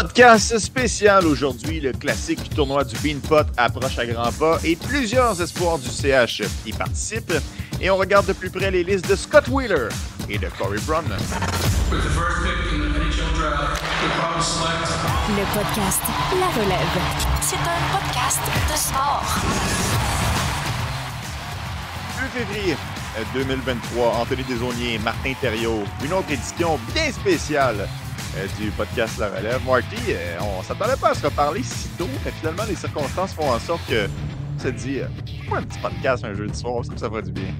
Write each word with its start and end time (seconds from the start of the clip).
Podcast 0.00 0.56
spécial 0.60 1.26
aujourd'hui. 1.26 1.80
Le 1.80 1.92
classique 1.92 2.50
tournoi 2.54 2.84
du 2.84 2.94
Beanpot 2.98 3.50
approche 3.56 3.98
à 3.98 4.06
grands 4.06 4.30
pas 4.30 4.60
et 4.62 4.76
plusieurs 4.76 5.42
espoirs 5.42 5.76
du 5.78 5.88
CH 5.88 6.44
y 6.64 6.72
participent. 6.72 7.34
Et 7.80 7.90
on 7.90 7.96
regarde 7.96 8.26
de 8.26 8.32
plus 8.32 8.48
près 8.48 8.70
les 8.70 8.84
listes 8.84 9.10
de 9.10 9.16
Scott 9.16 9.48
Wheeler 9.48 9.88
et 10.28 10.38
de 10.38 10.46
Corey 10.56 10.78
Brumman. 10.86 11.18
Le 15.30 15.44
podcast 15.52 16.02
La 16.38 16.46
Relève. 16.62 17.00
C'est 17.40 17.56
un 17.56 17.80
podcast 17.90 18.40
de 18.70 18.76
sport. 18.78 19.24
2 22.34 22.44
février 22.44 22.76
2023, 23.34 24.14
Anthony 24.20 24.44
Desaunier, 24.44 25.00
Martin 25.00 25.32
Thériault, 25.40 25.82
une 26.04 26.12
autre 26.12 26.30
édition 26.30 26.78
bien 26.94 27.10
spéciale 27.10 27.80
euh, 27.80 28.07
du 28.58 28.70
podcast 28.72 29.18
La 29.18 29.28
Relève. 29.28 29.60
Marty, 29.66 29.96
euh, 30.10 30.38
on 30.40 30.62
s'attendait 30.62 30.96
pas 31.00 31.10
à 31.10 31.14
se 31.14 31.24
reparler 31.24 31.62
si 31.62 31.88
tôt, 31.96 32.08
mais 32.24 32.30
finalement, 32.30 32.64
les 32.68 32.74
circonstances 32.74 33.34
font 33.34 33.50
en 33.50 33.58
sorte 33.58 33.80
que 33.88 34.06
se 34.62 34.68
dit, 34.68 35.00
euh, 35.00 35.06
pourquoi 35.40 35.58
un 35.58 35.62
petit 35.62 35.78
podcast 35.78 36.24
un 36.24 36.34
jeudi 36.34 36.56
soir, 36.56 36.84
ça, 36.84 36.92
ça 36.96 37.08
ferait 37.08 37.22
du 37.22 37.32
bien. 37.32 37.52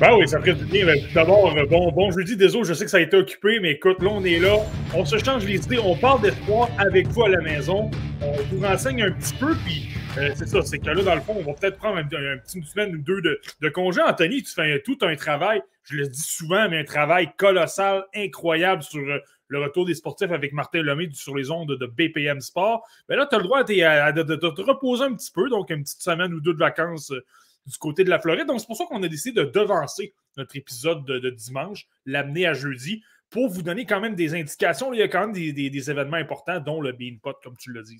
Ben 0.00 0.14
oui, 0.16 0.28
ça 0.28 0.40
ferait 0.40 0.54
du 0.54 0.64
bien. 0.66 0.86
D'abord, 1.14 1.54
bon, 1.68 1.92
bon 1.92 2.10
jeudi, 2.10 2.36
désolé, 2.36 2.64
je 2.68 2.74
sais 2.74 2.84
que 2.84 2.90
ça 2.90 2.98
a 2.98 3.00
été 3.00 3.16
occupé, 3.16 3.58
mais 3.60 3.72
écoute, 3.72 4.02
là, 4.02 4.10
on 4.12 4.24
est 4.24 4.38
là. 4.38 4.56
On 4.94 5.04
se 5.04 5.18
change 5.18 5.44
les 5.44 5.56
idées, 5.56 5.78
on 5.78 5.96
parle 5.96 6.22
d'espoir 6.22 6.68
avec 6.78 7.08
vous 7.08 7.24
à 7.24 7.28
la 7.28 7.40
maison. 7.40 7.90
On 8.22 8.32
vous 8.50 8.66
renseigne 8.66 9.02
un 9.02 9.10
petit 9.10 9.34
peu, 9.34 9.54
puis 9.64 9.88
c'est 10.14 10.46
ça, 10.46 10.62
c'est 10.62 10.78
que 10.78 10.90
là, 10.90 11.02
dans 11.02 11.14
le 11.14 11.20
fond, 11.20 11.34
on 11.36 11.42
va 11.42 11.54
peut-être 11.54 11.76
prendre 11.76 11.98
un, 11.98 12.04
petit 12.04 12.62
semaine 12.62 12.94
ou 12.94 12.98
deux 12.98 13.20
de, 13.20 13.40
de, 13.60 13.68
congé. 13.68 14.00
Anthony, 14.00 14.42
tu 14.42 14.52
fais 14.52 14.80
tout 14.80 14.98
un 15.02 15.16
travail, 15.16 15.60
je 15.84 15.96
le 15.96 16.06
dis 16.06 16.22
souvent, 16.22 16.68
mais 16.68 16.78
un 16.78 16.84
travail 16.84 17.30
colossal, 17.36 18.04
incroyable 18.14 18.82
sur 18.82 19.02
le 19.48 19.60
retour 19.62 19.84
des 19.84 19.94
sportifs 19.94 20.30
avec 20.30 20.52
Martin 20.52 20.82
Lemay 20.82 21.08
sur 21.12 21.36
les 21.36 21.50
ondes 21.50 21.76
de 21.76 21.86
BPM 21.86 22.40
Sport. 22.40 22.86
Mais 23.08 23.16
là, 23.16 23.26
tu 23.26 23.34
as 23.34 23.38
le 23.38 23.44
droit 23.44 23.64
de, 23.64 24.22
te 24.22 24.62
reposer 24.62 25.04
un 25.04 25.14
petit 25.14 25.30
peu, 25.30 25.48
donc 25.48 25.70
une 25.70 25.82
petite 25.82 26.02
semaine 26.02 26.32
ou 26.34 26.40
deux 26.40 26.54
de 26.54 26.58
vacances 26.58 27.10
euh, 27.10 27.24
du 27.66 27.76
côté 27.78 28.04
de 28.04 28.10
la 28.10 28.18
Floride. 28.18 28.46
Donc, 28.46 28.60
c'est 28.60 28.66
pour 28.66 28.76
ça 28.76 28.84
qu'on 28.86 29.02
a 29.02 29.08
décidé 29.08 29.44
de 29.44 29.50
devancer 29.50 30.14
notre 30.36 30.56
épisode 30.56 31.04
de, 31.04 31.30
dimanche, 31.30 31.86
l'amener 32.04 32.46
à 32.46 32.54
jeudi, 32.54 33.02
pour 33.30 33.48
vous 33.48 33.62
donner 33.62 33.86
quand 33.86 34.00
même 34.00 34.14
des 34.14 34.34
indications. 34.34 34.92
Il 34.92 34.98
y 34.98 35.02
a 35.02 35.08
quand 35.08 35.20
même 35.20 35.32
des, 35.32 35.90
événements 35.90 36.16
importants, 36.16 36.60
dont 36.60 36.80
le 36.80 36.92
Beanpot, 36.92 37.34
comme 37.42 37.56
tu 37.56 37.72
l'as 37.72 37.82
dit. 37.82 37.98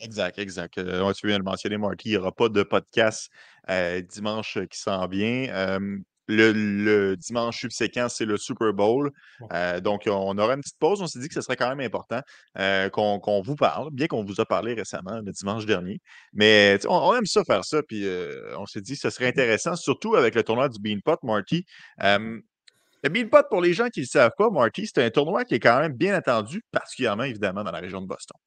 Exact, 0.00 0.38
exact. 0.38 0.78
Euh, 0.78 1.12
tu 1.12 1.26
viens 1.26 1.38
de 1.38 1.44
mentionner, 1.44 1.78
Marty, 1.78 2.08
il 2.08 2.12
n'y 2.12 2.16
aura 2.16 2.32
pas 2.32 2.48
de 2.48 2.62
podcast 2.62 3.30
euh, 3.70 4.00
dimanche 4.00 4.58
qui 4.70 4.78
s'en 4.78 5.06
vient. 5.06 5.78
Le, 6.28 7.16
dimanche 7.16 7.60
subséquent, 7.60 8.08
c'est 8.08 8.24
le 8.24 8.36
Super 8.36 8.72
Bowl. 8.72 9.10
Euh, 9.52 9.80
donc, 9.80 10.04
on 10.06 10.38
aura 10.38 10.54
une 10.54 10.60
petite 10.60 10.78
pause. 10.78 11.02
On 11.02 11.06
s'est 11.06 11.18
dit 11.18 11.28
que 11.28 11.34
ce 11.34 11.40
serait 11.40 11.56
quand 11.56 11.68
même 11.68 11.80
important 11.80 12.20
euh, 12.58 12.88
qu'on 12.90 13.42
vous 13.42 13.56
parle, 13.56 13.90
bien 13.90 14.06
qu'on 14.06 14.24
vous 14.24 14.40
a 14.40 14.46
parlé 14.46 14.74
récemment, 14.74 15.20
le 15.24 15.32
dimanche 15.32 15.66
dernier. 15.66 16.00
Mais 16.32 16.78
on, 16.88 17.14
aime 17.14 17.26
ça 17.26 17.44
faire 17.44 17.64
ça. 17.64 17.82
Puis, 17.82 18.06
euh, 18.06 18.56
on 18.58 18.66
s'est 18.66 18.80
dit 18.80 18.94
que 18.94 19.00
ce 19.00 19.10
serait 19.10 19.26
intéressant, 19.26 19.74
surtout 19.74 20.14
avec 20.14 20.34
le 20.34 20.42
tournoi 20.42 20.68
du 20.68 20.78
Beanpot, 20.80 21.18
Marty. 21.22 21.64
le 21.98 23.08
Beanpot, 23.08 23.48
pour 23.50 23.60
les 23.60 23.74
gens 23.74 23.88
qui 23.88 24.00
ne 24.00 24.04
le 24.04 24.08
savent 24.08 24.32
pas, 24.38 24.48
Marty, 24.48 24.86
c'est 24.86 25.02
un 25.02 25.10
tournoi 25.10 25.44
qui 25.44 25.56
est 25.56 25.60
quand 25.60 25.80
même 25.80 25.92
bien 25.92 26.14
attendu, 26.14 26.62
particulièrement, 26.70 27.24
évidemment, 27.24 27.64
dans 27.64 27.72
la 27.72 27.80
région 27.80 28.00
de 28.00 28.06
Boston. 28.06 28.38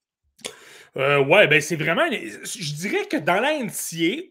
ouais, 0.96 1.48
ben 1.48 1.60
c'est 1.60 1.76
vraiment. 1.76 2.10
Je 2.10 2.74
dirais 2.76 3.06
que 3.12 3.18
dans 3.18 3.42
la 3.42 3.60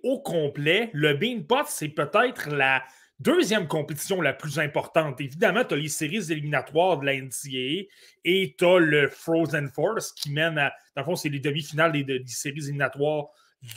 au 0.03 0.21
complet, 0.21 0.89
le 0.95 1.13
Beanpot, 1.13 1.67
c'est 1.69 1.89
peut-être 1.89 2.49
la 2.49 2.83
Deuxième 3.21 3.69
compétition 3.69 4.21
la 4.21 4.33
plus 4.33 4.59
importante, 4.59 5.21
évidemment, 5.21 5.65
tu 5.65 5.75
as 5.75 5.77
les 5.77 5.89
séries 5.89 6.33
éliminatoires 6.33 6.99
de 6.99 7.07
la 7.07 7.15
NCAA 7.15 7.89
et 8.25 8.57
tu 8.59 8.65
as 8.65 8.79
le 8.79 9.09
Frozen 9.09 9.69
Force 9.71 10.13
qui 10.13 10.33
mène 10.33 10.59
à. 10.59 10.73
Dans 10.97 11.03
le 11.03 11.05
fond, 11.05 11.17
c'est 11.17 11.29
les 11.29 11.39
demi-finales 11.39 11.93
des, 11.93 12.23
séries 12.27 12.65
éliminatoires. 12.65 13.27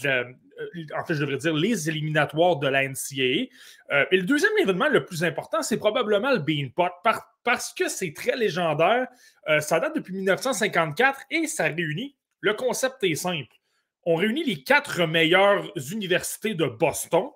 Euh, 0.06 0.24
en 0.98 1.06
fait, 1.06 1.14
je 1.14 1.22
devrais 1.22 1.38
dire 1.38 1.54
les 1.54 1.88
éliminatoires 1.88 2.58
de 2.58 2.68
la 2.68 2.88
NCAA. 2.88 3.48
Euh, 3.92 4.06
et 4.12 4.18
le 4.18 4.24
deuxième 4.24 4.52
événement 4.60 4.90
le 4.90 5.06
plus 5.06 5.24
important, 5.24 5.62
c'est 5.62 5.78
probablement 5.78 6.32
le 6.32 6.40
Beanpot 6.40 6.92
parce 7.44 7.74
que 7.74 7.90
c'est 7.90 8.14
très 8.14 8.36
légendaire. 8.36 9.08
Euh, 9.50 9.60
ça 9.62 9.80
date 9.80 9.96
depuis 9.96 10.16
1954 10.16 11.22
et 11.30 11.46
ça 11.46 11.66
réunit. 11.66 12.16
Le 12.42 12.56
concept 12.56 13.04
est 13.04 13.16
simple. 13.16 13.56
On 14.04 14.16
réunit 14.16 14.44
les 14.44 14.64
quatre 14.64 15.06
meilleures 15.06 15.72
universités 15.92 16.56
de 16.56 16.66
Boston 16.66 17.30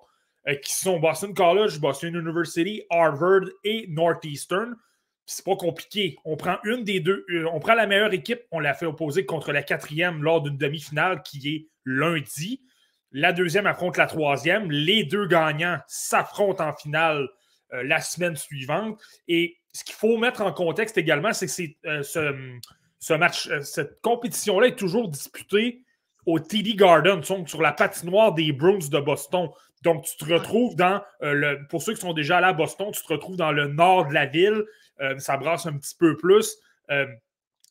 qui 0.62 0.72
sont 0.72 0.98
Boston 0.98 1.34
College, 1.34 1.78
Boston 1.78 2.14
University, 2.14 2.82
Harvard 2.90 3.42
et 3.64 3.86
Northeastern. 3.88 4.76
C'est 5.24 5.44
pas 5.44 5.56
compliqué. 5.56 6.16
On 6.24 6.36
prend 6.36 6.56
une 6.64 6.82
des 6.82 7.00
deux, 7.00 7.24
euh, 7.30 7.46
on 7.52 7.60
prend 7.60 7.74
la 7.74 7.86
meilleure 7.86 8.12
équipe, 8.12 8.42
on 8.50 8.58
la 8.58 8.74
fait 8.74 8.86
opposer 8.86 9.24
contre 9.24 9.52
la 9.52 9.62
quatrième 9.62 10.22
lors 10.22 10.42
d'une 10.42 10.56
demi-finale 10.56 11.22
qui 11.22 11.48
est 11.48 11.68
lundi. 11.84 12.60
La 13.12 13.32
deuxième 13.32 13.66
affronte 13.66 13.96
la 13.96 14.06
troisième. 14.06 14.70
Les 14.70 15.04
deux 15.04 15.26
gagnants 15.26 15.78
s'affrontent 15.86 16.66
en 16.66 16.72
finale 16.72 17.28
euh, 17.72 17.84
la 17.84 18.00
semaine 18.00 18.36
suivante. 18.36 19.00
Et 19.28 19.58
ce 19.72 19.84
qu'il 19.84 19.94
faut 19.94 20.18
mettre 20.18 20.42
en 20.42 20.52
contexte 20.52 20.98
également, 20.98 21.32
c'est 21.32 21.46
que 21.46 22.02
ce, 22.02 23.14
match, 23.14 23.48
cette 23.62 24.00
compétition-là 24.00 24.68
est 24.68 24.76
toujours 24.78 25.08
disputée 25.08 25.82
au 26.26 26.38
TD 26.38 26.74
Garden, 26.74 27.22
sur 27.22 27.62
la 27.62 27.72
patinoire 27.72 28.32
des 28.32 28.52
Bruins 28.52 28.88
de 28.90 29.00
Boston. 29.00 29.48
Donc, 29.82 30.04
tu 30.04 30.16
te 30.16 30.32
retrouves 30.32 30.76
dans 30.76 31.02
euh, 31.22 31.32
le. 31.32 31.66
Pour 31.68 31.82
ceux 31.82 31.94
qui 31.94 32.00
sont 32.00 32.12
déjà 32.12 32.38
allés 32.38 32.46
à 32.46 32.52
Boston, 32.52 32.90
tu 32.92 33.02
te 33.02 33.12
retrouves 33.12 33.36
dans 33.36 33.52
le 33.52 33.68
nord 33.68 34.08
de 34.08 34.14
la 34.14 34.26
ville. 34.26 34.64
Euh, 35.00 35.18
ça 35.18 35.36
brasse 35.36 35.66
un 35.66 35.76
petit 35.76 35.96
peu 35.98 36.16
plus. 36.16 36.56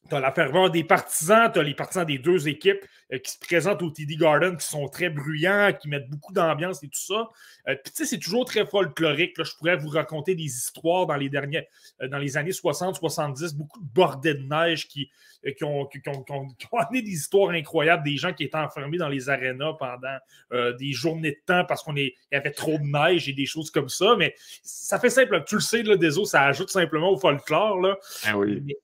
Euh, 0.05 0.09
tu 0.09 0.15
as 0.15 0.19
la 0.19 0.31
ferveur 0.31 0.69
des 0.69 0.83
partisans, 0.83 1.49
tu 1.51 1.59
as 1.59 1.63
les 1.63 1.73
partisans 1.73 2.05
des 2.05 2.17
deux 2.17 2.47
équipes 2.47 2.85
qui 3.23 3.31
se 3.31 3.39
présentent 3.39 3.81
au 3.81 3.89
TD 3.89 4.15
Garden, 4.15 4.55
qui 4.55 4.65
sont 4.65 4.87
très 4.87 5.09
bruyants, 5.09 5.73
qui 5.73 5.89
mettent 5.89 6.09
beaucoup 6.09 6.31
d'ambiance 6.31 6.81
et 6.81 6.87
tout 6.87 6.99
ça. 6.99 7.29
Puis, 7.65 7.75
tu 7.85 7.91
sais, 7.93 8.05
c'est 8.05 8.19
toujours 8.19 8.45
très 8.45 8.65
folklorique. 8.65 9.37
Là. 9.37 9.43
Je 9.43 9.53
pourrais 9.57 9.75
vous 9.75 9.89
raconter 9.89 10.33
des 10.33 10.45
histoires 10.45 11.05
dans 11.05 11.17
les, 11.17 11.27
derniers, 11.27 11.67
dans 12.09 12.17
les 12.17 12.37
années 12.37 12.51
60-70, 12.51 13.53
beaucoup 13.55 13.79
de 13.79 13.85
bordées 13.93 14.35
de 14.35 14.43
neige 14.43 14.87
qui, 14.87 15.09
euh, 15.45 15.51
qui 15.51 15.63
ont, 15.63 15.85
qui, 15.85 15.99
amené 16.77 17.01
des 17.01 17.11
histoires 17.11 17.49
incroyables, 17.49 18.03
des 18.03 18.17
gens 18.17 18.31
qui 18.31 18.43
étaient 18.43 18.57
enfermés 18.57 18.97
dans 18.97 19.09
les 19.09 19.29
arénas 19.29 19.73
pendant 19.73 20.17
euh, 20.53 20.73
des 20.73 20.91
journées 20.91 21.31
de 21.31 21.41
temps 21.45 21.65
parce 21.65 21.83
qu'il 21.83 21.97
y 22.31 22.35
avait 22.35 22.51
trop 22.51 22.77
de 22.77 22.83
neige 22.83 23.27
et 23.27 23.33
des 23.33 23.45
choses 23.45 23.71
comme 23.71 23.89
ça. 23.89 24.15
Mais 24.17 24.35
ça 24.63 24.99
fait 24.99 25.09
simple. 25.09 25.43
Tu 25.45 25.55
le 25.55 25.61
sais, 25.61 25.83
là, 25.83 25.97
des 25.97 26.17
eaux, 26.17 26.25
ça 26.25 26.43
ajoute 26.43 26.69
simplement 26.69 27.09
au 27.09 27.17
folklore. 27.17 27.81
Là. 27.81 27.97
Ah 28.25 28.37
oui. 28.37 28.61
mais, 28.63 28.77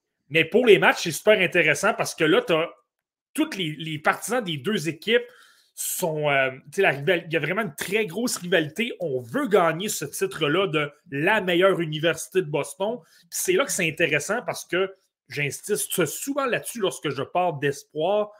pour 0.51 0.65
les 0.65 0.77
matchs, 0.77 1.03
c'est 1.03 1.11
super 1.11 1.39
intéressant 1.39 1.93
parce 1.93 2.15
que 2.15 2.23
là, 2.23 2.41
tous 3.33 3.49
les, 3.57 3.99
partisans 3.99 4.43
des 4.43 4.57
deux 4.57 4.89
équipes 4.89 5.25
sont. 5.75 6.29
Euh, 6.29 6.51
la 6.77 6.93
il 6.93 7.31
y 7.31 7.35
a 7.35 7.39
vraiment 7.39 7.61
une 7.61 7.75
très 7.75 8.05
grosse 8.05 8.37
rivalité. 8.37 8.93
On 8.99 9.21
veut 9.21 9.47
gagner 9.47 9.89
ce 9.89 10.05
titre-là 10.05 10.67
de 10.67 10.91
la 11.11 11.41
meilleure 11.41 11.79
université 11.79 12.41
de 12.41 12.49
Boston. 12.49 12.99
C'est 13.29 13.53
là 13.53 13.65
que 13.65 13.71
c'est 13.71 13.87
intéressant 13.87 14.41
parce 14.45 14.65
que 14.65 14.93
j'insiste 15.29 16.05
souvent 16.05 16.45
là-dessus 16.45 16.79
lorsque 16.79 17.09
je 17.09 17.23
parle 17.23 17.59
d'espoir. 17.59 18.31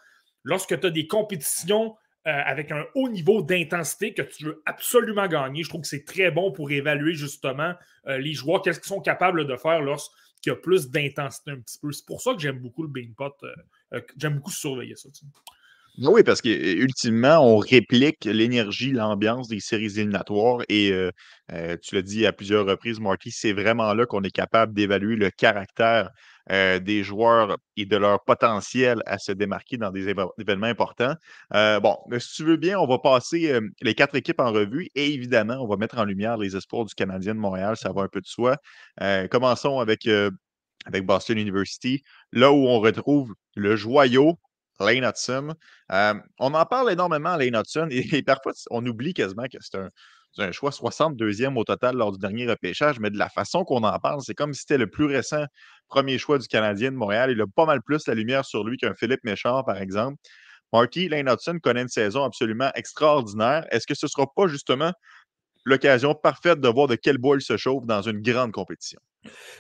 Lorsque 0.44 0.80
tu 0.80 0.88
as 0.88 0.90
des 0.90 1.08
compétitions 1.08 1.96
euh, 2.28 2.42
avec 2.46 2.72
un 2.72 2.86
haut 2.96 3.10
niveau 3.10 3.42
d'intensité 3.42 4.14
que 4.14 4.22
tu 4.22 4.46
veux 4.46 4.62
absolument 4.66 5.28
gagner, 5.28 5.64
je 5.64 5.70
trouve 5.70 5.82
que 5.82 5.88
c'est 5.88 6.06
très 6.06 6.32
bon 6.32 6.52
pour 6.52 6.72
évaluer 6.72 7.14
justement 7.14 7.74
euh, 8.08 8.18
les 8.18 8.34
joueurs, 8.34 8.62
qu'est-ce 8.62 8.80
qu'ils 8.80 8.88
sont 8.88 9.02
capables 9.02 9.46
de 9.46 9.56
faire 9.58 9.82
lorsqu'il 9.82 10.16
y 10.46 10.50
a 10.50 10.56
plus 10.56 10.90
d'intensité 10.90 11.52
un 11.52 11.60
petit 11.60 11.80
peu. 11.80 11.92
C'est 11.92 12.06
pour 12.06 12.22
ça 12.22 12.34
que 12.34 12.40
j'aime 12.40 12.60
beaucoup 12.60 12.84
le 12.84 12.90
Beanpot. 12.90 13.34
Euh, 13.94 14.02
j'aime 14.18 14.36
beaucoup 14.36 14.52
surveiller 14.52 14.96
ça. 14.96 15.10
Oui, 16.00 16.22
parce 16.24 16.42
qu'ultimement, 16.42 17.40
on 17.40 17.58
réplique 17.58 18.26
l'énergie, 18.26 18.92
l'ambiance 18.92 19.48
des 19.48 19.60
séries 19.60 19.98
éliminatoires 19.98 20.62
et 20.70 20.94
tu 21.82 21.96
l'as 21.96 22.02
dit 22.04 22.28
à 22.28 22.34
plusieurs 22.34 22.68
reprises, 22.68 23.00
Marty, 23.00 23.32
c'est 23.32 23.52
vraiment 23.52 23.92
là 23.96 24.06
qu'on 24.06 24.22
est 24.22 24.30
capable 24.30 24.76
d'évaluer 24.76 25.16
le 25.16 25.32
caractère 25.32 26.12
euh, 26.52 26.80
des 26.80 27.04
joueurs 27.04 27.58
et 27.76 27.86
de 27.86 27.98
leur 27.98 28.24
potentiel 28.24 29.02
à 29.06 29.18
se 29.18 29.32
démarquer 29.32 29.78
dans 29.78 29.92
des 29.92 30.08
événements 30.08 30.68
importants. 30.68 31.16
Euh, 31.54 31.80
bon, 31.80 31.98
si 32.20 32.36
tu 32.36 32.44
veux 32.46 32.56
bien, 32.56 32.80
on 32.80 32.88
va 32.88 33.00
passer 33.00 33.52
euh, 33.52 33.62
les 33.82 33.94
quatre 33.94 34.16
équipes 34.16 34.40
en 34.40 34.52
revue 34.52 34.90
et 34.96 35.14
évidemment, 35.14 35.58
on 35.60 35.68
va 35.68 35.76
mettre 35.76 35.98
en 35.98 36.06
lumière 36.06 36.38
les 36.38 36.56
espoirs 36.56 36.86
du 36.86 36.96
Canadien 36.96 37.36
de 37.36 37.40
Montréal, 37.40 37.76
ça 37.76 37.92
va 37.92 38.04
un 38.04 38.08
peu 38.08 38.22
de 38.22 38.28
soi. 38.28 38.58
commençons 39.30 39.80
avec, 39.80 40.08
avec 40.86 41.06
Boston 41.06 41.38
University, 41.38 42.04
là 42.32 42.52
où 42.52 42.68
on 42.68 42.80
retrouve 42.80 43.34
le 43.56 43.76
joyau 43.76 44.40
Lane 44.80 45.04
Hudson. 45.04 45.54
on 45.90 46.54
en 46.54 46.66
parle 46.66 46.92
énormément, 46.92 47.36
Lane 47.36 47.56
Hudson, 47.56 47.88
et, 47.92 48.24
parfois 48.24 48.54
on 48.70 48.86
oublie 48.86 49.14
quasiment 49.14 49.46
que 49.52 49.58
c'est 49.60 49.78
un, 49.78 49.90
un 50.42 50.52
choix 50.52 50.72
62e 50.72 51.56
au 51.58 51.64
total 51.64 51.96
lors 51.96 52.12
du 52.12 52.20
dernier 52.20 52.48
repêchage, 52.48 53.00
mais 53.00 53.10
de 53.10 53.18
la 53.18 53.30
façon 53.30 53.64
qu'on 53.64 53.84
en 53.84 54.00
parle, 54.00 54.22
c'est 54.22 54.34
comme 54.36 54.54
si 54.54 54.62
c'était 54.62 54.78
le 54.78 54.90
plus 54.90 55.06
récent 55.06 55.46
premier 55.88 56.18
choix 56.18 56.38
du 56.38 56.48
Canadien 56.48 56.92
de 56.92 56.98
Montréal. 56.98 57.32
Il 57.32 57.42
a 57.42 57.48
pas 57.48 57.66
mal 57.66 57.82
plus 57.82 58.08
la 58.08 58.14
lumière 58.14 58.46
sur 58.46 58.64
lui 58.64 58.78
qu'un 58.78 58.94
Philippe 58.96 59.24
Méchard, 59.24 59.66
par 59.66 59.78
exemple. 59.78 60.18
Marty 60.74 61.10
Lane 61.10 61.30
Hudson 61.30 61.60
connaît 61.62 61.82
une 61.84 61.88
saison 61.88 62.24
absolument 62.24 62.72
extraordinaire. 62.76 63.66
Est-ce 63.72 63.88
que 63.88 63.96
ce 63.96 64.06
ne 64.06 64.10
sera 64.10 64.28
pas 64.36 64.48
justement 64.48 64.92
l'occasion 65.66 66.16
parfaite 66.16 66.62
de 66.62 66.70
voir 66.70 66.88
de 66.88 66.96
quel 66.96 67.18
bois 67.18 67.38
il 67.38 67.42
se 67.42 67.58
chauffe 67.58 67.86
dans 67.86 68.02
une 68.02 68.22
grande 68.22 68.52
compétition? 68.52 69.00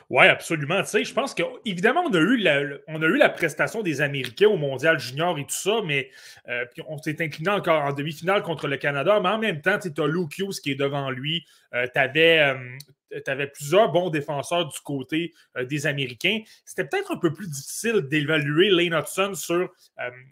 Oui, 0.10 0.26
absolument. 0.26 0.82
Tu 0.84 0.90
sais, 0.90 1.04
je 1.04 1.14
pense 1.14 1.34
qu'évidemment, 1.34 2.04
on, 2.06 2.14
a 2.14 2.20
eu 2.20 2.38
la, 2.38 2.62
on 2.88 3.02
a 3.02 3.06
eu 3.06 3.18
la 3.18 3.30
prestation 3.30 3.82
des 3.84 4.02
Américains 4.02 4.48
au 4.48 4.58
Mondial 4.58 5.00
Junior 5.00 5.38
et 5.38 5.44
tout 5.44 5.56
ça, 5.56 5.82
mais 5.86 6.10
euh, 6.48 6.66
on 6.88 6.98
s'est 6.98 7.22
incliné 7.22 7.50
encore 7.50 7.84
en 7.84 7.94
demi-finale 7.94 8.42
contre 8.42 8.68
le 8.68 8.78
Canada. 8.78 9.20
Mais 9.20 9.30
en 9.30 9.38
même 9.38 9.62
temps, 9.62 9.78
tu 9.80 10.02
as 10.02 10.08
Luke 10.08 10.42
qui 10.64 10.72
est 10.72 10.76
devant 10.76 11.10
lui. 11.10 11.46
Euh, 11.74 11.88
tu 11.94 12.00
avais, 12.00 12.40
euh, 12.40 13.48
plusieurs 13.54 13.92
bons 13.92 14.10
défenseurs 14.10 14.68
du 14.68 14.80
côté 14.84 15.34
des 15.64 15.88
Américains. 15.88 16.42
C'était 16.66 16.86
peut-être 16.86 17.14
un 17.14 17.18
peu 17.18 17.34
plus 17.34 17.50
difficile 17.50 18.02
d'évaluer 18.02 18.70
Lane 18.70 19.00
Hudson 19.00 19.34
sur 19.34 19.70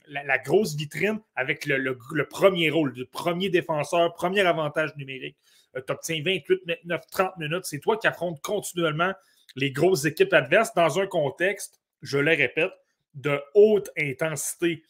la, 0.08 0.38
grosse 0.40 0.76
vitrine 0.76 1.20
avec 1.36 1.66
le, 1.66 1.78
le, 1.78 2.28
premier 2.28 2.70
rôle, 2.70 2.94
le 2.96 3.06
premier 3.06 3.50
défenseur, 3.50 4.14
premier 4.14 4.42
avantage 4.42 4.96
numérique. 4.98 5.38
Tu 5.76 5.92
obtiens 5.92 6.22
28, 6.24 6.62
29, 6.68 7.02
30 7.12 7.38
minutes. 7.38 7.66
C'est 7.66 7.80
toi 7.80 7.98
qui 7.98 8.08
affrontes 8.08 8.42
continuellement 8.42 9.14
les 9.56 9.72
grosses 9.72 10.06
équipes 10.06 10.34
adverses 10.34 10.74
dans 10.74 11.00
un 11.00 11.08
contexte, 11.08 11.82
je 12.02 12.18
le 12.18 12.32
répète, 12.32 12.72
de 13.14 13.40
haute 13.54 13.90
intensité. 13.98 14.84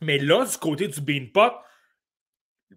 Mais 0.00 0.18
là, 0.18 0.44
du 0.44 0.56
côté 0.58 0.88
du 0.88 1.00
Beanpot, 1.00 1.56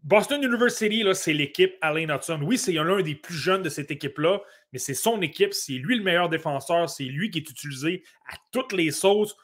Boston 0.04 0.44
University, 0.44 1.04
c'est 1.14 1.34
l'équipe 1.34 1.76
Alain 1.82 2.16
Hudson. 2.16 2.40
Oui, 2.44 2.58
c'est 2.58 2.72
l'un 2.74 3.02
des 3.02 3.16
plus 3.16 3.36
jeunes 3.36 3.64
de 3.64 3.70
cette 3.70 3.90
équipe-là, 3.90 4.40
mais 4.72 4.80
c'est 4.80 4.94
son 4.94 5.22
équipe, 5.22 5.54
c'est 5.54 5.74
lui 5.74 5.98
le 5.98 6.04
meilleur 6.04 6.30
défenseur, 6.30 6.90
c'est 6.90 7.06
lui 7.06 7.32
qui 7.32 7.40
est 7.40 7.50
utilisé 7.50 8.04
à 8.32 8.36
toutes 8.52 8.72
les 8.72 8.92
sauces. 8.92 9.36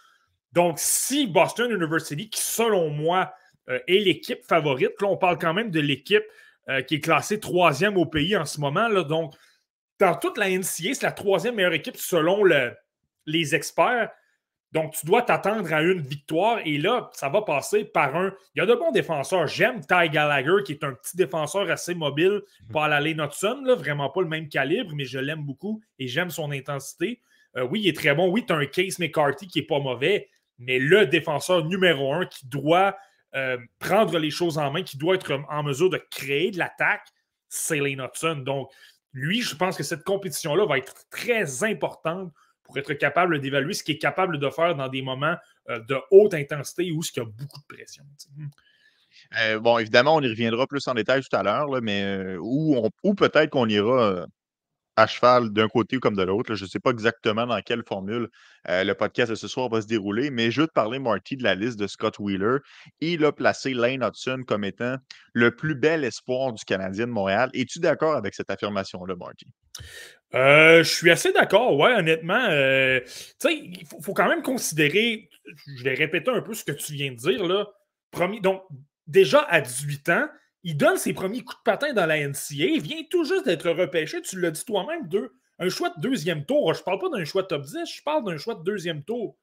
Donc, 0.53 0.75
si 0.77 1.27
Boston 1.27 1.71
University, 1.71 2.29
qui 2.29 2.41
selon 2.41 2.89
moi 2.89 3.33
euh, 3.69 3.79
est 3.87 3.99
l'équipe 3.99 4.43
favorite, 4.43 5.01
là, 5.01 5.07
on 5.07 5.17
parle 5.17 5.39
quand 5.39 5.53
même 5.53 5.71
de 5.71 5.79
l'équipe 5.79 6.23
euh, 6.69 6.81
qui 6.81 6.95
est 6.95 6.99
classé 6.99 7.39
troisième 7.39 7.97
au 7.97 8.05
pays 8.05 8.35
en 8.35 8.45
ce 8.45 8.59
moment. 8.59 8.87
Là, 8.87 9.03
donc, 9.03 9.33
dans 9.99 10.15
toute 10.15 10.37
la 10.37 10.49
NCA, 10.49 10.93
c'est 10.93 11.03
la 11.03 11.11
troisième 11.11 11.55
meilleure 11.55 11.73
équipe 11.73 11.97
selon 11.97 12.43
les 13.25 13.55
experts. 13.55 14.09
Donc, 14.71 14.93
tu 14.93 15.05
dois 15.05 15.21
t'attendre 15.21 15.71
à 15.73 15.81
une 15.81 16.01
victoire 16.01 16.59
et 16.65 16.77
là, 16.77 17.09
ça 17.13 17.29
va 17.29 17.41
passer 17.43 17.85
par 17.85 18.13
un. 18.15 18.33
Il 18.53 18.59
y 18.59 18.61
a 18.61 18.65
de 18.65 18.73
bons 18.73 18.91
défenseurs. 18.91 19.47
J'aime 19.47 19.79
Ty 19.79 20.09
Gallagher, 20.09 20.63
qui 20.65 20.73
est 20.73 20.83
un 20.83 20.93
petit 20.93 21.15
défenseur 21.15 21.69
assez 21.71 21.95
mobile, 21.95 22.41
mhm. 22.67 22.73
pas 22.73 22.85
à 22.85 22.99
la 22.99 23.13
Notson, 23.13 23.63
vraiment 23.77 24.09
pas 24.09 24.21
le 24.21 24.27
même 24.27 24.49
calibre, 24.49 24.91
mais 24.93 25.05
je 25.05 25.17
l'aime 25.17 25.43
beaucoup 25.43 25.81
et 25.97 26.07
j'aime 26.07 26.29
son 26.29 26.51
intensité. 26.51 27.21
Euh, 27.55 27.63
oui, 27.63 27.81
il 27.83 27.87
est 27.87 27.95
très 27.95 28.13
bon. 28.13 28.29
Oui, 28.29 28.45
tu 28.45 28.51
as 28.51 28.57
un 28.57 28.65
Case 28.65 28.99
McCarthy 28.99 29.47
qui 29.47 29.59
n'est 29.59 29.65
pas 29.65 29.79
mauvais, 29.79 30.29
mais 30.59 30.77
le 30.77 31.05
défenseur 31.05 31.63
numéro 31.63 32.13
un 32.13 32.25
qui 32.25 32.45
doit 32.47 32.97
euh, 33.35 33.57
prendre 33.79 34.17
les 34.17 34.31
choses 34.31 34.57
en 34.57 34.71
main, 34.71 34.83
qui 34.83 34.97
doit 34.97 35.15
être 35.15 35.39
en 35.49 35.63
mesure 35.63 35.89
de 35.89 36.01
créer 36.11 36.51
de 36.51 36.57
l'attaque, 36.57 37.07
c'est 37.49 37.79
Lane 37.79 38.01
Hudson. 38.01 38.37
Donc, 38.37 38.69
lui, 39.13 39.41
je 39.41 39.55
pense 39.55 39.77
que 39.77 39.83
cette 39.83 40.03
compétition-là 40.03 40.65
va 40.65 40.77
être 40.77 40.93
très 41.09 41.63
importante 41.63 42.31
pour 42.63 42.77
être 42.77 42.93
capable 42.93 43.39
d'évaluer 43.39 43.73
ce 43.73 43.83
qu'il 43.83 43.95
est 43.95 43.99
capable 43.99 44.39
de 44.39 44.49
faire 44.49 44.75
dans 44.75 44.87
des 44.87 45.01
moments 45.01 45.35
euh, 45.69 45.79
de 45.79 45.97
haute 46.11 46.33
intensité 46.33 46.91
où 46.91 47.01
il 47.01 47.17
y 47.17 47.19
a 47.19 47.25
beaucoup 47.25 47.59
de 47.59 47.75
pression. 47.75 48.03
Euh, 49.39 49.59
bon, 49.59 49.77
évidemment, 49.77 50.15
on 50.15 50.21
y 50.21 50.27
reviendra 50.27 50.65
plus 50.67 50.87
en 50.87 50.93
détail 50.93 51.21
tout 51.21 51.35
à 51.35 51.43
l'heure, 51.43 51.67
mais 51.81 52.35
où, 52.39 52.89
où 53.03 53.13
peut-être 53.15 53.51
qu'on 53.51 53.67
ira 53.69 54.25
à 54.97 55.07
cheval 55.07 55.49
d'un 55.51 55.67
côté 55.67 55.97
comme 55.97 56.15
de 56.15 56.23
l'autre. 56.23 56.55
Je 56.55 56.63
ne 56.63 56.69
sais 56.69 56.79
pas 56.79 56.91
exactement 56.91 57.45
dans 57.45 57.61
quelle 57.61 57.83
formule 57.83 58.29
euh, 58.69 58.83
le 58.83 58.93
podcast 58.95 59.29
de 59.29 59.35
ce 59.35 59.47
soir 59.47 59.69
va 59.69 59.81
se 59.81 59.87
dérouler, 59.87 60.31
mais 60.31 60.51
je 60.51 60.61
veux 60.61 60.67
te 60.67 60.73
parler, 60.73 60.99
Marty, 60.99 61.37
de 61.37 61.43
la 61.43 61.55
liste 61.55 61.77
de 61.77 61.87
Scott 61.87 62.17
Wheeler. 62.19 62.57
Il 63.01 63.25
a 63.25 63.31
placé 63.31 63.73
Lane 63.73 64.03
Hudson 64.03 64.43
comme 64.47 64.63
étant 64.63 64.95
le 65.33 65.55
plus 65.55 65.75
bel 65.75 66.03
espoir 66.03 66.53
du 66.53 66.63
Canadien 66.63 67.07
de 67.07 67.11
Montréal. 67.11 67.49
Es-tu 67.53 67.79
d'accord 67.79 68.15
avec 68.15 68.33
cette 68.33 68.49
affirmation-là, 68.49 69.15
Marty? 69.15 69.47
Euh, 70.33 70.83
je 70.83 70.89
suis 70.89 71.11
assez 71.11 71.31
d'accord, 71.31 71.77
ouais, 71.77 71.93
honnêtement. 71.93 72.47
Euh, 72.49 72.99
il 73.45 73.85
faut, 74.01 74.13
quand 74.13 74.27
même 74.27 74.41
considérer, 74.41 75.29
je 75.77 75.83
vais 75.83 75.93
répéter 75.93 76.31
un 76.31 76.41
peu 76.41 76.53
ce 76.53 76.63
que 76.63 76.71
tu 76.71 76.93
viens 76.93 77.11
de 77.11 77.17
dire, 77.17 77.45
là. 77.45 77.67
Premier, 78.11 78.39
donc, 78.39 78.63
déjà 79.07 79.41
à 79.41 79.61
18 79.61 80.09
ans, 80.09 80.27
il 80.65 80.75
donne 80.75 80.97
ses 80.97 81.13
premiers 81.13 81.41
coups 81.41 81.59
de 81.59 81.63
patin 81.63 81.93
dans 81.93 82.07
la 82.07 82.27
NCA. 82.27 82.65
Il 82.65 82.81
vient 82.81 83.03
tout 83.11 83.23
juste 83.23 83.45
d'être 83.45 83.69
repêché. 83.69 84.19
Tu 84.23 84.41
l'as 84.41 84.49
dit 84.49 84.65
toi-même, 84.65 85.07
un 85.59 85.69
choix 85.69 85.89
de 85.89 86.01
deuxième 86.01 86.43
tour. 86.43 86.73
Je 86.73 86.79
ne 86.79 86.83
parle 86.83 86.99
pas 86.99 87.09
d'un 87.09 87.23
choix 87.23 87.43
de 87.43 87.47
top 87.47 87.61
10, 87.61 87.85
je 87.85 88.01
parle 88.01 88.25
d'un 88.25 88.37
choix 88.37 88.55
de 88.55 88.63
deuxième 88.63 89.03
tour. 89.03 89.37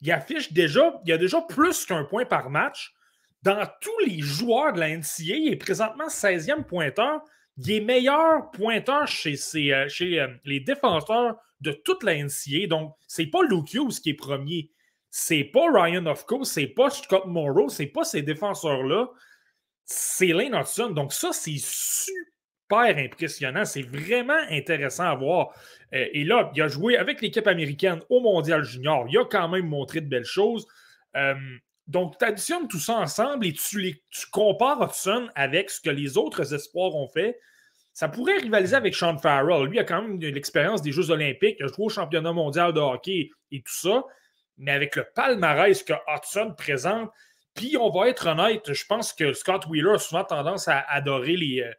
Il 0.00 0.12
affiche 0.12 0.52
déjà, 0.52 1.00
il 1.04 1.10
y 1.10 1.12
a 1.12 1.18
déjà 1.18 1.40
plus 1.40 1.84
qu'un 1.84 2.04
point 2.04 2.24
par 2.24 2.48
match. 2.48 2.94
Dans 3.42 3.68
tous 3.80 3.98
les 4.06 4.20
joueurs 4.20 4.72
de 4.72 4.78
la 4.78 4.96
NCA, 4.96 5.34
il 5.34 5.52
est 5.52 5.56
présentement 5.56 6.06
16e 6.06 6.62
pointeur. 6.62 7.22
Il 7.56 7.72
est 7.72 7.80
meilleur 7.80 8.48
pointeur 8.52 9.08
chez, 9.08 9.34
euh, 9.74 9.88
chez 9.88 10.20
euh, 10.20 10.28
les 10.44 10.60
défenseurs 10.60 11.38
de 11.60 11.72
toute 11.72 12.04
la 12.04 12.14
NCA. 12.22 12.68
Donc, 12.68 12.94
c'est 13.08 13.26
pas 13.26 13.42
Luke 13.42 13.74
Hughes 13.74 14.00
qui 14.00 14.10
est 14.10 14.14
premier. 14.14 14.70
C'est 15.10 15.42
pas 15.42 15.72
Ryan 15.72 16.06
Ofco, 16.06 16.44
c'est 16.44 16.68
pas 16.68 16.90
Scott 16.90 17.26
Morrow, 17.26 17.68
c'est 17.68 17.86
pas 17.86 18.04
ces 18.04 18.22
défenseurs-là 18.22 19.08
c'est 19.88 20.26
Lane 20.26 20.54
Hudson. 20.54 20.90
Donc, 20.90 21.14
ça, 21.14 21.32
c'est 21.32 21.56
super 21.58 22.96
impressionnant. 22.98 23.64
C'est 23.64 23.82
vraiment 23.82 24.38
intéressant 24.50 25.04
à 25.04 25.14
voir. 25.14 25.48
Euh, 25.94 26.06
et 26.12 26.24
là, 26.24 26.52
il 26.54 26.60
a 26.60 26.68
joué 26.68 26.98
avec 26.98 27.22
l'équipe 27.22 27.46
américaine 27.46 28.00
au 28.10 28.20
Mondial 28.20 28.62
Junior. 28.62 29.06
Il 29.08 29.16
a 29.18 29.24
quand 29.24 29.48
même 29.48 29.66
montré 29.66 30.02
de 30.02 30.06
belles 30.06 30.24
choses. 30.24 30.66
Euh, 31.16 31.34
donc, 31.86 32.18
tu 32.18 32.24
additionnes 32.26 32.68
tout 32.68 32.78
ça 32.78 32.96
ensemble 32.96 33.46
et 33.46 33.54
tu, 33.54 33.96
compares 34.30 34.82
Hudson 34.82 35.30
avec 35.34 35.70
ce 35.70 35.80
que 35.80 35.88
les 35.88 36.18
autres 36.18 36.52
espoirs 36.52 36.94
ont 36.94 37.08
fait. 37.08 37.40
Ça 37.94 38.08
pourrait 38.08 38.36
rivaliser 38.36 38.76
avec 38.76 38.94
Sean 38.94 39.16
Farrell. 39.16 39.68
Lui 39.68 39.78
a 39.78 39.84
quand 39.84 40.02
même 40.02 40.20
l'expérience 40.20 40.82
des 40.82 40.92
Jeux 40.92 41.10
Olympiques. 41.10 41.56
Il 41.60 41.64
a 41.64 41.68
joué 41.68 41.86
au 41.86 41.88
championnat 41.88 42.32
mondial 42.34 42.74
de 42.74 42.80
hockey 42.80 43.30
et 43.50 43.62
tout 43.62 43.72
ça. 43.74 44.04
Mais 44.58 44.72
avec 44.72 44.96
le 44.96 45.06
palmarès 45.14 45.82
que 45.82 45.94
Hudson 46.14 46.52
présente, 46.54 47.10
puis, 47.58 47.76
on 47.76 47.90
va 47.90 48.08
être 48.08 48.28
honnête, 48.28 48.72
je 48.72 48.86
pense 48.86 49.12
que 49.12 49.32
Scott 49.32 49.66
Wheeler 49.66 49.94
a 49.94 49.98
souvent 49.98 50.22
tendance 50.22 50.68
à 50.68 50.78
adorer 50.78 51.36
les. 51.36 51.62
Euh, 51.62 51.72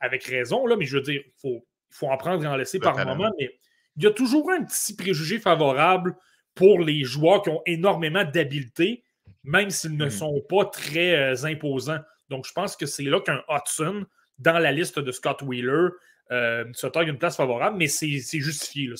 avec 0.00 0.24
raison, 0.24 0.66
là, 0.66 0.76
mais 0.76 0.84
je 0.84 0.98
veux 0.98 1.02
dire, 1.02 1.22
il 1.24 1.32
faut, 1.40 1.66
faut 1.88 2.08
en 2.08 2.18
prendre 2.18 2.44
et 2.44 2.46
en 2.46 2.56
laisser 2.56 2.78
par 2.78 2.94
moment. 3.06 3.30
Mais 3.38 3.58
il 3.96 4.02
y 4.02 4.06
a 4.06 4.10
toujours 4.10 4.50
un 4.50 4.62
petit 4.62 4.94
préjugé 4.94 5.38
favorable 5.38 6.14
pour 6.54 6.80
les 6.80 7.04
joueurs 7.04 7.40
qui 7.40 7.48
ont 7.48 7.62
énormément 7.64 8.22
d'habileté, 8.22 9.02
même 9.44 9.70
s'ils 9.70 9.96
ne 9.96 10.06
hmm. 10.06 10.10
sont 10.10 10.42
pas 10.46 10.66
très 10.66 11.16
euh, 11.16 11.44
imposants. 11.44 12.00
Donc, 12.28 12.46
je 12.46 12.52
pense 12.52 12.76
que 12.76 12.84
c'est 12.84 13.04
là 13.04 13.18
qu'un 13.20 13.42
Hudson, 13.48 14.04
dans 14.38 14.58
la 14.58 14.72
liste 14.72 14.98
de 14.98 15.10
Scott 15.10 15.40
Wheeler, 15.40 15.88
euh, 16.32 16.66
se 16.74 16.86
taille 16.86 17.08
une 17.08 17.18
place 17.18 17.36
favorable, 17.36 17.78
mais 17.78 17.88
c'est 17.88 18.10
justifié. 18.10 18.88
Là. 18.88 18.96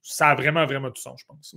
ça 0.00 0.28
a 0.28 0.34
vraiment, 0.34 0.64
vraiment 0.64 0.88
du 0.88 1.00
sens, 1.00 1.20
je 1.20 1.26
pense. 1.26 1.54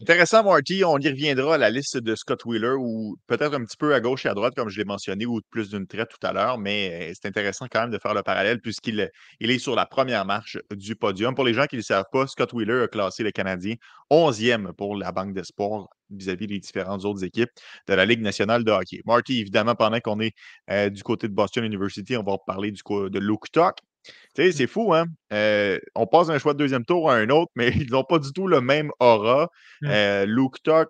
Intéressant, 0.00 0.42
Marty. 0.42 0.82
On 0.82 0.96
y 0.98 1.08
reviendra 1.10 1.56
à 1.56 1.58
la 1.58 1.68
liste 1.68 1.98
de 1.98 2.14
Scott 2.14 2.46
Wheeler, 2.46 2.74
ou 2.78 3.18
peut-être 3.26 3.52
un 3.54 3.62
petit 3.66 3.76
peu 3.76 3.94
à 3.94 4.00
gauche 4.00 4.24
et 4.24 4.30
à 4.30 4.34
droite, 4.34 4.54
comme 4.56 4.70
je 4.70 4.78
l'ai 4.78 4.86
mentionné, 4.86 5.26
ou 5.26 5.40
plus 5.50 5.68
d'une 5.68 5.86
traite 5.86 6.08
tout 6.08 6.26
à 6.26 6.32
l'heure, 6.32 6.56
mais 6.56 7.10
euh, 7.10 7.12
c'est 7.14 7.28
intéressant 7.28 7.66
quand 7.70 7.82
même 7.82 7.90
de 7.90 7.98
faire 7.98 8.14
le 8.14 8.22
parallèle 8.22 8.60
puisqu'il 8.62 9.10
il 9.40 9.50
est 9.50 9.58
sur 9.58 9.74
la 9.76 9.84
première 9.84 10.24
marche 10.24 10.56
du 10.74 10.96
podium. 10.96 11.34
Pour 11.34 11.44
les 11.44 11.52
gens 11.52 11.66
qui 11.66 11.76
ne 11.76 11.80
le 11.80 11.84
savent 11.84 12.06
pas, 12.10 12.26
Scott 12.26 12.50
Wheeler 12.54 12.84
a 12.84 12.88
classé 12.88 13.22
le 13.22 13.30
Canadien 13.30 13.74
11e 14.10 14.72
pour 14.72 14.96
la 14.96 15.12
Banque 15.12 15.34
d'Espoir 15.34 15.86
vis-à-vis 16.08 16.46
des 16.46 16.58
différentes 16.58 17.04
autres 17.04 17.22
équipes 17.22 17.50
de 17.86 17.92
la 17.92 18.06
Ligue 18.06 18.22
nationale 18.22 18.64
de 18.64 18.70
hockey. 18.70 19.02
Marty, 19.04 19.40
évidemment, 19.40 19.74
pendant 19.74 20.00
qu'on 20.00 20.20
est 20.20 20.32
euh, 20.70 20.88
du 20.88 21.02
côté 21.02 21.28
de 21.28 21.34
Boston 21.34 21.62
University, 21.64 22.16
on 22.16 22.22
va 22.22 22.38
parler 22.46 22.72
du, 22.72 22.80
de 22.88 23.18
Luke 23.18 23.52
Talk. 23.52 23.76
Tu 24.04 24.12
sais, 24.42 24.52
c'est 24.52 24.66
fou, 24.66 24.94
hein? 24.94 25.06
Euh, 25.32 25.78
on 25.94 26.06
passe 26.06 26.28
d'un 26.28 26.38
choix 26.38 26.52
de 26.52 26.58
deuxième 26.58 26.84
tour 26.84 27.10
à 27.10 27.16
un 27.16 27.28
autre, 27.30 27.50
mais 27.54 27.70
ils 27.76 27.90
n'ont 27.90 28.04
pas 28.04 28.18
du 28.18 28.32
tout 28.32 28.46
le 28.46 28.60
même 28.60 28.90
aura. 29.00 29.50
Euh, 29.84 30.24
Luke 30.26 30.62
Tuck, 30.62 30.88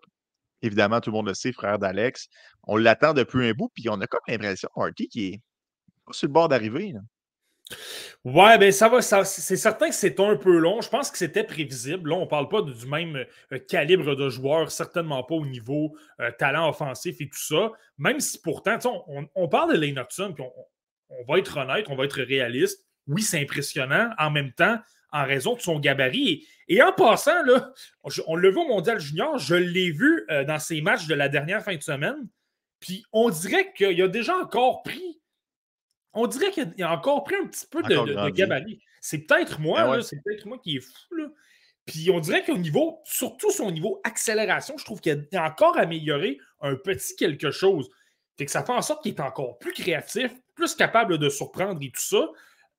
évidemment, 0.62 1.00
tout 1.00 1.10
le 1.10 1.16
monde 1.16 1.28
le 1.28 1.34
sait, 1.34 1.52
frère 1.52 1.78
d'Alex. 1.78 2.28
On 2.64 2.76
l'attend 2.76 3.14
depuis 3.14 3.48
un 3.48 3.52
bout, 3.52 3.70
puis 3.74 3.88
on 3.88 4.00
a 4.00 4.06
comme 4.06 4.20
l'impression, 4.28 4.68
Marty, 4.76 5.08
qui 5.08 5.26
est 5.26 5.40
pas 6.06 6.12
sur 6.12 6.28
le 6.28 6.32
bord 6.32 6.48
d'arriver. 6.48 6.94
Ouais, 8.24 8.58
ben 8.58 8.72
ça 8.72 8.88
va, 8.88 9.00
c'est 9.00 9.56
certain 9.56 9.88
que 9.88 9.94
c'est 9.94 10.18
un 10.18 10.36
peu 10.36 10.58
long. 10.58 10.80
Je 10.80 10.88
pense 10.88 11.10
que 11.10 11.16
c'était 11.16 11.44
prévisible. 11.44 12.10
Là, 12.10 12.16
on 12.16 12.22
ne 12.22 12.26
parle 12.26 12.48
pas 12.48 12.62
du 12.62 12.86
même 12.86 13.24
euh, 13.52 13.58
calibre 13.58 14.16
de 14.16 14.28
joueur, 14.28 14.70
certainement 14.70 15.22
pas 15.22 15.36
au 15.36 15.46
niveau 15.46 15.96
talent 16.38 16.68
offensif 16.68 17.20
et 17.20 17.28
tout 17.28 17.38
ça. 17.38 17.70
Même 17.96 18.20
si 18.20 18.40
pourtant, 18.40 18.76
on, 18.84 19.28
on, 19.34 19.48
parle 19.48 19.72
de 19.72 19.78
Lane 19.80 20.04
puis 20.08 20.44
on, 20.44 20.52
on, 21.10 21.24
va 21.32 21.38
être 21.38 21.56
honnête, 21.56 21.86
on 21.88 21.94
va 21.94 22.04
être 22.04 22.20
réaliste 22.20 22.84
oui, 23.10 23.22
c'est 23.22 23.40
impressionnant. 23.40 24.10
En 24.18 24.30
même 24.30 24.52
temps, 24.52 24.78
en 25.12 25.24
raison 25.24 25.54
de 25.54 25.60
son 25.60 25.78
gabarit. 25.78 26.46
Et, 26.68 26.80
en 26.82 26.92
passant, 26.92 27.42
là, 27.42 27.72
on 28.26 28.36
le 28.36 28.50
voit 28.50 28.64
au 28.64 28.68
Mondial 28.68 29.00
Junior, 29.00 29.38
je 29.38 29.56
l'ai 29.56 29.90
vu 29.90 30.24
euh, 30.30 30.44
dans 30.44 30.58
ses 30.58 30.80
matchs 30.80 31.06
de 31.06 31.14
la 31.14 31.28
dernière 31.28 31.62
fin 31.62 31.74
de 31.74 31.82
semaine. 31.82 32.28
Puis 32.78 33.04
on 33.12 33.28
dirait 33.28 33.72
qu'il 33.74 34.00
a 34.00 34.08
déjà 34.08 34.36
encore 34.36 34.82
pris. 34.82 35.20
On 36.12 36.26
dirait 36.26 36.50
qu'il 36.50 36.82
a 36.82 36.92
encore 36.92 37.24
pris 37.24 37.36
un 37.36 37.46
petit 37.46 37.66
peu 37.66 37.82
de, 37.82 38.30
gabarit. 38.30 38.80
C'est 39.00 39.26
peut-être 39.26 39.60
moi, 39.60 39.80
ah 39.80 40.02
c'est 40.02 40.20
peut-être 40.22 40.46
moi 40.46 40.58
qui 40.58 40.76
est 40.76 40.80
fou. 40.80 41.14
Là. 41.14 41.26
Puis 41.86 42.10
on 42.10 42.20
dirait 42.20 42.44
qu'au 42.44 42.56
niveau, 42.56 43.00
surtout 43.04 43.50
son 43.50 43.70
niveau 43.70 44.00
accélération, 44.04 44.76
je 44.78 44.84
trouve 44.84 45.00
qu'il 45.00 45.28
a 45.32 45.44
encore 45.44 45.76
amélioré 45.76 46.38
un 46.60 46.74
petit 46.76 47.16
quelque 47.16 47.50
chose. 47.50 47.90
Fait 48.38 48.46
que 48.46 48.50
ça 48.50 48.64
fait 48.64 48.72
en 48.72 48.82
sorte 48.82 49.02
qu'il 49.02 49.14
est 49.14 49.20
encore 49.20 49.58
plus 49.58 49.72
créatif, 49.72 50.32
plus 50.54 50.74
capable 50.74 51.18
de 51.18 51.28
surprendre 51.28 51.80
et 51.82 51.90
tout 51.90 52.00
ça. 52.00 52.28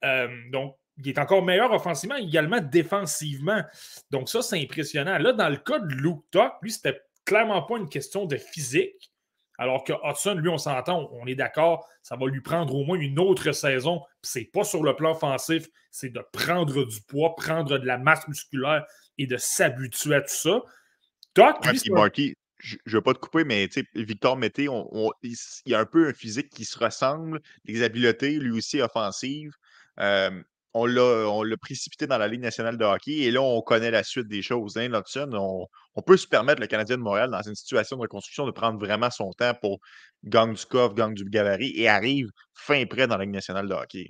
Euh, 0.03 0.27
donc, 0.51 0.75
il 0.97 1.09
est 1.09 1.19
encore 1.19 1.43
meilleur 1.43 1.71
offensivement, 1.71 2.15
également 2.15 2.59
défensivement. 2.59 3.63
Donc, 4.11 4.29
ça, 4.29 4.41
c'est 4.41 4.61
impressionnant. 4.61 5.17
Là, 5.17 5.33
dans 5.33 5.49
le 5.49 5.57
cas 5.57 5.79
de 5.79 5.93
Luke 5.93 6.23
Tuck, 6.31 6.53
lui, 6.61 6.71
c'était 6.71 7.01
clairement 7.25 7.61
pas 7.63 7.77
une 7.77 7.89
question 7.89 8.25
de 8.25 8.37
physique. 8.37 9.11
Alors 9.57 9.83
que 9.83 9.93
Hudson, 10.03 10.35
lui, 10.35 10.49
on 10.49 10.57
s'entend, 10.57 11.09
on 11.11 11.27
est 11.27 11.35
d'accord, 11.35 11.87
ça 12.01 12.15
va 12.15 12.25
lui 12.25 12.41
prendre 12.41 12.73
au 12.73 12.83
moins 12.83 12.97
une 12.97 13.19
autre 13.19 13.51
saison. 13.51 14.01
C'est 14.23 14.45
pas 14.45 14.63
sur 14.63 14.83
le 14.83 14.95
plan 14.95 15.11
offensif, 15.11 15.67
c'est 15.91 16.09
de 16.09 16.21
prendre 16.33 16.83
du 16.83 17.01
poids, 17.01 17.35
prendre 17.35 17.77
de 17.77 17.85
la 17.85 17.99
masse 17.99 18.27
musculaire 18.27 18.85
et 19.19 19.27
de 19.27 19.37
s'habituer 19.37 20.15
à 20.15 20.21
tout 20.21 20.29
ça. 20.29 20.63
Tuck, 21.35 21.65
lui, 21.65 21.79
Marty, 21.91 22.35
je 22.57 22.77
ne 22.87 22.91
veux 22.91 23.01
pas 23.01 23.13
te 23.13 23.19
couper, 23.19 23.43
mais 23.43 23.69
Victor 23.93 24.35
Mété, 24.35 24.67
il 25.23 25.35
y 25.67 25.75
a 25.75 25.79
un 25.79 25.85
peu 25.85 26.07
un 26.07 26.13
physique 26.13 26.49
qui 26.49 26.65
se 26.65 26.79
ressemble, 26.79 27.39
des 27.65 27.83
habiletés, 27.83 28.39
lui 28.39 28.57
aussi 28.57 28.81
offensives 28.81 29.53
on 29.97 30.85
l'a 30.85 31.57
précipité 31.57 32.07
dans 32.07 32.17
la 32.17 32.27
Ligue 32.27 32.41
nationale 32.41 32.77
de 32.77 32.85
hockey 32.85 33.11
et 33.11 33.31
là, 33.31 33.41
on 33.41 33.61
connaît 33.61 33.91
la 33.91 34.03
suite 34.03 34.27
des 34.27 34.41
choses. 34.41 34.77
Hein, 34.77 34.89
on, 35.33 35.67
on, 35.95 36.01
peut 36.01 36.17
se 36.17 36.27
permettre, 36.27 36.61
le 36.61 36.67
Canadien 36.67 36.97
de 36.97 37.01
Montréal, 37.01 37.29
dans 37.29 37.41
une 37.41 37.55
situation 37.55 37.97
de 37.97 38.01
reconstruction, 38.01 38.45
de 38.45 38.51
prendre 38.51 38.79
vraiment 38.79 39.09
son 39.09 39.31
temps 39.31 39.53
pour 39.53 39.79
gagner 40.23 40.53
du 40.53 40.65
coffre, 40.65 40.95
gagner 40.95 41.15
du 41.15 41.25
gabarit 41.25 41.73
et 41.75 41.87
arrive 41.87 42.29
fin 42.53 42.85
près 42.85 43.07
dans 43.07 43.17
la 43.17 43.25
Ligue 43.25 43.33
nationale 43.33 43.67
de 43.67 43.73
hockey. 43.73 44.07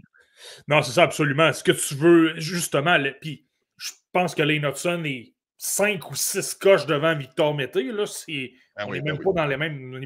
Non, 0.67 0.81
c'est 0.81 0.93
ça, 0.93 1.03
absolument. 1.03 1.53
Ce 1.53 1.63
que 1.63 1.71
tu 1.71 1.95
veux, 1.95 2.39
justement, 2.39 2.97
puis 3.19 3.47
je 3.77 3.91
pense 4.11 4.35
que 4.35 4.43
Lane 4.43 4.65
Hudson 4.65 5.03
est 5.05 5.33
5 5.57 6.09
ou 6.09 6.15
6 6.15 6.55
coches 6.55 6.85
devant 6.85 7.15
Victor 7.15 7.53
Mété. 7.55 7.83
Là, 7.83 8.05
c'est, 8.05 8.51
ben 8.75 8.85
on 8.87 8.93
n'est 8.93 9.01
ben 9.01 9.13
même 9.13 9.23
pas 9.23 9.31
dans 9.33 9.45
les 9.45 9.57
mêmes. 9.57 9.99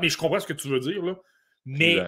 mais 0.00 0.08
je 0.08 0.18
comprends 0.18 0.40
ce 0.40 0.46
que 0.46 0.52
tu 0.52 0.68
veux 0.68 0.80
dire. 0.80 1.02
Là. 1.02 1.14
Mais. 1.64 1.98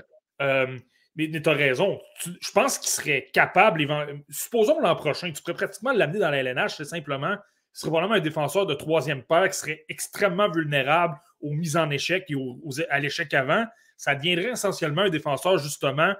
Mais, 1.18 1.28
tu 1.30 1.48
as 1.48 1.52
raison. 1.52 2.00
je 2.24 2.50
pense 2.52 2.78
qu'il 2.78 2.90
serait 2.90 3.28
capable, 3.32 3.84
supposons 4.30 4.78
l'an 4.80 4.94
prochain, 4.94 5.32
tu 5.32 5.42
pourrais 5.42 5.54
pratiquement 5.54 5.92
l'amener 5.92 6.20
dans 6.20 6.30
la 6.30 6.38
LNH, 6.38 6.76
c'est 6.76 6.84
simplement, 6.84 7.36
ce 7.72 7.80
serait 7.80 7.90
probablement 7.90 8.14
un 8.14 8.20
défenseur 8.20 8.66
de 8.66 8.74
troisième 8.74 9.24
paire 9.24 9.48
qui 9.48 9.56
serait 9.56 9.84
extrêmement 9.88 10.48
vulnérable 10.48 11.18
aux 11.40 11.52
mises 11.52 11.76
en 11.76 11.90
échec 11.90 12.24
et 12.28 12.86
à 12.88 13.00
l'échec 13.00 13.34
avant. 13.34 13.66
Ça 13.96 14.14
deviendrait 14.14 14.52
essentiellement 14.52 15.02
un 15.02 15.10
défenseur, 15.10 15.58
justement, 15.58 16.14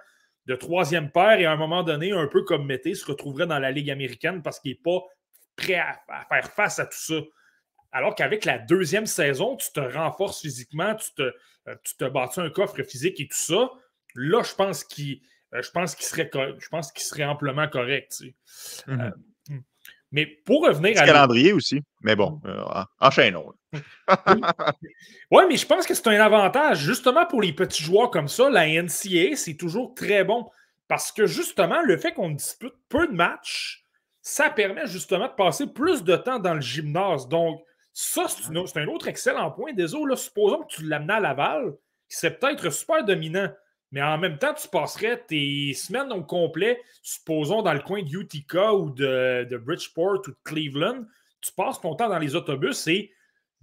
de 0.47 0.55
troisième 0.57 1.11
paire 1.11 1.38
et 1.38 1.47
à 1.47 1.52
un 1.52 1.57
moment 1.57 1.83
donné, 1.85 2.11
un 2.11 2.26
peu 2.26 2.43
comme 2.43 2.67
Mété, 2.67 2.95
se 2.95 3.07
retrouverait 3.07 3.47
dans 3.47 3.59
la 3.59 3.71
Ligue 3.71 3.90
américaine 3.90 4.43
parce 4.43 4.59
qu'il 4.59 4.73
n'est 4.73 4.81
pas 4.83 5.00
prêt 5.57 5.75
à, 5.75 6.00
faire 6.28 6.50
face 6.52 6.78
à 6.78 6.87
tout 6.87 6.99
ça. 6.99 7.21
Alors 7.93 8.14
qu'avec 8.14 8.45
la 8.45 8.59
deuxième 8.59 9.07
saison, 9.07 9.57
tu 9.57 9.71
te 9.73 9.81
renforces 9.81 10.40
physiquement, 10.40 10.95
tu 10.95 11.12
te, 11.14 11.33
tu 11.85 11.97
te 11.97 12.05
bâtis 12.05 12.40
un 12.40 12.50
coffre 12.50 12.83
physique 12.83 13.21
et 13.21 13.28
tout 13.28 13.37
ça. 13.37 13.71
Là, 14.15 14.43
je 14.43 14.55
pense 14.55 14.85
qu'il 14.85 15.21
euh, 15.55 15.62
je 15.62 15.71
pense 15.71 15.95
qu'il 15.95 16.05
serait, 16.05 16.31
je 16.59 16.69
pense 16.69 16.93
qu'il 16.93 17.03
serait 17.03 17.25
amplement 17.25 17.69
correct. 17.69 18.23
Mhm. 18.87 19.00
Euh, 19.00 19.11
hmm. 19.49 19.61
mais 20.12 20.27
pour 20.27 20.67
revenir 20.67 21.00
à. 21.00 21.07
calendrier 21.07 21.53
aussi. 21.53 21.83
Mais 22.03 22.17
bon, 22.17 22.41
euh, 22.45 22.62
enchaînons. 23.00 23.53
oui, 25.31 25.43
mais 25.49 25.57
je 25.57 25.67
pense 25.67 25.87
que 25.87 25.95
c'est 25.95 26.09
un 26.09 26.21
avantage. 26.21 26.81
Justement, 26.81 27.27
pour 27.27 27.43
les 27.43 27.53
petits 27.53 27.83
joueurs 27.83 28.11
comme 28.11 28.29
ça, 28.29 28.50
la 28.50 28.67
NCA, 28.67 29.37
c'est 29.37 29.57
toujours 29.57 29.95
très 29.95 30.25
bon. 30.25 30.49
Parce 30.87 31.12
que 31.12 31.27
justement, 31.27 31.83
le 31.83 31.99
fait 31.99 32.12
qu'on 32.12 32.31
dispute 32.31 32.73
peu 32.88 33.07
de 33.07 33.12
matchs, 33.12 33.85
ça 34.23 34.49
permet 34.49 34.87
justement 34.87 35.27
de 35.27 35.35
passer 35.35 35.67
plus 35.67 36.03
de 36.03 36.17
temps 36.17 36.38
dans 36.38 36.55
le 36.55 36.62
gymnase. 36.62 37.29
Donc, 37.29 37.62
ça, 37.93 38.27
c'est 38.29 38.79
un 38.79 38.87
autre 38.87 39.09
excellent 39.09 39.50
point. 39.50 39.73
Désolé, 39.73 40.17
supposons 40.17 40.62
que 40.62 40.75
tu 40.75 40.85
l'amenais 40.85 41.15
à 41.15 41.21
Laval, 41.21 41.75
qui 42.09 42.17
serait 42.17 42.38
peut-être 42.38 42.71
super 42.71 43.05
dominant. 43.05 43.50
Mais 43.90 44.02
en 44.02 44.18
même 44.18 44.38
temps, 44.38 44.54
tu 44.54 44.68
passerais 44.68 45.25
tes 45.26 45.73
semaines 45.73 46.12
au 46.12 46.23
complet, 46.23 46.80
supposons 47.02 47.62
dans 47.62 47.73
le 47.73 47.80
coin 47.80 48.02
de 48.02 48.11
Utica 48.11 48.75
ou 48.75 48.90
de, 48.90 49.57
Bridgeport 49.57 50.21
ou 50.26 50.30
de 50.30 50.37
Cleveland, 50.45 51.04
tu 51.40 51.52
passes 51.52 51.80
ton 51.80 51.95
temps 51.95 52.09
dans 52.09 52.18
les 52.18 52.35
autobus 52.35 52.87
et 52.88 53.12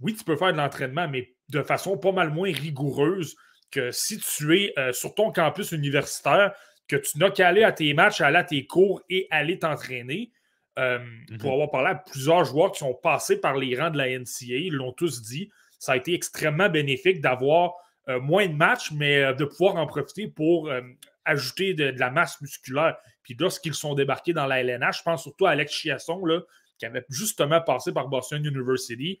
oui, 0.00 0.14
tu 0.14 0.24
peux 0.24 0.36
faire 0.36 0.52
de 0.52 0.58
l'entraînement, 0.58 1.08
mais 1.08 1.34
de 1.48 1.62
façon 1.62 1.96
pas 1.96 2.12
mal 2.12 2.30
moins 2.30 2.52
rigoureuse 2.52 3.36
que 3.70 3.90
si 3.90 4.18
tu 4.18 4.58
es 4.58 4.72
euh, 4.78 4.92
sur 4.92 5.14
ton 5.14 5.32
campus 5.32 5.72
universitaire, 5.72 6.54
que 6.88 6.96
tu 6.96 7.18
n'as 7.18 7.30
qu'à 7.30 7.48
aller 7.48 7.64
à 7.64 7.72
tes 7.72 7.92
matchs, 7.94 8.20
aller 8.20 8.36
à 8.36 8.44
tes 8.44 8.66
cours 8.66 9.02
et 9.08 9.26
aller 9.30 9.58
t'entraîner. 9.58 10.32
Euh, 10.78 10.98
mm-hmm. 10.98 11.38
Pour 11.38 11.52
avoir 11.52 11.70
parlé 11.70 11.90
à 11.90 11.94
plusieurs 11.94 12.44
joueurs 12.44 12.72
qui 12.72 12.80
sont 12.80 12.94
passés 12.94 13.40
par 13.40 13.56
les 13.56 13.78
rangs 13.80 13.90
de 13.90 13.98
la 13.98 14.08
NCA, 14.18 14.56
ils 14.56 14.74
l'ont 14.74 14.92
tous 14.92 15.22
dit, 15.22 15.50
ça 15.78 15.92
a 15.92 15.96
été 15.96 16.14
extrêmement 16.14 16.68
bénéfique 16.68 17.20
d'avoir 17.20 17.74
euh, 18.08 18.20
moins 18.20 18.46
de 18.46 18.52
matchs, 18.52 18.92
mais 18.92 19.18
euh, 19.18 19.32
de 19.32 19.44
pouvoir 19.44 19.76
en 19.76 19.86
profiter 19.86 20.28
pour 20.28 20.68
euh, 20.68 20.80
ajouter 21.24 21.74
de, 21.74 21.92
la 21.98 22.08
masse 22.10 22.40
musculaire. 22.40 22.96
Puis 23.24 23.36
lorsqu'ils 23.38 23.74
sont 23.74 23.94
débarqués 23.94 24.32
dans 24.32 24.46
la 24.46 24.60
LNH, 24.60 24.98
je 24.98 25.02
pense 25.02 25.22
surtout 25.22 25.46
à 25.46 25.50
Alex 25.50 25.72
Chiasson, 25.72 26.24
là, 26.24 26.40
qui 26.78 26.86
avait 26.86 27.04
justement 27.08 27.60
passé 27.60 27.92
par 27.92 28.06
Boston 28.06 28.44
University. 28.46 29.18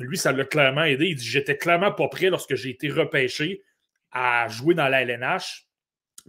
lui, 0.00 0.16
ça 0.16 0.32
l'a 0.32 0.44
clairement 0.44 0.82
aidé. 0.82 1.06
Il 1.06 1.14
dit 1.14 1.24
J'étais 1.24 1.56
clairement 1.56 1.92
pas 1.92 2.08
prêt 2.08 2.30
lorsque 2.30 2.56
j'ai 2.56 2.70
été 2.70 2.90
repêché 2.90 3.62
à 4.10 4.48
jouer 4.48 4.74
dans 4.74 4.88
la 4.88 5.02
LNH. 5.02 5.68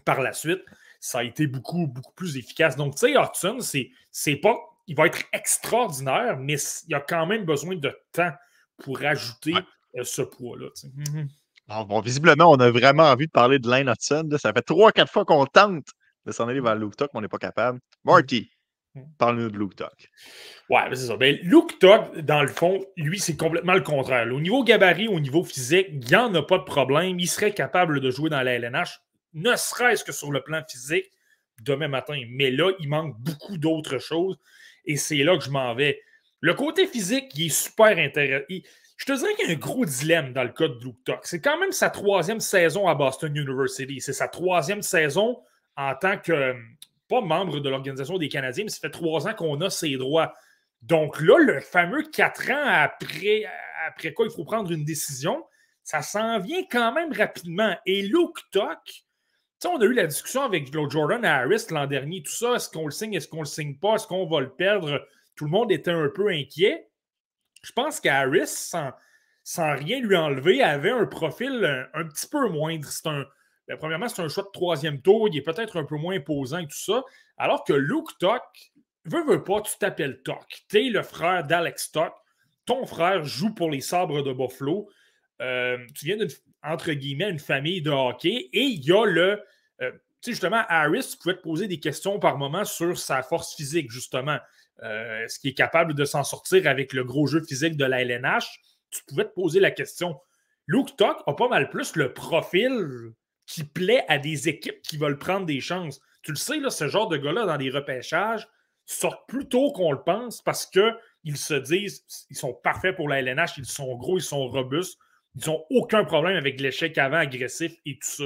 Par 0.03 0.21
la 0.21 0.33
suite, 0.33 0.61
ça 0.99 1.19
a 1.19 1.23
été 1.23 1.47
beaucoup, 1.47 1.87
beaucoup 1.87 2.13
plus 2.13 2.37
efficace. 2.37 2.75
Donc, 2.75 2.95
tu 2.95 3.07
sais, 3.07 3.13
Hudson, 3.13 3.57
c'est 4.11 4.35
pas. 4.35 4.55
Il 4.85 4.95
va 4.95 5.07
être 5.07 5.23
extraordinaire, 5.33 6.37
mais 6.37 6.57
il 6.87 6.93
a 6.93 6.99
quand 6.99 7.25
même 7.25 7.43
besoin 7.43 7.75
de 7.75 7.97
temps 8.11 8.33
pour 8.83 9.01
ajouter 9.03 9.53
ce 10.03 10.21
poids-là. 10.21 10.67
Mm-hmm. 10.67 11.27
Ah, 11.67 11.83
bon, 11.83 11.99
visiblement, 11.99 12.51
on 12.51 12.59
a 12.59 12.69
vraiment 12.69 13.03
envie 13.03 13.25
de 13.25 13.31
parler 13.31 13.57
de 13.57 13.67
Lane 13.67 13.89
Hudson. 13.89 14.29
Ça 14.37 14.53
fait 14.53 14.61
trois, 14.61 14.91
quatre 14.91 15.11
fois 15.11 15.25
qu'on 15.25 15.45
tente 15.45 15.87
de 16.25 16.31
s'en 16.31 16.47
aller 16.47 16.61
vers 16.61 16.75
Luke 16.75 16.95
Tuck, 16.95 17.09
mais 17.13 17.19
on 17.19 17.21
n'est 17.21 17.27
pas 17.27 17.39
capable. 17.39 17.79
Marty, 18.03 18.51
mmh. 18.93 19.01
parle-nous 19.17 19.49
de 19.49 19.57
Luke 19.57 19.75
Tuck. 19.75 20.11
Ouais, 20.69 20.81
c'est 20.91 21.07
ça. 21.07 21.17
Ben, 21.17 21.37
Luke 21.41 21.79
Tuck, 21.79 22.19
dans 22.19 22.43
le 22.43 22.47
fond, 22.49 22.83
lui, 22.97 23.19
c'est 23.19 23.35
complètement 23.35 23.73
le 23.73 23.81
contraire. 23.81 24.27
Au 24.31 24.39
niveau 24.39 24.63
gabarit, 24.63 25.07
au 25.07 25.19
niveau 25.19 25.43
physique, 25.43 25.87
il 25.91 25.99
n'y 25.99 26.15
en 26.15 26.33
a 26.35 26.43
pas 26.43 26.59
de 26.59 26.63
problème. 26.63 27.19
Il 27.19 27.27
serait 27.27 27.53
capable 27.53 27.99
de 27.99 28.11
jouer 28.11 28.29
dans 28.29 28.41
la 28.41 28.53
LNH, 28.53 28.99
ne 29.33 29.55
serait-ce 29.55 30.03
que 30.03 30.11
sur 30.11 30.31
le 30.31 30.41
plan 30.41 30.61
physique, 30.69 31.11
demain 31.61 31.87
matin. 31.87 32.21
Mais 32.29 32.51
là, 32.51 32.71
il 32.79 32.89
manque 32.89 33.15
beaucoup 33.19 33.57
d'autres 33.57 33.97
choses. 33.97 34.37
Et 34.85 34.97
c'est 34.97 35.23
là 35.23 35.35
que 35.37 35.43
je 35.43 35.49
m'en 35.49 35.73
vais. 35.73 35.99
Le 36.41 36.53
côté 36.53 36.85
physique, 36.85 37.25
il 37.35 37.47
est 37.47 37.49
super 37.49 37.97
intéressant. 37.97 38.45
Je 38.97 39.05
te 39.05 39.17
dirais 39.17 39.33
qu'il 39.35 39.49
y 39.49 39.51
a 39.51 39.55
un 39.55 39.59
gros 39.59 39.85
dilemme 39.85 40.33
dans 40.33 40.43
le 40.43 40.49
cas 40.49 40.67
de 40.67 40.79
Luke 40.83 41.03
Tuck. 41.03 41.19
C'est 41.23 41.41
quand 41.41 41.59
même 41.59 41.71
sa 41.71 41.89
troisième 41.89 42.39
saison 42.39 42.87
à 42.87 42.95
Boston 42.95 43.35
University. 43.35 43.99
C'est 43.99 44.13
sa 44.13 44.27
troisième 44.27 44.81
saison 44.81 45.41
en 45.75 45.93
tant 45.95 46.17
que, 46.17 46.55
pas 47.09 47.21
membre 47.21 47.59
de 47.59 47.69
l'Organisation 47.69 48.17
des 48.17 48.29
Canadiens, 48.29 48.63
mais 48.63 48.69
ça 48.69 48.79
fait 48.79 48.91
trois 48.91 49.27
ans 49.27 49.33
qu'on 49.33 49.59
a 49.61 49.69
ses 49.69 49.97
droits. 49.97 50.33
Donc 50.81 51.19
là, 51.19 51.37
le 51.39 51.59
fameux 51.59 52.03
quatre 52.03 52.49
ans 52.51 52.63
après, 52.65 53.43
après 53.87 54.13
quoi 54.13 54.25
il 54.25 54.31
faut 54.31 54.45
prendre 54.45 54.71
une 54.71 54.85
décision, 54.85 55.43
ça 55.83 56.01
s'en 56.01 56.39
vient 56.39 56.63
quand 56.69 56.93
même 56.93 57.11
rapidement. 57.11 57.75
Et 57.85 58.01
Luke 58.03 58.39
Tuck, 58.51 59.05
on 59.65 59.79
a 59.79 59.85
eu 59.85 59.93
la 59.93 60.07
discussion 60.07 60.43
avec 60.43 60.71
Jordan 60.71 61.25
Harris 61.25 61.65
l'an 61.71 61.87
dernier, 61.87 62.21
tout 62.21 62.31
ça, 62.31 62.55
est-ce 62.55 62.69
qu'on 62.69 62.85
le 62.85 62.91
signe, 62.91 63.13
est-ce 63.13 63.27
qu'on 63.27 63.39
le 63.39 63.45
signe 63.45 63.75
pas, 63.75 63.95
est-ce 63.95 64.07
qu'on 64.07 64.27
va 64.27 64.41
le 64.41 64.49
perdre? 64.49 65.05
Tout 65.35 65.45
le 65.45 65.51
monde 65.51 65.71
était 65.71 65.91
un 65.91 66.09
peu 66.13 66.29
inquiet. 66.29 66.87
Je 67.65 67.71
pense 67.71 67.99
qu'Harris, 67.99 68.45
sans, 68.45 68.91
rien 69.57 69.99
lui 69.99 70.15
enlever, 70.15 70.61
avait 70.61 70.91
un 70.91 71.07
profil 71.07 71.65
un, 71.93 72.05
petit 72.05 72.27
peu 72.27 72.47
moindre. 72.47 72.87
Un, 73.05 73.25
ben, 73.67 73.77
premièrement, 73.77 74.07
c'est 74.07 74.21
un 74.21 74.27
choix 74.27 74.43
de 74.43 74.51
troisième 74.53 75.01
tour. 75.01 75.27
Il 75.27 75.37
est 75.37 75.41
peut-être 75.41 75.77
un 75.77 75.83
peu 75.83 75.95
moins 75.95 76.15
imposant 76.15 76.59
et 76.59 76.67
tout 76.67 76.77
ça. 76.77 77.03
Alors 77.37 77.63
que 77.63 77.73
Luke 77.73 78.09
Tuck, 78.19 78.43
veut, 79.05 79.25
veut 79.25 79.43
pas, 79.43 79.61
tu 79.61 79.75
t'appelles 79.79 80.21
Tuck. 80.23 80.45
Tu 80.69 80.77
es 80.77 80.89
le 80.89 81.01
frère 81.01 81.43
d'Alex 81.43 81.91
Tuck. 81.91 82.13
Ton 82.67 82.85
frère 82.85 83.23
joue 83.25 83.51
pour 83.51 83.71
les 83.71 83.81
sabres 83.81 84.21
de 84.21 84.31
Buffalo. 84.31 84.87
Euh, 85.41 85.79
tu 85.95 86.05
viens 86.05 86.17
d'une, 86.17 86.29
entre 86.61 86.91
guillemets, 86.91 87.31
une 87.31 87.39
famille 87.39 87.81
de 87.81 87.89
hockey. 87.89 88.49
Et 88.53 88.61
il 88.61 88.83
y 88.85 88.91
a 88.91 89.05
le. 89.05 89.41
Euh, 89.81 89.91
tu 89.91 89.97
sais, 90.21 90.31
justement, 90.33 90.63
Harris, 90.69 91.09
tu 91.11 91.17
pouvais 91.17 91.35
te 91.35 91.41
poser 91.41 91.67
des 91.67 91.79
questions 91.79 92.19
par 92.19 92.37
moment 92.37 92.63
sur 92.63 92.99
sa 92.99 93.23
force 93.23 93.55
physique, 93.55 93.89
justement. 93.89 94.37
Euh, 94.83 95.23
est-ce 95.23 95.39
qu'il 95.39 95.51
est 95.51 95.55
capable 95.55 95.93
de 95.93 96.05
s'en 96.05 96.23
sortir 96.23 96.67
avec 96.67 96.93
le 96.93 97.03
gros 97.03 97.27
jeu 97.27 97.41
physique 97.41 97.77
de 97.77 97.85
la 97.85 98.01
LNH? 98.01 98.59
Tu 98.91 99.03
pouvais 99.07 99.25
te 99.25 99.33
poser 99.33 99.59
la 99.59 99.71
question. 99.71 100.19
Luke 100.67 100.95
Tuck 100.97 101.17
a 101.25 101.33
pas 101.33 101.47
mal 101.47 101.69
plus 101.69 101.95
le 101.95 102.13
profil 102.13 103.13
qui 103.45 103.63
plaît 103.63 104.03
à 104.07 104.17
des 104.17 104.49
équipes 104.49 104.81
qui 104.81 104.97
veulent 104.97 105.19
prendre 105.19 105.45
des 105.45 105.61
chances. 105.61 106.01
Tu 106.23 106.31
le 106.31 106.37
sais, 106.37 106.59
ce 106.69 106.87
genre 106.87 107.07
de 107.07 107.17
gars-là, 107.17 107.45
dans 107.45 107.57
les 107.57 107.69
repêchages, 107.69 108.47
sortent 108.85 109.27
plus 109.27 109.47
tôt 109.47 109.71
qu'on 109.71 109.91
le 109.91 110.01
pense 110.03 110.41
parce 110.41 110.65
qu'ils 110.65 111.37
se 111.37 111.53
disent 111.53 112.05
ils 112.29 112.37
sont 112.37 112.53
parfaits 112.53 112.95
pour 112.95 113.09
la 113.09 113.19
LNH, 113.21 113.57
ils 113.57 113.65
sont 113.65 113.95
gros, 113.95 114.17
ils 114.17 114.23
sont 114.23 114.47
robustes, 114.47 114.99
ils 115.35 115.47
n'ont 115.49 115.63
aucun 115.69 116.03
problème 116.03 116.37
avec 116.37 116.59
l'échec 116.59 116.97
avant 116.97 117.17
agressif 117.17 117.73
et 117.85 117.93
tout 117.93 118.07
ça. 118.07 118.23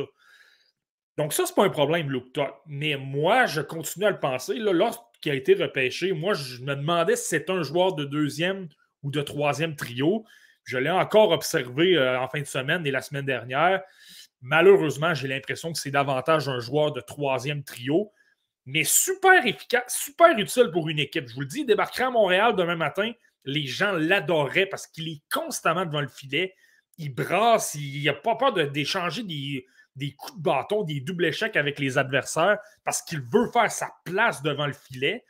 Donc, 1.18 1.34
ça, 1.34 1.46
c'est 1.46 1.56
pas 1.56 1.66
un 1.66 1.70
problème, 1.70 2.10
Luke 2.10 2.32
Tuck. 2.32 2.54
Mais 2.66 2.96
moi, 2.96 3.46
je 3.46 3.60
continue 3.60 4.06
à 4.06 4.12
le 4.12 4.20
penser. 4.20 4.56
Là, 4.56 4.72
qui 5.22 5.30
a 5.30 5.34
été 5.34 5.54
repêché, 5.54 6.14
moi, 6.14 6.34
je 6.34 6.62
me 6.62 6.76
demandais 6.76 7.16
si 7.16 7.28
c'est 7.28 7.50
un 7.50 7.64
joueur 7.64 7.96
de 7.96 8.06
deuxième 8.06 8.68
ou 9.04 9.12
de 9.12 9.22
troisième 9.22 9.76
trio. 9.76 10.26
Je 10.64 10.78
l'ai 10.78 10.90
encore 10.90 11.32
observé 11.32 11.98
euh, 11.98 12.20
en 12.20 12.28
fin 12.28 12.40
de 12.40 12.46
semaine 12.46 12.86
et 12.86 12.92
la 12.92 13.02
semaine 13.02 13.26
dernière. 13.26 13.82
Malheureusement, 14.42 15.14
j'ai 15.14 15.28
l'impression 15.28 15.74
que 15.74 15.80
c'est 15.80 15.92
davantage 15.92 16.48
un 16.48 16.60
joueur 16.60 16.92
de 16.94 17.02
troisième 17.02 17.64
trio. 17.64 18.12
mais 18.66 18.84
super 18.84 19.46
efficace, 19.46 20.02
super 20.06 20.38
utile 20.38 20.70
pour 20.72 20.90
une 20.90 21.00
équipe. 21.00 21.28
Je 21.28 21.34
vous 21.34 21.42
le 21.42 21.48
dis, 21.48 21.62
il 21.62 21.66
débarquerait 21.66 22.04
à 22.04 22.12
Montréal 22.12 22.56
demain 22.56 22.76
matin, 22.76 23.12
les 23.46 23.66
gens 23.66 23.94
l'adoraient 23.94 24.68
parce 24.68 24.86
qu'il 24.88 25.08
est 25.10 25.22
constamment 25.32 25.86
devant 25.86 26.02
le 26.02 26.08
filet. 26.08 26.54
Il 26.98 27.14
brasse, 27.14 27.76
il 27.76 28.04
n'a 28.04 28.14
pas 28.14 28.36
peur 28.36 28.54
d'échanger 28.54 29.24
des, 29.24 29.66
des 29.96 30.14
coups 30.14 30.38
de 30.38 30.44
bâton, 30.44 30.84
des 30.84 31.02
doubles 31.02 31.26
échecs 31.26 31.56
avec 31.56 31.80
les 31.80 31.98
adversaires 31.98 32.58
parce 32.84 33.02
qu'il 33.02 33.22
veut 33.22 33.50
faire 33.52 33.72
sa 33.72 33.92
place 34.06 34.42
devant 34.42 34.68
le 34.68 34.74
filet. 34.74 35.26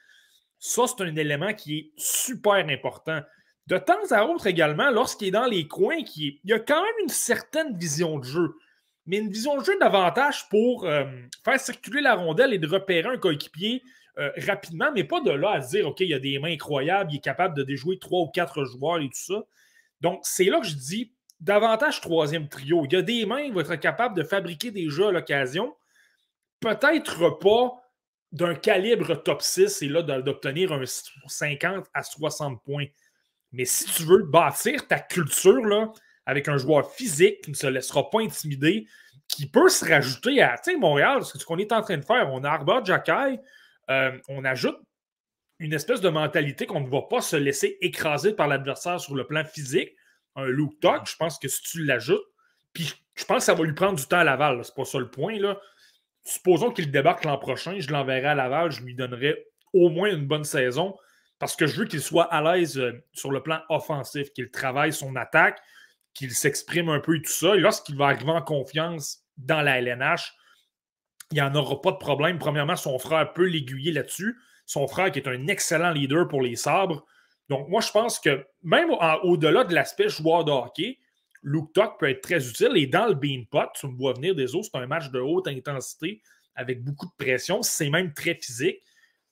Ça, 0.59 0.83
c'est 0.87 1.03
un 1.03 1.15
élément 1.15 1.53
qui 1.53 1.77
est 1.77 1.91
super 1.97 2.53
important. 2.67 3.21
De 3.67 3.77
temps 3.77 4.11
à 4.11 4.25
autre 4.25 4.47
également, 4.47 4.89
lorsqu'il 4.91 5.29
est 5.29 5.31
dans 5.31 5.45
les 5.45 5.67
coins, 5.67 5.97
il 6.15 6.39
y 6.43 6.53
a 6.53 6.59
quand 6.59 6.81
même 6.81 6.95
une 7.03 7.09
certaine 7.09 7.77
vision 7.77 8.19
de 8.19 8.25
jeu 8.25 8.55
mais 9.09 9.17
une 9.17 9.31
vision 9.31 9.57
de 9.57 9.63
jeu 9.63 9.75
davantage 9.79 10.47
pour 10.49 10.85
euh, 10.85 11.03
faire 11.43 11.59
circuler 11.59 11.99
la 11.99 12.13
rondelle 12.13 12.53
et 12.53 12.59
de 12.59 12.67
repérer 12.67 13.09
un 13.09 13.17
coéquipier 13.17 13.81
euh, 14.19 14.29
rapidement, 14.45 14.91
mais 14.93 15.03
pas 15.03 15.19
de 15.19 15.31
là 15.31 15.53
à 15.53 15.61
se 15.63 15.69
dire, 15.69 15.87
OK, 15.87 16.01
il 16.01 16.09
y 16.09 16.13
a 16.13 16.19
des 16.19 16.37
mains 16.37 16.51
incroyables, 16.51 17.11
il 17.11 17.17
est 17.17 17.23
capable 17.23 17.57
de 17.57 17.63
déjouer 17.63 17.97
trois 17.97 18.21
ou 18.21 18.27
quatre 18.27 18.65
joueurs 18.65 18.99
et 18.99 19.07
tout 19.07 19.33
ça. 19.33 19.43
Donc, 20.01 20.19
c'est 20.23 20.45
là 20.45 20.59
que 20.59 20.67
je 20.67 20.75
dis 20.75 21.11
davantage 21.39 22.01
troisième 22.01 22.47
trio. 22.49 22.85
Il 22.85 22.93
y 22.93 22.95
a 22.95 23.01
des 23.01 23.25
mains, 23.25 23.39
il 23.41 23.53
va 23.53 23.61
être 23.61 23.75
capable 23.75 24.15
de 24.15 24.23
fabriquer 24.23 24.71
des 24.71 24.89
jeux 24.89 25.07
à 25.07 25.11
l'occasion. 25.11 25.75
Peut-être 26.59 27.39
pas 27.39 27.81
d'un 28.31 28.53
calibre 28.53 29.15
top 29.15 29.41
6 29.41 29.81
et 29.81 29.87
là 29.87 30.01
d'obtenir 30.03 30.71
un 30.73 30.83
50 30.85 31.87
à 31.93 32.03
60 32.03 32.63
points. 32.63 32.85
Mais 33.51 33.65
si 33.65 33.85
tu 33.85 34.03
veux 34.03 34.23
bâtir 34.23 34.87
ta 34.87 34.99
culture, 34.99 35.93
avec 36.25 36.47
un 36.47 36.57
joueur 36.57 36.91
physique 36.91 37.41
qui 37.41 37.51
ne 37.51 37.55
se 37.55 37.65
laissera 37.65 38.07
pas 38.09 38.19
intimider, 38.21 38.85
qui 39.27 39.47
peut 39.47 39.69
se 39.69 39.83
rajouter 39.83 40.41
à 40.41 40.55
Montréal, 40.77 41.23
ce 41.23 41.43
qu'on 41.43 41.57
est 41.57 41.71
en 41.71 41.81
train 41.81 41.97
de 41.97 42.05
faire. 42.05 42.31
On 42.31 42.43
a 42.43 42.49
Arbor 42.49 42.85
Jacky, 42.85 43.39
euh, 43.89 44.17
on 44.27 44.45
ajoute 44.45 44.77
une 45.57 45.73
espèce 45.73 46.01
de 46.01 46.09
mentalité 46.09 46.65
qu'on 46.65 46.81
ne 46.81 46.89
va 46.89 47.01
pas 47.01 47.21
se 47.21 47.35
laisser 47.35 47.77
écraser 47.81 48.33
par 48.33 48.47
l'adversaire 48.47 48.99
sur 48.99 49.15
le 49.15 49.25
plan 49.25 49.43
physique. 49.43 49.95
Un 50.39 50.47
look 50.47 50.79
talk, 50.79 51.09
je 51.09 51.15
pense 51.15 51.39
que 51.39 51.47
si 51.47 51.61
tu 51.61 51.83
l'ajoutes, 51.83 52.25
puis 52.73 52.93
je 53.15 53.25
pense 53.25 53.37
que 53.37 53.43
ça 53.43 53.53
va 53.53 53.63
lui 53.63 53.73
prendre 53.73 53.97
du 53.97 54.05
temps 54.05 54.19
à 54.19 54.23
Laval, 54.23 54.63
c'est 54.63 54.75
pas 54.75 54.85
ça 54.85 54.99
le 54.99 55.09
point. 55.09 55.37
Supposons 56.23 56.71
qu'il 56.71 56.91
débarque 56.91 57.25
l'an 57.25 57.37
prochain, 57.37 57.79
je 57.79 57.91
l'enverrai 57.91 58.27
à 58.27 58.35
Laval, 58.35 58.71
je 58.71 58.81
lui 58.81 58.95
donnerai 58.95 59.45
au 59.73 59.89
moins 59.89 60.09
une 60.09 60.25
bonne 60.25 60.43
saison 60.43 60.95
parce 61.39 61.55
que 61.55 61.67
je 61.67 61.77
veux 61.77 61.85
qu'il 61.85 62.01
soit 62.01 62.25
à 62.25 62.41
l'aise 62.41 62.77
euh, 62.77 63.01
sur 63.13 63.31
le 63.31 63.41
plan 63.41 63.61
offensif, 63.69 64.31
qu'il 64.33 64.51
travaille 64.51 64.91
son 64.91 65.15
attaque, 65.15 65.59
qu'il 66.13 66.31
s'exprime 66.31 66.89
un 66.89 66.99
peu 66.99 67.15
et 67.15 67.21
tout 67.21 67.31
ça. 67.31 67.55
Et 67.55 67.59
lorsqu'il 67.59 67.95
va 67.95 68.07
arriver 68.07 68.31
en 68.31 68.41
confiance 68.41 69.23
dans 69.37 69.61
la 69.61 69.79
LNH, 69.79 70.33
il 71.31 71.35
n'y 71.35 71.41
en 71.41 71.55
aura 71.55 71.81
pas 71.81 71.91
de 71.91 71.97
problème. 71.97 72.39
Premièrement, 72.39 72.75
son 72.75 72.99
frère 72.99 73.33
peut 73.33 73.45
l'aiguiller 73.45 73.91
là-dessus. 73.93 74.37
Son 74.65 74.87
frère 74.87 75.11
qui 75.11 75.19
est 75.19 75.27
un 75.27 75.47
excellent 75.47 75.91
leader 75.91 76.27
pour 76.27 76.41
les 76.41 76.55
sabres. 76.55 77.05
Donc, 77.49 77.67
moi, 77.67 77.81
je 77.81 77.91
pense 77.91 78.19
que 78.19 78.45
même 78.61 78.91
au-delà 79.23 79.63
de 79.63 79.73
l'aspect 79.73 80.07
joueur 80.07 80.45
de 80.45 80.51
hockey, 80.51 80.99
Luke 81.41 81.73
Tuck 81.73 81.99
peut 81.99 82.09
être 82.09 82.21
très 82.21 82.47
utile. 82.47 82.71
Et 82.75 82.85
dans 82.85 83.07
le 83.07 83.15
Beanpot, 83.15 83.71
tu 83.73 83.87
me 83.87 83.97
vois 83.97 84.13
venir 84.13 84.35
des 84.35 84.55
autres, 84.55 84.69
c'est 84.71 84.79
un 84.79 84.87
match 84.87 85.09
de 85.09 85.19
haute 85.19 85.47
intensité 85.47 86.21
avec 86.55 86.83
beaucoup 86.83 87.07
de 87.07 87.25
pression. 87.25 87.61
C'est 87.61 87.89
même 87.89 88.13
très 88.13 88.35
physique. 88.35 88.77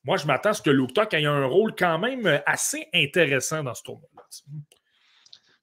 Moi, 0.04 0.18
je 0.18 0.26
m'attends 0.26 0.50
à 0.50 0.54
ce 0.54 0.62
que 0.62 0.70
Luke 0.70 0.94
Tuck 0.94 1.14
ait 1.14 1.26
un 1.26 1.46
rôle 1.46 1.76
quand 1.76 2.00
même 2.00 2.42
assez 2.46 2.88
intéressant 2.94 3.64
dans 3.64 3.74
ce 3.76 3.84
tournoi-là. 3.84 4.24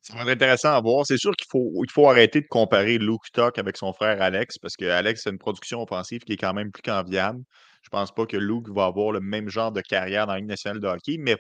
Ça 0.02 0.14
va 0.14 0.22
être 0.22 0.28
intéressant 0.28 0.74
à 0.74 0.80
voir. 0.80 1.06
C'est 1.06 1.16
sûr 1.16 1.34
qu'il 1.34 1.48
faut, 1.50 1.72
faut 1.90 2.08
arrêter 2.08 2.42
de 2.42 2.46
comparer 2.46 2.98
Luke 2.98 3.32
Tuck 3.32 3.58
avec 3.58 3.78
son 3.78 3.94
frère 3.94 4.20
Alex, 4.20 4.58
parce 4.58 4.76
que 4.76 4.84
Alex 4.84 5.26
a 5.26 5.30
une 5.30 5.38
production 5.38 5.82
offensive 5.82 6.20
qui 6.20 6.34
est 6.34 6.36
quand 6.36 6.52
même 6.52 6.70
plus 6.70 6.82
qu'enviable. 6.82 7.42
Je 7.82 7.88
pense 7.88 8.14
pas 8.14 8.26
que 8.26 8.36
Luke 8.36 8.68
va 8.68 8.84
avoir 8.84 9.12
le 9.12 9.20
même 9.20 9.48
genre 9.48 9.72
de 9.72 9.80
carrière 9.80 10.26
dans 10.26 10.34
la 10.34 10.40
Ligue 10.40 10.48
nationale 10.48 10.80
de 10.80 10.86
hockey, 10.86 11.16
mais 11.18 11.36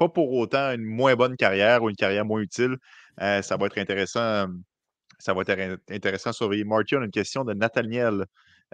pas 0.00 0.08
pour 0.08 0.32
autant 0.32 0.72
une 0.72 0.82
moins 0.82 1.14
bonne 1.14 1.36
carrière 1.36 1.82
ou 1.82 1.90
une 1.90 1.96
carrière 1.96 2.24
moins 2.24 2.40
utile. 2.40 2.76
Euh, 3.20 3.42
ça 3.42 3.58
va 3.58 3.66
être 3.66 3.76
intéressant. 3.76 4.46
Ça 5.18 5.34
va 5.34 5.42
être 5.42 5.78
intéressant 5.90 6.30
à 6.30 6.32
surveiller. 6.32 6.64
Marty, 6.64 6.94
a 6.94 7.04
une 7.04 7.10
question 7.10 7.44
de 7.44 7.52
Nathaniel 7.52 8.24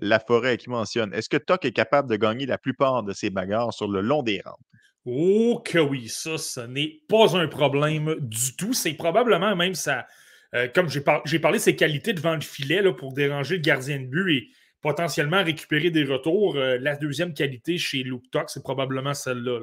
Laforêt 0.00 0.56
qui 0.56 0.70
mentionne 0.70 1.12
Est-ce 1.12 1.28
que 1.28 1.36
Tuck 1.36 1.64
est 1.64 1.72
capable 1.72 2.08
de 2.08 2.14
gagner 2.14 2.46
la 2.46 2.58
plupart 2.58 3.02
de 3.02 3.12
ses 3.12 3.30
bagarres 3.30 3.74
sur 3.74 3.88
le 3.88 4.02
long 4.02 4.22
des 4.22 4.40
rampes? 4.44 4.60
Oh 5.04 5.60
que 5.64 5.78
oui, 5.78 6.08
ça, 6.08 6.38
ce 6.38 6.60
n'est 6.60 7.00
pas 7.08 7.36
un 7.36 7.48
problème 7.48 8.14
du 8.20 8.54
tout. 8.56 8.72
C'est 8.72 8.94
probablement 8.94 9.56
même 9.56 9.74
ça, 9.74 10.06
euh, 10.54 10.68
comme 10.72 10.88
j'ai 10.88 11.00
parlé 11.40 11.58
de 11.58 11.62
ses 11.62 11.74
qualités 11.74 12.12
devant 12.12 12.34
le 12.34 12.40
filet 12.40 12.82
là, 12.82 12.92
pour 12.92 13.12
déranger 13.12 13.56
le 13.56 13.62
gardien 13.62 13.98
de 13.98 14.06
but 14.06 14.36
et 14.36 14.48
potentiellement 14.80 15.42
récupérer 15.42 15.90
des 15.90 16.04
retours. 16.04 16.56
Euh, 16.56 16.78
la 16.80 16.94
deuxième 16.94 17.34
qualité 17.34 17.78
chez 17.78 18.04
Luke 18.04 18.30
Tuck, 18.30 18.48
c'est 18.48 18.62
probablement 18.62 19.14
celle-là. 19.14 19.60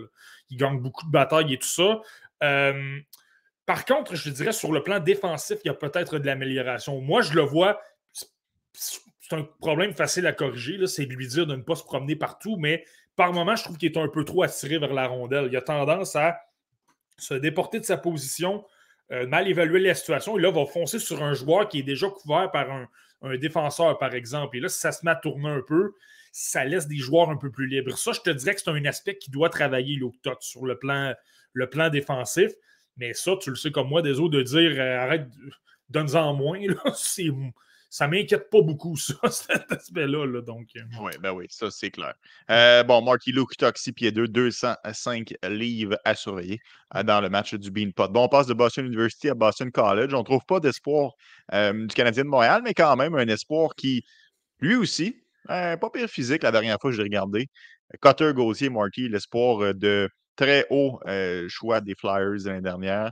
Il 0.53 0.57
gagne 0.57 0.79
beaucoup 0.79 1.05
de 1.05 1.11
batailles 1.11 1.53
et 1.53 1.57
tout 1.57 1.67
ça. 1.67 2.01
Euh, 2.43 2.99
par 3.65 3.85
contre, 3.85 4.15
je 4.15 4.29
dirais 4.29 4.51
sur 4.51 4.71
le 4.71 4.83
plan 4.83 4.99
défensif, 4.99 5.57
il 5.63 5.67
y 5.67 5.71
a 5.71 5.73
peut-être 5.73 6.19
de 6.19 6.25
l'amélioration. 6.25 7.01
Moi, 7.01 7.21
je 7.21 7.33
le 7.33 7.41
vois, 7.41 7.81
c'est 8.73 8.99
un 9.31 9.43
problème 9.59 9.93
facile 9.93 10.27
à 10.27 10.33
corriger, 10.33 10.85
c'est 10.87 11.05
de 11.05 11.13
lui 11.13 11.27
dire 11.27 11.47
de 11.47 11.55
ne 11.55 11.61
pas 11.61 11.75
se 11.75 11.83
promener 11.83 12.15
partout, 12.15 12.57
mais 12.57 12.85
par 13.15 13.31
moment, 13.31 13.55
je 13.55 13.63
trouve 13.63 13.77
qu'il 13.77 13.91
est 13.91 13.97
un 13.97 14.07
peu 14.07 14.25
trop 14.25 14.43
attiré 14.43 14.77
vers 14.79 14.93
la 14.93 15.07
rondelle. 15.07 15.47
Il 15.49 15.55
a 15.55 15.61
tendance 15.61 16.15
à 16.15 16.39
se 17.17 17.33
déporter 17.33 17.79
de 17.79 17.85
sa 17.85 17.97
position, 17.97 18.65
euh, 19.11 19.27
mal 19.27 19.47
évaluer 19.47 19.79
la 19.79 19.93
situation, 19.93 20.37
et 20.37 20.41
là, 20.41 20.51
va 20.51 20.65
foncer 20.65 20.99
sur 20.99 21.23
un 21.23 21.33
joueur 21.33 21.69
qui 21.69 21.79
est 21.79 21.83
déjà 21.83 22.09
couvert 22.09 22.51
par 22.51 22.69
un, 22.71 22.87
défenseur, 23.37 23.97
par 23.99 24.13
exemple. 24.13 24.57
Et 24.57 24.59
là, 24.59 24.67
si 24.67 24.79
ça 24.79 24.91
se 24.91 25.05
met 25.05 25.11
à 25.11 25.15
tourner 25.15 25.47
un 25.47 25.61
peu, 25.61 25.93
ça 26.33 26.65
laisse 26.65 26.87
des 26.87 26.97
joueurs 26.97 27.29
un 27.29 27.37
peu 27.37 27.51
plus 27.51 27.67
libres. 27.67 27.95
Ça, 27.95 28.11
je 28.11 28.19
te 28.19 28.31
dirais 28.31 28.55
que 28.55 28.61
c'est 28.61 28.71
un 28.71 28.85
aspect 28.85 29.17
qui 29.19 29.29
doit 29.29 29.49
travailler 29.49 29.95
l'Octot 29.97 30.35
sur 30.41 30.65
le 30.65 30.79
plan, 30.79 31.89
défensif. 31.89 32.51
Mais 32.97 33.13
ça, 33.13 33.37
tu 33.39 33.51
le 33.51 33.55
sais 33.55 33.71
comme 33.71 33.87
moi, 33.87 34.01
des 34.01 34.19
autres, 34.19 34.35
de 34.37 34.41
dire 34.41 34.71
euh, 34.79 34.97
arrête, 34.97 35.27
donne-en 35.89 36.33
moins, 36.33 36.59
c'est 36.95 37.27
ça 37.91 38.07
m'inquiète 38.07 38.49
pas 38.49 38.61
beaucoup, 38.63 38.97
ça, 38.97 39.13
cet 39.29 39.71
aspect-là. 39.71 40.41
donc. 40.41 40.69
Euh. 40.75 40.81
Oui, 40.99 41.11
ben 41.21 41.31
oui, 41.33 41.45
ça, 41.49 41.69
c'est 41.69 41.91
clair. 41.91 42.15
Euh, 42.49 42.81
bon, 42.81 43.03
Marky 43.03 43.31
Luke, 43.31 43.55
Toxi, 43.55 43.91
pied 43.91 44.11
2, 44.11 44.27
205 44.27 45.35
livres 45.47 45.99
à 46.03 46.15
surveiller 46.15 46.59
dans 47.05 47.21
le 47.21 47.29
match 47.29 47.53
du 47.53 47.69
Beanpot. 47.69 48.07
Bon, 48.07 48.23
on 48.23 48.27
passe 48.27 48.47
de 48.47 48.55
Boston 48.55 48.87
University 48.87 49.29
à 49.29 49.35
Boston 49.35 49.71
College. 49.71 50.15
On 50.15 50.19
ne 50.19 50.23
trouve 50.23 50.45
pas 50.47 50.59
d'espoir 50.59 51.11
du 51.51 51.87
Canadien 51.93 52.23
de 52.23 52.29
Montréal, 52.29 52.61
mais 52.63 52.73
quand 52.73 52.95
même 52.95 53.13
un 53.13 53.27
espoir 53.27 53.75
qui, 53.75 54.03
lui 54.59 54.75
aussi, 54.75 55.22
pas 55.47 55.89
pire 55.93 56.09
physique 56.09 56.43
la 56.43 56.51
dernière 56.51 56.77
fois 56.79 56.91
que 56.91 56.97
j'ai 56.97 57.03
regardé. 57.03 57.47
Cutter 58.01 58.33
Gauthier, 58.33 58.69
Marky, 58.69 59.09
l'espoir 59.09 59.73
de 59.73 60.09
très 60.35 60.65
haut 60.69 60.99
choix 61.47 61.81
des 61.81 61.95
Flyers 61.95 62.45
l'année 62.45 62.61
dernière. 62.61 63.11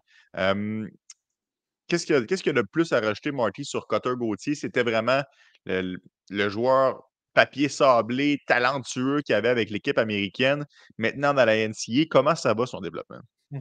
Qu'est-ce 1.92 2.06
qu'il 2.06 2.16
y, 2.16 2.58
a 2.58 2.62
de 2.62 2.68
plus 2.72 2.94
à 2.94 3.02
rajouter, 3.02 3.34
Marty, 3.34 3.66
sur 3.66 3.86
Cotter 3.86 4.14
Gauthier? 4.16 4.56
C'était 4.56 4.82
vraiment 4.82 5.24
le, 5.66 6.00
joueur 6.48 7.04
papier 7.34 7.68
sablé, 7.68 8.40
talentueux 8.48 9.22
qu'il 9.22 9.36
avait 9.36 9.50
avec 9.50 9.70
l'équipe 9.70 9.98
américaine. 9.98 10.66
Maintenant, 10.98 11.34
dans 11.34 11.44
la 11.44 11.68
NCA, 11.68 12.06
comment 12.10 12.34
ça 12.34 12.54
va 12.54 12.66
son 12.66 12.80
développement? 12.80 13.20
Mmh. 13.52 13.60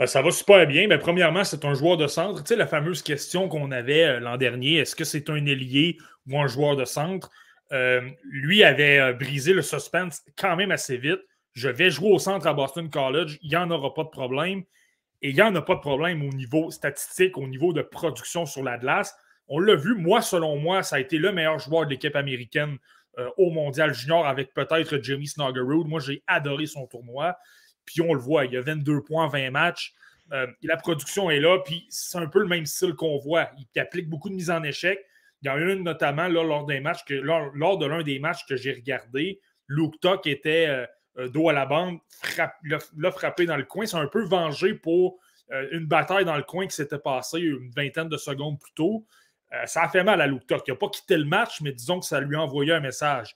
Euh, 0.00 0.06
ça 0.06 0.22
va 0.22 0.32
super 0.32 0.66
bien. 0.66 0.88
Mais 0.88 0.98
premièrement, 0.98 1.44
c'est 1.44 1.64
un 1.64 1.74
joueur 1.74 1.96
de 1.96 2.08
centre. 2.08 2.42
Tu 2.42 2.48
sais, 2.48 2.56
la 2.56 2.66
fameuse 2.66 3.00
question 3.00 3.48
qu'on 3.48 3.70
avait 3.70 4.04
euh, 4.04 4.18
l'an 4.18 4.38
dernier, 4.38 4.78
est-ce 4.78 4.96
que 4.96 5.04
c'est 5.04 5.30
un 5.30 5.46
ailier 5.46 5.98
ou 6.26 6.40
un 6.40 6.48
joueur 6.48 6.74
de 6.74 6.84
centre? 6.84 7.30
Euh, 7.72 8.08
lui 8.24 8.64
avait 8.64 9.12
brisé 9.12 9.52
le 9.52 9.62
suspense 9.62 10.22
quand 10.38 10.56
même 10.56 10.70
assez 10.70 10.96
vite. 10.96 11.20
Je 11.52 11.68
vais 11.68 11.90
jouer 11.90 12.10
au 12.10 12.18
centre 12.18 12.46
à 12.46 12.54
Boston 12.54 12.88
College, 12.88 13.38
il 13.42 13.50
n'y 13.50 13.56
en 13.56 13.70
aura 13.70 13.92
pas 13.92 14.04
de 14.04 14.08
problème. 14.08 14.64
Et 15.22 15.30
il 15.30 15.34
n'y 15.34 15.42
en 15.42 15.54
a 15.54 15.62
pas 15.62 15.74
de 15.74 15.80
problème 15.80 16.22
au 16.22 16.32
niveau 16.32 16.70
statistique, 16.70 17.36
au 17.36 17.48
niveau 17.48 17.72
de 17.72 17.82
production 17.82 18.46
sur 18.46 18.62
la 18.62 18.78
glace. 18.78 19.16
On 19.48 19.58
l'a 19.58 19.74
vu, 19.74 19.94
moi, 19.94 20.22
selon 20.22 20.58
moi, 20.58 20.82
ça 20.82 20.96
a 20.96 21.00
été 21.00 21.18
le 21.18 21.32
meilleur 21.32 21.58
joueur 21.58 21.86
de 21.86 21.90
l'équipe 21.90 22.14
américaine 22.14 22.78
euh, 23.18 23.28
au 23.36 23.50
Mondial 23.50 23.92
Junior 23.94 24.26
avec 24.26 24.54
peut-être 24.54 24.98
Jimmy 25.02 25.26
Snuggerud. 25.26 25.88
Moi, 25.88 26.00
j'ai 26.00 26.22
adoré 26.26 26.66
son 26.66 26.86
tournoi. 26.86 27.36
Puis 27.84 28.00
on 28.00 28.12
le 28.12 28.20
voit, 28.20 28.44
il 28.44 28.52
y 28.52 28.56
a 28.56 28.60
22 28.60 29.02
points, 29.02 29.26
20 29.28 29.50
matchs. 29.50 29.94
Euh, 30.32 30.46
la 30.62 30.76
production 30.76 31.30
est 31.30 31.40
là, 31.40 31.58
puis 31.64 31.86
c'est 31.88 32.18
un 32.18 32.26
peu 32.26 32.40
le 32.40 32.46
même 32.46 32.66
style 32.66 32.94
qu'on 32.94 33.16
voit. 33.18 33.50
Il 33.74 33.80
applique 33.80 34.08
beaucoup 34.08 34.28
de 34.28 34.34
mise 34.34 34.50
en 34.50 34.62
échec. 34.62 35.00
Il 35.42 35.46
y 35.46 35.50
en 35.50 35.54
a 35.54 35.58
une 35.58 35.84
notamment 35.84 36.28
lors, 36.28 36.66
d'un 36.66 36.80
match 36.80 37.04
que, 37.04 37.14
lors, 37.14 37.78
de 37.78 37.86
l'un 37.86 38.02
des 38.02 38.18
matchs 38.18 38.44
que 38.46 38.56
j'ai 38.56 38.72
regardé. 38.72 39.40
Luke 39.68 40.00
Tuck 40.00 40.26
était 40.26 40.66
euh, 40.66 40.86
euh, 41.18 41.28
dos 41.28 41.48
à 41.48 41.52
la 41.52 41.66
bande, 41.66 41.98
l'a 42.96 43.10
frappé 43.12 43.46
dans 43.46 43.56
le 43.56 43.64
coin. 43.64 43.86
C'est 43.86 43.96
un 43.96 44.08
peu 44.08 44.24
vengé 44.24 44.74
pour 44.74 45.18
euh, 45.52 45.68
une 45.72 45.86
bataille 45.86 46.24
dans 46.24 46.36
le 46.36 46.42
coin 46.42 46.66
qui 46.66 46.74
s'était 46.74 46.98
passée 46.98 47.40
une 47.40 47.70
vingtaine 47.70 48.08
de 48.08 48.16
secondes 48.16 48.58
plus 48.58 48.72
tôt. 48.74 49.06
Ça 49.64 49.84
a 49.84 49.88
fait 49.88 50.04
mal 50.04 50.20
à 50.20 50.26
Luke 50.26 50.42
Il 50.50 50.56
n'a 50.68 50.76
pas 50.76 50.90
quitté 50.90 51.16
le 51.16 51.24
match, 51.24 51.62
mais 51.62 51.72
disons 51.72 52.00
que 52.00 52.04
ça 52.04 52.20
lui 52.20 52.36
a 52.36 52.42
envoyé 52.42 52.70
un 52.70 52.80
message. 52.80 53.34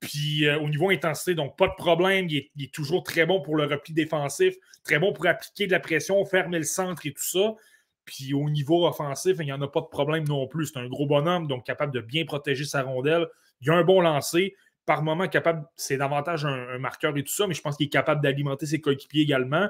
Puis 0.00 0.48
au 0.48 0.66
niveau 0.66 0.88
intensité, 0.88 1.34
donc 1.34 1.58
pas 1.58 1.68
de 1.68 1.74
problème. 1.76 2.26
Il 2.30 2.48
est, 2.58 2.72
toujours 2.72 3.02
très 3.02 3.26
bon 3.26 3.42
pour 3.42 3.56
le 3.56 3.64
repli 3.64 3.92
défensif, 3.92 4.54
très 4.82 4.98
bon 4.98 5.12
pour 5.12 5.26
appliquer 5.26 5.66
de 5.66 5.72
la 5.72 5.80
pression, 5.80 6.24
fermer 6.24 6.56
le 6.56 6.64
centre 6.64 7.04
et 7.04 7.12
tout 7.12 7.22
ça. 7.22 7.54
Puis 8.04 8.34
au 8.34 8.48
niveau 8.50 8.86
offensif, 8.86 9.36
il 9.40 9.46
n'y 9.46 9.52
en 9.52 9.62
a 9.62 9.68
pas 9.68 9.80
de 9.80 9.86
problème 9.86 10.26
non 10.26 10.46
plus. 10.46 10.66
C'est 10.66 10.78
un 10.78 10.88
gros 10.88 11.06
bonhomme, 11.06 11.46
donc 11.46 11.64
capable 11.64 11.92
de 11.92 12.00
bien 12.00 12.24
protéger 12.24 12.64
sa 12.64 12.82
rondelle. 12.82 13.28
Il 13.60 13.70
a 13.70 13.74
un 13.74 13.84
bon 13.84 14.00
lancer. 14.00 14.54
par 14.84 15.02
moment 15.02 15.28
capable, 15.28 15.64
c'est 15.76 15.96
davantage 15.96 16.44
un, 16.44 16.78
marqueur 16.78 17.16
et 17.16 17.22
tout 17.22 17.32
ça, 17.32 17.46
mais 17.46 17.54
je 17.54 17.62
pense 17.62 17.76
qu'il 17.76 17.86
est 17.86 17.90
capable 17.90 18.20
d'alimenter 18.20 18.66
ses 18.66 18.80
coéquipiers 18.80 19.22
également. 19.22 19.68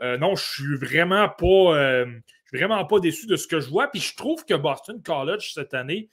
Euh, 0.00 0.16
non, 0.16 0.34
je 0.36 0.44
suis 0.44 0.76
vraiment 0.76 1.28
pas. 1.28 1.76
Euh, 1.76 2.06
suis 2.54 2.64
vraiment 2.64 2.84
pas 2.84 3.00
déçu 3.00 3.26
de 3.26 3.36
ce 3.36 3.46
que 3.46 3.60
je 3.60 3.68
vois. 3.68 3.88
Puis 3.88 4.00
je 4.00 4.16
trouve 4.16 4.44
que 4.44 4.54
Boston 4.54 5.02
College 5.02 5.52
cette 5.54 5.74
année, 5.74 6.08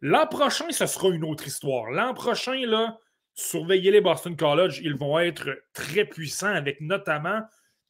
l'an 0.00 0.26
prochain, 0.26 0.66
ce 0.70 0.86
sera 0.86 1.08
une 1.08 1.24
autre 1.24 1.46
histoire. 1.46 1.90
L'an 1.90 2.14
prochain, 2.14 2.66
là, 2.66 2.98
surveillez 3.34 3.90
les 3.90 4.00
Boston 4.00 4.36
College, 4.36 4.80
ils 4.82 4.96
vont 4.96 5.18
être 5.18 5.48
très 5.72 6.04
puissants 6.04 6.54
avec 6.54 6.80
notamment 6.80 7.40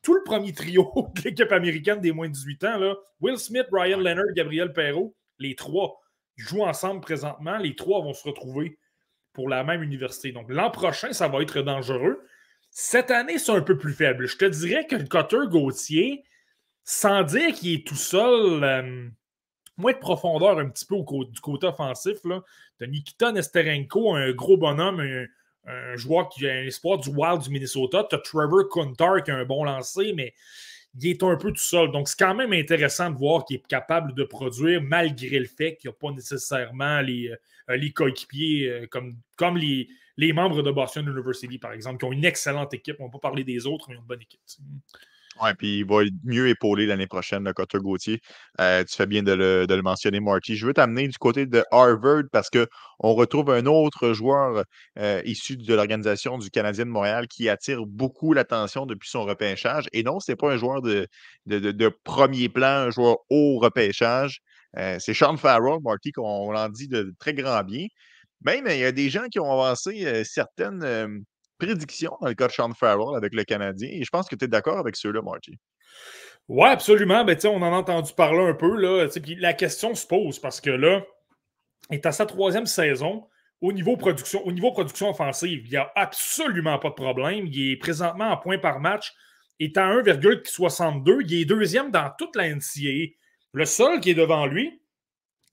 tout 0.07 0.15
le 0.15 0.23
premier 0.23 0.53
trio 0.53 0.93
de 1.17 1.23
l'équipe 1.23 1.51
américaine 1.51 2.01
des 2.01 2.13
moins 2.13 2.29
de 2.29 2.33
18 2.33 2.65
ans. 2.65 2.79
Là. 2.79 2.95
Will 3.21 3.39
Smith, 3.39 3.67
Brian 3.73 3.99
Leonard, 3.99 4.33
Gabriel 4.37 4.73
Perrault, 4.73 5.17
les 5.41 5.57
trois 5.57 6.01
jouent 6.37 6.63
ensemble 6.63 7.01
présentement. 7.01 7.59
Les 7.59 7.75
trois 7.75 8.03
vont 8.03 8.15
se 8.15 8.23
retrouver 8.23 8.79
pour 9.33 9.49
la 9.49 9.65
même 9.65 9.83
université. 9.83 10.31
Donc 10.31 10.47
l'an 10.49 10.71
prochain, 10.71 11.13
ça 11.13 11.27
va 11.27 11.43
être 11.43 11.61
dangereux. 11.61 12.25
Cette 12.71 13.11
année, 13.11 13.39
c'est 13.39 13.51
un 13.51 13.63
peu 13.63 13.77
plus 13.77 13.95
faible. 13.95 14.29
Je 14.29 14.37
te 14.37 14.45
dirais 14.45 14.87
que 14.87 14.95
le 14.95 15.07
Cutter 15.07 15.49
Gauthier, 15.51 16.23
sans 16.85 17.25
dire 17.25 17.53
qu'il 17.53 17.75
est 17.75 17.85
tout 17.85 17.97
seul, 17.97 18.63
euh, 18.63 19.09
moins 19.77 19.93
de 19.93 19.99
profondeur 19.99 20.61
un 20.61 20.69
petit 20.69 20.87
peu 20.87 20.99
du 20.99 21.41
côté 21.41 21.67
offensif. 21.67 22.19
Là. 22.23 22.43
De 22.79 22.87
Nikita 22.87 23.33
Nesterenko, 23.33 24.15
un 24.15 24.31
gros 24.31 24.57
bonhomme, 24.57 25.01
un, 25.01 25.27
joueur 25.97 26.29
qui 26.29 26.49
a 26.49 26.53
un 26.53 26.65
espoir 26.65 26.99
du 26.99 27.11
Wild 27.11 27.43
du 27.43 27.51
Minnesota. 27.51 28.07
Tu 28.09 28.17
as 28.17 28.19
Trevor 28.19 28.69
Kuntar 28.69 29.23
qui 29.23 29.31
a 29.31 29.37
un 29.37 29.45
bon 29.45 29.65
lancer, 29.65 30.13
mais 30.15 30.35
il 31.01 31.11
est 31.11 31.23
un 31.23 31.37
peu 31.37 31.53
tout 31.53 31.61
seul. 31.61 31.91
Donc, 31.91 32.09
c'est 32.09 32.19
quand 32.19 32.35
même 32.35 32.53
intéressant 32.53 33.11
de 33.11 33.17
voir 33.17 33.45
qu'il 33.45 33.57
est 33.57 33.67
capable 33.67 34.15
de 34.15 34.25
produire 34.25 34.81
malgré 34.83 35.39
le 35.39 35.47
fait 35.47 35.77
qu'il 35.77 35.91
n'y 35.91 35.95
a 35.95 35.99
pas 35.99 36.15
nécessairement 36.15 37.01
les, 37.01 37.31
euh, 37.71 37.77
les 37.77 37.93
coéquipiers 37.93 38.69
euh, 38.69 38.87
comme, 38.87 39.17
comme 39.37 39.59
les, 39.59 39.89
les 40.17 40.33
membres 40.33 40.63
de 40.63 40.71
Boston 40.71 41.07
University, 41.07 41.59
par 41.59 41.73
exemple, 41.73 41.99
qui 41.99 42.05
ont 42.05 42.13
une 42.13 42.25
excellente 42.25 42.73
équipe. 42.75 42.97
On 43.01 43.05
ne 43.05 43.09
va 43.09 43.13
pas 43.13 43.29
parler 43.29 43.45
des 43.45 43.67
autres, 43.67 43.87
mais 43.89 43.95
ils 43.95 43.99
ont 43.99 44.03
une 44.03 44.07
bonne 44.07 44.23
équipe. 44.23 44.41
Oui, 45.43 45.51
puis 45.59 45.79
il 45.81 45.85
va 45.85 46.03
mieux 46.25 46.49
épauler 46.49 46.87
l'année 46.87 47.07
prochaine, 47.07 47.45
le 47.45 47.53
Cotter 47.53 47.79
Gauthier. 47.79 48.21
Euh, 48.61 48.83
tu 48.85 48.97
fais 48.97 49.07
bien 49.07 49.23
de 49.23 49.33
le, 49.33 49.83
mentionner, 49.83 50.19
Marty. 50.21 50.57
Je 50.57 50.67
veux 50.67 50.73
t'amener 50.73 51.09
du 51.09 51.19
côté 51.19 51.45
de 51.45 51.63
Harvard 51.71 52.23
parce 52.33 52.49
qu'on 52.49 53.13
retrouve 53.13 53.51
un 53.51 53.67
autre 53.67 54.13
joueur 54.15 54.65
issu 55.25 55.57
de 55.57 55.75
l'organisation 55.75 56.39
du 56.39 56.51
Canadien 56.51 56.87
de 56.87 56.91
Montréal 56.91 57.29
qui 57.29 57.49
attire 57.49 57.85
beaucoup 57.87 58.33
l'attention 58.33 58.87
depuis 58.87 59.11
son 59.11 59.25
repêchage. 59.25 59.89
Et 59.93 60.03
non, 60.03 60.21
ce 60.21 60.33
n'est 60.33 60.37
pas 60.37 60.53
un 60.53 60.57
joueur 60.57 60.81
de, 60.81 61.07
de, 61.47 61.89
premier 62.05 62.49
plan, 62.49 62.87
un 62.87 62.91
joueur 62.91 63.19
au 63.29 63.59
repêchage. 63.59 64.41
C'est 64.75 65.15
Sean 65.15 65.37
Farrell, 65.37 65.81
Marty, 65.83 66.13
qu'on 66.13 66.55
en 66.55 66.69
dit 66.71 66.89
de 66.89 67.15
très 67.19 67.35
grand 67.35 67.63
bien. 67.63 67.87
Même, 68.43 68.67
il 68.71 68.79
y 68.79 68.85
a 68.85 68.93
des 68.93 69.11
gens 69.11 69.27
qui 69.31 69.39
ont 69.39 69.53
avancé 69.53 70.25
certaines 70.25 71.25
prédictions 71.59 72.17
dans 72.21 72.29
le 72.29 72.35
cas 72.35 72.49
de 72.49 72.53
Sean 72.53 72.73
Farrell 72.73 73.17
avec 73.17 73.35
le 73.35 73.45
Canadien. 73.45 73.89
Et 73.93 74.05
je 74.05 74.11
pense 74.11 74.29
que 74.29 74.37
tu 74.37 74.45
es 74.45 74.49
d'accord 74.49 74.79
avec 74.79 74.97
ceux-là, 74.97 75.23
Marty. 75.23 75.59
Oui, 76.49 76.69
absolument. 76.69 77.25
Ben, 77.25 77.37
on 77.45 77.63
en 77.63 77.73
a 77.73 77.77
entendu 77.77 78.13
parler 78.13 78.41
un 78.41 78.55
peu. 78.55 78.77
Là, 78.77 79.09
la 79.39 79.53
question 79.53 79.95
se 79.95 80.07
pose 80.07 80.39
parce 80.39 80.61
que 80.61 80.71
là, 80.71 81.03
il 81.91 81.97
est 81.97 82.07
à 82.07 82.13
sa 82.13 82.27
troisième 82.27 82.67
saison. 82.67 83.27
Au 83.61 83.73
niveau, 83.73 83.97
production, 83.97 84.47
au 84.47 84.53
niveau 84.53 84.71
production 84.71 85.11
offensive, 85.11 85.63
il 85.65 85.71
n'y 85.71 85.77
a 85.77 85.91
absolument 85.97 86.79
pas 86.79 86.91
de 86.91 86.95
problème. 86.95 87.47
Il 87.47 87.73
est 87.73 87.77
présentement 87.77 88.31
en 88.31 88.37
points 88.37 88.59
par 88.59 88.81
match. 88.81 89.15
Il 89.59 89.67
est 89.67 89.79
à 89.79 89.89
1,62. 89.89 91.23
Il 91.27 91.41
est 91.41 91.45
deuxième 91.47 91.91
dans 91.91 92.11
toute 92.19 92.37
la 92.37 92.49
NCAA. 92.55 93.15
Le 93.53 93.65
seul 93.65 94.01
qui 94.01 94.11
est 94.11 94.15
devant 94.15 94.47
lui, 94.47 94.83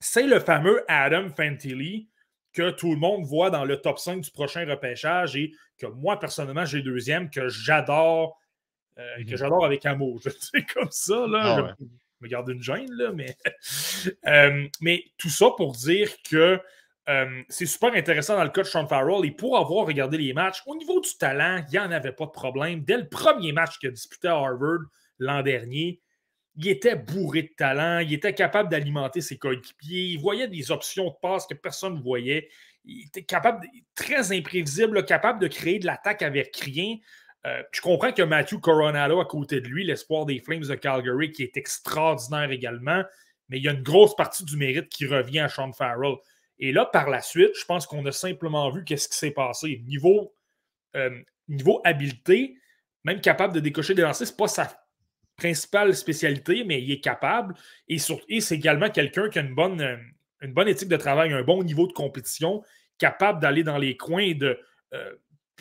c'est 0.00 0.26
le 0.26 0.38
fameux 0.38 0.84
Adam 0.86 1.28
Fantilli 1.30 2.10
que 2.52 2.70
tout 2.70 2.90
le 2.90 2.98
monde 2.98 3.24
voit 3.24 3.50
dans 3.50 3.64
le 3.64 3.80
top 3.80 3.98
5 3.98 4.20
du 4.20 4.30
prochain 4.30 4.64
repêchage 4.66 5.34
et 5.34 5.52
que 5.78 5.86
moi, 5.86 6.18
personnellement, 6.18 6.64
j'ai 6.64 6.82
deuxième, 6.82 7.30
que 7.30 7.48
j'adore, 7.48 8.38
euh, 8.98 9.16
que 9.24 9.30
mhm. 9.30 9.36
j'adore 9.36 9.64
avec 9.64 9.84
amour. 9.86 10.20
Je 10.24 10.30
sais 10.30 10.62
comme 10.74 10.90
ça, 10.90 11.26
là. 11.26 11.66
Ah 11.70 11.76
je 11.78 12.26
me 12.26 12.28
garde 12.28 12.48
une 12.48 12.62
gêne, 12.62 12.92
là, 12.92 13.12
mais. 13.12 13.36
Euh, 14.26 14.68
mais 14.82 15.02
tout 15.16 15.30
ça 15.30 15.46
pour 15.56 15.72
dire 15.72 16.10
que 16.28 16.60
euh, 17.08 17.42
c'est 17.48 17.64
super 17.64 17.94
intéressant 17.94 18.36
dans 18.36 18.44
le 18.44 18.50
cas 18.50 18.62
de 18.62 18.66
Sean 18.66 18.86
Farrell. 18.86 19.24
Et 19.24 19.30
pour 19.30 19.56
avoir 19.56 19.86
regardé 19.86 20.18
les 20.18 20.34
matchs, 20.34 20.62
au 20.66 20.76
niveau 20.76 21.00
du 21.00 21.08
talent, 21.18 21.64
il 21.68 21.72
n'y 21.72 21.78
en 21.78 21.90
avait 21.90 22.12
pas 22.12 22.26
de 22.26 22.30
problème. 22.30 22.82
Dès 22.84 22.98
le 22.98 23.08
premier 23.08 23.52
match 23.52 23.78
qu'il 23.78 23.88
a 23.88 23.92
disputé 23.92 24.28
à 24.28 24.34
Harvard 24.34 24.80
l'an 25.18 25.42
dernier, 25.42 26.02
il 26.56 26.68
était 26.68 26.96
bourré 26.96 27.42
de 27.42 27.54
talent, 27.56 28.00
il 28.00 28.12
était 28.12 28.34
capable 28.34 28.68
d'alimenter 28.68 29.20
ses 29.20 29.38
coéquipiers, 29.38 30.04
il 30.04 30.20
voyait 30.20 30.48
des 30.48 30.70
options 30.70 31.08
de 31.08 31.14
passe 31.20 31.46
que 31.46 31.54
personne 31.54 31.94
ne 31.94 32.02
voyait. 32.02 32.48
Il 32.84 33.06
était 33.06 33.22
capable, 33.22 33.66
très 33.94 34.32
imprévisible, 34.32 35.04
capable 35.04 35.40
de 35.40 35.48
créer 35.48 35.78
de 35.78 35.86
l'attaque 35.86 36.22
avec 36.22 36.56
rien. 36.56 36.96
Euh, 37.46 37.62
je 37.72 37.80
comprends 37.80 38.12
que 38.12 38.22
Matthew 38.22 38.60
Coronado 38.60 39.20
à 39.20 39.26
côté 39.26 39.60
de 39.60 39.68
lui, 39.68 39.84
l'espoir 39.84 40.26
des 40.26 40.40
Flames 40.40 40.62
de 40.64 40.74
Calgary, 40.74 41.30
qui 41.30 41.42
est 41.42 41.56
extraordinaire 41.56 42.50
également, 42.50 43.02
mais 43.48 43.58
il 43.58 43.64
y 43.64 43.68
a 43.68 43.72
une 43.72 43.82
grosse 43.82 44.16
partie 44.16 44.44
du 44.44 44.56
mérite 44.56 44.88
qui 44.88 45.06
revient 45.06 45.40
à 45.40 45.48
Sean 45.48 45.72
Farrell. 45.72 46.16
Et 46.58 46.72
là, 46.72 46.86
par 46.86 47.10
la 47.10 47.20
suite, 47.20 47.50
je 47.58 47.64
pense 47.64 47.86
qu'on 47.86 48.04
a 48.06 48.12
simplement 48.12 48.70
vu 48.70 48.84
qu'est-ce 48.84 49.08
qui 49.08 49.16
s'est 49.16 49.32
passé. 49.32 49.82
Niveau, 49.86 50.34
euh, 50.96 51.10
niveau 51.48 51.80
habileté, 51.84 52.56
même 53.04 53.20
capable 53.20 53.54
de 53.54 53.60
décocher 53.60 53.94
des 53.94 54.02
lancers, 54.02 54.26
c'est 54.26 54.36
pas 54.36 54.48
sa 54.48 54.74
principale 55.36 55.94
spécialité, 55.94 56.64
mais 56.64 56.82
il 56.82 56.90
est 56.90 57.00
capable. 57.00 57.54
Et, 57.88 57.98
c'est 57.98 58.54
également 58.54 58.88
quelqu'un 58.88 59.28
qui 59.28 59.38
a 59.38 59.42
une 59.42 59.54
bonne, 59.54 59.80
euh, 59.80 59.96
une 60.44 60.52
bonne 60.52 60.68
éthique 60.68 60.88
de 60.88 60.96
travail, 60.96 61.32
un 61.32 61.42
bon 61.42 61.62
niveau 61.62 61.86
de 61.86 61.92
compétition, 61.92 62.62
capable 62.98 63.40
d'aller 63.40 63.62
dans 63.62 63.78
les 63.78 63.96
coins 63.96 64.22
et 64.22 64.34
de, 64.34 64.58
euh, 64.92 65.14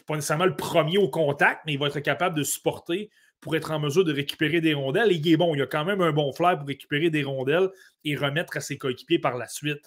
pas 0.05 0.15
nécessairement 0.15 0.45
le 0.45 0.55
premier 0.55 0.97
au 0.97 1.09
contact, 1.09 1.61
mais 1.65 1.73
il 1.73 1.79
va 1.79 1.87
être 1.87 1.99
capable 1.99 2.37
de 2.37 2.43
supporter 2.43 3.09
pour 3.39 3.55
être 3.55 3.71
en 3.71 3.79
mesure 3.79 4.05
de 4.05 4.13
récupérer 4.13 4.61
des 4.61 4.73
rondelles. 4.73 5.11
Et 5.11 5.15
il 5.15 5.31
est 5.31 5.37
bon, 5.37 5.53
il 5.53 5.61
a 5.61 5.67
quand 5.67 5.83
même 5.83 6.01
un 6.01 6.11
bon 6.11 6.31
flair 6.31 6.57
pour 6.57 6.67
récupérer 6.67 7.09
des 7.09 7.23
rondelles 7.23 7.69
et 8.05 8.15
remettre 8.15 8.57
à 8.57 8.61
ses 8.61 8.77
coéquipiers 8.77 9.19
par 9.19 9.37
la 9.37 9.47
suite. 9.47 9.81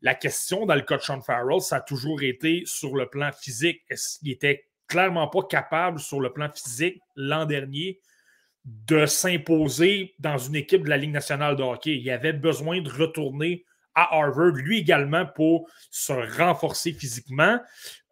La 0.00 0.14
question 0.14 0.66
dans 0.66 0.74
le 0.74 0.80
cas 0.80 0.96
de 0.96 1.02
Sean 1.02 1.20
Farrell, 1.20 1.60
ça 1.60 1.76
a 1.76 1.80
toujours 1.80 2.22
été 2.22 2.62
sur 2.64 2.96
le 2.96 3.06
plan 3.06 3.30
physique. 3.32 3.82
Qu'il 3.88 4.30
était 4.30 4.68
clairement 4.88 5.28
pas 5.28 5.42
capable 5.42 5.98
sur 5.98 6.20
le 6.20 6.32
plan 6.32 6.48
physique 6.54 7.00
l'an 7.16 7.44
dernier 7.44 8.00
de 8.64 9.06
s'imposer 9.06 10.14
dans 10.18 10.38
une 10.38 10.56
équipe 10.56 10.84
de 10.84 10.88
la 10.88 10.96
Ligue 10.96 11.12
nationale 11.12 11.56
de 11.56 11.62
hockey? 11.62 11.98
Il 11.98 12.10
avait 12.10 12.32
besoin 12.32 12.80
de 12.80 12.90
retourner 12.90 13.64
à 13.96 14.14
Harvard, 14.14 14.52
lui 14.52 14.78
également, 14.78 15.26
pour 15.26 15.68
se 15.90 16.12
renforcer 16.12 16.92
physiquement. 16.92 17.58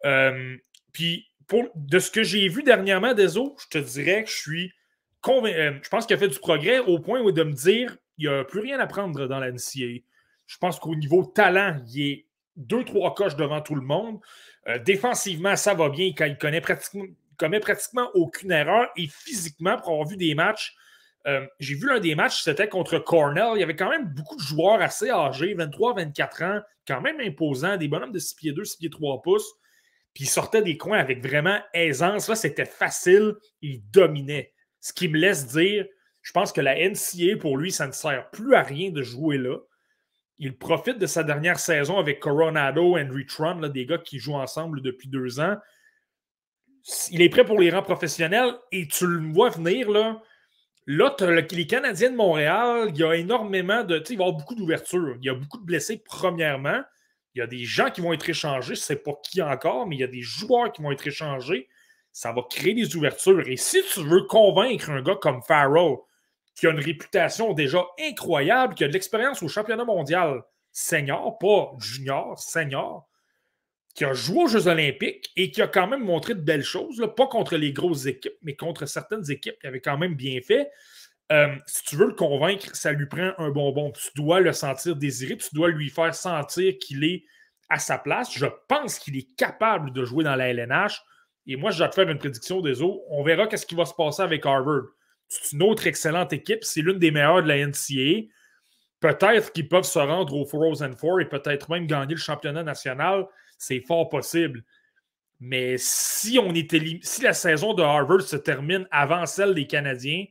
Euh, 0.03 0.57
puis, 0.91 1.27
de 1.75 1.99
ce 1.99 2.11
que 2.11 2.23
j'ai 2.23 2.47
vu 2.49 2.63
dernièrement 2.63 3.13
des 3.13 3.37
autres, 3.37 3.61
je 3.63 3.79
te 3.79 3.83
dirais 3.83 4.23
que 4.23 4.29
je 4.29 4.35
suis 4.35 4.73
convaincu. 5.21 5.57
Euh, 5.57 5.73
je 5.81 5.89
pense 5.89 6.05
qu'il 6.05 6.15
a 6.15 6.19
fait 6.19 6.27
du 6.27 6.39
progrès 6.39 6.79
au 6.79 6.99
point 6.99 7.21
où 7.21 7.31
de 7.31 7.43
me 7.43 7.53
dire 7.53 7.95
il 8.17 8.27
n'y 8.27 8.33
a 8.33 8.43
plus 8.43 8.61
rien 8.61 8.79
à 8.79 8.87
prendre 8.87 9.27
dans 9.27 9.39
la. 9.39 9.51
Je 9.51 10.57
pense 10.59 10.79
qu'au 10.79 10.95
niveau 10.95 11.25
talent, 11.25 11.81
il 11.87 12.01
est 12.01 12.25
deux, 12.55 12.83
trois 12.83 13.13
coches 13.13 13.35
devant 13.35 13.61
tout 13.61 13.75
le 13.75 13.81
monde. 13.81 14.19
Euh, 14.67 14.79
défensivement, 14.79 15.55
ça 15.55 15.73
va 15.73 15.89
bien 15.89 16.11
quand 16.17 16.25
il 16.25 16.37
connaît 16.37 16.61
commet 17.37 17.59
pratiquement 17.59 18.09
aucune 18.13 18.51
erreur 18.51 18.89
et 18.95 19.07
physiquement, 19.07 19.77
pour 19.77 19.91
avoir 19.91 20.07
vu 20.07 20.17
des 20.17 20.33
matchs, 20.35 20.75
euh, 21.27 21.45
j'ai 21.59 21.75
vu 21.75 21.87
l'un 21.87 21.99
des 21.99 22.15
matchs, 22.15 22.43
c'était 22.43 22.67
contre 22.67 22.99
Cornell. 22.99 23.53
Il 23.55 23.59
y 23.59 23.63
avait 23.63 23.75
quand 23.75 23.89
même 23.89 24.07
beaucoup 24.13 24.35
de 24.35 24.41
joueurs 24.41 24.81
assez 24.81 25.09
âgés, 25.09 25.55
23-24 25.55 26.43
ans, 26.43 26.61
quand 26.87 27.01
même 27.01 27.19
imposants, 27.19 27.77
des 27.77 27.87
bonhommes 27.87 28.11
de 28.11 28.19
6 28.19 28.35
pieds 28.35 28.51
2, 28.53 28.63
6 28.63 28.77
pieds 28.77 28.89
3 28.89 29.21
pouces. 29.21 29.53
Puis 30.13 30.25
ils 30.25 30.29
sortaient 30.29 30.61
des 30.61 30.77
coins 30.77 30.99
avec 30.99 31.25
vraiment 31.25 31.59
aisance. 31.73 32.29
Là, 32.29 32.35
c'était 32.35 32.65
facile. 32.65 33.33
Il 33.61 33.81
dominait. 33.91 34.53
Ce 34.79 34.93
qui 34.93 35.07
me 35.07 35.17
laisse 35.17 35.47
dire, 35.47 35.85
je 36.21 36.31
pense 36.31 36.51
que 36.51 36.61
la 36.61 36.75
NCA, 36.75 37.37
pour 37.39 37.57
lui, 37.57 37.71
ça 37.71 37.87
ne 37.87 37.91
sert 37.91 38.29
plus 38.31 38.55
à 38.55 38.61
rien 38.61 38.91
de 38.91 39.01
jouer 39.01 39.37
là. 39.37 39.57
Il 40.37 40.57
profite 40.57 40.99
de 40.99 41.05
sa 41.05 41.23
dernière 41.23 41.59
saison 41.59 41.97
avec 41.97 42.19
Coronado, 42.19 42.97
Henry 42.97 43.25
Tron, 43.25 43.67
des 43.67 43.85
gars 43.85 43.97
qui 43.97 44.19
jouent 44.19 44.35
ensemble 44.35 44.81
depuis 44.81 45.07
deux 45.07 45.39
ans 45.39 45.57
il 47.09 47.21
est 47.21 47.29
prêt 47.29 47.45
pour 47.45 47.59
les 47.59 47.69
rangs 47.71 47.81
professionnels 47.81 48.53
et 48.71 48.87
tu 48.87 49.07
le 49.07 49.33
vois 49.33 49.49
venir, 49.49 49.89
là. 49.89 50.21
Là, 50.87 51.15
les 51.51 51.67
Canadiens 51.67 52.11
de 52.11 52.15
Montréal, 52.15 52.89
il 52.89 52.97
y 52.97 53.03
a 53.03 53.15
énormément 53.15 53.83
de. 53.83 54.03
Il 54.09 54.17
va 54.17 54.23
y 54.23 54.27
avoir 54.27 54.37
beaucoup 54.37 54.55
d'ouverture. 54.55 55.17
Il 55.19 55.25
y 55.25 55.29
a 55.29 55.33
beaucoup 55.33 55.57
de 55.57 55.65
blessés, 55.65 56.01
premièrement. 56.03 56.81
Il 57.33 57.39
y 57.39 57.41
a 57.41 57.47
des 57.47 57.65
gens 57.65 57.89
qui 57.89 58.01
vont 58.01 58.13
être 58.13 58.29
échangés. 58.29 58.75
Je 58.75 58.79
ne 58.79 58.85
sais 58.85 58.95
pas 58.95 59.13
qui 59.23 59.41
encore, 59.41 59.87
mais 59.87 59.95
il 59.95 59.99
y 59.99 60.03
a 60.03 60.07
des 60.07 60.21
joueurs 60.21 60.71
qui 60.71 60.81
vont 60.81 60.91
être 60.91 61.05
échangés. 61.07 61.67
Ça 62.11 62.31
va 62.31 62.43
créer 62.49 62.73
des 62.73 62.95
ouvertures. 62.95 63.47
Et 63.47 63.57
si 63.57 63.81
tu 63.93 64.01
veux 64.03 64.23
convaincre 64.23 64.89
un 64.89 65.01
gars 65.01 65.17
comme 65.19 65.41
Farrell, 65.41 65.97
qui 66.55 66.67
a 66.67 66.69
une 66.69 66.79
réputation 66.79 67.53
déjà 67.53 67.83
incroyable, 67.99 68.75
qui 68.75 68.83
a 68.83 68.87
de 68.87 68.93
l'expérience 68.93 69.43
au 69.43 69.47
championnat 69.47 69.83
mondial 69.83 70.43
senior, 70.71 71.37
pas 71.39 71.73
junior, 71.79 72.37
senior, 72.39 73.07
qui 73.95 74.03
a 74.03 74.13
joué 74.13 74.43
aux 74.43 74.47
Jeux 74.47 74.67
Olympiques 74.67 75.31
et 75.37 75.49
qui 75.51 75.61
a 75.61 75.67
quand 75.67 75.87
même 75.87 76.03
montré 76.03 76.35
de 76.35 76.41
belles 76.41 76.63
choses, 76.63 77.01
pas 77.15 77.27
contre 77.27 77.55
les 77.55 77.71
grosses 77.71 78.05
équipes, 78.05 78.35
mais 78.43 78.55
contre 78.55 78.85
certaines 78.85 79.31
équipes 79.31 79.57
qui 79.59 79.67
avaient 79.67 79.81
quand 79.81 79.97
même 79.97 80.15
bien 80.15 80.39
fait. 80.41 80.69
Euh, 81.31 81.55
si 81.65 81.83
tu 81.85 81.95
veux 81.95 82.07
le 82.07 82.13
convaincre, 82.13 82.75
ça 82.75 82.91
lui 82.91 83.07
prend 83.07 83.31
un 83.37 83.49
bonbon. 83.49 83.91
Tu 83.91 84.09
dois 84.15 84.41
le 84.41 84.51
sentir 84.51 84.95
désiré, 84.95 85.37
tu 85.37 85.47
dois 85.53 85.69
lui 85.69 85.89
faire 85.89 86.13
sentir 86.13 86.73
qu'il 86.77 87.03
est 87.05 87.23
à 87.69 87.79
sa 87.79 87.97
place. 87.97 88.31
Je 88.37 88.45
pense 88.67 88.99
qu'il 88.99 89.17
est 89.17 89.35
capable 89.35 89.91
de 89.91 90.03
jouer 90.03 90.25
dans 90.25 90.35
la 90.35 90.49
LNH. 90.49 91.01
Et 91.47 91.55
moi, 91.55 91.71
je 91.71 91.77
dois 91.77 91.87
te 91.87 91.95
faire 91.95 92.09
une 92.09 92.17
prédiction 92.17 92.61
des 92.61 92.81
eaux. 92.81 93.03
On 93.09 93.23
verra 93.23 93.47
qu'est-ce 93.47 93.65
qui 93.65 93.75
va 93.75 93.85
se 93.85 93.93
passer 93.93 94.21
avec 94.21 94.45
Harvard. 94.45 94.83
C'est 95.27 95.53
une 95.53 95.63
autre 95.63 95.87
excellente 95.87 96.33
équipe. 96.33 96.63
C'est 96.63 96.81
l'une 96.81 96.99
des 96.99 97.11
meilleures 97.11 97.41
de 97.41 97.47
la 97.47 97.65
NCAA. 97.65 98.27
Peut-être 98.99 99.53
qu'ils 99.53 99.69
peuvent 99.69 99.83
se 99.83 99.99
rendre 99.99 100.35
au 100.35 100.45
Frozen 100.45 100.95
Four 100.95 101.21
et 101.21 101.29
peut-être 101.29 101.69
même 101.71 101.87
gagner 101.87 102.13
le 102.13 102.19
championnat 102.19 102.63
national. 102.63 103.25
C'est 103.57 103.81
fort 103.81 104.09
possible. 104.09 104.63
Mais 105.39 105.75
si, 105.77 106.39
on 106.39 106.53
est 106.53 107.03
si 107.03 107.21
la 107.21 107.33
saison 107.33 107.73
de 107.73 107.83
Harvard 107.83 108.21
se 108.21 108.37
termine 108.37 108.87
avant 108.91 109.25
celle 109.25 109.53
des 109.53 109.67
Canadiens, 109.67 110.25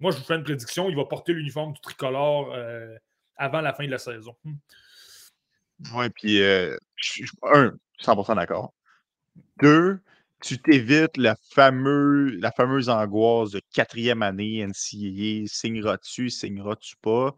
moi, 0.00 0.10
je 0.10 0.18
vous 0.18 0.24
fais 0.24 0.34
une 0.34 0.44
prédiction, 0.44 0.88
il 0.90 0.96
va 0.96 1.04
porter 1.04 1.32
l'uniforme 1.32 1.72
du 1.72 1.80
tricolore 1.80 2.52
euh, 2.52 2.96
avant 3.36 3.60
la 3.60 3.72
fin 3.72 3.86
de 3.86 3.90
la 3.90 3.98
saison. 3.98 4.36
Hmm. 4.44 4.54
Oui, 5.94 6.08
puis 6.10 6.42
euh, 6.42 6.76
un, 7.42 7.72
100% 8.02 8.36
d'accord. 8.36 8.74
Deux, 9.60 10.00
tu 10.42 10.58
t'évites 10.58 11.16
la, 11.16 11.36
fameuse, 11.54 12.34
la 12.40 12.52
fameuse 12.52 12.88
angoisse 12.88 13.50
de 13.50 13.60
quatrième 13.72 14.22
année 14.22 14.64
NCAA, 14.66 15.46
signera-tu, 15.46 16.30
signeras-tu 16.30 16.96
pas? 17.02 17.34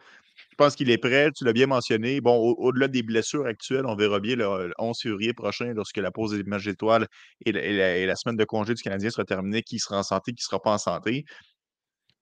Je 0.58 0.64
pense 0.64 0.74
qu'il 0.74 0.88
est 0.88 0.96
prêt, 0.96 1.30
tu 1.36 1.44
l'as 1.44 1.52
bien 1.52 1.66
mentionné. 1.66 2.22
Bon, 2.22 2.34
au-delà 2.38 2.88
des 2.88 3.02
blessures 3.02 3.44
actuelles, 3.44 3.84
on 3.84 3.94
verra 3.94 4.20
bien 4.20 4.36
le, 4.36 4.72
11 4.78 4.98
février 4.98 5.34
prochain, 5.34 5.74
lorsque 5.74 5.98
la 5.98 6.10
pause 6.10 6.32
des 6.32 6.44
matchs 6.44 6.64
d'étoiles 6.64 7.06
et, 7.44 7.50
et, 7.50 8.06
la 8.06 8.16
semaine 8.16 8.36
de 8.36 8.44
congé 8.44 8.72
du 8.72 8.82
Canadien 8.82 9.10
sera 9.10 9.24
terminée, 9.26 9.62
qui 9.62 9.78
sera 9.78 9.98
en 9.98 10.02
santé, 10.02 10.32
qui 10.32 10.42
ne 10.42 10.46
sera 10.46 10.62
pas 10.62 10.72
en 10.72 10.78
santé. 10.78 11.26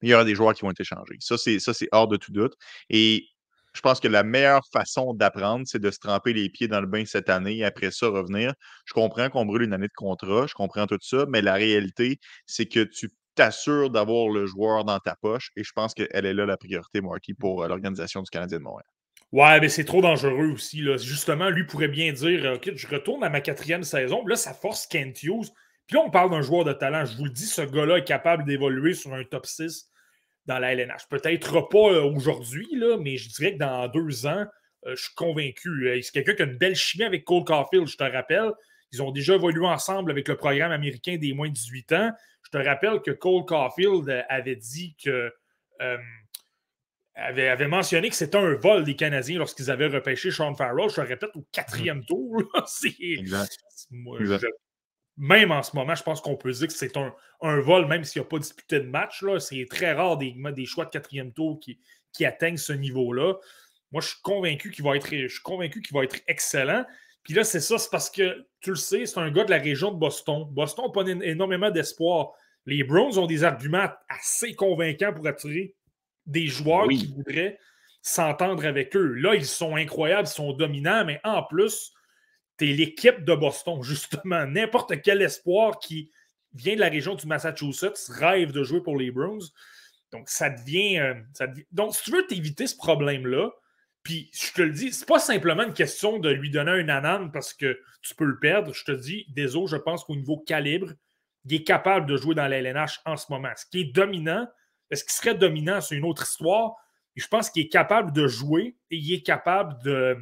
Il 0.02 0.08
y 0.08 0.14
aura 0.14 0.24
des 0.24 0.34
joueurs 0.34 0.52
qui 0.52 0.62
vont 0.62 0.72
être 0.72 0.80
échangés. 0.80 1.16
Ça, 1.20 1.36
c'est 1.38 1.88
hors 1.92 2.08
de 2.08 2.16
tout 2.16 2.32
doute. 2.32 2.54
Et 2.90 3.28
je 3.72 3.80
pense 3.80 4.00
que 4.00 4.08
la 4.08 4.24
meilleure 4.24 4.66
façon 4.72 5.14
d'apprendre, 5.14 5.64
c'est 5.66 5.78
de 5.80 5.92
se 5.92 6.00
tremper 6.00 6.32
les 6.32 6.50
pieds 6.50 6.66
dans 6.66 6.80
le 6.80 6.88
bain 6.88 7.04
cette 7.06 7.30
année 7.30 7.58
et 7.58 7.64
après 7.64 7.92
ça, 7.92 8.08
revenir. 8.08 8.52
Je 8.84 8.94
comprends 8.94 9.30
qu'on 9.30 9.46
brûle 9.46 9.62
une 9.62 9.72
année 9.74 9.86
de 9.86 9.92
contrat, 9.94 10.46
je 10.48 10.54
comprends 10.54 10.86
tout 10.86 10.98
ça, 11.02 11.26
mais 11.28 11.40
la 11.40 11.54
réalité, 11.54 12.18
c'est 12.46 12.66
que 12.66 12.82
tu 12.82 13.10
t'assures 13.34 13.90
d'avoir 13.90 14.28
le 14.28 14.46
joueur 14.46 14.84
dans 14.84 14.98
ta 14.98 15.16
poche 15.16 15.50
et 15.56 15.64
je 15.64 15.72
pense 15.72 15.94
qu'elle 15.94 16.26
est 16.26 16.34
là 16.34 16.46
la 16.46 16.56
priorité, 16.56 17.00
Marty, 17.00 17.34
pour 17.34 17.62
euh, 17.62 17.68
l'organisation 17.68 18.22
du 18.22 18.30
Canadien 18.30 18.58
de 18.58 18.62
Montréal. 18.62 18.86
Ouais, 19.32 19.60
mais 19.60 19.68
c'est 19.68 19.84
trop 19.84 20.00
dangereux 20.00 20.52
aussi. 20.52 20.80
Là. 20.80 20.96
Justement, 20.96 21.50
lui 21.50 21.64
pourrait 21.64 21.88
bien 21.88 22.12
dire 22.12 22.54
OK, 22.54 22.70
je 22.74 22.86
retourne 22.86 23.24
à 23.24 23.28
ma 23.28 23.40
quatrième 23.40 23.82
saison. 23.82 24.24
Là, 24.26 24.36
ça 24.36 24.54
force 24.54 24.86
Kent 24.86 25.22
Hughes. 25.22 25.50
Puis 25.86 25.96
là, 25.96 26.02
on 26.06 26.10
parle 26.10 26.30
d'un 26.30 26.42
joueur 26.42 26.64
de 26.64 26.72
talent. 26.72 27.04
Je 27.04 27.16
vous 27.16 27.24
le 27.24 27.30
dis, 27.30 27.46
ce 27.46 27.62
gars-là 27.62 27.98
est 27.98 28.04
capable 28.04 28.44
d'évoluer 28.44 28.94
sur 28.94 29.12
un 29.12 29.24
top 29.24 29.46
6 29.46 29.90
dans 30.46 30.58
la 30.58 30.72
LNH. 30.72 31.08
Peut-être 31.10 31.68
pas 31.68 31.92
euh, 31.92 32.02
aujourd'hui, 32.04 32.68
mais 33.00 33.16
je 33.16 33.28
dirais 33.30 33.54
que 33.54 33.58
dans 33.58 33.88
deux 33.88 34.26
ans, 34.26 34.46
euh, 34.86 34.94
je 34.96 35.02
suis 35.02 35.14
convaincu. 35.14 35.88
Euh, 35.88 36.00
c'est 36.02 36.12
quelqu'un 36.12 36.34
qui 36.34 36.42
a 36.42 36.44
une 36.46 36.58
belle 36.58 36.76
chimie 36.76 37.04
avec 37.04 37.24
Cole 37.24 37.44
Caulfield, 37.44 37.86
je 37.86 37.96
te 37.96 38.04
rappelle. 38.04 38.52
Ils 38.92 39.02
ont 39.02 39.10
déjà 39.10 39.34
évolué 39.34 39.66
ensemble 39.66 40.10
avec 40.10 40.28
le 40.28 40.36
programme 40.36 40.72
américain 40.72 41.16
des 41.16 41.32
moins 41.32 41.48
de 41.48 41.54
18 41.54 41.92
ans. 41.92 42.10
Je 42.54 42.58
te 42.60 42.64
rappelle 42.64 43.02
que 43.02 43.10
Cole 43.10 43.44
Caulfield 43.44 44.24
avait 44.28 44.56
dit 44.56 44.96
que. 45.02 45.32
avait, 47.14 47.66
mentionné 47.66 48.08
que 48.08 48.16
c'était 48.16 48.38
un 48.38 48.54
vol 48.54 48.84
des 48.84 48.96
Canadiens 48.96 49.38
lorsqu'ils 49.38 49.70
avaient 49.70 49.88
repêché 49.88 50.30
Sean 50.30 50.54
Farrell. 50.54 50.88
Je 50.88 50.94
te 50.96 51.00
répète, 51.00 51.30
au 51.34 51.44
quatrième 51.52 51.98
mmh. 51.98 52.06
tour. 52.06 52.42
Exact 53.00 53.58
même 55.16 55.52
en 55.52 55.62
ce 55.62 55.76
moment, 55.76 55.94
je 55.94 56.02
pense 56.02 56.20
qu'on 56.20 56.36
peut 56.36 56.52
dire 56.52 56.66
que 56.66 56.72
c'est 56.72 56.96
un, 56.96 57.60
vol, 57.60 57.86
même 57.86 58.04
s'il 58.04 58.20
n'y 58.20 58.26
a 58.26 58.28
pas 58.28 58.38
disputé 58.38 58.80
de 58.80 58.86
match. 58.86 59.24
C'est 59.38 59.66
très 59.70 59.92
rare 59.92 60.16
des, 60.16 60.34
des 60.52 60.66
choix 60.66 60.84
de 60.84 60.90
quatrième 60.90 61.32
tour 61.32 61.60
qui, 61.60 61.78
qui 62.12 62.24
atteignent 62.24 62.56
ce 62.56 62.72
niveau-là. 62.72 63.34
Moi, 63.92 64.00
je 64.00 64.08
suis 64.08 64.22
convaincu 64.22 64.70
qu'il 64.70 64.84
va 64.84 64.96
être, 64.96 65.08
je 65.08 65.28
suis 65.28 65.42
convaincu 65.42 65.82
qu'il 65.82 65.96
va 65.96 66.04
être 66.04 66.16
excellent. 66.26 66.84
Puis 67.22 67.32
là, 67.32 67.44
c'est 67.44 67.60
ça, 67.60 67.78
c'est 67.78 67.90
parce 67.90 68.10
que 68.10 68.46
tu 68.60 68.70
le 68.70 68.76
sais, 68.76 69.06
c'est 69.06 69.18
un 69.18 69.30
gars 69.30 69.44
de 69.44 69.50
la 69.50 69.58
région 69.58 69.92
de 69.92 69.98
Boston. 69.98 70.46
Boston 70.50 70.86
n'a 70.86 70.92
pas 70.92 71.08
énormément 71.08 71.70
d'espoir. 71.70 72.32
Les 72.66 72.84
Browns 72.84 73.18
ont 73.18 73.26
des 73.26 73.44
arguments 73.44 73.88
assez 74.08 74.54
convaincants 74.54 75.12
pour 75.12 75.26
attirer 75.26 75.74
des 76.26 76.46
joueurs 76.46 76.88
qui 76.88 77.12
voudraient 77.14 77.58
s'entendre 78.02 78.66
avec 78.66 78.96
eux. 78.96 79.14
Là, 79.14 79.34
ils 79.34 79.46
sont 79.46 79.76
incroyables, 79.76 80.28
ils 80.28 80.32
sont 80.32 80.52
dominants, 80.52 81.04
mais 81.04 81.20
en 81.24 81.42
plus, 81.42 81.92
tu 82.58 82.70
es 82.70 82.72
l'équipe 82.74 83.24
de 83.24 83.34
Boston, 83.34 83.82
justement. 83.82 84.46
N'importe 84.46 85.00
quel 85.02 85.22
espoir 85.22 85.78
qui 85.78 86.10
vient 86.52 86.74
de 86.74 86.80
la 86.80 86.88
région 86.88 87.14
du 87.14 87.26
Massachusetts 87.26 88.08
rêve 88.08 88.52
de 88.52 88.62
jouer 88.62 88.82
pour 88.82 88.96
les 88.96 89.10
Bruins. 89.10 89.38
Donc, 90.12 90.28
ça 90.28 90.48
devient, 90.48 90.98
euh, 90.98 91.14
Donc, 91.72 91.94
si 91.94 92.04
tu 92.04 92.12
veux 92.12 92.26
t'éviter 92.26 92.66
ce 92.66 92.76
problème-là, 92.76 93.50
puis 94.04 94.30
je 94.32 94.52
te 94.52 94.62
le 94.62 94.70
dis, 94.70 94.92
c'est 94.92 95.08
pas 95.08 95.18
simplement 95.18 95.64
une 95.64 95.72
question 95.72 96.18
de 96.18 96.28
lui 96.28 96.50
donner 96.50 96.70
un 96.70 96.88
anan 96.88 97.32
parce 97.32 97.54
que 97.54 97.80
tu 98.02 98.14
peux 98.14 98.26
le 98.26 98.38
perdre. 98.38 98.72
Je 98.72 98.84
te 98.84 98.92
dis, 98.92 99.26
désolé, 99.30 99.66
je 99.66 99.76
pense 99.76 100.04
qu'au 100.04 100.14
niveau 100.14 100.38
calibre, 100.38 100.92
il 101.44 101.54
est 101.54 101.64
capable 101.64 102.06
de 102.06 102.16
jouer 102.16 102.34
dans 102.34 102.46
la 102.46 102.58
LNH 102.58 103.00
en 103.04 103.16
ce 103.16 103.26
moment. 103.30 103.50
Ce 103.56 103.66
qui 103.66 103.80
est 103.80 103.92
dominant, 103.92 104.46
est-ce 104.90 105.04
qu'il 105.04 105.12
serait 105.12 105.34
dominant, 105.34 105.80
c'est 105.80 105.96
une 105.96 106.04
autre 106.04 106.22
histoire. 106.24 106.74
je 107.16 107.26
pense 107.28 107.50
qu'il 107.50 107.64
est 107.64 107.68
capable 107.68 108.12
de 108.12 108.26
jouer 108.26 108.76
et 108.90 108.96
il 108.96 109.12
est 109.12 109.22
capable 109.22 109.80
de, 109.82 110.16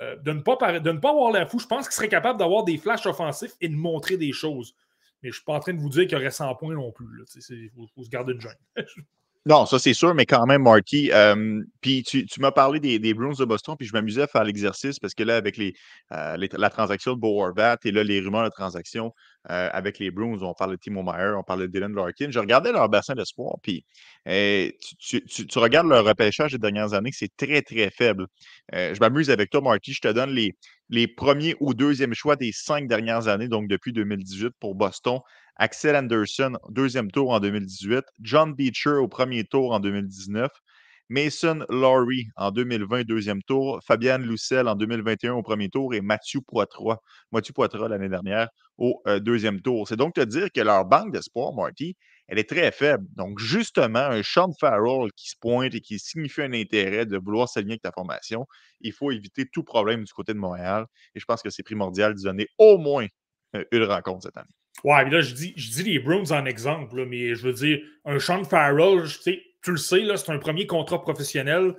euh, 0.00 0.16
de, 0.16 0.32
ne 0.32 0.40
pas 0.40 0.56
de 0.78 0.90
ne 0.90 0.98
pas 0.98 1.10
avoir 1.10 1.32
la 1.32 1.46
fou. 1.46 1.58
Je 1.58 1.66
pense 1.66 1.86
qu'il 1.88 1.94
serait 1.94 2.08
capable 2.08 2.38
d'avoir 2.38 2.64
des 2.64 2.78
flashs 2.78 3.06
offensifs 3.06 3.52
et 3.60 3.68
de 3.68 3.76
montrer 3.76 4.16
des 4.16 4.32
choses. 4.32 4.74
Mais 5.22 5.28
je 5.28 5.34
ne 5.34 5.34
suis 5.34 5.44
pas 5.44 5.54
en 5.54 5.60
train 5.60 5.74
de 5.74 5.80
vous 5.80 5.88
dire 5.88 6.06
qu'il 6.06 6.16
aurait 6.16 6.30
100 6.30 6.54
points 6.56 6.74
non 6.74 6.90
plus. 6.90 7.06
Il 7.50 7.70
faut, 7.94 8.02
se 8.02 8.10
garder 8.10 8.32
une 8.34 8.40
jeune. 8.40 8.56
Non, 9.44 9.66
ça 9.66 9.80
c'est 9.80 9.92
sûr, 9.92 10.14
mais 10.14 10.24
quand 10.24 10.46
même, 10.46 10.62
Marty. 10.62 11.10
Euh, 11.12 11.60
puis 11.80 12.04
tu, 12.04 12.24
m'as 12.38 12.52
parlé 12.52 12.78
des, 12.78 13.00
des, 13.00 13.12
Bruins 13.12 13.34
de 13.36 13.44
Boston, 13.44 13.74
puis 13.76 13.88
je 13.88 13.92
m'amusais 13.92 14.22
à 14.22 14.26
faire 14.28 14.44
l'exercice 14.44 15.00
parce 15.00 15.14
que 15.14 15.24
là, 15.24 15.34
avec 15.34 15.56
les, 15.56 15.74
euh, 16.12 16.36
la 16.52 16.70
transaction 16.70 17.14
de 17.14 17.18
Bo 17.18 17.42
Horvat 17.42 17.78
et 17.84 17.90
là, 17.90 18.04
les 18.04 18.20
rumeurs 18.20 18.44
de 18.44 18.50
transaction 18.50 19.12
euh, 19.50 19.68
avec 19.72 19.98
les 19.98 20.10
Bruins, 20.10 20.38
on 20.42 20.54
parle 20.54 20.72
de 20.72 20.76
Timo 20.76 21.02
Meyer, 21.02 21.34
on 21.36 21.42
parle 21.42 21.62
de 21.62 21.66
Dylan 21.66 21.94
Larkin. 21.94 22.30
Je 22.30 22.38
regardais 22.38 22.72
leur 22.72 22.88
bassin 22.88 23.14
d'espoir, 23.14 23.56
puis 23.62 23.84
tu, 24.26 25.24
tu, 25.24 25.58
regardes 25.58 25.88
leur 25.88 26.04
repêchage 26.04 26.52
des 26.52 26.58
dernières 26.58 26.94
années, 26.94 27.10
c'est 27.12 27.34
très, 27.36 27.62
très 27.62 27.90
faible. 27.90 28.26
je 28.72 28.98
m'amuse 29.00 29.30
avec 29.30 29.50
toi, 29.50 29.60
Marty. 29.60 29.92
Je 29.92 30.00
te 30.00 30.08
donne 30.08 30.30
les, 30.30 30.54
les 30.90 31.08
premiers 31.08 31.56
ou 31.60 31.74
deuxièmes 31.74 32.14
choix 32.14 32.36
des 32.36 32.52
cinq 32.52 32.86
dernières 32.86 33.26
années, 33.26 33.48
donc 33.48 33.66
depuis 33.68 33.92
2018 33.92 34.52
pour 34.60 34.74
Boston. 34.74 35.20
Axel 35.56 35.96
Anderson, 35.96 36.58
deuxième 36.70 37.10
tour 37.10 37.30
en 37.30 37.40
2018. 37.40 38.04
John 38.20 38.54
Beecher 38.54 38.94
au 38.94 39.08
premier 39.08 39.44
tour 39.44 39.72
en 39.72 39.80
2019. 39.80 40.50
Mason 41.08 41.64
Laurie 41.68 42.28
en 42.36 42.50
2020, 42.50 43.04
deuxième 43.04 43.42
tour. 43.42 43.80
Fabian 43.86 44.18
Loussel 44.18 44.68
en 44.68 44.74
2021 44.74 45.34
au 45.34 45.42
premier 45.42 45.68
tour 45.68 45.94
et 45.94 46.00
Mathieu 46.00 46.40
Poitras, 46.40 46.98
Mathieu 47.32 47.52
Poitras 47.52 47.88
l'année 47.88 48.08
dernière 48.08 48.48
au 48.78 49.02
euh, 49.06 49.20
deuxième 49.20 49.60
tour. 49.60 49.86
C'est 49.86 49.96
donc 49.96 50.14
te 50.14 50.20
dire 50.20 50.50
que 50.50 50.60
leur 50.60 50.84
banque 50.84 51.12
d'espoir, 51.12 51.52
Marty, 51.52 51.96
elle 52.28 52.38
est 52.38 52.48
très 52.48 52.72
faible. 52.72 53.04
Donc, 53.14 53.38
justement, 53.38 53.98
un 53.98 54.22
Sean 54.22 54.52
Farrell 54.58 55.10
qui 55.16 55.28
se 55.28 55.36
pointe 55.38 55.74
et 55.74 55.80
qui 55.80 55.98
signifie 55.98 56.42
un 56.42 56.52
intérêt 56.52 57.04
de 57.04 57.18
vouloir 57.18 57.48
s'aligner 57.48 57.72
avec 57.72 57.82
ta 57.82 57.92
formation, 57.92 58.46
il 58.80 58.92
faut 58.92 59.10
éviter 59.10 59.46
tout 59.52 59.64
problème 59.64 60.04
du 60.04 60.12
côté 60.12 60.32
de 60.32 60.38
Montréal. 60.38 60.86
Et 61.14 61.20
je 61.20 61.24
pense 61.24 61.42
que 61.42 61.50
c'est 61.50 61.62
primordial 61.62 62.14
de 62.14 62.22
donner 62.22 62.48
au 62.58 62.78
moins 62.78 63.06
euh, 63.54 63.64
une 63.70 63.84
rencontre 63.84 64.22
cette 64.22 64.36
année. 64.36 64.48
Ouais, 64.84 65.04
mais 65.04 65.10
là, 65.10 65.20
je 65.20 65.34
dis, 65.34 65.52
je 65.56 65.70
dis 65.70 65.82
les 65.84 65.98
Browns 65.98 66.32
en 66.32 66.44
exemple, 66.46 67.04
mais 67.06 67.34
je 67.34 67.42
veux 67.42 67.52
dire, 67.52 67.80
un 68.04 68.18
Sean 68.18 68.44
Farrell, 68.44 69.06
tu 69.62 69.70
le 69.70 69.76
sais, 69.76 70.04
c'est 70.16 70.30
un 70.30 70.38
premier 70.38 70.66
contrat 70.66 71.00
professionnel. 71.00 71.74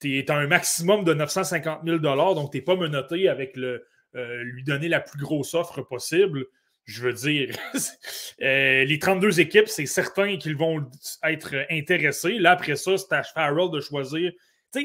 Tu 0.00 0.24
à 0.28 0.36
un 0.36 0.46
maximum 0.46 1.04
de 1.04 1.14
950 1.14 1.80
000 1.84 1.98
donc 1.98 2.50
tu 2.50 2.58
n'es 2.58 2.62
pas 2.62 2.74
menotté 2.74 3.28
avec 3.28 3.56
le, 3.56 3.86
euh, 4.16 4.42
lui 4.42 4.64
donner 4.64 4.88
la 4.88 5.00
plus 5.00 5.20
grosse 5.20 5.54
offre 5.54 5.80
possible. 5.82 6.46
Je 6.84 7.02
veux 7.02 7.12
dire, 7.12 7.56
euh, 8.42 8.84
les 8.84 8.98
32 8.98 9.40
équipes, 9.40 9.68
c'est 9.68 9.86
certain 9.86 10.36
qu'ils 10.36 10.56
vont 10.56 10.84
être 11.22 11.54
intéressés. 11.70 12.38
Là, 12.38 12.52
après 12.52 12.76
ça, 12.76 12.98
c'est 12.98 13.12
à 13.12 13.22
Farrell 13.22 13.70
de 13.70 13.80
choisir. 13.80 14.32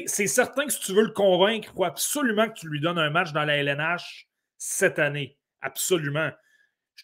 C'est 0.06 0.26
certain 0.26 0.66
que 0.66 0.72
si 0.72 0.80
tu 0.80 0.92
veux 0.92 1.02
le 1.02 1.12
convaincre, 1.12 1.70
il 1.72 1.76
faut 1.76 1.84
absolument 1.84 2.48
que 2.48 2.54
tu 2.54 2.68
lui 2.68 2.80
donnes 2.80 2.98
un 2.98 3.10
match 3.10 3.32
dans 3.32 3.44
la 3.44 3.56
LNH 3.56 4.28
cette 4.56 4.98
année. 4.98 5.36
Absolument. 5.60 6.30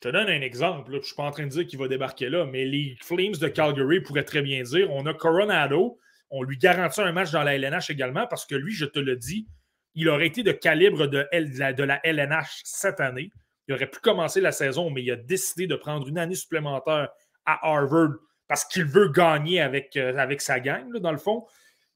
Je 0.05 0.11
te 0.11 0.13
donne 0.15 0.29
un 0.29 0.43
exemple. 0.43 0.93
je 0.93 0.99
ne 0.99 1.03
suis 1.03 1.15
pas 1.15 1.23
en 1.23 1.31
train 1.31 1.45
de 1.45 1.49
dire 1.49 1.67
qu'il 1.67 1.79
va 1.79 1.89
débarquer 1.89 2.29
là, 2.29 2.45
mais 2.45 2.67
les 2.67 2.95
Flames 3.01 3.37
de 3.41 3.49
Calgary 3.49 4.03
pourraient 4.03 4.25
très 4.25 4.43
bien 4.43 4.63
dire 4.63 4.91
on 4.91 5.07
a 5.07 5.15
Coronado, 5.15 5.99
on 6.29 6.43
lui 6.43 6.59
garantit 6.59 7.01
un 7.01 7.13
match 7.13 7.31
dans 7.31 7.43
la 7.43 7.55
LNH 7.55 7.89
également 7.89 8.27
parce 8.27 8.45
que 8.45 8.55
lui, 8.55 8.75
je 8.75 8.85
te 8.85 8.99
le 8.99 9.17
dis, 9.17 9.49
il 9.95 10.11
aurait 10.11 10.27
été 10.27 10.43
de 10.43 10.53
calibre 10.53 11.07
de, 11.07 11.27
la, 11.33 12.01
LNH 12.05 12.61
cette 12.65 13.01
année. 13.01 13.31
Il 13.67 13.73
aurait 13.73 13.87
pu 13.87 13.99
commencer 14.01 14.43
la 14.43 14.53
saison, 14.53 14.91
mais 14.91 15.03
il 15.03 15.11
a 15.11 15.17
décidé 15.17 15.67
de 15.67 15.75
prendre 15.75 16.07
une 16.07 16.19
année 16.19 16.35
supplémentaire 16.35 17.09
à 17.47 17.67
Harvard 17.67 18.11
parce 18.47 18.67
qu'il 18.67 18.85
veut 18.85 19.09
gagner 19.09 19.63
avec, 19.63 19.97
euh, 19.97 20.15
avec 20.19 20.43
sa 20.43 20.61
gang, 20.61 20.93
dans 20.99 21.13
le 21.13 21.19
fond. 21.19 21.47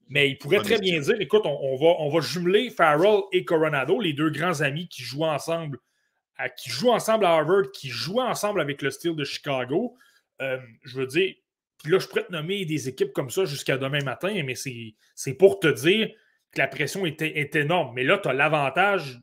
Mais 0.09 0.31
il 0.31 0.38
pourrait 0.38 0.62
très 0.62 0.79
bien 0.79 0.99
dire 0.99 1.21
écoute, 1.21 1.42
on, 1.44 1.77
va, 1.77 1.97
on 1.99 2.09
va 2.09 2.21
jumeler 2.23 2.71
Farrell 2.71 3.21
et 3.33 3.44
Coronado, 3.44 4.01
les 4.01 4.14
deux 4.14 4.31
grands 4.31 4.62
amis 4.62 4.88
qui 4.88 5.03
jouent 5.03 5.25
ensemble 5.25 5.79
qui 6.57 6.70
jouent 6.70 6.92
ensemble 6.92 7.24
à 7.24 7.31
Harvard, 7.31 7.70
qui 7.72 7.88
jouent 7.88 8.20
ensemble 8.20 8.61
avec 8.61 8.83
le 8.83 8.90
style 8.90 9.16
de 9.16 9.24
Chicago. 9.24 9.96
Euh, 10.40 10.59
je 10.85 11.01
veux 11.01 11.07
dire, 11.07 11.35
là, 11.85 11.98
je 11.98 12.07
pourrais 12.07 12.24
te 12.24 12.33
nommer 12.33 12.64
des 12.64 12.88
équipes 12.88 13.12
comme 13.12 13.31
ça 13.31 13.44
jusqu'à 13.44 13.77
demain 13.77 14.03
matin, 14.05 14.42
mais 14.44 14.55
c'est 14.55 15.35
pour 15.35 15.59
te 15.59 15.68
dire 15.68 16.09
que 16.53 16.59
la 16.59 16.68
pression 16.68 17.07
est, 17.07 17.20
est 17.22 17.57
énorme. 17.57 17.92
Mais 17.94 18.05
là, 18.05 18.18
tu 18.18 18.29
as 18.29 18.33
l'avantage 18.33 19.20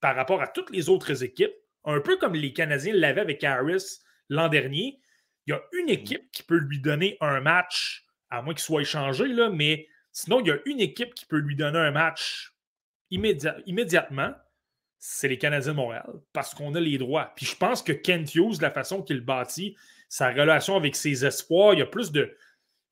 par 0.00 0.16
rapport 0.16 0.42
à 0.42 0.48
toutes 0.48 0.70
les 0.70 0.88
autres 0.88 1.22
équipes, 1.22 1.54
un 1.84 2.00
peu 2.00 2.16
comme 2.16 2.34
les 2.34 2.52
Canadiens 2.52 2.94
l'avaient 2.94 3.20
avec 3.20 3.44
Harris 3.44 4.00
l'an 4.28 4.48
dernier, 4.48 5.00
il 5.46 5.50
y 5.50 5.54
a 5.54 5.62
une 5.72 5.88
équipe 5.88 6.30
qui 6.32 6.42
peut 6.42 6.58
lui 6.58 6.80
donner 6.80 7.16
un 7.20 7.40
match, 7.40 8.04
à 8.30 8.42
moins 8.42 8.54
qu'il 8.54 8.62
soit 8.62 8.82
échangé, 8.82 9.28
là, 9.28 9.48
mais 9.50 9.86
sinon, 10.12 10.40
il 10.40 10.48
y 10.48 10.50
a 10.50 10.58
une 10.66 10.80
équipe 10.80 11.14
qui 11.14 11.26
peut 11.26 11.38
lui 11.38 11.54
donner 11.54 11.78
un 11.78 11.92
match 11.92 12.52
immédiatement, 13.10 14.34
c'est 15.08 15.28
les 15.28 15.38
Canadiens 15.38 15.70
de 15.70 15.76
Montréal, 15.76 16.10
parce 16.32 16.52
qu'on 16.52 16.74
a 16.74 16.80
les 16.80 16.98
droits. 16.98 17.32
Puis 17.36 17.46
je 17.46 17.56
pense 17.56 17.80
que 17.80 17.92
Kent 17.92 18.34
Hughes, 18.34 18.60
la 18.60 18.72
façon 18.72 19.02
qu'il 19.02 19.20
bâtit 19.20 19.76
sa 20.08 20.30
relation 20.30 20.74
avec 20.74 20.96
ses 20.96 21.24
espoirs, 21.24 21.74
il 21.74 21.78
y 21.78 21.82
a 21.82 21.86
plus 21.86 22.10
de. 22.10 22.36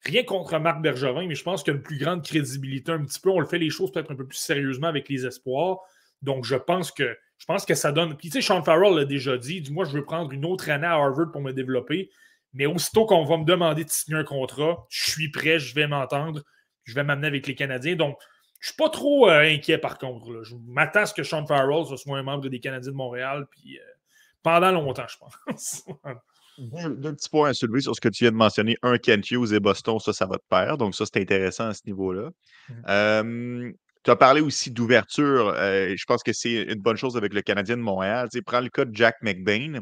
Rien 0.05 0.23
contre 0.23 0.59
Marc 0.59 0.81
Bergevin, 0.81 1.27
mais 1.27 1.35
je 1.35 1.43
pense 1.43 1.63
qu'il 1.63 1.73
y 1.73 1.75
a 1.75 1.79
une 1.79 1.83
plus 1.83 1.99
grande 1.99 2.23
crédibilité 2.23 2.93
un 2.93 3.03
petit 3.03 3.19
peu. 3.19 3.31
On 3.31 3.41
le 3.41 3.47
fait 3.47 3.59
les 3.59 3.71
choses 3.71 3.91
peut-être 3.91 4.13
un 4.13 4.17
peu 4.17 4.27
plus 4.27 4.39
sérieusement 4.39 4.87
avec 4.87 5.09
les 5.09 5.27
espoirs. 5.27 5.79
Donc, 6.23 6.45
je 6.45 6.57
pense 6.57 6.93
que 6.93 7.17
je 7.39 7.47
pense 7.47 7.65
que 7.65 7.75
ça 7.75 7.91
donne. 7.91 8.17
Puis, 8.17 8.29
tu 8.29 8.41
sais, 8.41 8.47
Sean 8.47 8.63
Farrell 8.63 8.95
l'a 8.95 9.05
déjà 9.07 9.37
dit. 9.37 9.61
Dis-moi, 9.61 9.85
je 9.85 9.93
veux 9.93 10.05
prendre 10.05 10.31
une 10.31 10.45
autre 10.45 10.71
année 10.71 10.87
à 10.87 10.93
Harvard 10.93 11.33
pour 11.33 11.41
me 11.41 11.53
développer. 11.53 12.11
Mais 12.53 12.67
aussitôt 12.67 13.07
qu'on 13.07 13.25
va 13.25 13.39
me 13.39 13.45
demander 13.45 13.85
de 13.85 13.91
signer 13.91 14.19
un 14.19 14.25
contrat, 14.25 14.87
je 14.89 15.11
suis 15.11 15.31
prêt, 15.31 15.59
je 15.59 15.75
vais 15.75 15.89
m'entendre, 15.89 16.43
je 16.85 16.95
vais 16.95 17.03
m'amener 17.03 17.27
avec 17.27 17.47
les 17.47 17.57
Canadiens. 17.57 17.97
Donc, 17.97 18.19
je 18.65 18.71
ne 18.71 18.73
suis 18.73 18.77
pas 18.79 18.89
trop 18.89 19.29
euh, 19.29 19.43
inquiet 19.43 19.77
par 19.77 19.99
contre. 19.99 20.43
Je 20.43 20.57
m'attends 20.67 21.01
à 21.01 21.07
ce 21.07 21.13
que 21.13 21.23
Sean 21.23 21.45
Farrell 21.47 21.85
soit 21.99 22.17
un 22.17 22.23
membre 22.23 22.49
des 22.49 22.61
Canadiens 22.61 22.93
de 22.93 22.97
Montréal 22.97 23.47
puis, 23.51 23.79
euh, 23.79 23.83
pendant 24.43 24.71
longtemps, 24.73 25.05
je 25.07 25.19
pense. 25.19 25.85
Deux, 26.57 27.13
petits 27.13 27.29
points 27.29 27.51
à 27.51 27.53
soulever 27.53 27.83
sur 27.83 27.95
ce 27.95 28.01
que 28.01 28.09
tu 28.09 28.25
viens 28.25 28.31
de 28.31 28.37
mentionner. 28.37 28.79
Un, 28.81 28.97
Kent 28.97 29.31
Hughes 29.31 29.53
et 29.53 29.61
Boston, 29.61 29.99
ça, 29.99 30.15
ça 30.15 30.25
va 30.25 30.39
te 30.39 30.47
perdre. 30.49 30.79
Donc, 30.79 30.95
ça, 30.95 31.05
c'est 31.05 31.21
intéressant 31.21 31.67
à 31.67 31.75
ce 31.75 31.83
niveau-là. 31.85 32.31
Mmh. 32.71 33.73
tu 34.03 34.11
as 34.11 34.17
parlé 34.17 34.41
aussi 34.41 34.71
d'ouverture. 34.71 35.49
Euh, 35.49 35.95
je 35.95 36.05
pense 36.07 36.23
que 36.23 36.33
c'est 36.33 36.63
une 36.63 36.81
bonne 36.81 36.97
chose 36.97 37.19
avec 37.19 37.35
le 37.35 37.43
Canadien 37.43 37.77
de 37.77 37.83
Montréal. 37.83 38.31
Tu 38.33 38.41
prends 38.43 38.61
le 38.61 38.71
cas 38.71 38.87
de 38.87 38.97
Jack 38.97 39.17
McBain 39.21 39.81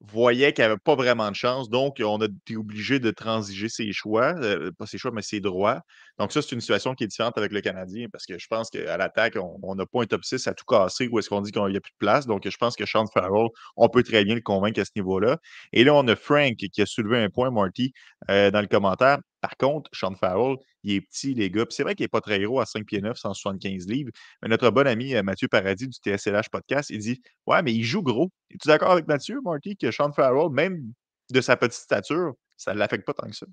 voyait 0.00 0.52
qu'il 0.52 0.64
n'avait 0.64 0.76
pas 0.78 0.94
vraiment 0.94 1.30
de 1.30 1.34
chance. 1.34 1.68
Donc, 1.70 1.96
on 2.00 2.20
a 2.20 2.26
été 2.26 2.56
obligé 2.56 3.00
de 3.00 3.10
transiger 3.10 3.68
ses 3.68 3.92
choix, 3.92 4.34
euh, 4.40 4.70
pas 4.78 4.86
ses 4.86 4.98
choix, 4.98 5.10
mais 5.12 5.22
ses 5.22 5.40
droits. 5.40 5.82
Donc, 6.18 6.32
ça, 6.32 6.42
c'est 6.42 6.52
une 6.52 6.60
situation 6.60 6.94
qui 6.94 7.04
est 7.04 7.08
différente 7.08 7.36
avec 7.36 7.52
le 7.52 7.60
Canadien 7.60 8.06
parce 8.12 8.26
que 8.26 8.38
je 8.38 8.46
pense 8.48 8.70
qu'à 8.70 8.96
l'attaque, 8.96 9.36
on 9.62 9.74
n'a 9.74 9.86
pas 9.86 10.02
un 10.02 10.06
top 10.06 10.24
6 10.24 10.46
à 10.46 10.54
tout 10.54 10.64
casser 10.64 11.08
où 11.08 11.18
est-ce 11.18 11.28
qu'on 11.28 11.40
dit 11.40 11.52
qu'il 11.52 11.62
n'y 11.64 11.76
a 11.76 11.80
plus 11.80 11.92
de 11.92 11.98
place. 11.98 12.26
Donc, 12.26 12.48
je 12.48 12.56
pense 12.56 12.76
que 12.76 12.86
Sean 12.86 13.06
Farrell, 13.06 13.48
on 13.76 13.88
peut 13.88 14.02
très 14.02 14.24
bien 14.24 14.34
le 14.34 14.40
convaincre 14.40 14.80
à 14.80 14.84
ce 14.84 14.92
niveau-là. 14.96 15.38
Et 15.72 15.84
là, 15.84 15.94
on 15.94 16.06
a 16.08 16.16
Frank 16.16 16.54
qui 16.56 16.82
a 16.82 16.86
soulevé 16.86 17.18
un 17.22 17.30
point, 17.30 17.50
Marty, 17.50 17.92
euh, 18.30 18.50
dans 18.50 18.60
le 18.60 18.68
commentaire. 18.68 19.18
Par 19.40 19.56
contre, 19.56 19.90
Sean 19.92 20.14
Farrell, 20.14 20.56
il 20.82 20.94
est 20.94 21.00
petit, 21.00 21.34
les 21.34 21.50
gars. 21.50 21.64
c'est 21.70 21.82
vrai 21.82 21.94
qu'il 21.94 22.04
n'est 22.04 22.08
pas 22.08 22.20
très 22.20 22.40
gros 22.40 22.60
à 22.60 22.66
5 22.66 22.84
pieds 22.84 23.00
9, 23.00 23.16
175 23.16 23.86
livres. 23.86 24.10
Mais 24.42 24.48
notre 24.48 24.70
bon 24.70 24.86
ami 24.86 25.14
euh, 25.14 25.22
Mathieu 25.22 25.48
Paradis 25.48 25.88
du 25.88 25.98
TSLH 25.98 26.48
Podcast, 26.50 26.90
il 26.90 26.98
dit 26.98 27.20
Ouais, 27.46 27.62
mais 27.62 27.72
il 27.72 27.84
joue 27.84 28.02
gros. 28.02 28.30
Es-tu 28.50 28.68
d'accord 28.68 28.90
avec 28.90 29.06
Mathieu, 29.06 29.40
Marty, 29.44 29.76
que 29.76 29.90
Sean 29.90 30.12
Farrell, 30.12 30.50
même 30.50 30.92
de 31.30 31.40
sa 31.40 31.56
petite 31.56 31.80
stature, 31.80 32.32
ça 32.56 32.74
ne 32.74 32.78
l'affecte 32.78 33.06
pas 33.06 33.14
tant 33.14 33.28
que 33.28 33.36
ça? 33.36 33.46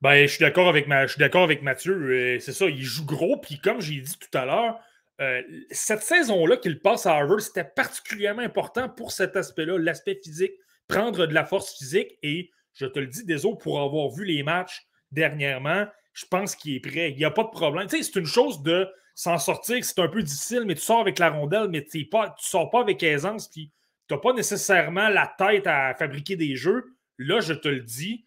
Ben, 0.00 0.26
je 0.26 0.32
suis 0.34 0.40
d'accord 0.40 0.68
avec, 0.68 0.86
ma... 0.86 1.06
avec 1.06 1.62
Mathieu. 1.62 1.94
Euh, 1.94 2.38
c'est 2.40 2.52
ça, 2.52 2.66
il 2.66 2.82
joue 2.82 3.06
gros. 3.06 3.38
Puis 3.38 3.58
comme 3.58 3.80
j'ai 3.80 4.00
dit 4.00 4.16
tout 4.18 4.36
à 4.36 4.44
l'heure, 4.44 4.78
euh, 5.20 5.42
cette 5.70 6.02
saison-là 6.02 6.56
qu'il 6.56 6.80
passe 6.80 7.06
à 7.06 7.14
Harvard, 7.14 7.40
c'était 7.40 7.64
particulièrement 7.64 8.42
important 8.42 8.88
pour 8.88 9.12
cet 9.12 9.36
aspect-là, 9.36 9.78
l'aspect 9.78 10.18
physique, 10.22 10.52
prendre 10.88 11.26
de 11.26 11.34
la 11.34 11.44
force 11.44 11.76
physique. 11.78 12.18
Et 12.22 12.50
je 12.74 12.86
te 12.86 12.98
le 12.98 13.06
dis, 13.06 13.24
désolé 13.24 13.56
pour 13.60 13.80
avoir 13.80 14.10
vu 14.10 14.24
les 14.24 14.42
matchs 14.42 14.82
dernièrement, 15.12 15.86
je 16.12 16.26
pense 16.26 16.56
qu'il 16.56 16.74
est 16.74 16.80
prêt. 16.80 17.10
Il 17.10 17.16
n'y 17.16 17.24
a 17.24 17.30
pas 17.30 17.44
de 17.44 17.50
problème. 17.50 17.86
Tu 17.86 17.96
sais, 17.96 18.02
c'est 18.02 18.18
une 18.18 18.26
chose 18.26 18.62
de 18.62 18.88
s'en 19.14 19.38
sortir, 19.38 19.84
c'est 19.84 19.98
un 19.98 20.08
peu 20.08 20.22
difficile, 20.22 20.64
mais 20.66 20.74
tu 20.74 20.80
sors 20.80 21.00
avec 21.00 21.18
la 21.18 21.30
rondelle, 21.30 21.68
mais 21.68 21.84
tu 21.84 21.98
ne 21.98 22.26
sors 22.38 22.70
pas 22.70 22.80
avec 22.80 23.02
aisance, 23.02 23.48
puis 23.48 23.70
tu 24.08 24.14
n'as 24.14 24.20
pas 24.20 24.32
nécessairement 24.32 25.08
la 25.08 25.32
tête 25.38 25.66
à 25.66 25.94
fabriquer 25.94 26.36
des 26.36 26.56
jeux. 26.56 26.96
Là, 27.18 27.40
je 27.40 27.52
te 27.52 27.68
le 27.68 27.80
dis, 27.80 28.24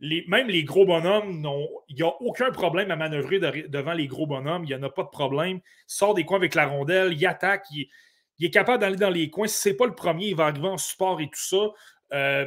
même 0.00 0.48
les 0.48 0.64
gros 0.64 0.86
bonhommes, 0.86 1.44
il 1.88 1.96
n'y 1.96 2.02
a 2.02 2.12
aucun 2.20 2.50
problème 2.50 2.90
à 2.90 2.96
manœuvrer 2.96 3.40
devant 3.40 3.92
les 3.92 4.06
gros 4.06 4.26
bonhommes. 4.26 4.64
Il 4.64 4.68
n'y 4.68 4.74
en 4.74 4.82
a 4.82 4.90
pas 4.90 5.02
de 5.02 5.08
problème. 5.08 5.58
Il 5.58 5.62
sort 5.86 6.14
des 6.14 6.24
coins 6.24 6.38
avec 6.38 6.54
la 6.54 6.66
rondelle, 6.66 7.12
il 7.12 7.26
attaque, 7.26 7.66
il, 7.70 7.88
est 8.40 8.50
capable 8.50 8.80
d'aller 8.80 8.96
dans 8.96 9.10
les 9.10 9.28
coins. 9.30 9.48
Si 9.48 9.60
ce 9.60 9.68
n'est 9.70 9.74
pas 9.74 9.86
le 9.86 9.94
premier, 9.94 10.28
il 10.28 10.36
va 10.36 10.46
arriver 10.46 10.68
en 10.68 10.78
support 10.78 11.20
et 11.20 11.26
tout 11.26 11.32
ça. 11.34 11.70
Euh, 12.12 12.46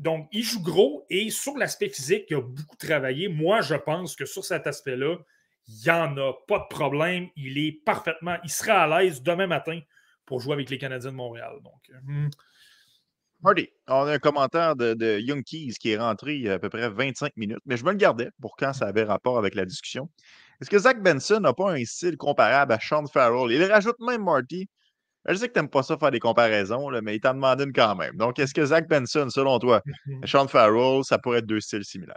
donc, 0.00 0.28
il 0.32 0.42
joue 0.42 0.62
gros 0.62 1.04
et 1.10 1.28
sur 1.28 1.58
l'aspect 1.58 1.90
physique, 1.90 2.24
il 2.30 2.36
a 2.36 2.40
beaucoup 2.40 2.76
travaillé. 2.76 3.28
Moi, 3.28 3.60
je 3.60 3.74
pense 3.74 4.16
que 4.16 4.24
sur 4.24 4.46
cet 4.46 4.66
aspect-là, 4.66 5.18
il 5.68 5.74
n'y 5.84 5.90
en 5.90 6.16
a 6.16 6.32
pas 6.48 6.60
de 6.60 6.74
problème. 6.74 7.28
Il 7.36 7.58
est 7.58 7.72
parfaitement, 7.84 8.38
il 8.42 8.50
sera 8.50 8.84
à 8.84 9.02
l'aise 9.02 9.22
demain 9.22 9.46
matin 9.46 9.78
pour 10.24 10.40
jouer 10.40 10.54
avec 10.54 10.70
les 10.70 10.78
Canadiens 10.78 11.10
de 11.10 11.16
Montréal. 11.16 11.52
Donc, 11.62 11.90
euh, 11.90 12.28
Hardy, 13.44 13.68
on 13.88 14.06
a 14.06 14.12
un 14.14 14.18
commentaire 14.18 14.74
de, 14.74 14.94
de 14.94 15.18
Young 15.18 15.44
Keys 15.44 15.74
qui 15.78 15.90
est 15.90 15.98
rentré 15.98 16.36
il 16.36 16.42
y 16.44 16.48
a 16.48 16.54
à 16.54 16.58
peu 16.58 16.70
près 16.70 16.88
25 16.88 17.36
minutes, 17.36 17.60
mais 17.66 17.76
je 17.76 17.84
me 17.84 17.90
le 17.90 17.98
gardais 17.98 18.30
pour 18.40 18.56
quand 18.56 18.72
ça 18.72 18.86
avait 18.86 19.04
rapport 19.04 19.36
avec 19.36 19.54
la 19.54 19.66
discussion. 19.66 20.08
Est-ce 20.62 20.70
que 20.70 20.78
Zach 20.78 21.02
Benson 21.02 21.40
n'a 21.40 21.52
pas 21.52 21.72
un 21.72 21.84
style 21.84 22.16
comparable 22.16 22.72
à 22.72 22.80
Sean 22.80 23.06
Farrell? 23.06 23.52
Il 23.52 23.62
rajoute 23.64 24.00
même 24.00 24.24
Marty 24.24 24.66
je 25.28 25.34
sais 25.34 25.48
que 25.48 25.52
tu 25.52 25.58
n'aimes 25.58 25.68
pas 25.68 25.82
ça 25.82 25.96
faire 25.98 26.10
des 26.10 26.20
comparaisons, 26.20 26.88
là, 26.88 27.00
mais 27.02 27.16
il 27.16 27.20
t'en 27.20 27.34
demande 27.34 27.60
une 27.60 27.72
quand 27.72 27.94
même. 27.96 28.16
Donc, 28.16 28.38
est-ce 28.38 28.54
que 28.54 28.64
Zach 28.64 28.88
Benson, 28.88 29.28
selon 29.30 29.58
toi, 29.58 29.82
mhm. 30.06 30.26
Sean 30.26 30.48
Farrell, 30.48 31.04
ça 31.04 31.18
pourrait 31.18 31.38
être 31.38 31.46
deux 31.46 31.60
styles 31.60 31.84
similaires? 31.84 32.16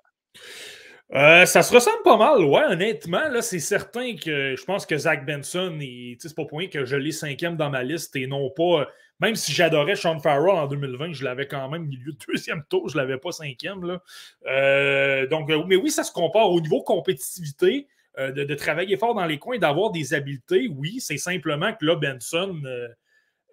Euh, 1.13 1.45
ça 1.45 1.61
se 1.61 1.73
ressemble 1.73 2.01
pas 2.03 2.17
mal, 2.17 2.43
ouais, 2.43 2.63
honnêtement. 2.63 3.27
Là, 3.29 3.41
c'est 3.41 3.59
certain 3.59 4.15
que 4.15 4.55
je 4.57 4.63
pense 4.63 4.85
que 4.85 4.97
Zach 4.97 5.25
Benson, 5.25 5.77
c'est 6.17 6.35
pas 6.35 6.45
pour 6.45 6.57
rien 6.57 6.69
que 6.69 6.85
je 6.85 6.95
l'ai 6.95 7.11
cinquième 7.11 7.55
dans 7.55 7.69
ma 7.69 7.83
liste 7.83 8.15
et 8.15 8.25
non 8.25 8.49
pas. 8.49 8.87
Même 9.19 9.35
si 9.35 9.53
j'adorais 9.53 9.95
Sean 9.95 10.19
Farrell 10.19 10.55
en 10.55 10.67
2020, 10.67 11.13
je 11.13 11.23
l'avais 11.23 11.47
quand 11.47 11.69
même 11.69 11.85
milieu 11.85 12.13
de 12.13 12.17
deuxième 12.27 12.63
tour, 12.67 12.89
je 12.89 12.97
l'avais 12.97 13.17
pas 13.17 13.31
cinquième. 13.31 13.83
Là. 13.83 14.01
Euh, 14.47 15.27
donc, 15.27 15.51
euh, 15.51 15.63
mais 15.67 15.75
oui, 15.75 15.91
ça 15.91 16.03
se 16.03 16.11
compare 16.11 16.49
au 16.49 16.59
niveau 16.59 16.81
compétitivité. 16.81 17.87
Euh, 18.19 18.31
de, 18.31 18.53
travailler 18.53 18.95
fort 18.95 19.15
dans 19.15 19.25
les 19.25 19.39
coins, 19.39 19.57
d'avoir 19.57 19.89
des 19.89 20.13
habiletés, 20.13 20.67
oui, 20.67 20.99
c'est 20.99 21.17
simplement 21.17 21.73
que 21.73 21.83
là, 21.83 21.95
Benson, 21.95 22.61
euh, 22.63 22.87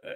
euh, 0.05 0.15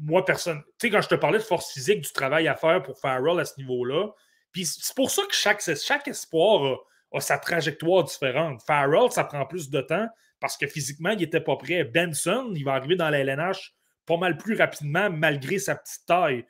moi, 0.00 0.24
personne. 0.24 0.60
Tu 0.80 0.88
sais, 0.88 0.90
quand 0.90 1.00
je 1.00 1.08
te 1.08 1.14
parlais 1.14 1.38
de 1.38 1.44
force 1.44 1.72
physique, 1.72 2.00
du 2.00 2.12
travail 2.12 2.48
à 2.48 2.56
faire 2.56 2.82
pour 2.82 2.98
Farrell 2.98 3.38
à 3.38 3.44
ce 3.44 3.56
niveau-là, 3.58 4.08
puis 4.50 4.66
c'est 4.66 4.96
pour 4.96 5.12
ça 5.12 5.22
que 5.28 5.34
chaque, 5.34 5.62
chaque 5.62 6.08
espoir 6.08 6.80
a, 7.12 7.20
sa 7.20 7.38
trajectoire 7.38 8.02
différente. 8.02 8.62
Farrell, 8.66 9.12
ça 9.12 9.22
prend 9.22 9.46
plus 9.46 9.70
de 9.70 9.80
temps 9.80 10.08
parce 10.40 10.56
que 10.56 10.66
physiquement, 10.66 11.10
il 11.10 11.18
n'était 11.18 11.40
pas 11.40 11.56
prêt. 11.56 11.84
Benson, 11.84 12.50
il 12.56 12.64
va 12.64 12.74
arriver 12.74 12.96
dans 12.96 13.10
la 13.10 13.20
LNH 13.20 13.74
pas 14.06 14.16
mal 14.16 14.38
plus 14.38 14.56
rapidement 14.56 15.08
malgré 15.08 15.60
sa 15.60 15.76
petite 15.76 16.04
taille. 16.06 16.44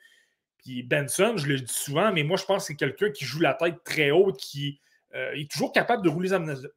Puis 0.57 0.81
Benson, 0.81 1.35
je 1.37 1.45
le 1.45 1.59
dis 1.59 1.73
souvent, 1.73 2.11
mais 2.11 2.23
moi, 2.23 2.37
je 2.37 2.45
pense 2.45 2.63
que 2.63 2.67
c'est 2.67 2.75
quelqu'un 2.75 3.11
qui 3.11 3.25
joue 3.25 3.39
la 3.39 3.53
tête 3.53 3.83
très 3.83 4.09
haute, 4.09 4.37
qui 4.37 4.79
euh, 5.15 5.31
il 5.35 5.43
est 5.43 5.51
toujours 5.51 5.71
capable 5.71 6.03
de 6.03 6.09
rouler. 6.09 6.29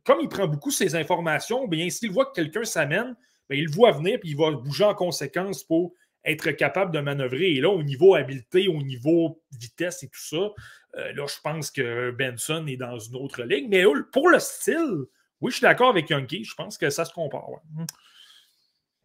Comme 0.05 0.21
il 0.21 0.29
prend 0.29 0.47
beaucoup 0.47 0.71
ces 0.71 0.95
informations, 0.95 1.67
bien, 1.69 1.89
s'il 1.91 2.11
voit 2.11 2.27
que 2.27 2.33
quelqu'un 2.33 2.65
s'amène, 2.65 3.15
il 3.51 3.67
le 3.67 3.71
voit 3.71 3.93
venir 3.93 4.19
puis 4.21 4.31
il 4.31 4.37
va 4.37 4.51
bouger 4.53 4.85
en 4.85 4.95
conséquence 4.95 5.63
pour 5.63 5.93
être 6.25 6.53
capable 6.53 6.93
de 6.93 7.01
manœuvrer. 7.01 7.53
Et 7.53 7.61
là, 7.61 7.69
au 7.69 7.83
niveau 7.83 8.15
habileté, 8.15 8.69
au 8.69 8.83
niveau 8.83 9.43
vitesse 9.59 10.03
et 10.03 10.09
tout 10.09 10.21
ça, 10.21 10.51
euh, 10.97 11.13
là, 11.13 11.27
je 11.27 11.41
pense 11.43 11.71
que 11.71 12.11
Benson 12.13 12.67
est 12.67 12.77
dans 12.77 12.99
une 12.99 13.17
autre 13.17 13.43
ligne. 13.43 13.69
Mais 13.69 13.85
pour 14.13 14.29
le 14.29 14.39
style, 14.39 15.05
oui, 15.41 15.51
je 15.51 15.57
suis 15.57 15.63
d'accord 15.63 15.91
avec 15.91 16.09
Yankee. 16.09 16.45
Je 16.45 16.55
pense 16.55 16.79
que 16.79 16.91
ça 16.91 17.05
se 17.05 17.13
compare. 17.13 17.47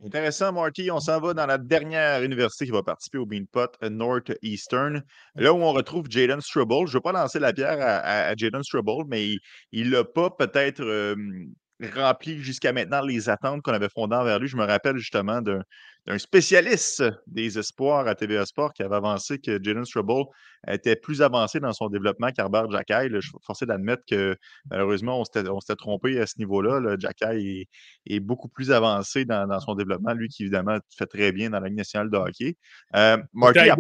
Intéressant, 0.04 0.54
Marty. 0.54 0.92
On 0.92 1.00
s'en 1.00 1.20
va 1.20 1.34
dans 1.34 1.48
la 1.48 1.58
dernière 1.58 2.22
université 2.22 2.66
qui 2.66 2.72
va 2.72 2.84
participer 2.84 3.18
au 3.18 3.26
Beanpot, 3.26 3.72
euh, 3.84 3.90
Northeastern. 3.90 5.02
Là 5.36 5.54
où 5.54 5.58
on 5.58 5.72
retrouve 5.72 6.06
Jaden 6.10 6.40
Struble. 6.40 6.86
Je 6.86 6.92
ne 6.92 6.98
veux 6.98 7.02
pas 7.02 7.12
lancer 7.12 7.40
la 7.40 7.52
pierre 7.52 7.80
à, 7.82 8.36
Jaden 8.36 8.64
Struble, 8.64 9.06
mais 9.08 9.38
il 9.72 9.90
n'a 9.90 10.04
pas 10.04 10.30
peut-être 10.30 11.16
rempli 11.96 12.40
jusqu'à 12.40 12.74
maintenant 12.74 13.02
les 13.02 13.30
attentes 13.30 13.62
qu'on 13.62 13.74
avait 13.74 13.90
fondées 13.90 14.16
envers 14.16 14.40
lui. 14.40 14.48
Je 14.48 14.58
me 14.58 14.66
rappelle 14.66 14.98
justement 14.98 15.42
d'un 15.42 15.62
un 16.08 16.18
spécialiste 16.18 17.04
des 17.28 17.60
espoirs 17.60 18.08
à 18.08 18.16
TVA 18.16 18.46
Sport 18.46 18.74
qui 18.74 18.82
avait 18.82 18.96
avancé 18.96 19.40
que 19.40 19.62
Jalen 19.62 19.84
Struble 19.84 20.24
était 20.68 20.96
plus 20.96 21.22
avancé 21.22 21.60
dans 21.60 21.74
son 21.74 21.90
développement 21.90 22.32
qu'Arbert 22.32 22.72
Jacky. 22.72 23.10
Je 23.12 23.20
suis 23.20 23.32
forcé 23.46 23.66
d'admettre 23.66 24.04
que 24.10 24.38
malheureusement, 24.72 25.20
on 25.20 25.26
s'était 25.26 25.76
trompé 25.76 26.20
à 26.20 26.26
ce 26.26 26.36
niveau-là. 26.40 26.80
Là. 26.80 26.96
est, 27.34 27.68
est, 28.06 28.20
beaucoup 28.20 28.48
plus 28.48 28.72
avancé 28.72 29.26
dans, 29.26 29.60
son 29.60 29.76
développement, 29.76 30.14
lui 30.14 30.30
qui 30.30 30.44
évidemment 30.44 30.78
fait 30.98 31.08
très 31.08 31.32
bien 31.32 31.50
dans 31.50 31.60
la 31.60 31.68
Ligue 31.68 31.78
nationale 31.78 32.10
de 32.10 32.18
hockey. 32.18 32.56
Euh, 32.96 33.18
à 33.18 33.76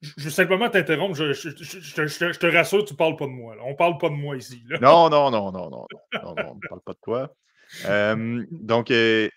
Je 0.00 0.24
veux 0.24 0.30
simplement 0.30 0.70
t'interrompre. 0.70 1.14
Je, 1.14 1.32
je, 1.32 2.38
te 2.38 2.46
rassure, 2.46 2.84
tu 2.84 2.94
ne 2.94 2.96
parles 2.96 3.16
pas 3.16 3.26
de 3.26 3.32
moi. 3.32 3.54
On 3.64 3.70
ne 3.70 3.76
parle 3.76 3.98
pas 3.98 4.08
de 4.08 4.14
moi 4.14 4.36
ici. 4.36 4.62
Non, 4.80 5.10
non, 5.10 5.30
non, 5.30 5.52
non, 5.52 5.68
non, 5.70 5.70
non, 5.70 5.86
non, 6.22 6.34
on 6.48 6.54
ne 6.54 6.68
parle 6.68 6.80
pas 6.84 6.92
de 6.92 7.00
toi 7.02 7.34
donc, 8.50 8.92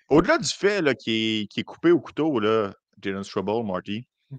au-delà 0.10 0.38
du 0.38 0.50
fait 0.50 0.96
qu'il 0.96 1.48
est, 1.56 1.64
coupé 1.64 1.92
au 1.92 2.00
couteau, 2.00 2.40
là, 2.40 2.72
Jalen 3.02 3.24
Strubble, 3.24 3.66
Marty, 3.66 4.08
mmh. 4.30 4.38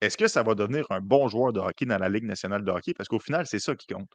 est-ce 0.00 0.16
que 0.16 0.28
ça 0.28 0.42
va 0.42 0.54
devenir 0.54 0.86
un 0.90 1.00
bon 1.00 1.28
joueur 1.28 1.52
de 1.52 1.60
hockey 1.60 1.86
dans 1.86 1.98
la 1.98 2.08
Ligue 2.08 2.24
nationale 2.24 2.64
de 2.64 2.70
hockey? 2.70 2.94
Parce 2.94 3.08
qu'au 3.08 3.18
final, 3.18 3.46
c'est 3.46 3.58
ça 3.58 3.74
qui 3.74 3.86
compte. 3.86 4.10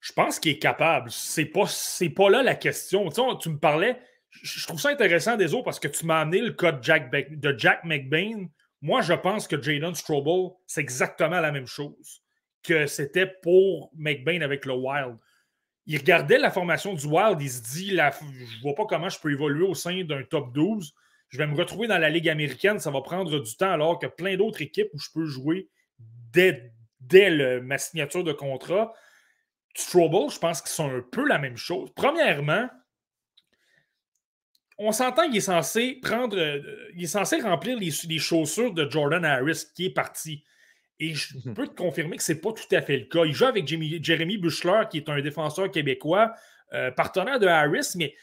Je 0.00 0.12
pense 0.12 0.38
qu'il 0.40 0.52
est 0.52 0.58
capable. 0.58 1.10
C'est 1.10 1.44
pas, 1.44 1.66
pas 2.16 2.30
là 2.30 2.42
la 2.42 2.54
question. 2.54 3.08
Tu, 3.38 3.50
me 3.50 3.58
parlais, 3.58 4.00
je 4.30 4.66
trouve 4.66 4.80
ça 4.80 4.88
intéressant, 4.88 5.36
des 5.36 5.52
autres, 5.52 5.64
parce 5.64 5.80
que 5.80 5.88
tu 5.88 6.06
m'as 6.06 6.20
amené 6.20 6.40
le 6.40 6.52
cas 6.52 6.72
de 6.72 6.82
Jack, 6.82 7.10
de 7.30 7.58
Jack 7.58 7.84
McBain. 7.84 8.46
Moi, 8.82 9.02
je 9.02 9.12
pense 9.12 9.46
que 9.46 9.60
Jaden 9.60 9.94
Strobel, 9.94 10.56
c'est 10.66 10.80
exactement 10.80 11.40
la 11.40 11.52
même 11.52 11.66
chose 11.66 12.22
que 12.62 12.86
c'était 12.86 13.26
pour 13.26 13.90
McBain 13.94 14.40
avec 14.40 14.64
le 14.64 14.72
Wild. 14.72 15.16
Il 15.90 15.98
regardait 15.98 16.38
la 16.38 16.52
formation 16.52 16.94
du 16.94 17.04
Wild, 17.04 17.42
il 17.42 17.50
se 17.50 17.62
dit 17.62 17.90
la, 17.90 18.12
je 18.12 18.62
vois 18.62 18.76
pas 18.76 18.86
comment 18.86 19.08
je 19.08 19.18
peux 19.18 19.32
évoluer 19.32 19.66
au 19.66 19.74
sein 19.74 20.04
d'un 20.04 20.22
top 20.22 20.52
12. 20.52 20.94
Je 21.30 21.36
vais 21.36 21.48
me 21.48 21.56
retrouver 21.56 21.88
dans 21.88 21.98
la 21.98 22.08
Ligue 22.10 22.28
américaine, 22.28 22.78
ça 22.78 22.92
va 22.92 23.00
prendre 23.00 23.40
du 23.40 23.56
temps, 23.56 23.72
alors 23.72 23.98
que 23.98 24.06
plein 24.06 24.36
d'autres 24.36 24.62
équipes 24.62 24.86
où 24.94 25.00
je 25.00 25.08
peux 25.12 25.24
jouer 25.24 25.68
dès, 25.98 26.72
dès 27.00 27.60
ma 27.60 27.76
signature 27.76 28.22
de 28.22 28.32
contrat. 28.32 28.92
Strobel, 29.74 30.30
je 30.30 30.38
pense 30.38 30.62
qu'ils 30.62 30.70
sont 30.70 30.88
un 30.88 31.02
peu 31.10 31.26
la 31.26 31.38
même 31.40 31.56
chose. 31.56 31.90
Premièrement, 31.96 32.68
on 34.78 34.92
s'entend 34.92 35.26
qu'il 35.26 35.38
est 35.38 35.40
censé 35.40 35.98
prendre, 36.00 36.38
euh, 36.38 36.62
il 36.94 37.02
est 37.02 37.08
censé 37.08 37.40
remplir 37.40 37.76
les, 37.76 38.18
chaussures 38.20 38.72
de 38.72 38.88
Jordan 38.88 39.24
Harris 39.24 39.64
qui 39.74 39.86
est 39.86 39.90
parti. 39.90 40.44
Et 41.00 41.14
je 41.14 41.36
mhm. 41.44 41.54
peux 41.54 41.66
te 41.66 41.74
confirmer 41.74 42.16
que 42.16 42.22
ce 42.22 42.32
n'est 42.32 42.38
pas 42.38 42.52
tout 42.52 42.74
à 42.74 42.82
fait 42.82 42.98
le 42.98 43.06
cas. 43.06 43.24
Il 43.24 43.32
joue 43.32 43.46
avec 43.46 43.66
Jeremy 43.66 44.38
Buchler, 44.38 44.82
qui 44.90 44.98
est 44.98 45.08
un 45.08 45.20
défenseur 45.20 45.70
québécois, 45.70 46.32
euh, 46.72 46.90
partenaire 46.90 47.40
de 47.40 47.46
Harris, 47.46 47.92
mais 47.96 48.14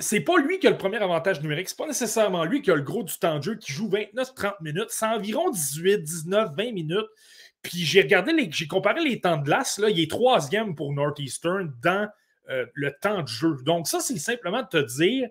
c'est 0.00 0.20
pas 0.20 0.38
lui 0.38 0.58
qui 0.58 0.66
a 0.66 0.70
le 0.70 0.78
premier 0.78 0.96
avantage 0.96 1.42
numérique. 1.42 1.68
C'est 1.68 1.78
pas 1.78 1.86
nécessairement 1.86 2.44
lui 2.44 2.62
qui 2.62 2.70
a 2.70 2.74
le 2.74 2.82
gros 2.82 3.02
du 3.02 3.16
temps 3.18 3.38
de 3.38 3.42
jeu, 3.42 3.54
qui 3.56 3.72
joue 3.72 3.88
29-30 3.88 4.54
minutes. 4.62 4.88
C'est 4.88 5.06
environ 5.06 5.50
18, 5.50 6.02
19, 6.02 6.50
20 6.56 6.72
minutes. 6.72 7.06
Puis 7.62 7.84
j'ai 7.84 8.00
regardé, 8.00 8.32
j'ai 8.50 8.66
comparé 8.66 9.04
les 9.04 9.20
temps 9.20 9.36
de 9.36 9.44
glace. 9.44 9.78
Là, 9.78 9.90
il 9.90 10.00
est 10.00 10.10
troisième 10.10 10.74
pour 10.74 10.92
Northeastern 10.92 11.72
dans 11.82 12.08
euh, 12.48 12.64
le 12.74 12.92
temps 13.00 13.22
de 13.22 13.28
jeu. 13.28 13.56
Donc, 13.64 13.88
ça, 13.88 14.00
c'est 14.00 14.18
simplement 14.18 14.62
de 14.62 14.68
te 14.68 14.96
dire, 14.98 15.28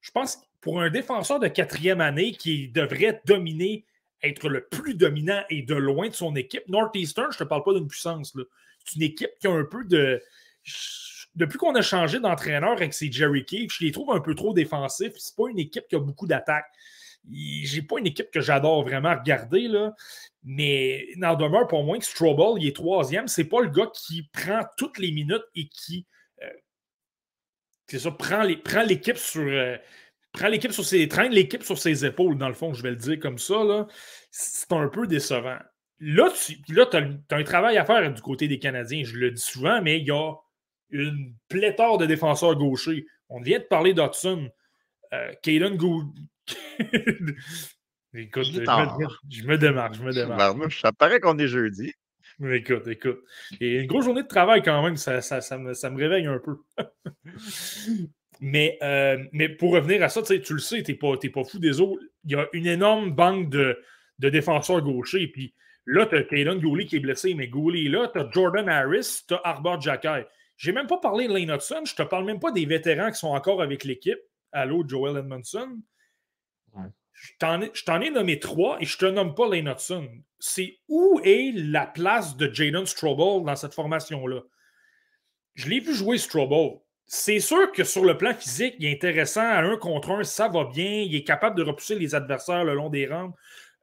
je 0.00 0.10
pense 0.12 0.38
pour 0.60 0.80
un 0.80 0.90
défenseur 0.90 1.40
de 1.40 1.48
quatrième 1.48 2.00
année 2.00 2.32
qui 2.32 2.68
devrait 2.68 3.20
dominer, 3.26 3.84
être 4.22 4.48
le 4.48 4.66
plus 4.66 4.94
dominant 4.94 5.42
et 5.50 5.62
de 5.62 5.74
loin 5.74 6.08
de 6.08 6.14
son 6.14 6.34
équipe, 6.36 6.68
Northeastern, 6.68 7.30
je 7.32 7.36
ne 7.36 7.44
te 7.44 7.48
parle 7.48 7.62
pas 7.64 7.74
d'une 7.74 7.88
puissance. 7.88 8.36
C'est 8.84 8.96
une 8.96 9.02
équipe 9.02 9.30
qui 9.40 9.46
a 9.46 9.52
un 9.52 9.64
peu 9.64 9.84
de. 9.84 10.22
Depuis 11.34 11.58
qu'on 11.58 11.74
a 11.74 11.82
changé 11.82 12.20
d'entraîneur 12.20 12.72
avec 12.72 12.92
ces 12.92 13.10
Jerry 13.10 13.44
Cave, 13.44 13.68
je 13.70 13.84
les 13.84 13.90
trouve 13.90 14.10
un 14.12 14.20
peu 14.20 14.34
trop 14.34 14.52
défensifs. 14.52 15.14
C'est 15.16 15.34
pas 15.34 15.48
une 15.48 15.58
équipe 15.58 15.88
qui 15.88 15.96
a 15.96 16.00
beaucoup 16.00 16.26
d'attaques. 16.26 16.70
J'ai 17.30 17.82
pas 17.82 17.98
une 17.98 18.06
équipe 18.06 18.30
que 18.30 18.40
j'adore 18.40 18.82
vraiment 18.82 19.14
regarder, 19.16 19.68
là. 19.68 19.94
Mais 20.44 21.06
n'en 21.16 21.36
pour 21.66 21.84
moins 21.84 21.98
que 21.98 22.04
Strobel, 22.04 22.60
il 22.60 22.68
est 22.68 22.76
troisième. 22.76 23.28
C'est 23.28 23.44
pas 23.44 23.60
le 23.60 23.70
gars 23.70 23.90
qui 23.94 24.28
prend 24.32 24.62
toutes 24.76 24.98
les 24.98 25.12
minutes 25.12 25.44
et 25.54 25.68
qui 25.68 26.06
c'est 27.92 27.98
ça, 27.98 28.10
prends 28.10 28.42
l'équipe 28.84 29.18
sur. 29.18 29.42
Euh, 29.42 29.76
l'équipe 30.48 30.72
sur 30.72 30.84
ses. 30.84 31.08
Traîne 31.08 31.32
l'équipe 31.32 31.62
sur 31.62 31.78
ses 31.78 32.04
épaules, 32.04 32.38
dans 32.38 32.48
le 32.48 32.54
fond, 32.54 32.72
je 32.72 32.82
vais 32.82 32.90
le 32.90 32.96
dire 32.96 33.18
comme 33.18 33.38
ça. 33.38 33.64
Là. 33.64 33.86
C'est 34.30 34.72
un 34.72 34.88
peu 34.88 35.06
décevant. 35.06 35.58
Là, 36.00 36.32
tu 36.34 36.80
as, 36.80 37.36
un 37.36 37.44
travail 37.44 37.78
à 37.78 37.84
faire 37.84 38.12
du 38.12 38.20
côté 38.22 38.48
des 38.48 38.58
Canadiens. 38.58 39.04
Je 39.04 39.16
le 39.16 39.30
dis 39.30 39.42
souvent, 39.42 39.80
mais 39.82 39.98
il 39.98 40.06
y 40.06 40.10
a 40.10 40.32
une 40.90 41.34
pléthore 41.48 41.98
de 41.98 42.06
défenseurs 42.06 42.56
gauchers. 42.56 43.06
On 43.28 43.40
vient 43.40 43.58
de 43.58 43.64
parler 43.64 43.94
d'Hudson. 43.94 44.50
Euh, 45.12 45.32
Caden 45.42 45.76
Gould. 45.76 46.08
Écoute, 48.14 48.44
je 48.44 48.60
me, 48.60 48.64
je 49.30 49.44
me, 49.44 49.56
démarre, 49.56 49.94
je 49.94 50.02
me 50.02 50.12
démarre. 50.12 50.54
Ça 50.70 50.92
paraît 50.92 51.20
qu'on 51.20 51.38
est 51.38 51.46
jeudi. 51.46 51.94
Écoute, 52.50 52.86
écoute. 52.88 53.20
Et 53.60 53.80
une 53.80 53.86
grosse 53.86 54.04
journée 54.04 54.22
de 54.22 54.28
travail 54.28 54.62
quand 54.62 54.82
même, 54.82 54.96
ça, 54.96 55.20
me, 55.58 55.96
réveille 55.96 56.26
un 56.26 56.38
peu. 56.38 56.56
mais, 58.44 58.76
euh, 58.82 59.22
mais 59.30 59.48
pour 59.48 59.72
revenir 59.72 60.02
à 60.02 60.08
ça, 60.08 60.20
tu 60.20 60.34
le 60.34 60.58
sais, 60.58 60.82
tu 60.82 60.90
n'es 60.90 60.98
pas, 60.98 61.16
pas, 61.16 61.44
fou 61.44 61.60
des 61.60 61.80
autres. 61.80 62.02
Il 62.24 62.32
y 62.32 62.34
a 62.34 62.48
une 62.52 62.66
énorme 62.66 63.12
banque 63.12 63.50
de, 63.50 63.78
défenseurs 64.18 64.82
gauchers. 64.82 65.28
Puis 65.28 65.54
là, 65.86 66.06
tu 66.06 66.16
as 66.16 66.24
Kaylon 66.24 66.56
Gooley 66.56 66.86
qui 66.86 66.96
est 66.96 67.00
blessé, 67.00 67.34
mais 67.34 67.46
Gooley 67.46 67.88
là, 67.88 68.10
tu 68.12 68.18
as 68.18 68.28
Jordan 68.32 68.68
Harris, 68.68 69.22
tu 69.28 69.34
as 69.34 69.40
Arbor 69.44 69.80
Jacky. 69.80 70.26
J'ai 70.56 70.72
même 70.72 70.88
pas 70.88 70.98
parlé 70.98 71.28
de 71.28 71.32
Lane 71.32 71.54
Hudson, 71.54 71.84
je 71.84 71.94
te 71.94 72.02
parle 72.02 72.24
même 72.24 72.40
pas 72.40 72.50
des 72.50 72.66
vétérans 72.66 73.12
qui 73.12 73.18
sont 73.18 73.28
encore 73.28 73.62
avec 73.62 73.84
l'équipe. 73.84 74.18
Allô, 74.50 74.82
Joel 74.86 75.18
Edmondson? 75.18 75.80
Je 77.12 77.84
t'en 77.84 78.00
ai, 78.00 78.10
nommé 78.10 78.40
trois 78.40 78.76
et 78.80 78.84
je 78.86 78.98
te 78.98 79.06
nomme 79.06 79.36
pas 79.36 79.48
Lane 79.48 79.68
Hudson. 79.68 80.08
C'est 80.40 80.80
où 80.88 81.20
est 81.22 81.52
la 81.54 81.86
place 81.86 82.36
de 82.36 82.52
Jaden 82.52 82.86
Strobel 82.86 83.44
dans 83.44 83.54
cette 83.54 83.74
formation-là? 83.74 84.40
Je 85.54 85.68
l'ai 85.68 85.78
vu 85.78 85.94
jouer 85.94 86.18
Strobel. 86.18 86.81
C'est 87.14 87.40
sûr 87.40 87.70
que 87.72 87.84
sur 87.84 88.06
le 88.06 88.16
plan 88.16 88.32
physique, 88.32 88.74
il 88.78 88.86
est 88.86 88.94
intéressant 88.94 89.42
à 89.42 89.58
un 89.58 89.76
contre 89.76 90.12
un, 90.12 90.24
ça 90.24 90.48
va 90.48 90.64
bien. 90.64 91.02
Il 91.02 91.14
est 91.14 91.24
capable 91.24 91.58
de 91.58 91.62
repousser 91.62 91.94
les 91.94 92.14
adversaires 92.14 92.64
le 92.64 92.72
long 92.72 92.88
des 92.88 93.06
rampes. 93.06 93.36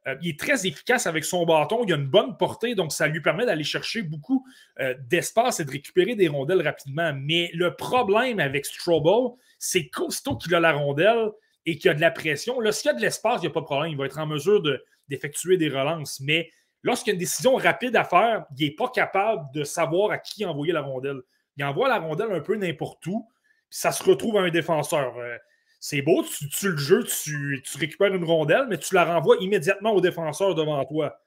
Euh, 0.08 0.16
il 0.20 0.30
est 0.30 0.38
très 0.38 0.66
efficace 0.66 1.06
avec 1.06 1.24
son 1.24 1.46
bâton. 1.46 1.84
Il 1.86 1.92
a 1.92 1.96
une 1.96 2.08
bonne 2.08 2.36
portée, 2.36 2.74
donc 2.74 2.90
ça 2.90 3.06
lui 3.06 3.20
permet 3.20 3.46
d'aller 3.46 3.62
chercher 3.62 4.02
beaucoup 4.02 4.44
euh, 4.80 4.96
d'espace 5.08 5.60
et 5.60 5.64
de 5.64 5.70
récupérer 5.70 6.16
des 6.16 6.26
rondelles 6.26 6.60
rapidement. 6.60 7.12
Mais 7.14 7.52
le 7.54 7.76
problème 7.76 8.40
avec 8.40 8.66
Strobel, 8.66 9.36
c'est 9.60 9.86
qu'aussitôt 9.86 10.36
qu'il 10.36 10.52
a 10.56 10.58
la 10.58 10.72
rondelle, 10.72 11.30
et 11.66 11.78
qu'il 11.78 11.88
a 11.92 11.94
de 11.94 12.00
la 12.00 12.10
pression, 12.10 12.58
là, 12.58 12.72
s'il 12.72 12.88
y 12.88 12.90
a 12.90 12.96
de 12.96 13.00
l'espace, 13.00 13.42
il 13.42 13.42
n'y 13.42 13.46
a 13.46 13.52
pas 13.52 13.60
de 13.60 13.66
problème. 13.66 13.92
Il 13.92 13.96
va 13.96 14.06
être 14.06 14.18
en 14.18 14.26
mesure 14.26 14.60
d'effectuer 15.08 15.56
des 15.56 15.68
relances. 15.68 16.18
Mais 16.18 16.50
lorsqu'il 16.82 17.10
y 17.10 17.12
a 17.12 17.14
une 17.14 17.20
décision 17.20 17.54
rapide 17.54 17.94
à 17.94 18.02
faire, 18.02 18.44
il 18.58 18.66
n'est 18.66 18.74
pas 18.74 18.88
capable 18.88 19.44
de 19.54 19.62
savoir 19.62 20.10
à 20.10 20.18
qui 20.18 20.44
envoyer 20.44 20.72
la 20.72 20.80
rondelle. 20.80 21.20
Il 21.60 21.64
envoie 21.64 21.90
la 21.90 21.98
rondelle 21.98 22.32
un 22.32 22.40
peu 22.40 22.56
n'importe 22.56 23.06
où, 23.06 23.28
puis 23.68 23.78
ça 23.78 23.92
se 23.92 24.02
retrouve 24.02 24.38
à 24.38 24.40
un 24.40 24.48
défenseur. 24.48 25.14
Euh, 25.18 25.36
c'est 25.78 26.00
beau, 26.00 26.24
tu 26.24 26.48
tues 26.48 26.70
le 26.70 26.78
jeu, 26.78 27.04
tu, 27.04 27.62
récupères 27.78 28.14
une 28.14 28.24
rondelle, 28.24 28.64
mais 28.66 28.78
tu 28.78 28.94
la 28.94 29.04
renvoies 29.04 29.36
immédiatement 29.40 29.92
au 29.92 30.00
défenseur 30.00 30.54
devant 30.54 30.82
toi. 30.86 31.20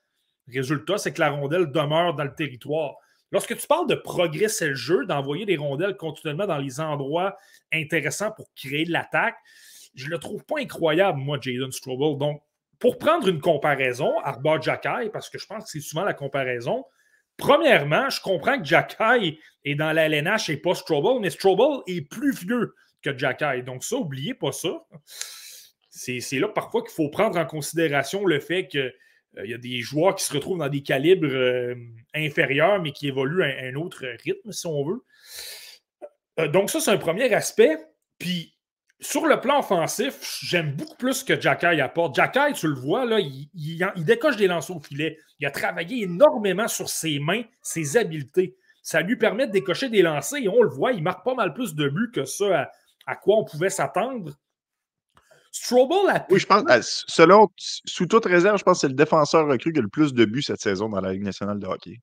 résultat, 0.47 0.97
c'est 0.97 1.13
que 1.13 1.19
la 1.19 1.29
rondelle 1.29 1.71
demeure 1.71 2.15
dans 2.15 2.23
le 2.23 2.33
territoire. 2.33 2.95
Lorsque 3.31 3.55
tu 3.55 3.67
parles 3.67 3.85
de 3.85 3.93
progresser 3.93 4.69
le 4.69 4.73
jeu, 4.73 5.05
d'envoyer 5.05 5.45
des 5.45 5.57
rondelles 5.57 5.97
continuellement 5.97 6.47
dans 6.47 6.57
les 6.57 6.79
endroits 6.79 7.37
intéressants 7.71 8.31
pour 8.31 8.51
créer 8.55 8.85
de 8.85 8.91
l'attaque, 8.91 9.35
je 9.93 10.09
le 10.09 10.17
trouve 10.17 10.43
pas 10.45 10.59
incroyable, 10.59 11.19
moi, 11.19 11.37
Jaden 11.39 11.71
Strobel. 11.71 12.17
Donc, 12.17 12.41
pour 12.79 12.97
prendre 12.97 13.27
une 13.27 13.39
comparaison, 13.39 14.19
Arba 14.23 14.59
Jacky, 14.59 15.11
parce 15.13 15.29
que 15.29 15.37
je 15.37 15.45
pense 15.45 15.65
que 15.65 15.69
c'est 15.69 15.79
souvent 15.79 16.03
la 16.03 16.15
comparaison, 16.15 16.85
premièrement, 17.37 18.09
je 18.09 18.21
comprends 18.21 18.57
que 18.59 18.65
Jacky 18.65 19.39
est 19.65 19.75
dans 19.75 19.91
la 19.91 20.07
LNH 20.07 20.49
et 20.49 20.57
pas 20.57 20.75
Strobel, 20.75 21.21
mais 21.21 21.29
Strobel 21.29 21.81
est 21.87 22.01
plus 22.01 22.33
vieux 22.33 22.73
que 23.01 23.17
Jacky. 23.17 23.63
Donc, 23.63 23.83
ça, 23.83 23.97
oubliez 23.97 24.33
pas 24.33 24.51
ça. 24.51 24.85
C'est 25.89 26.39
là 26.39 26.47
parfois 26.47 26.81
qu'il 26.81 26.91
faut 26.91 27.09
prendre 27.09 27.37
en 27.37 27.45
considération 27.45 28.25
le 28.25 28.39
fait 28.39 28.67
qu'il 28.67 28.93
euh, 29.37 29.45
y 29.45 29.53
a 29.53 29.57
des 29.57 29.81
joueurs 29.81 30.15
qui 30.15 30.23
se 30.23 30.33
retrouvent 30.33 30.57
dans 30.57 30.69
des 30.69 30.81
calibres 30.81 31.27
euh, 31.27 31.75
inférieurs, 32.15 32.81
mais 32.81 32.91
qui 32.91 33.07
évoluent 33.07 33.43
à 33.43 33.65
un 33.65 33.75
autre 33.75 34.05
rythme, 34.23 34.51
si 34.51 34.65
on 34.65 34.83
veut. 34.83 35.03
Euh, 36.39 36.47
donc, 36.47 36.69
ça, 36.69 36.79
c'est 36.79 36.91
un 36.91 36.97
premier 36.97 37.31
aspect. 37.33 37.77
Puis, 38.17 38.52
sur 39.03 39.25
le 39.25 39.39
plan 39.39 39.59
offensif, 39.59 40.39
j'aime 40.43 40.75
beaucoup 40.75 40.95
plus 40.95 41.13
ce 41.15 41.25
que 41.25 41.39
Jacky 41.39 41.81
apporte. 41.81 42.15
Jacky, 42.15 42.53
tu 42.53 42.67
le 42.67 42.75
vois, 42.75 43.05
là, 43.05 43.19
il, 43.19 43.77
décoche 43.97 44.37
des 44.37 44.47
lancers 44.47 44.75
au 44.75 44.79
filet. 44.79 45.17
Il 45.39 45.45
a 45.45 45.51
travaillé 45.51 46.03
énormément 46.03 46.67
sur 46.67 46.89
ses 46.89 47.19
mains, 47.19 47.43
ses 47.61 47.97
habiletés. 47.97 48.55
Ça 48.81 49.01
lui 49.01 49.17
permet 49.17 49.47
de 49.47 49.51
décocher 49.51 49.89
des 49.89 50.01
lancers 50.01 50.41
et 50.41 50.47
on 50.47 50.61
le 50.61 50.69
voit, 50.69 50.93
il 50.93 51.03
marque 51.03 51.23
pas 51.23 51.35
mal 51.35 51.53
plus 51.53 51.75
de 51.75 51.87
buts 51.89 52.11
que 52.13 52.25
ça 52.25 52.71
à, 53.05 53.15
quoi 53.15 53.37
on 53.37 53.43
pouvait 53.43 53.69
s'attendre. 53.69 54.31
Strobel 55.51 56.09
a. 56.09 56.25
Oui, 56.29 56.39
je 56.39 56.47
pense, 56.47 56.63
euh, 56.69 56.79
selon, 56.81 57.47
sous 57.57 58.07
toute 58.07 58.25
réserve, 58.25 58.57
je 58.57 58.63
pense 58.63 58.77
que 58.77 58.81
c'est 58.81 58.87
le 58.87 58.95
défenseur 58.95 59.47
recru 59.47 59.71
qui 59.71 59.79
a 59.79 59.81
le 59.81 59.87
plus 59.87 60.13
de 60.13 60.25
buts 60.25 60.41
cette 60.41 60.61
saison 60.61 60.89
dans 60.89 61.01
la 61.01 61.13
Ligue 61.13 61.23
nationale 61.23 61.59
de 61.59 61.67
hockey. 61.67 62.01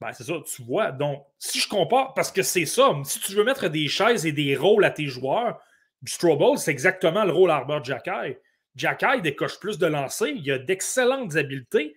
Ben, 0.00 0.12
c'est 0.12 0.24
ça, 0.24 0.34
tu 0.46 0.62
vois. 0.62 0.92
Donc, 0.92 1.24
si 1.38 1.60
je 1.60 1.68
compare, 1.68 2.14
parce 2.14 2.32
que 2.32 2.42
c'est 2.42 2.66
ça, 2.66 2.92
si 3.04 3.20
tu 3.20 3.34
veux 3.34 3.44
mettre 3.44 3.68
des 3.68 3.88
chaises 3.88 4.26
et 4.26 4.32
des 4.32 4.56
rôles 4.56 4.84
à 4.84 4.90
tes 4.90 5.06
joueurs, 5.06 5.60
Strobel, 6.06 6.58
c'est 6.58 6.70
exactement 6.70 7.24
le 7.24 7.32
rôle 7.32 7.50
Arbor 7.50 7.84
Jacky. 7.84 8.36
Jacky 8.74 9.20
décoche 9.22 9.58
plus 9.58 9.78
de 9.78 9.86
lancers, 9.86 10.28
il 10.28 10.50
a 10.50 10.58
d'excellentes 10.58 11.36
habiletés. 11.36 11.96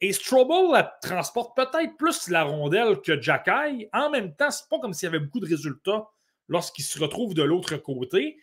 Et 0.00 0.12
Strobel 0.12 0.90
transporte 1.02 1.56
peut-être 1.56 1.96
plus 1.96 2.28
la 2.28 2.42
rondelle 2.42 3.00
que 3.00 3.20
Jacky. 3.20 3.88
En 3.92 4.10
même 4.10 4.34
temps, 4.34 4.50
c'est 4.50 4.68
pas 4.68 4.78
comme 4.78 4.92
s'il 4.92 5.06
y 5.06 5.08
avait 5.08 5.20
beaucoup 5.20 5.40
de 5.40 5.48
résultats 5.48 6.06
lorsqu'il 6.48 6.84
se 6.84 6.98
retrouve 6.98 7.34
de 7.34 7.42
l'autre 7.42 7.76
côté. 7.76 8.38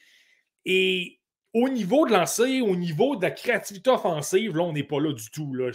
Et 0.66 1.20
au 1.54 1.68
niveau 1.68 2.06
de 2.08 2.14
lancer, 2.14 2.62
au 2.62 2.76
niveau 2.76 3.16
de 3.16 3.24
la 3.24 3.32
créativité 3.32 3.90
offensive, 3.90 4.56
là, 4.56 4.64
on 4.64 4.74
n'est 4.74 4.84
pas 4.84 5.00
là 5.00 5.12
du 5.12 5.30
tout. 5.30 5.54
Là. 5.54 5.72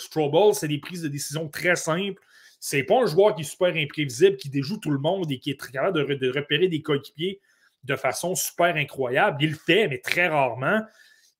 C'est 0.54 0.68
des 0.68 0.78
prises 0.78 1.02
de 1.02 1.08
décision 1.08 1.48
très 1.48 1.76
simples. 1.76 2.20
C'est 2.58 2.84
pas 2.84 3.02
un 3.02 3.06
joueur 3.06 3.34
qui 3.34 3.42
est 3.42 3.44
super 3.44 3.76
imprévisible, 3.76 4.38
qui 4.38 4.48
déjoue 4.48 4.78
tout 4.78 4.90
le 4.90 4.98
monde 4.98 5.30
et 5.30 5.38
qui 5.38 5.50
est 5.50 5.70
capable 5.70 6.06
de, 6.06 6.14
de 6.14 6.30
repérer 6.30 6.68
des 6.68 6.80
coéquipiers 6.80 7.40
de 7.86 7.96
façon 7.96 8.34
super 8.34 8.76
incroyable. 8.76 9.42
Il 9.42 9.50
le 9.50 9.56
fait, 9.56 9.88
mais 9.88 9.98
très 9.98 10.28
rarement. 10.28 10.82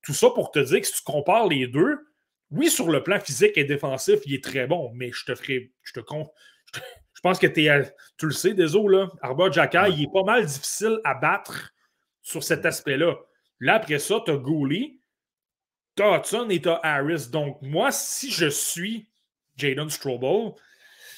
Tout 0.03 0.15
ça 0.15 0.31
pour 0.31 0.51
te 0.51 0.59
dire 0.59 0.81
que 0.81 0.87
si 0.87 0.95
tu 0.95 1.03
compares 1.03 1.49
les 1.49 1.67
deux, 1.67 1.99
oui, 2.51 2.71
sur 2.71 2.91
le 2.91 3.03
plan 3.03 3.19
physique 3.19 3.57
et 3.57 3.65
défensif, 3.65 4.21
il 4.25 4.35
est 4.35 4.45
très 4.45 4.67
bon, 4.67 4.93
mais 4.95 5.11
je 5.13 5.25
te 5.25 5.35
ferai. 5.35 5.73
Je 5.83 5.93
te 5.93 6.01
con. 6.01 6.31
Je 6.73 7.21
pense 7.23 7.39
que 7.39 7.47
es, 7.47 7.95
tu 8.19 8.27
le 8.27 8.33
sais, 8.33 8.55
désolé, 8.55 8.99
là. 8.99 9.09
Arba 9.21 9.51
Jacka, 9.51 9.89
il 9.89 10.05
est 10.05 10.13
pas 10.13 10.23
mal 10.23 10.47
difficile 10.47 11.01
à 11.03 11.15
battre 11.15 11.73
sur 12.23 12.45
cet 12.45 12.65
aspect-là. 12.65 13.15
Là, 13.61 13.75
après 13.75 13.99
ça, 13.99 14.21
tu 14.25 14.31
as 14.31 14.37
Gooley, 14.37 14.99
tu 15.97 16.03
as 16.03 16.19
Hudson 16.19 16.49
et 16.51 16.61
tu 16.61 16.69
as 16.69 16.79
Harris. 16.83 17.29
Donc, 17.33 17.59
moi, 17.63 17.91
si 17.91 18.31
je 18.31 18.47
suis 18.47 19.09
Jaden 19.57 19.89
Strobel, 19.89 20.53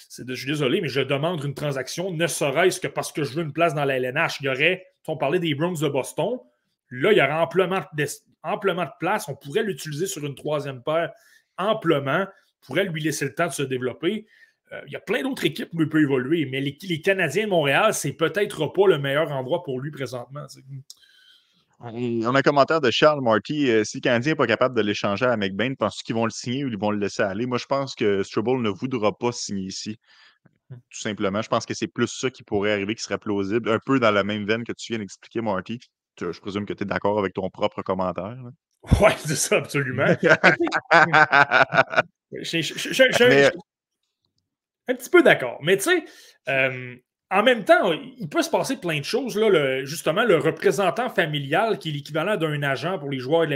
je 0.09 0.35
suis 0.35 0.47
désolé, 0.47 0.81
mais 0.81 0.89
je 0.89 1.01
demande 1.01 1.45
une 1.45 1.55
transaction, 1.55 2.12
ne 2.12 2.26
serait-ce 2.26 2.81
que 2.81 2.89
parce 2.89 3.12
que 3.12 3.24
je 3.24 3.35
veux 3.35 3.43
une 3.43 3.53
place 3.53 3.74
dans 3.74 3.85
la 3.85 3.97
LNH. 3.97 4.41
Il 4.41 4.47
y 4.47 4.49
aurait, 4.49 4.87
on 5.09 5.16
parlait 5.16 5.38
des 5.38 5.54
Browns 5.54 5.78
de 5.80 5.88
Boston, 5.88 6.38
là, 6.90 7.12
il 7.12 7.18
y 7.18 7.22
aurait 7.22 7.32
amplement 7.32 7.80
de, 7.92 8.98
place. 8.98 9.28
On 9.28 9.34
pourrait 9.34 9.62
l'utiliser 9.62 10.06
sur 10.06 10.24
une 10.24 10.34
troisième 10.34 10.82
paire 10.82 11.12
amplement, 11.59 12.24
on 12.24 12.66
pourrait 12.66 12.84
lui 12.84 13.02
laisser 13.02 13.26
le 13.26 13.34
temps 13.34 13.48
de 13.48 13.52
se 13.52 13.62
développer. 13.62 14.26
Euh, 14.72 14.80
il 14.86 14.92
y 14.92 14.96
a 14.96 15.00
plein 15.00 15.22
d'autres 15.22 15.44
équipes 15.44 15.70
où 15.72 15.82
il 15.82 15.88
peut 15.88 16.02
évoluer, 16.02 16.46
mais 16.46 16.61
les, 16.61 17.00
Canadiens 17.00 17.44
de 17.44 17.50
Montréal, 17.50 17.94
c'est 17.94 18.12
peut-être 18.12 18.66
pas 18.68 18.86
le 18.86 18.98
meilleur 18.98 19.30
endroit 19.32 19.62
pour 19.62 19.80
lui 19.80 19.90
présentement. 19.90 20.46
On 21.80 22.34
a 22.34 22.38
un 22.38 22.42
commentaire 22.42 22.80
de 22.80 22.90
Charles 22.90 23.22
Marty. 23.22 23.70
Euh, 23.70 23.84
si 23.84 23.98
le 23.98 24.00
Canadien 24.00 24.32
n'est 24.32 24.36
pas 24.36 24.46
capable 24.46 24.76
de 24.76 24.82
l'échanger 24.82 25.26
à 25.26 25.36
McBain, 25.36 25.74
penses-tu 25.74 26.04
qu'ils 26.04 26.16
vont 26.16 26.24
le 26.24 26.30
signer 26.30 26.64
ou 26.64 26.68
ils 26.68 26.78
vont 26.78 26.90
le 26.90 26.98
laisser 26.98 27.22
aller? 27.22 27.46
Moi, 27.46 27.59
je 27.59 27.66
pense 27.66 27.94
que 27.94 28.22
Struble 28.22 28.61
ne 28.61 28.68
voudra 28.68 29.16
pas 29.16 29.32
signer 29.32 29.66
ici. 29.66 29.98
Tout 30.71 31.01
simplement. 31.01 31.43
Je 31.43 31.49
pense 31.49 31.64
que 31.66 31.75
c'est 31.75 31.87
plus 31.87 32.09
ça 32.09 32.31
qui 32.31 32.43
pourrait 32.43 32.73
arriver, 32.73 32.95
qui 32.95 33.03
serait 33.03 33.19
plausible. 33.19 33.71
Un 33.71 33.79
peu 33.85 33.99
dans 33.99 34.11
la 34.11 34.25
même 34.25 34.47
veine 34.47 34.64
que 34.64 34.73
tu 34.73 34.93
viens 34.93 34.99
d'expliquer, 34.99 35.41
Marty. 35.41 35.81
Je 36.21 36.41
présume 36.41 36.66
que 36.66 36.73
tu 36.73 36.83
es 36.83 36.87
d'accord 36.87 37.19
avec 37.19 37.35
ton 37.35 37.49
propre 37.51 37.83
commentaire. 37.83 38.37
Oui, 39.01 39.11
c'est 39.19 39.35
ça, 39.35 39.57
absolument. 39.57 40.07
un 44.87 44.95
petit 44.95 45.11
peu 45.11 45.21
d'accord. 45.23 45.59
Mais 45.62 45.77
tu 45.77 45.83
sais, 45.83 46.05
euh, 46.49 46.95
en 47.31 47.43
même 47.43 47.64
temps, 47.64 47.93
il 47.93 48.29
peut 48.29 48.43
se 48.43 48.51
passer 48.51 48.77
plein 48.77 48.99
de 48.99 49.05
choses. 49.05 49.37
Là, 49.37 49.85
justement, 49.85 50.25
le 50.25 50.39
représentant 50.39 51.11
familial, 51.11 51.79
qui 51.79 51.91
est 51.91 51.93
l'équivalent 51.93 52.37
d'un 52.37 52.62
agent 52.62 52.99
pour 52.99 53.11
les 53.11 53.19
joueurs 53.19 53.47
de 53.47 53.55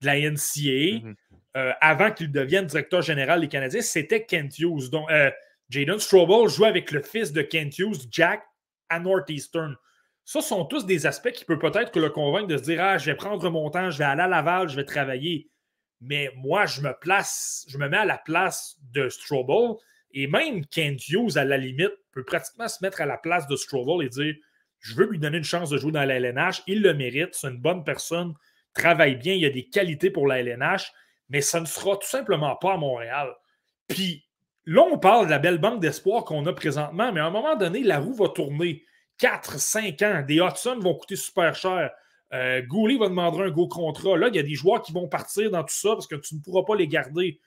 la, 0.00 0.20
NCA, 0.20 0.38
mm-hmm. 0.40 1.14
euh, 1.56 1.72
avant 1.80 2.10
qu'il 2.10 2.32
devienne 2.32 2.66
directeur 2.66 3.02
général 3.02 3.40
des 3.40 3.48
Canadiens, 3.48 3.82
c'était 3.82 4.24
Kent 4.24 4.58
Hughes. 4.58 4.90
Donc, 4.90 5.10
euh, 5.10 5.30
Jaden 5.72 5.98
Strobel 5.98 6.50
joue 6.50 6.66
avec 6.66 6.90
le 6.90 7.00
fils 7.00 7.32
de 7.32 7.40
Kent 7.40 7.78
Hughes, 7.78 8.06
Jack, 8.10 8.44
à 8.90 9.00
Northeastern. 9.00 9.74
Ça 10.22 10.42
sont 10.42 10.66
tous 10.66 10.84
des 10.84 11.06
aspects 11.06 11.32
qui 11.32 11.46
peuvent 11.46 11.58
peut-être 11.58 11.98
le 11.98 12.10
convaincre 12.10 12.48
de 12.48 12.58
se 12.58 12.62
dire 12.64 12.82
Ah, 12.82 12.98
je 12.98 13.06
vais 13.06 13.16
prendre 13.16 13.48
mon 13.48 13.70
temps, 13.70 13.90
je 13.90 13.96
vais 13.96 14.04
aller 14.04 14.20
à 14.20 14.28
Laval, 14.28 14.68
je 14.68 14.76
vais 14.76 14.84
travailler. 14.84 15.48
Mais 16.02 16.30
moi, 16.36 16.66
je 16.66 16.82
me 16.82 16.92
place, 17.00 17.64
je 17.68 17.78
me 17.78 17.88
mets 17.88 17.96
à 17.96 18.04
la 18.04 18.18
place 18.18 18.76
de 18.92 19.08
Strobel 19.08 19.76
et 20.10 20.26
même 20.26 20.66
Kent 20.66 21.08
Hughes, 21.08 21.38
à 21.38 21.44
la 21.46 21.56
limite, 21.56 21.92
peut 22.12 22.22
pratiquement 22.24 22.68
se 22.68 22.84
mettre 22.84 23.00
à 23.00 23.06
la 23.06 23.16
place 23.16 23.48
de 23.48 23.56
Strovel 23.56 24.06
et 24.06 24.10
dire 24.10 24.34
Je 24.78 24.94
veux 24.94 25.06
lui 25.06 25.18
donner 25.18 25.38
une 25.38 25.44
chance 25.44 25.70
de 25.70 25.78
jouer 25.78 25.92
dans 25.92 26.04
la 26.04 26.16
LNH. 26.16 26.64
Il 26.66 26.82
le 26.82 26.92
mérite. 26.92 27.30
C'est 27.32 27.48
une 27.48 27.62
bonne 27.62 27.82
personne. 27.82 28.34
Travaille 28.74 29.16
bien. 29.16 29.32
Il 29.32 29.44
a 29.46 29.50
des 29.50 29.70
qualités 29.70 30.10
pour 30.10 30.26
la 30.26 30.40
LNH. 30.40 30.92
Mais 31.30 31.40
ça 31.40 31.60
ne 31.60 31.66
sera 31.66 31.96
tout 31.96 32.06
simplement 32.06 32.56
pas 32.56 32.74
à 32.74 32.76
Montréal. 32.76 33.34
Puis 33.88 34.26
là, 34.64 34.82
on 34.90 34.98
parle 34.98 35.26
de 35.26 35.30
la 35.30 35.38
belle 35.38 35.58
banque 35.58 35.80
d'espoir 35.80 36.24
qu'on 36.24 36.46
a 36.46 36.52
présentement. 36.52 37.12
Mais 37.12 37.20
à 37.20 37.26
un 37.26 37.30
moment 37.30 37.56
donné, 37.56 37.82
la 37.82 37.98
roue 37.98 38.14
va 38.14 38.28
tourner. 38.28 38.84
4, 39.18 39.60
5 39.60 40.02
ans. 40.02 40.24
Des 40.26 40.40
Hudson 40.40 40.78
vont 40.80 40.94
coûter 40.94 41.16
super 41.16 41.54
cher. 41.54 41.90
Euh, 42.32 42.62
va 42.98 43.08
demander 43.08 43.42
un 43.42 43.50
gros 43.50 43.68
contrat. 43.68 44.16
Là, 44.16 44.28
il 44.28 44.34
y 44.34 44.38
a 44.38 44.42
des 44.42 44.54
joueurs 44.54 44.82
qui 44.82 44.92
vont 44.92 45.06
partir 45.06 45.50
dans 45.50 45.62
tout 45.62 45.74
ça 45.74 45.90
parce 45.90 46.06
que 46.06 46.16
tu 46.16 46.34
ne 46.34 46.40
pourras 46.40 46.64
pas 46.64 46.74
les 46.74 46.88
garder 46.88 47.40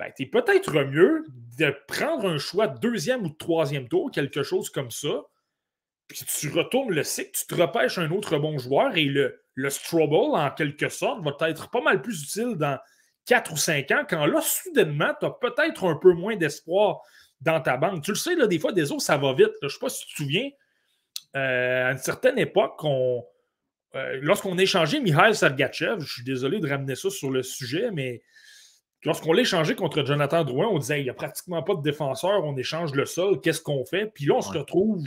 ben, 0.00 0.10
peut-être 0.32 0.82
mieux 0.84 1.26
de 1.58 1.76
prendre 1.86 2.26
un 2.26 2.38
choix 2.38 2.68
de 2.68 2.78
deuxième 2.78 3.22
ou 3.24 3.28
de 3.28 3.36
troisième 3.36 3.86
tour, 3.86 4.10
quelque 4.10 4.42
chose 4.42 4.70
comme 4.70 4.90
ça, 4.90 5.24
puis 6.08 6.24
tu 6.24 6.50
retournes 6.50 6.90
le 6.90 7.04
cycle, 7.04 7.32
tu 7.32 7.46
te 7.46 7.60
repêches 7.60 7.98
un 7.98 8.10
autre 8.10 8.38
bon 8.38 8.56
joueur 8.56 8.96
et 8.96 9.04
le, 9.04 9.42
le 9.54 9.68
en 10.34 10.50
quelque 10.52 10.88
sorte, 10.88 11.22
va 11.22 11.50
être 11.50 11.68
pas 11.68 11.82
mal 11.82 12.00
plus 12.00 12.22
utile 12.22 12.54
dans 12.56 12.78
4 13.26 13.52
ou 13.52 13.56
5 13.56 13.90
ans, 13.92 14.02
quand 14.08 14.26
là, 14.26 14.40
soudainement, 14.40 15.12
tu 15.18 15.26
as 15.26 15.30
peut-être 15.30 15.84
un 15.84 15.96
peu 15.96 16.12
moins 16.12 16.36
d'espoir 16.36 17.00
dans 17.40 17.60
ta 17.60 17.76
banque. 17.76 18.02
Tu 18.02 18.10
le 18.10 18.16
sais, 18.16 18.34
là, 18.34 18.46
des 18.46 18.58
fois, 18.58 18.72
des 18.72 18.92
autres, 18.92 19.02
ça 19.02 19.16
va 19.16 19.32
vite. 19.32 19.52
Je 19.60 19.66
ne 19.66 19.70
sais 19.70 19.78
pas 19.78 19.88
si 19.88 20.06
tu 20.06 20.12
te 20.12 20.22
souviens, 20.22 20.50
euh, 21.36 21.88
à 21.88 21.92
une 21.92 21.98
certaine 21.98 22.38
époque, 22.38 22.82
euh, 22.84 24.18
lorsqu'on 24.20 24.56
a 24.58 24.62
échangé 24.62 25.00
Mihail 25.00 25.34
Sergachev, 25.34 26.00
je 26.00 26.12
suis 26.12 26.24
désolé 26.24 26.60
de 26.60 26.68
ramener 26.68 26.94
ça 26.94 27.10
sur 27.10 27.30
le 27.30 27.42
sujet, 27.42 27.90
mais 27.92 28.22
Lorsqu'on 29.04 29.32
l'a 29.32 29.42
échangé 29.42 29.74
contre 29.74 30.04
Jonathan 30.04 30.44
Drouin, 30.44 30.66
on 30.66 30.78
disait 30.78 31.00
il 31.00 31.04
n'y 31.04 31.10
a 31.10 31.14
pratiquement 31.14 31.62
pas 31.62 31.74
de 31.74 31.80
défenseur, 31.80 32.44
on 32.44 32.56
échange 32.56 32.92
le 32.92 33.06
sol, 33.06 33.40
qu'est-ce 33.40 33.62
qu'on 33.62 33.84
fait? 33.86 34.06
Puis 34.06 34.26
là, 34.26 34.34
on 34.36 34.42
se 34.42 34.52
retrouve 34.52 35.02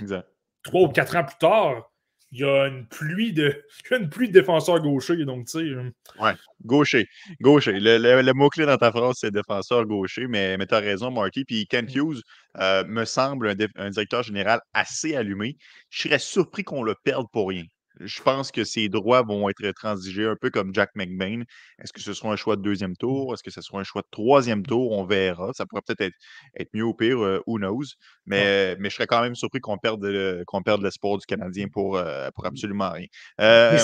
trois 0.64 0.82
ou 0.82 0.88
quatre 0.89 1.16
ans 1.16 1.24
plus 1.24 1.38
tard, 1.38 1.91
il 2.34 2.39
y 2.39 2.43
a 2.43 2.65
une 2.65 2.86
pluie 2.88 3.31
de, 3.31 3.63
une 3.91 4.09
pluie 4.09 4.27
de 4.27 4.34
défenseurs 4.34 4.79
gauchers. 4.81 5.23
Donc, 5.23 5.45
tu 5.45 5.51
sais. 5.51 5.59
Euh, 5.59 5.91
ouais, 6.19 6.34
gaucher. 6.65 7.07
Gaucher. 7.41 7.79
Le, 7.79 8.34
mot-clé 8.34 8.65
dans 8.65 8.77
ta 8.77 8.91
phrase, 8.91 9.17
c'est 9.19 9.31
défenseur 9.31 9.86
gaucher, 9.86 10.27
mais, 10.27 10.57
mais 10.57 10.65
tu 10.65 10.73
as 10.73 10.79
raison, 10.79 11.11
Marty. 11.11 11.45
Puis 11.45 11.67
Kent 11.67 11.95
mm. 11.95 11.97
Hughes 11.97 12.21
euh, 12.59 12.84
me 12.86 13.05
semble 13.05 13.55
un, 13.75 13.89
directeur 13.89 14.23
général 14.23 14.59
assez 14.73 15.15
allumé. 15.15 15.57
Je 15.89 16.03
serais 16.03 16.19
surpris 16.19 16.63
qu'on 16.63 16.84
le 16.84 16.95
perde 17.03 17.27
pour 17.31 17.49
rien. 17.49 17.63
Je 18.00 18.22
pense 18.22 18.52
que 18.52 18.64
ses 18.64 18.89
droits 18.89 19.22
vont 19.22 19.50
être 19.50 19.72
transigés 19.72 20.26
un 20.26 20.36
peu 20.36 20.50
comme 20.50 20.74
Jack 20.74 20.91
McBain. 20.96 21.44
Est-ce 21.82 21.94
que 21.94 22.02
ce 22.02 22.14
sera 22.14 22.32
un 22.32 22.36
choix 22.36 22.56
de 22.56 22.62
deuxième 22.62 22.91
mmh. 22.91 22.98
tour? 22.98 23.34
Est-ce 23.34 23.44
que 23.44 23.52
ce 23.52 23.62
sera 23.62 23.80
un 23.80 23.84
choix 23.84 24.02
de 24.02 24.08
troisième 24.12 24.66
tour? 24.66 24.91
On 24.91 25.04
verra. 25.04 25.52
Ça 25.54 25.66
pourrait 25.66 25.82
peut-être 25.86 26.02
être, 26.02 26.16
être, 26.58 26.70
mieux 26.74 26.84
ou 26.84 26.94
pire, 26.94 27.24
euh, 27.24 27.41
who 27.46 27.58
knows? 27.58 27.96
Mais, 28.26 28.76
mais 28.80 28.89
je 28.89 28.96
serais 28.96 29.08
quand 29.08 29.22
même 29.22 29.36
surpris 29.36 29.60
qu'on 29.60 29.78
perde, 29.78 30.44
qu'on 30.46 30.64
perde 30.64 30.82
l'espoir 30.82 31.18
du 31.18 31.26
Canadien 31.26 31.68
pour, 31.68 31.98
euh, 31.98 32.30
pour 32.32 32.46
absolument 32.46 32.91
rien. 32.91 33.08
Euh, 33.41 33.78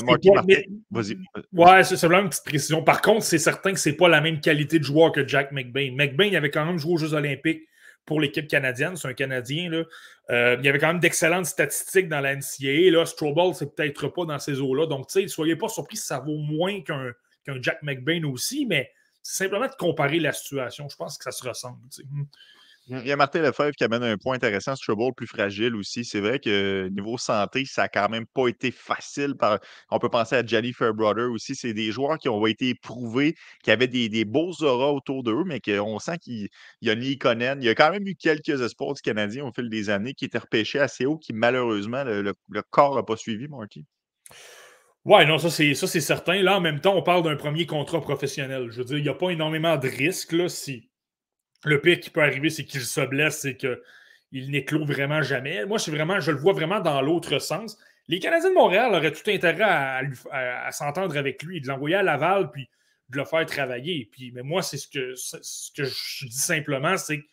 vas-y. 0.91 1.18
Ouais, 1.53 1.84
c'est 1.84 2.07
vraiment 2.07 2.24
une 2.24 2.30
petite 2.30 2.45
précision. 2.45 2.84
Par 2.84 3.01
contre, 3.01 3.24
c'est 3.24 3.38
certain 3.38 3.74
que 3.74 3.80
ce 3.80 3.89
n'est 3.89 3.95
pas 3.95 4.10
la 4.10 4.22
même 4.22 4.39
qualité 4.39 4.80
de 4.80 4.84
joueur 4.84 5.12
que 5.12 5.28
Jack 5.28 5.51
McBain. 5.51 5.91
McBain 5.95 6.26
il 6.26 6.36
avait 6.36 6.51
quand 6.51 6.66
même 6.66 6.78
joué 6.78 6.93
aux 6.93 6.97
Jeux 6.97 7.14
Olympiques 7.14 7.64
pour 8.05 8.19
l'équipe 8.19 8.47
canadienne. 8.47 8.95
C'est 8.95 9.07
un 9.07 9.13
Canadien. 9.13 9.69
Là. 9.69 9.83
Euh, 10.29 10.57
il 10.59 10.65
y 10.65 10.69
avait 10.69 10.79
quand 10.79 10.87
même 10.87 10.99
d'excellentes 10.99 11.45
statistiques 11.45 12.07
dans 12.07 12.21
la 12.21 12.35
NCAA. 12.35 13.05
Strobel, 13.05 13.53
c'est 13.53 13.75
peut-être 13.75 14.07
pas 14.09 14.25
dans 14.25 14.39
ces 14.39 14.59
eaux-là. 14.59 14.87
Donc, 14.87 15.07
tu 15.07 15.21
sais, 15.21 15.27
soyez 15.27 15.55
pas 15.55 15.69
surpris 15.69 15.97
si 15.97 16.05
ça 16.05 16.19
vaut 16.19 16.37
moins 16.37 16.81
qu'un 16.81 17.13
Jack 17.61 17.81
McBain 17.83 18.23
aussi, 18.25 18.65
mais 18.65 18.91
simplement 19.21 19.67
de 19.67 19.75
comparer 19.77 20.19
la 20.19 20.31
situation. 20.31 20.87
Je 20.89 20.95
pense 20.95 21.17
que 21.17 21.23
ça 21.23 21.31
se 21.31 21.47
ressemble. 21.47 21.79
Il 22.91 23.05
y 23.05 23.11
a 23.11 23.15
Martin 23.15 23.41
Lefebvre 23.41 23.75
qui 23.75 23.83
amène 23.83 24.01
un 24.01 24.17
point 24.17 24.35
intéressant, 24.35 24.73
Trouble 24.73 25.13
plus 25.15 25.27
fragile 25.27 25.75
aussi. 25.75 26.03
C'est 26.03 26.21
vrai 26.21 26.39
que 26.39 26.89
niveau 26.89 27.19
santé, 27.19 27.63
ça 27.65 27.83
n'a 27.83 27.87
quand 27.87 28.09
même 28.09 28.25
pas 28.25 28.47
été 28.47 28.71
facile. 28.71 29.35
On 29.91 29.99
peut 29.99 30.09
penser 30.09 30.35
à 30.35 30.43
Jenny 30.43 30.73
Fairbrother 30.73 31.29
aussi. 31.29 31.55
C'est 31.55 31.73
des 31.73 31.91
joueurs 31.91 32.17
qui 32.17 32.29
ont 32.29 32.43
été 32.47 32.69
éprouvés, 32.69 33.35
qui 33.63 33.69
avaient 33.69 33.87
des, 33.87 34.09
des 34.09 34.25
beaux 34.25 34.53
auras 34.61 34.87
autour 34.87 35.21
d'eux, 35.21 35.43
mais 35.45 35.59
qu'on 35.59 35.99
sent 35.99 36.17
qu'il 36.17 36.49
y 36.81 36.89
a 36.89 36.95
Nikonen. 36.95 37.61
Il 37.61 37.65
y 37.65 37.69
a 37.69 37.75
quand 37.75 37.91
même 37.91 38.07
eu 38.07 38.15
quelques 38.15 38.59
espoirs 38.59 38.95
du 38.95 39.01
Canadien 39.03 39.45
au 39.45 39.51
fil 39.51 39.69
des 39.69 39.91
années 39.91 40.15
qui 40.15 40.25
étaient 40.25 40.39
repêchés 40.39 40.79
assez 40.79 41.05
haut, 41.05 41.17
qui 41.17 41.33
malheureusement, 41.33 42.03
le, 42.03 42.33
corps 42.71 42.95
n'a 42.95 43.03
pas 43.03 43.17
suivi, 43.17 43.47
Marty. 43.47 43.85
Ouais, 45.05 45.27
non, 45.27 45.37
ça 45.37 45.51
c'est 45.51 45.75
certain. 45.75 46.41
Là, 46.41 46.57
en 46.57 46.61
même 46.61 46.81
temps, 46.81 46.95
on 46.95 47.03
parle 47.03 47.23
d'un 47.23 47.35
premier 47.35 47.67
contrat 47.67 48.01
professionnel. 48.01 48.69
Je 48.71 48.79
veux 48.79 48.85
dire, 48.85 48.97
il 48.97 49.03
n'y 49.03 49.09
a 49.09 49.13
pas 49.13 49.29
énormément 49.29 49.77
de 49.77 49.87
risques 49.87 50.31
là, 50.31 50.49
si 50.49 50.88
le 51.66 51.82
pire 51.82 51.99
qui 51.99 52.10
peut 52.10 52.22
arriver, 52.22 52.49
c'est 52.49 52.66
qu'il 52.66 52.82
se 52.82 53.01
blesse 53.01 53.45
et 53.45 53.57
qu'il 53.57 54.51
n'éclot 54.51 54.86
vraiment 54.86 55.22
jamais. 55.22 55.66
Moi, 55.66 55.78
je, 55.78 55.91
vraiment, 55.91 56.20
je 56.20 56.32
le 56.32 56.38
vois 56.38 56.53
vraiment 56.53 56.80
dans 56.80 57.01
l'autre 57.01 57.39
sens. 57.39 57.78
Les 58.07 58.20
Canadiens 58.20 58.49
de 58.49 58.55
Montréal 58.55 58.93
auraient 58.93 59.12
tout 59.12 59.30
intérêt 59.30 59.64
à, 60.32 60.72
s'entendre 60.72 61.18
avec 61.18 61.43
lui, 61.43 61.62
de 61.62 61.68
l'envoyer 61.68 61.97
à 61.97 62.03
Laval, 62.03 62.49
puis 62.51 62.70
de 63.10 63.18
le 63.18 63.26
faire 63.26 63.45
travailler. 63.45 64.10
Mais 64.34 64.41
moi, 64.41 64.62
c'est 64.62 64.78
ce 64.78 64.88
que, 64.88 65.14
ce 65.16 65.72
que 65.72 65.84
je 65.84 66.26
dis 66.26 66.38
simplement, 66.38 66.97
c'est 66.97 67.20
que 67.20 67.26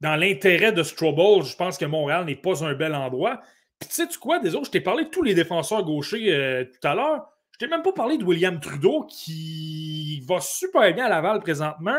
dans 0.00 0.16
l'intérêt 0.16 0.72
de 0.72 0.82
Strobel, 0.82 1.42
je 1.44 1.56
pense 1.56 1.76
que 1.76 1.84
Montréal 1.84 2.24
n'est 2.24 2.36
pas 2.36 2.64
un 2.64 2.74
bel 2.74 2.94
endroit. 2.94 3.40
Puis 3.78 3.88
tu 3.88 3.94
sais, 3.94 4.08
tu 4.08 4.18
quoi, 4.18 4.38
des 4.38 4.54
autres, 4.54 4.66
je 4.66 4.70
t'ai 4.70 4.80
parlé 4.80 5.04
de 5.04 5.10
tous 5.10 5.22
les 5.22 5.34
défenseurs 5.34 5.84
gauchers 5.84 6.32
euh, 6.32 6.64
tout 6.64 6.86
à 6.86 6.94
l'heure. 6.94 7.28
Je 7.52 7.58
t'ai 7.58 7.68
même 7.68 7.82
pas 7.82 7.92
parlé 7.92 8.18
de 8.18 8.24
William 8.24 8.60
Trudeau 8.60 9.04
qui 9.04 10.22
va 10.26 10.40
super 10.40 10.92
bien 10.94 11.06
à 11.06 11.08
Laval 11.08 11.40
présentement 11.40 11.98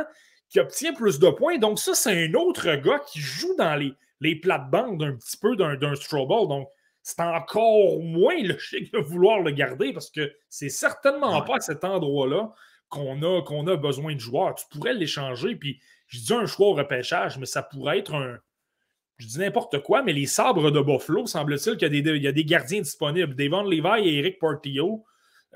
qui 0.50 0.60
obtient 0.60 0.94
plus 0.94 1.20
de 1.20 1.30
points. 1.30 1.58
Donc, 1.58 1.80
ça, 1.80 1.94
c'est 1.94 2.26
un 2.26 2.34
autre 2.34 2.76
gars 2.76 3.00
qui 3.00 3.20
joue 3.20 3.56
dans 3.58 3.76
les, 3.76 3.94
les 4.20 4.36
plates-bandes 4.36 5.04
un 5.04 5.16
petit 5.16 5.38
peu 5.38 5.56
d'un, 5.56 5.76
d'un 5.76 5.96
Strobel. 5.96 6.48
Donc, 6.48 6.68
c'est 7.02 7.22
encore 7.22 8.00
moins 8.02 8.42
logique 8.44 8.92
de 8.94 9.00
vouloir 9.00 9.40
le 9.40 9.52
garder 9.52 9.94
parce 9.94 10.10
que 10.10 10.32
c'est 10.50 10.70
certainement 10.70 11.42
pas 11.44 11.56
à 11.56 11.60
cet 11.60 11.84
endroit-là 11.84 12.52
qu'on 12.90 13.22
a, 13.22 13.42
qu'on 13.44 13.68
a 13.68 13.78
besoin 13.78 14.16
de 14.16 14.20
joueurs. 14.20 14.56
Tu 14.56 14.66
pourrais 14.70 14.94
l'échanger, 14.94 15.56
puis 15.56 15.80
je 16.08 16.20
dis 16.20 16.34
un 16.34 16.46
choix 16.46 16.68
au 16.68 16.74
repêchage, 16.74 17.38
mais 17.38 17.46
ça 17.46 17.64
pourrait 17.64 18.00
être 18.00 18.16
un. 18.16 18.38
Je 19.18 19.28
dis 19.28 19.40
n'importe 19.40 19.82
quoi, 19.84 20.02
mais 20.02 20.14
les 20.14 20.26
sabres 20.26 20.72
de 20.72 20.82
Buffalo, 20.82 21.26
semble-t-il 21.26 21.78
qu'il 21.78 21.94
y 21.94 22.00
a 22.00 22.02
des, 22.02 22.10
il 22.12 22.24
y 22.24 22.28
a 22.28 22.32
des 22.32 22.46
gardiens 22.46 22.82
disponibles. 22.82 23.36
Devon 23.36 23.64
Levi 23.64 24.08
et 24.08 24.20
Eric 24.20 24.40
Portillo, 24.40 25.06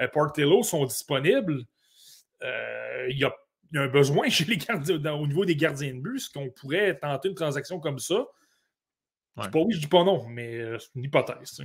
euh, 0.02 0.08
Portillo 0.10 0.64
sont 0.64 0.86
disponibles. 0.86 1.64
Euh, 2.44 3.08
il 3.10 3.18
y 3.18 3.24
a 3.24 3.34
y 3.76 3.80
a 3.80 3.84
un 3.84 3.88
besoin 3.88 4.30
chez 4.30 4.46
les 4.46 4.58
gardiens, 4.58 5.14
au 5.14 5.28
niveau 5.28 5.46
des 5.46 5.56
gardiens 5.56 5.94
de 5.94 6.00
but, 6.00 6.18
est-ce 6.18 6.30
qu'on 6.30 6.50
pourrait 6.50 6.98
tenter 7.00 7.30
une 7.30 7.36
transaction 7.36 7.80
comme 7.80 8.00
ça? 8.00 8.26
Je 9.38 9.44
dis 9.44 9.50
pas 9.50 9.60
oui, 9.60 9.74
je 9.74 9.80
dis 9.80 9.88
pas 9.88 10.04
non, 10.04 10.28
mais 10.30 10.60
euh, 10.60 10.78
c'est 10.80 10.90
une 10.96 11.04
hypothèse. 11.06 11.60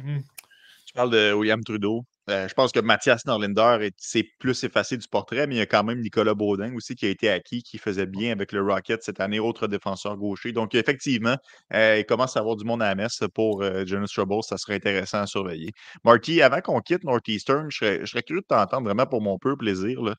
Tu 0.89 0.95
parles 0.95 1.11
de 1.11 1.35
William 1.35 1.63
Trudeau. 1.63 2.07
Euh, 2.31 2.49
je 2.49 2.55
pense 2.55 2.73
que 2.73 2.81
Mathias 2.81 3.27
Norlinder 3.27 3.91
s'est 3.99 4.27
plus 4.39 4.65
effacé 4.65 4.97
du 4.97 5.07
portrait, 5.07 5.47
mais 5.47 5.57
il 5.57 5.59
y 5.59 5.61
a 5.61 5.67
quand 5.67 5.85
même 5.85 6.01
Nicolas 6.01 6.33
Baudin 6.33 6.75
aussi 6.75 6.95
qui 6.95 7.05
a 7.05 7.11
été 7.11 7.29
acquis, 7.29 7.63
qui 7.63 7.77
faisait 7.77 8.07
bien 8.07 8.33
avec 8.33 8.53
le 8.53 8.63
Rocket 8.63 9.03
cette 9.03 9.21
année, 9.21 9.39
autre 9.39 9.67
défenseur 9.67 10.17
gaucher. 10.17 10.53
Donc, 10.53 10.75
effectivement, 10.75 11.37
euh, 11.75 11.99
il 11.99 12.07
commence 12.07 12.39
à 12.39 12.41
avoir 12.41 12.57
du 12.57 12.65
monde 12.65 12.83
à 12.83 12.89
la 12.89 12.95
messe 12.95 13.23
pour 13.35 13.63
euh, 13.63 13.85
Jonas 13.85 14.11
Trouble. 14.15 14.43
Ça 14.43 14.57
serait 14.57 14.77
intéressant 14.77 15.21
à 15.21 15.27
surveiller. 15.27 15.73
Marty, 16.05 16.41
avant 16.41 16.63
qu'on 16.63 16.81
quitte 16.81 17.05
Northeastern, 17.05 17.71
je 17.71 18.07
serais, 18.07 18.23
curieux 18.23 18.41
de 18.41 18.47
t'entendre 18.47 18.87
vraiment 18.87 19.07
pour 19.07 19.21
mon 19.21 19.39
peu 19.39 19.59
plaisir. 19.59 20.15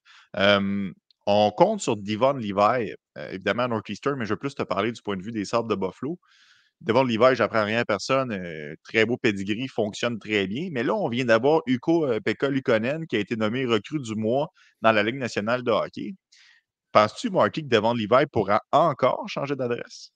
On 1.31 1.51
compte 1.51 1.81
sur 1.81 1.95
Devon 1.95 2.33
Levi, 2.33 2.93
évidemment 3.31 3.63
à 3.63 3.67
Northeastern, 3.67 4.17
mais 4.17 4.25
je 4.25 4.31
veux 4.31 4.39
plus 4.39 4.55
te 4.55 4.63
parler 4.63 4.91
du 4.91 5.01
point 5.01 5.15
de 5.15 5.21
vue 5.21 5.31
des 5.31 5.45
Sables 5.45 5.69
de 5.69 5.75
Buffalo. 5.75 6.19
Devant 6.81 7.03
l'hiver, 7.03 7.35
j'apprends 7.35 7.65
rien 7.65 7.79
à 7.79 7.85
personne. 7.85 8.31
Euh, 8.31 8.73
très 8.83 9.05
beau 9.05 9.17
pedigree, 9.17 9.67
fonctionne 9.67 10.17
très 10.17 10.47
bien. 10.47 10.69
Mais 10.71 10.81
là, 10.81 10.95
on 10.95 11.09
vient 11.09 11.25
d'avoir 11.25 11.61
Uko 11.67 12.05
euh, 12.05 12.19
Pekka 12.21 12.49
Lukonen 12.49 13.05
qui 13.05 13.17
a 13.17 13.19
été 13.19 13.35
nommé 13.35 13.65
recrue 13.65 13.99
du 13.99 14.15
mois 14.15 14.47
dans 14.81 14.93
la 14.93 15.03
Ligue 15.03 15.17
nationale 15.17 15.61
de 15.63 15.71
hockey. 15.71 16.13
Penses-tu, 16.93 17.29
Marty, 17.29 17.63
que 17.63 17.67
Devon 17.67 17.93
Levi 17.93 18.25
pourra 18.31 18.61
encore 18.71 19.27
changer 19.27 19.55
d'adresse? 19.57 20.11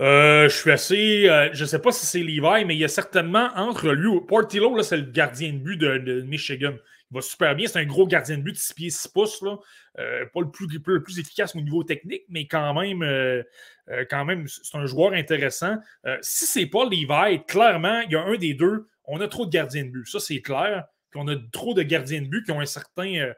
Euh, 0.00 0.48
je 0.48 0.56
suis 0.56 0.70
assez. 0.70 1.50
je 1.52 1.60
ne 1.60 1.66
sais 1.66 1.80
pas 1.80 1.90
si 1.90 2.06
c'est 2.06 2.20
Levi, 2.20 2.64
mais 2.64 2.76
il 2.76 2.78
y 2.78 2.84
a 2.84 2.88
certainement 2.88 3.50
entre 3.56 3.90
lui. 3.90 4.20
Portillo, 4.26 4.80
c'est 4.82 4.96
le 4.96 5.10
gardien 5.10 5.52
de 5.52 5.58
but 5.58 5.76
de 5.76 6.22
Michigan 6.22 6.74
va 7.12 7.20
super 7.20 7.54
bien. 7.54 7.66
C'est 7.68 7.78
un 7.78 7.84
gros 7.84 8.06
gardien 8.06 8.38
de 8.38 8.42
but 8.42 8.52
de 8.52 8.58
6 8.58 8.74
pieds 8.74 8.90
6 8.90 9.08
pouces. 9.08 9.42
Là. 9.42 9.56
Euh, 9.98 10.26
pas 10.32 10.40
le 10.40 10.50
plus, 10.50 10.66
le 10.66 11.02
plus, 11.02 11.18
efficace 11.18 11.54
au 11.54 11.60
niveau 11.60 11.84
technique, 11.84 12.24
mais 12.28 12.46
quand 12.46 12.72
même, 12.74 13.02
euh, 13.02 13.42
euh, 13.90 14.04
quand 14.08 14.24
même 14.24 14.46
c'est 14.48 14.76
un 14.76 14.86
joueur 14.86 15.12
intéressant. 15.12 15.76
si 16.22 16.46
c'est 16.46 16.66
pas 16.66 16.84
Levi, 16.84 17.44
clairement, 17.46 18.00
il 18.00 18.12
y 18.12 18.16
a 18.16 18.22
un 18.22 18.36
des 18.36 18.54
deux. 18.54 18.88
On 19.04 19.20
a 19.20 19.28
trop 19.28 19.44
de 19.44 19.50
gardiens 19.50 19.84
de 19.84 19.90
but. 19.90 20.06
Ça, 20.06 20.20
c'est 20.20 20.40
clair. 20.40 20.86
qu'on 21.12 21.28
a 21.28 21.36
trop 21.52 21.74
de 21.74 21.82
gardiens 21.82 22.22
de 22.22 22.28
but 22.28 22.44
qui 22.44 22.52
ont 22.52 22.60
un 22.60 22.66
certain 22.66 23.32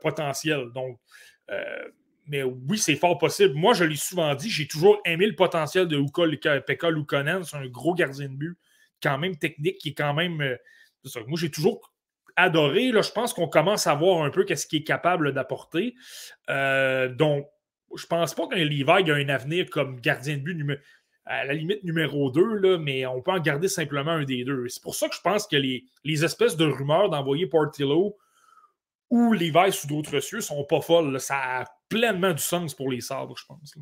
potentiel. 0.00 0.70
Donc, 0.74 0.98
mais 2.26 2.42
oui, 2.42 2.78
c'est 2.78 2.96
fort 2.96 3.18
possible. 3.18 3.54
Moi, 3.54 3.74
je 3.74 3.84
l'ai 3.84 3.96
souvent 3.96 4.34
dit, 4.34 4.50
j'ai 4.50 4.66
toujours 4.66 5.00
aimé 5.04 5.26
le 5.26 5.34
potentiel 5.34 5.88
de 5.88 6.00
Pekka 6.60 6.90
Lukonen. 6.90 7.44
C'est 7.44 7.56
un 7.56 7.66
gros 7.66 7.94
gardien 7.94 8.28
de 8.28 8.34
but, 8.34 8.56
quand 9.02 9.18
même 9.18 9.36
technique, 9.36 9.78
qui 9.78 9.90
est 9.90 9.94
quand 9.94 10.14
même. 10.14 10.36
moi, 11.26 11.38
j'ai 11.38 11.50
toujours 11.50 11.92
adoré. 12.38 12.92
Là, 12.92 13.02
je 13.02 13.10
pense 13.10 13.34
qu'on 13.34 13.48
commence 13.48 13.86
à 13.86 13.94
voir 13.94 14.22
un 14.22 14.30
peu 14.30 14.44
qu'est-ce 14.44 14.66
qu'il 14.66 14.80
est 14.80 14.84
capable 14.84 15.32
d'apporter. 15.32 15.94
Euh, 16.48 17.08
donc, 17.08 17.46
je 17.96 18.06
pense 18.06 18.34
pas 18.34 18.46
qu'un 18.48 18.64
Levi 18.64 19.10
a 19.10 19.14
un 19.14 19.28
avenir 19.28 19.68
comme 19.68 20.00
gardien 20.00 20.36
de 20.36 20.42
but 20.42 20.80
à 21.26 21.44
la 21.44 21.52
limite 21.52 21.84
numéro 21.84 22.30
2, 22.30 22.54
là, 22.54 22.78
mais 22.78 23.04
on 23.04 23.20
peut 23.20 23.32
en 23.32 23.40
garder 23.40 23.68
simplement 23.68 24.12
un 24.12 24.24
des 24.24 24.44
deux. 24.44 24.66
C'est 24.68 24.82
pour 24.82 24.94
ça 24.94 25.08
que 25.08 25.14
je 25.14 25.20
pense 25.20 25.46
que 25.46 25.56
les, 25.56 25.84
les 26.04 26.24
espèces 26.24 26.56
de 26.56 26.64
rumeurs 26.64 27.10
d'envoyer 27.10 27.46
Portillo 27.46 28.16
ou 29.10 29.32
Levi 29.32 29.72
sous 29.72 29.86
d'autres 29.86 30.20
cieux 30.20 30.40
sont 30.40 30.64
pas 30.64 30.80
folles. 30.80 31.20
Ça 31.20 31.36
a 31.36 31.64
pleinement 31.88 32.32
du 32.32 32.42
sens 32.42 32.74
pour 32.74 32.90
les 32.90 33.00
sabres, 33.00 33.36
je 33.36 33.44
pense. 33.46 33.74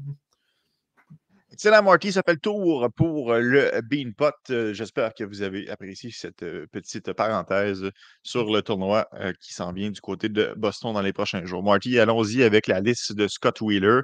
Excellent, 1.56 1.82
Marty. 1.82 2.12
Ça 2.12 2.20
fait 2.22 2.34
le 2.34 2.38
tour 2.38 2.86
pour 2.94 3.32
le 3.32 3.80
Beanpot. 3.80 4.30
Euh, 4.50 4.74
j'espère 4.74 5.14
que 5.14 5.24
vous 5.24 5.40
avez 5.40 5.70
apprécié 5.70 6.10
cette 6.10 6.42
euh, 6.42 6.66
petite 6.70 7.14
parenthèse 7.14 7.90
sur 8.22 8.52
le 8.52 8.60
tournoi 8.60 9.08
euh, 9.14 9.32
qui 9.40 9.54
s'en 9.54 9.72
vient 9.72 9.90
du 9.90 10.02
côté 10.02 10.28
de 10.28 10.52
Boston 10.58 10.92
dans 10.92 11.00
les 11.00 11.14
prochains 11.14 11.46
jours. 11.46 11.62
Marty, 11.62 11.98
allons-y 11.98 12.42
avec 12.42 12.66
la 12.66 12.80
liste 12.80 13.14
de 13.14 13.26
Scott 13.26 13.62
Wheeler. 13.62 14.00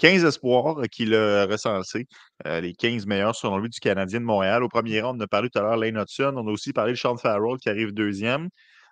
15 0.00 0.24
espoirs 0.24 0.82
qu'il 0.90 1.14
a 1.14 1.46
recensés, 1.46 2.08
les 2.44 2.74
15 2.74 3.06
meilleurs 3.06 3.36
selon 3.36 3.58
lui 3.58 3.68
du 3.68 3.78
Canadien 3.78 4.18
de 4.18 4.24
Montréal. 4.24 4.64
Au 4.64 4.68
premier 4.68 5.00
rang, 5.00 5.16
on 5.16 5.20
a 5.20 5.28
parlé 5.28 5.48
tout 5.48 5.60
à 5.60 5.62
l'heure 5.62 5.76
Lane 5.76 5.98
Hudson. 5.98 6.34
On 6.36 6.48
a 6.48 6.50
aussi 6.50 6.72
parlé 6.72 6.90
de 6.90 6.98
Sean 6.98 7.16
Farrell 7.16 7.56
qui 7.62 7.68
arrive 7.68 7.92
deuxième. 7.92 8.48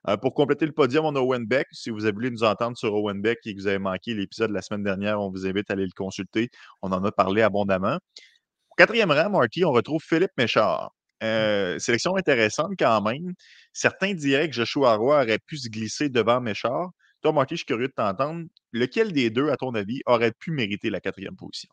Euh, 0.08 0.16
pour 0.16 0.34
compléter 0.34 0.66
le 0.66 0.72
podium, 0.72 1.06
on 1.06 1.16
a 1.16 1.20
Owen 1.20 1.46
Beck. 1.46 1.66
Si 1.72 1.90
vous 1.90 2.04
avez 2.04 2.12
voulu 2.12 2.30
nous 2.30 2.44
entendre 2.44 2.76
sur 2.76 2.94
Owen 2.94 3.22
Beck 3.22 3.38
et 3.46 3.54
que 3.54 3.60
vous 3.60 3.66
avez 3.66 3.78
manqué 3.78 4.14
l'épisode 4.14 4.50
de 4.50 4.54
la 4.54 4.62
semaine 4.62 4.82
dernière, 4.82 5.20
on 5.20 5.30
vous 5.30 5.46
invite 5.46 5.70
à 5.70 5.74
aller 5.74 5.86
le 5.86 5.92
consulter. 5.96 6.50
On 6.82 6.92
en 6.92 7.02
a 7.04 7.12
parlé 7.12 7.42
abondamment. 7.42 7.96
Au 7.96 8.74
quatrième 8.76 9.10
rang, 9.10 9.30
Marty, 9.30 9.64
on 9.64 9.72
retrouve 9.72 10.02
Philippe 10.02 10.32
Méchard. 10.36 10.92
Euh, 11.22 11.78
sélection 11.78 12.16
intéressante 12.16 12.72
quand 12.78 13.00
même. 13.02 13.32
Certains 13.72 14.12
diraient 14.14 14.48
que 14.48 14.54
Joshua 14.54 14.96
Roy 14.96 15.22
aurait 15.22 15.38
pu 15.38 15.56
se 15.56 15.68
glisser 15.68 16.08
devant 16.10 16.40
Méchard. 16.40 16.90
Toi, 17.24 17.32
Marty, 17.32 17.54
je 17.54 17.60
suis 17.60 17.66
curieux 17.66 17.88
de 17.88 17.92
t'entendre. 17.92 18.44
Lequel 18.72 19.10
des 19.14 19.30
deux, 19.30 19.48
à 19.48 19.56
ton 19.56 19.74
avis, 19.74 20.02
aurait 20.04 20.32
pu 20.32 20.50
mériter 20.50 20.90
la 20.90 21.00
quatrième 21.00 21.34
position? 21.34 21.70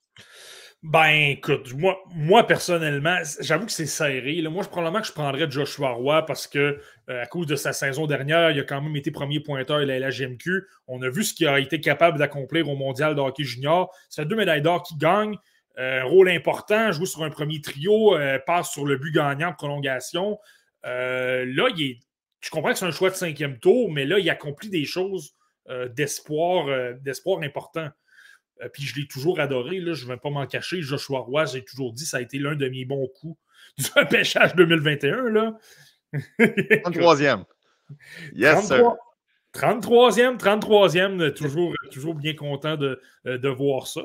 Ben, 0.82 1.32
écoute, 1.32 1.74
moi, 1.74 2.00
moi 2.16 2.48
personnellement, 2.48 3.18
j'avoue 3.42 3.66
que 3.66 3.74
c'est 3.74 3.86
serré. 3.86 4.42
Moi, 4.44 4.64
je, 4.64 4.70
probablement 4.70 5.02
que 5.02 5.08
je 5.08 5.12
prendrais 5.12 5.52
Joshua 5.52 5.90
Roy 5.90 6.26
parce 6.26 6.48
que, 6.48 6.80
euh, 7.10 7.22
à 7.22 7.26
cause 7.26 7.48
de 7.48 7.58
sa 7.58 7.74
saison 7.74 8.08
dernière, 8.08 8.52
il 8.52 8.62
a 8.62 8.64
quand 8.64 8.82
même 8.82 8.96
été 8.96 9.12
premier 9.12 9.42
pointeur 9.42 9.80
de 9.80 9.84
la 9.84 10.00
LHMQ. 10.00 10.68
On 10.88 11.02
a 11.02 11.10
vu 11.10 11.26
ce 11.26 11.34
qu'il 11.34 11.48
a 11.48 11.60
été 11.60 11.82
capable 11.82 12.18
d'accomplir 12.18 12.70
au 12.70 12.78
mondial 12.78 13.14
de 13.14 13.20
hockey 13.20 13.44
junior. 13.44 13.94
C'est 14.08 14.26
deux 14.26 14.38
médailles 14.38 14.62
d'or 14.62 14.84
qui 14.84 14.96
gagnent. 14.96 15.36
Euh, 15.80 16.06
rôle 16.06 16.30
important, 16.30 16.94
joue 16.94 17.06
sur 17.06 17.24
un 17.24 17.30
premier 17.30 17.60
trio, 17.60 18.16
euh, 18.16 18.40
passe 18.40 18.72
sur 18.72 18.86
le 18.86 18.96
but 18.96 19.12
gagnant 19.12 19.52
prolongation. 19.52 20.40
là, 20.84 21.68
il 21.76 22.00
je 22.40 22.50
comprends 22.50 22.72
que 22.72 22.80
c'est 22.80 22.86
un 22.86 22.92
choix 22.92 23.10
de 23.12 23.16
cinquième 23.16 23.60
tour, 23.60 23.92
mais 23.92 24.06
là, 24.06 24.18
il 24.18 24.28
accomplit 24.30 24.70
des 24.70 24.86
choses 24.86 25.36
d'espoir, 25.68 26.96
d'espoir 27.02 27.42
important. 27.42 27.90
Euh, 28.62 28.70
puis 28.70 28.84
je 28.84 29.00
l'ai 29.00 29.08
toujours 29.08 29.40
adoré, 29.40 29.80
là, 29.80 29.94
je 29.94 30.06
ne 30.06 30.10
vais 30.10 30.18
pas 30.18 30.30
m'en 30.30 30.46
cacher. 30.46 30.82
Joshua 30.82 31.20
Roy, 31.20 31.46
j'ai 31.46 31.64
toujours 31.64 31.94
dit, 31.94 32.06
ça 32.06 32.18
a 32.18 32.22
été 32.22 32.38
l'un 32.38 32.56
de 32.56 32.68
mes 32.68 32.86
bons 32.86 33.08
coups 33.08 33.40
du 33.78 33.86
repêchage 33.96 34.56
2021. 34.56 35.30
Là. 35.30 35.58
33e. 36.14 37.46
Yes, 38.34 38.72
33, 39.54 40.12
33e, 40.12 40.38
33e, 40.38 41.34
toujours, 41.34 41.74
toujours 41.92 42.16
bien 42.16 42.34
content 42.34 42.78
de, 42.78 43.02
euh, 43.26 43.38
de 43.38 43.50
voir 43.50 43.88
ça. 43.88 44.02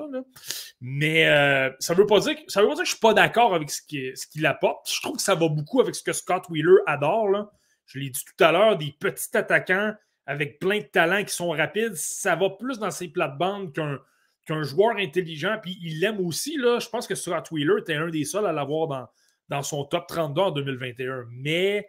Mais 0.80 1.28
euh, 1.28 1.70
ça 1.78 1.94
ne 1.94 2.00
veut, 2.00 2.06
pas 2.06 2.18
dire 2.18 2.34
que, 2.34 2.42
ça 2.48 2.62
veut 2.62 2.68
pas 2.68 2.74
dire 2.74 2.82
que 2.82 2.88
je 2.88 2.92
ne 2.92 2.96
suis 2.96 3.00
pas 3.00 3.14
d'accord 3.14 3.54
avec 3.54 3.70
ce 3.70 3.80
qu'il 3.82 4.16
ce 4.16 4.44
apporte. 4.44 4.90
Je 4.92 5.00
trouve 5.00 5.16
que 5.16 5.22
ça 5.22 5.36
va 5.36 5.48
beaucoup 5.48 5.80
avec 5.80 5.94
ce 5.94 6.02
que 6.02 6.12
Scott 6.12 6.48
Wheeler 6.48 6.78
adore. 6.86 7.28
Là. 7.28 7.50
Je 7.86 8.00
l'ai 8.00 8.10
dit 8.10 8.22
tout 8.24 8.44
à 8.44 8.50
l'heure, 8.50 8.76
des 8.76 8.92
petits 8.98 9.36
attaquants 9.36 9.94
avec 10.26 10.58
plein 10.58 10.78
de 10.78 10.84
talents 10.84 11.24
qui 11.24 11.34
sont 11.34 11.50
rapides. 11.50 11.94
Ça 11.94 12.36
va 12.36 12.50
plus 12.50 12.78
dans 12.78 12.90
ses 12.90 13.08
plates-bandes 13.08 13.72
qu'un 13.72 14.62
joueur 14.62 14.96
intelligent, 14.96 15.56
puis 15.62 15.78
il 15.80 16.00
l'aime 16.00 16.20
aussi. 16.20 16.56
Là, 16.56 16.78
je 16.80 16.88
pense 16.88 17.06
que 17.06 17.14
Stuart 17.14 17.44
Wheeler 17.50 17.80
était 17.80 17.94
un 17.94 18.08
des 18.08 18.24
seuls 18.24 18.46
à 18.46 18.52
l'avoir 18.52 18.88
dans, 18.88 19.06
dans 19.48 19.62
son 19.62 19.84
top 19.84 20.06
32 20.08 20.40
en 20.40 20.50
2021. 20.50 21.24
Mais 21.30 21.88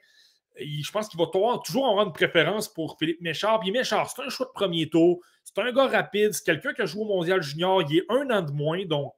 je 0.59 0.91
pense 0.91 1.07
qu'il 1.07 1.19
va 1.19 1.27
toujours 1.27 1.87
avoir 1.87 2.05
une 2.05 2.13
préférence 2.13 2.67
pour 2.67 2.97
Philippe 2.97 3.21
Méchard. 3.21 3.59
Puis 3.59 3.71
Méchard, 3.71 4.09
c'est 4.09 4.21
un 4.23 4.29
choix 4.29 4.47
de 4.47 4.51
premier 4.51 4.89
tour. 4.89 5.19
C'est 5.43 5.59
un 5.61 5.71
gars 5.71 5.87
rapide. 5.87 6.33
C'est 6.33 6.45
quelqu'un 6.45 6.73
qui 6.73 6.81
a 6.81 6.85
joué 6.85 7.01
au 7.01 7.07
Mondial 7.07 7.41
Junior. 7.41 7.83
Il 7.89 7.97
est 7.97 8.05
un 8.09 8.29
an 8.31 8.41
de 8.41 8.51
moins. 8.51 8.83
Donc, 8.85 9.13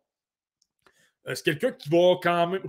euh, 1.27 1.35
c'est 1.35 1.43
quelqu'un 1.43 1.71
qui 1.71 1.89
va 1.89 2.15
quand 2.21 2.47
même. 2.47 2.61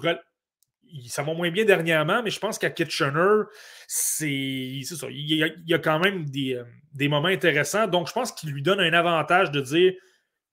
Ça 1.07 1.23
va 1.23 1.35
moins 1.35 1.51
bien 1.51 1.65
dernièrement, 1.65 2.23
mais 2.23 2.31
je 2.31 2.39
pense 2.41 2.59
qu'à 2.59 2.71
Kitchener, 2.71 3.45
c'est 3.87 4.81
ça. 4.85 5.07
Il 5.11 5.55
y, 5.67 5.75
a, 5.75 5.79
quand 5.79 5.99
même 5.99 6.25
des, 6.27 6.55
euh, 6.55 6.65
des 6.93 7.09
moments 7.09 7.29
intéressants. 7.29 7.87
Donc, 7.87 8.09
je 8.09 8.13
pense 8.13 8.33
qu'il 8.33 8.51
lui 8.51 8.63
donne 8.63 8.81
un 8.81 8.93
avantage 8.93 9.51
de 9.51 9.61
dire 9.61 9.93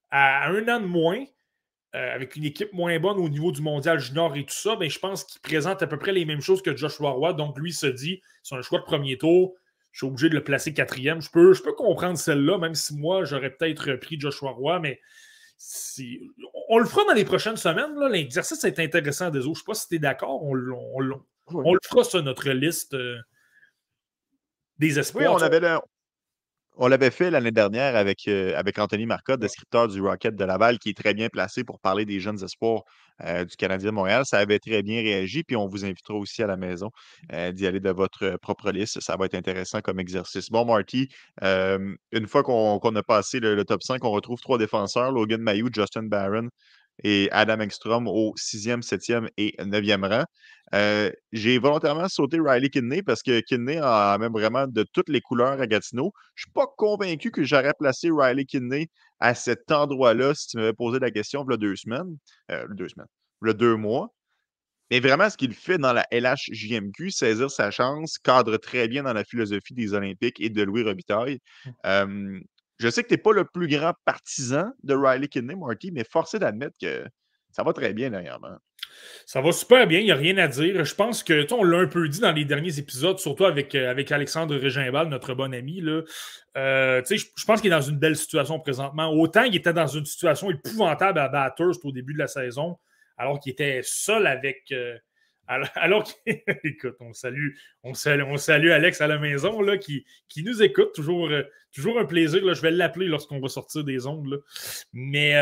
à 0.09 0.47
un 0.47 0.67
an 0.67 0.79
de 0.79 0.85
moins, 0.85 1.23
euh, 1.95 2.15
avec 2.15 2.35
une 2.35 2.43
équipe 2.43 2.73
moins 2.73 2.97
bonne 2.99 3.17
au 3.17 3.29
niveau 3.29 3.51
du 3.51 3.61
mondial 3.61 3.99
junior 3.99 4.35
et 4.35 4.43
tout 4.43 4.53
ça, 4.53 4.75
ben, 4.75 4.89
je 4.89 4.99
pense 4.99 5.23
qu'il 5.23 5.41
présente 5.41 5.81
à 5.81 5.87
peu 5.87 5.97
près 5.97 6.11
les 6.11 6.25
mêmes 6.25 6.41
choses 6.41 6.61
que 6.61 6.75
Joshua 6.75 7.11
Roy. 7.11 7.33
Donc, 7.33 7.57
lui 7.57 7.73
se 7.73 7.87
dit, 7.87 8.21
c'est 8.43 8.55
un 8.55 8.61
choix 8.61 8.79
de 8.79 8.85
premier 8.85 9.17
tour. 9.17 9.55
Je 9.91 9.99
suis 9.99 10.07
obligé 10.07 10.29
de 10.29 10.35
le 10.35 10.43
placer 10.43 10.73
quatrième. 10.73 11.21
Je 11.21 11.31
peux, 11.31 11.53
je 11.53 11.63
peux 11.63 11.73
comprendre 11.73 12.17
celle-là, 12.17 12.57
même 12.57 12.75
si 12.75 12.95
moi, 12.95 13.23
j'aurais 13.25 13.49
peut-être 13.49 13.95
pris 13.95 14.19
Joshua 14.19 14.51
Roy, 14.51 14.79
mais 14.79 14.99
on 16.69 16.77
le 16.77 16.85
fera 16.85 17.05
dans 17.05 17.13
les 17.13 17.25
prochaines 17.25 17.57
semaines. 17.57 17.97
L'exercice 18.11 18.63
est 18.63 18.79
intéressant 18.79 19.29
des 19.29 19.39
autres. 19.39 19.45
Je 19.45 19.49
ne 19.49 19.55
sais 19.55 19.63
pas 19.65 19.73
si 19.73 19.87
tu 19.87 19.95
es 19.95 19.99
d'accord. 19.99 20.43
On, 20.43 20.53
on, 20.53 21.73
le 21.73 21.79
fera 21.83 22.03
sur 22.03 22.21
notre 22.21 22.49
liste 22.49 22.93
euh, 22.93 23.17
des 24.77 24.99
espoirs. 24.99 25.33
Oui, 25.33 25.41
on 25.41 25.43
avait, 25.43 25.59
le, 25.59 25.79
on 26.75 26.87
l'avait 26.87 27.11
fait 27.11 27.31
l'année 27.31 27.51
dernière 27.51 27.95
avec, 27.95 28.27
euh, 28.27 28.55
avec 28.55 28.77
Anthony 28.77 29.05
Marcotte, 29.05 29.39
descripteur 29.39 29.87
du 29.87 30.01
Rocket 30.01 30.35
de 30.35 30.43
Laval, 30.45 30.77
qui 30.77 30.89
est 30.89 30.97
très 30.97 31.13
bien 31.13 31.29
placé 31.29 31.63
pour 31.63 31.79
parler 31.79 32.05
des 32.05 32.19
jeunes 32.19 32.43
espoirs 32.43 32.83
euh, 33.23 33.45
du 33.45 33.55
Canadien 33.55 33.89
de 33.89 33.95
Montréal. 33.95 34.23
Ça 34.25 34.39
avait 34.39 34.59
très 34.59 34.83
bien 34.83 35.01
réagi, 35.01 35.43
puis 35.43 35.55
on 35.55 35.67
vous 35.67 35.85
invitera 35.85 36.15
aussi 36.15 36.43
à 36.43 36.47
la 36.47 36.57
maison 36.57 36.91
euh, 37.33 37.51
d'y 37.51 37.67
aller 37.67 37.79
de 37.79 37.89
votre 37.91 38.37
propre 38.41 38.71
liste. 38.71 38.99
Ça 39.01 39.15
va 39.17 39.25
être 39.25 39.35
intéressant 39.35 39.81
comme 39.81 39.99
exercice. 39.99 40.49
Bon, 40.49 40.65
Marty, 40.65 41.09
une 41.41 42.27
fois 42.27 42.43
qu'on 42.43 42.95
a 42.95 43.03
passé 43.03 43.39
le, 43.39 43.63
top 43.65 43.83
5, 43.83 44.03
on 44.05 44.11
retrouve 44.11 44.39
trois 44.39 44.57
défenseurs, 44.57 45.11
Logan 45.11 45.41
Mayou, 45.41 45.69
Justin 45.73 46.03
Barron 46.03 46.49
et 47.03 47.29
Adam 47.31 47.59
Engstrom 47.61 48.07
au 48.07 48.33
6e, 48.37 48.81
7e 48.81 49.29
et 49.37 49.55
9e 49.59 50.07
rang. 50.07 50.25
Euh, 50.73 51.11
j'ai 51.31 51.59
volontairement 51.59 52.09
sauté 52.09 52.39
Riley 52.41 52.69
Kidney 52.69 53.01
parce 53.01 53.23
que 53.23 53.39
Kidney 53.39 53.79
a 53.81 54.17
même 54.17 54.33
vraiment 54.33 54.67
de 54.67 54.83
toutes 54.83 55.09
les 55.09 55.21
couleurs 55.21 55.61
à 55.61 55.67
Gatineau. 55.67 56.11
Je 56.35 56.43
ne 56.43 56.47
suis 56.47 56.53
pas 56.53 56.67
convaincu 56.77 57.31
que 57.31 57.43
j'aurais 57.43 57.73
placé 57.77 58.09
Riley 58.11 58.45
Kidney 58.45 58.89
à 59.19 59.35
cet 59.35 59.71
endroit-là 59.71 60.33
si 60.35 60.47
tu 60.47 60.57
m'avais 60.57 60.73
posé 60.73 60.99
la 60.99 61.11
question 61.11 61.45
il 61.47 61.51
y 61.51 61.53
a 61.53 61.57
deux 61.57 61.75
semaines. 61.75 62.17
Euh, 62.51 62.67
deux 62.69 62.89
semaines. 62.89 63.07
Il 63.43 63.47
y 63.47 63.51
a 63.51 63.53
deux 63.53 63.75
mois. 63.75 64.13
Mais 64.89 64.99
vraiment, 65.01 65.29
ce 65.29 65.35
qu'il 65.35 65.53
fait 65.53 65.77
dans 65.77 65.91
la 65.91 66.05
LHJMQ, 66.11 67.11
saisir 67.11 67.51
sa 67.51 67.71
chance, 67.71 68.17
cadre 68.17 68.55
très 68.57 68.87
bien 68.87 69.03
dans 69.03 69.13
la 69.13 69.25
philosophie 69.25 69.73
des 69.73 69.93
Olympiques 69.93 70.39
et 70.39 70.49
de 70.49 70.63
Louis 70.63 70.83
Robitaille. 70.83 71.39
Mmh. 71.83 72.39
je 72.79 72.89
sais 72.89 73.03
que 73.03 73.09
tu 73.09 73.15
n'es 73.15 73.17
pas 73.17 73.33
le 73.33 73.43
plus 73.43 73.67
grand 73.67 73.93
partisan 74.05 74.71
de 74.83 74.95
Riley 74.95 75.27
Kidney, 75.27 75.55
Marty, 75.55 75.91
mais 75.91 76.05
forcé 76.05 76.39
d'admettre 76.39 76.77
que 76.81 77.05
ça 77.57 77.63
va 77.63 77.73
très 77.73 77.91
bien 77.91 78.11
dernièrement. 78.11 78.55
Ça 79.25 79.41
va 79.41 79.51
super 79.51 79.87
bien, 79.87 79.99
il 79.99 80.05
n'y 80.05 80.11
a 80.11 80.15
rien 80.15 80.37
à 80.37 80.47
dire. 80.47 80.85
Je 80.85 80.93
pense 80.93 81.23
que, 81.23 81.51
on 81.51 81.63
l'a 81.63 81.79
un 81.79 81.87
peu 81.87 82.07
dit 82.07 82.19
dans 82.19 82.31
les 82.31 82.45
derniers 82.45 82.77
épisodes, 82.77 83.17
surtout 83.17 83.45
avec, 83.45 83.73
euh, 83.73 83.89
avec 83.89 84.11
Alexandre 84.11 84.55
Régimbal, 84.55 85.07
notre 85.07 85.33
bon 85.33 85.51
ami. 85.55 85.81
Euh, 86.55 87.01
je, 87.03 87.45
pense 87.47 87.61
qu'il 87.61 87.71
est 87.71 87.75
dans 87.75 87.81
une 87.81 87.97
belle 87.97 88.15
situation 88.15 88.59
présentement. 88.59 89.11
Autant 89.11 89.41
il 89.41 89.55
était 89.55 89.73
dans 89.73 89.87
une 89.87 90.05
situation 90.05 90.51
épouvantable 90.51 91.17
à 91.17 91.29
Bathurst 91.29 91.83
au 91.83 91.91
début 91.91 92.13
de 92.13 92.19
la 92.19 92.27
saison, 92.27 92.77
alors 93.17 93.39
qu'il 93.39 93.53
était 93.53 93.81
seul 93.81 94.27
avec. 94.27 94.71
Euh, 94.71 94.95
alors, 95.47 96.07
écoute, 96.63 96.97
on 96.99 97.11
salue, 97.11 97.55
on 97.81 97.95
salue, 97.95 98.21
on 98.27 98.37
salue 98.37 98.69
Alex 98.69 99.01
à 99.01 99.07
la 99.07 99.17
maison 99.17 99.61
là, 99.61 99.79
qui, 99.79 100.05
qui 100.29 100.43
nous 100.43 100.61
écoute. 100.61 100.93
Toujours, 100.93 101.27
toujours 101.73 101.97
un 101.97 102.05
plaisir. 102.05 102.53
Je 102.53 102.61
vais 102.61 102.69
l'appeler 102.69 103.07
lorsqu'on 103.07 103.39
va 103.39 103.49
sortir 103.49 103.83
des 103.83 104.05
ondes. 104.05 104.43
Mais 104.93 105.33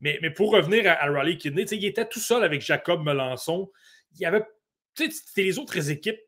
mais, 0.00 0.30
pour 0.30 0.52
revenir 0.52 0.90
à, 0.90 1.10
Raleigh 1.10 1.38
Kidney, 1.38 1.64
il 1.64 1.84
était 1.84 2.06
tout 2.06 2.20
seul 2.20 2.44
avec 2.44 2.60
Jacob 2.60 3.02
Melançon. 3.02 3.70
Il 4.14 4.20
y 4.20 4.26
avait 4.26 4.44
les 5.36 5.58
autres 5.58 5.90
équipes, 5.90 6.20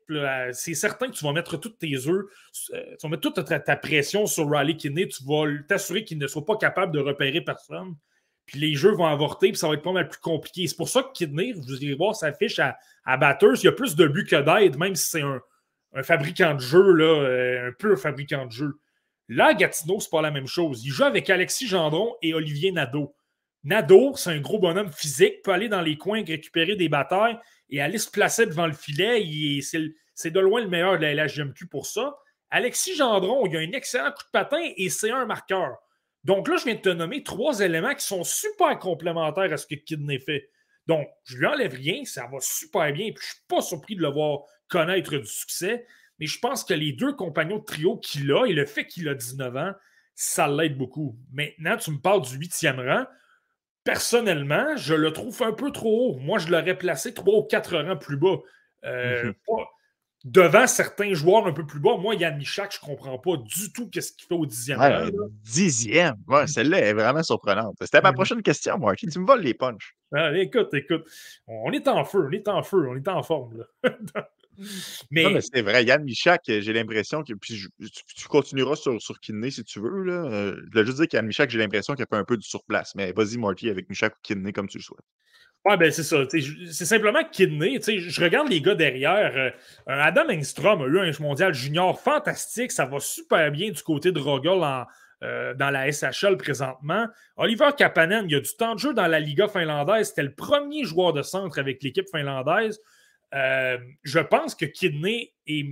c'est 0.53 0.73
certain 0.73 1.07
que 1.07 1.13
tu 1.13 1.25
vas 1.25 1.33
mettre 1.33 1.57
toutes 1.57 1.77
tes 1.77 2.07
œufs, 2.07 2.25
euh, 2.73 2.95
tu 2.99 3.03
vas 3.03 3.09
mettre 3.09 3.29
toute 3.29 3.45
ta, 3.45 3.75
pression 3.75 4.25
sur 4.25 4.49
Riley 4.49 4.77
Kidney, 4.77 5.07
tu 5.07 5.23
vas 5.25 5.45
t'assurer 5.67 6.03
qu'il 6.03 6.17
ne 6.17 6.27
soit 6.27 6.45
pas 6.45 6.57
capable 6.57 6.93
de 6.93 6.99
repérer 6.99 7.41
personne. 7.41 7.95
Puis 8.45 8.59
les 8.59 8.75
jeux 8.75 8.91
vont 8.91 9.05
avorter, 9.05 9.49
puis 9.49 9.57
ça 9.57 9.67
va 9.67 9.75
être 9.75 9.83
pas 9.83 9.91
mal 9.91 10.09
plus 10.09 10.19
compliqué. 10.19 10.67
C'est 10.67 10.75
pour 10.75 10.89
ça 10.89 11.03
que 11.03 11.11
Kidney, 11.13 11.53
vous 11.53 11.73
allez 11.73 11.93
voir 11.93 12.15
sa 12.15 12.33
fiche 12.33 12.59
à, 12.59 12.77
à 13.05 13.37
il 13.43 13.63
y 13.63 13.67
a 13.67 13.71
plus 13.71 13.95
de 13.95 14.07
buts 14.07 14.25
que 14.25 14.41
d'aide, 14.41 14.77
même 14.77 14.95
si 14.95 15.09
c'est 15.09 15.21
un, 15.21 15.41
fabricant 16.03 16.55
de 16.55 16.59
jeu, 16.59 16.93
là, 16.93 17.03
euh, 17.03 17.69
un 17.69 17.71
peu 17.77 17.93
un 17.93 17.97
fabricant 17.97 18.45
de 18.45 18.51
jeu. 18.51 18.79
Là, 19.27 19.53
Gatineau, 19.53 19.99
c'est 19.99 20.09
pas 20.09 20.21
la 20.21 20.31
même 20.31 20.47
chose. 20.47 20.83
Il 20.85 20.91
joue 20.91 21.03
avec 21.03 21.29
Alexis 21.29 21.67
Gendron 21.67 22.15
et 22.21 22.33
Olivier 22.33 22.71
Nadeau. 22.71 23.13
Nadeau, 23.63 24.15
c'est 24.15 24.31
un 24.31 24.39
gros 24.39 24.59
bonhomme 24.59 24.91
physique, 24.91 25.43
peut 25.43 25.51
aller 25.51 25.69
dans 25.69 25.81
les 25.81 25.97
coins 25.97 26.23
récupérer 26.23 26.75
des 26.75 26.89
batailles 26.89 27.37
et 27.69 27.81
aller 27.81 27.99
se 27.99 28.09
placer 28.09 28.45
devant 28.45 28.65
le 28.65 28.73
filet. 28.73 29.59
C'est 29.61 30.31
de 30.31 30.39
loin 30.39 30.61
le 30.61 30.67
meilleur 30.67 30.97
de 30.97 31.05
la 31.05 31.13
LHGMQ 31.13 31.67
pour 31.67 31.85
ça. 31.85 32.15
Alexis 32.49 32.95
Gendron, 32.95 33.45
il 33.45 33.55
a 33.55 33.59
un 33.59 33.71
excellent 33.71 34.11
coup 34.11 34.23
de 34.23 34.31
patin 34.31 34.61
et 34.75 34.89
c'est 34.89 35.11
un 35.11 35.25
marqueur. 35.25 35.77
Donc 36.23 36.47
là, 36.47 36.57
je 36.57 36.65
viens 36.65 36.75
de 36.75 36.81
te 36.81 36.89
nommer 36.89 37.23
trois 37.23 37.61
éléments 37.61 37.95
qui 37.95 38.05
sont 38.05 38.23
super 38.23 38.77
complémentaires 38.77 39.51
à 39.51 39.57
ce 39.57 39.65
que 39.65 39.75
Kidney 39.75 40.19
fait. 40.19 40.49
Donc, 40.87 41.07
je 41.23 41.37
lui 41.37 41.45
enlève 41.45 41.73
rien, 41.73 42.03
ça 42.05 42.27
va 42.31 42.39
super 42.41 42.91
bien. 42.91 43.11
Puis 43.11 43.23
je 43.23 43.29
ne 43.29 43.33
suis 43.33 43.45
pas 43.47 43.61
surpris 43.61 43.95
de 43.95 44.01
le 44.01 44.09
voir 44.09 44.41
connaître 44.67 45.15
du 45.15 45.25
succès. 45.25 45.85
Mais 46.19 46.27
je 46.27 46.39
pense 46.39 46.63
que 46.63 46.73
les 46.73 46.93
deux 46.93 47.13
compagnons 47.13 47.59
de 47.59 47.63
trio 47.63 47.97
qu'il 47.97 48.31
a 48.31 48.45
et 48.45 48.53
le 48.53 48.65
fait 48.65 48.85
qu'il 48.85 49.07
a 49.07 49.15
19 49.15 49.55
ans, 49.55 49.71
ça 50.13 50.47
l'aide 50.47 50.77
beaucoup. 50.77 51.17
Maintenant, 51.31 51.77
tu 51.77 51.91
me 51.91 51.99
parles 51.99 52.21
du 52.21 52.35
huitième 52.35 52.79
rang 52.79 53.05
personnellement, 53.83 54.75
je 54.77 54.93
le 54.93 55.11
trouve 55.11 55.41
un 55.43 55.53
peu 55.53 55.71
trop 55.71 56.15
haut. 56.15 56.19
Moi, 56.19 56.39
je 56.39 56.47
l'aurais 56.49 56.77
placé 56.77 57.13
trois 57.13 57.39
ou 57.39 57.43
quatre 57.43 57.77
rangs 57.77 57.97
plus 57.97 58.17
bas. 58.17 58.37
Euh, 58.85 59.25
mhm. 59.25 59.65
devant 60.23 60.65
certains 60.65 61.13
joueurs 61.13 61.45
un 61.45 61.53
peu 61.53 61.65
plus 61.65 61.79
bas, 61.79 61.97
moi, 61.97 62.15
Yann 62.15 62.37
Michak, 62.37 62.73
je 62.73 62.79
ne 62.83 62.95
comprends 62.95 63.19
pas 63.19 63.37
du 63.37 63.71
tout 63.71 63.89
ce 63.93 64.11
qu'il 64.13 64.27
fait 64.27 64.33
au 64.33 64.45
dixième 64.45 64.79
rang. 64.79 65.07
Dixième? 65.43 66.15
Ouais, 66.27 66.47
celle-là 66.47 66.79
est 66.79 66.93
vraiment 66.93 67.23
surprenante. 67.23 67.75
C'était 67.81 68.01
ma 68.01 68.09
mhm. 68.09 68.15
prochaine 68.15 68.41
question, 68.41 68.77
moi. 68.77 68.95
Tu 68.95 69.07
me 69.19 69.25
voles 69.25 69.41
les 69.41 69.53
punches? 69.53 69.95
Ah, 70.13 70.35
écoute, 70.35 70.73
écoute. 70.73 71.05
On 71.47 71.71
est 71.71 71.87
en 71.87 72.03
feu, 72.05 72.27
on 72.27 72.31
est 72.31 72.47
en 72.47 72.63
feu, 72.63 72.87
on 72.89 72.95
est 72.95 73.07
en 73.07 73.23
forme. 73.23 73.65
Mais, 75.11 75.39
c'est 75.41 75.61
vrai, 75.61 75.83
Yann 75.83 76.03
Michak, 76.03 76.49
euh, 76.49 76.61
j'ai 76.61 76.73
l'impression 76.73 77.23
que. 77.23 77.33
Puis 77.33 77.67
tu, 78.15 78.27
continueras 78.27 78.75
sur, 78.75 79.01
sur 79.01 79.19
Kidney 79.19 79.51
si 79.51 79.63
tu 79.63 79.79
veux. 79.79 80.03
Là. 80.03 80.25
Euh, 80.25 80.55
je 80.65 80.71
voulais 80.71 80.85
juste 80.85 80.97
dire 80.97 81.07
qu'Yann 81.07 81.25
Michak, 81.25 81.49
j'ai 81.49 81.59
l'impression 81.59 81.93
qu'il 81.93 82.05
y 82.09 82.15
a 82.15 82.17
un 82.17 82.23
peu 82.23 82.37
du 82.37 82.47
surplace. 82.47 82.95
Mais 82.95 83.11
vas-y, 83.11 83.37
Marty, 83.37 83.69
avec 83.69 83.89
Michak 83.89 84.13
ou 84.15 84.19
Kidney 84.23 84.53
comme 84.53 84.67
tu 84.67 84.77
le 84.77 84.83
souhaites. 84.83 85.05
Ouais, 85.63 85.77
ben 85.77 85.91
c'est 85.91 86.03
ça. 86.03 86.23
C'est 86.29 86.85
simplement 86.85 87.23
Kidney. 87.31 87.79
Je 87.81 88.21
regarde 88.21 88.49
les 88.49 88.61
gars 88.61 88.73
derrière. 88.73 89.31
Euh, 89.35 89.51
Adam 89.85 90.27
Engstrom 90.29 90.81
a 90.81 90.87
eu 90.87 90.99
un 90.99 91.11
mondial 91.19 91.53
junior 91.53 91.99
fantastique. 91.99 92.71
Ça 92.71 92.85
va 92.85 92.99
super 92.99 93.51
bien 93.51 93.69
du 93.69 93.81
côté 93.83 94.11
de 94.11 94.19
Rogel 94.19 94.59
dans 95.21 95.69
la 95.69 95.91
SHL 95.91 96.35
présentement. 96.37 97.05
Oliver 97.37 97.69
Kapanen, 97.77 98.25
il 98.27 98.35
a 98.35 98.39
du 98.39 98.55
temps 98.57 98.73
de 98.73 98.79
jeu 98.79 98.93
dans 98.95 99.05
la 99.05 99.19
Liga 99.19 99.47
finlandaise. 99.47 100.09
C'était 100.09 100.23
le 100.23 100.33
premier 100.33 100.83
joueur 100.83 101.13
de 101.13 101.21
centre 101.21 101.59
avec 101.59 101.83
l'équipe 101.83 102.07
finlandaise. 102.09 102.79
Euh, 103.33 103.77
je 104.03 104.19
pense 104.19 104.55
que 104.55 104.65
Kidney 104.65 105.33
et, 105.47 105.65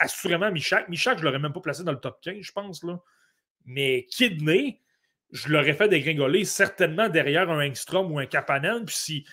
assurément 0.00 0.50
Michak. 0.50 0.88
Michak, 0.88 1.18
je 1.18 1.22
ne 1.22 1.26
l'aurais 1.26 1.38
même 1.38 1.52
pas 1.52 1.60
placé 1.60 1.84
dans 1.84 1.92
le 1.92 2.00
top 2.00 2.18
15, 2.22 2.36
je 2.40 2.52
pense. 2.52 2.82
Là. 2.82 2.98
Mais 3.64 4.06
Kidney, 4.10 4.80
je 5.32 5.48
l'aurais 5.48 5.74
fait 5.74 5.88
dégringoler 5.88 6.44
certainement 6.44 7.08
derrière 7.08 7.50
un 7.50 7.66
Engstrom 7.66 8.10
ou 8.12 8.18
un 8.18 8.26
Kapanen. 8.26 8.84
Puis 8.86 8.96
si 8.96 9.26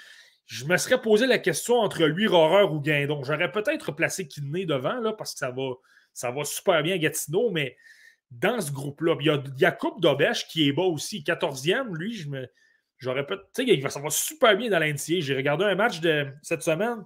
je 0.45 0.65
me 0.65 0.75
serais 0.77 1.01
posé 1.01 1.25
la 1.25 1.39
question 1.39 1.75
entre 1.75 2.03
lui, 2.05 2.27
Rohrer 2.27 2.63
ou 2.63 2.81
Guindon, 2.81 3.23
j'aurais 3.23 3.51
peut-être 3.51 3.91
placé 3.93 4.27
Kidney 4.27 4.65
devant 4.65 4.99
là, 4.99 5.13
parce 5.13 5.33
que 5.33 5.39
ça 5.39 5.51
va, 5.51 5.73
ça 6.11 6.31
va 6.31 6.43
super 6.43 6.83
bien 6.83 6.97
Gatineau, 6.97 7.51
mais 7.51 7.77
dans 8.31 8.59
ce 8.59 8.71
groupe-là, 8.71 9.15
il 9.19 9.27
y 9.27 9.29
a 9.29 9.41
Jacob 9.57 10.01
Dobesch 10.01 10.47
qui 10.47 10.67
est 10.67 10.73
bas 10.73 10.83
aussi, 10.83 11.21
14e. 11.21 11.95
Lui, 11.95 12.13
je 12.13 12.29
me. 12.29 12.47
J'aurais 12.97 13.25
peut 13.25 13.39
Tu 13.55 13.65
sais, 13.65 13.89
ça 13.89 13.99
va 13.99 14.09
super 14.09 14.57
bien 14.57 14.69
dans 14.69 14.79
l'NCA. 14.79 15.19
J'ai 15.19 15.35
regardé 15.35 15.65
un 15.65 15.75
match 15.75 15.99
de 15.99 16.27
cette 16.41 16.63
semaine 16.63 17.03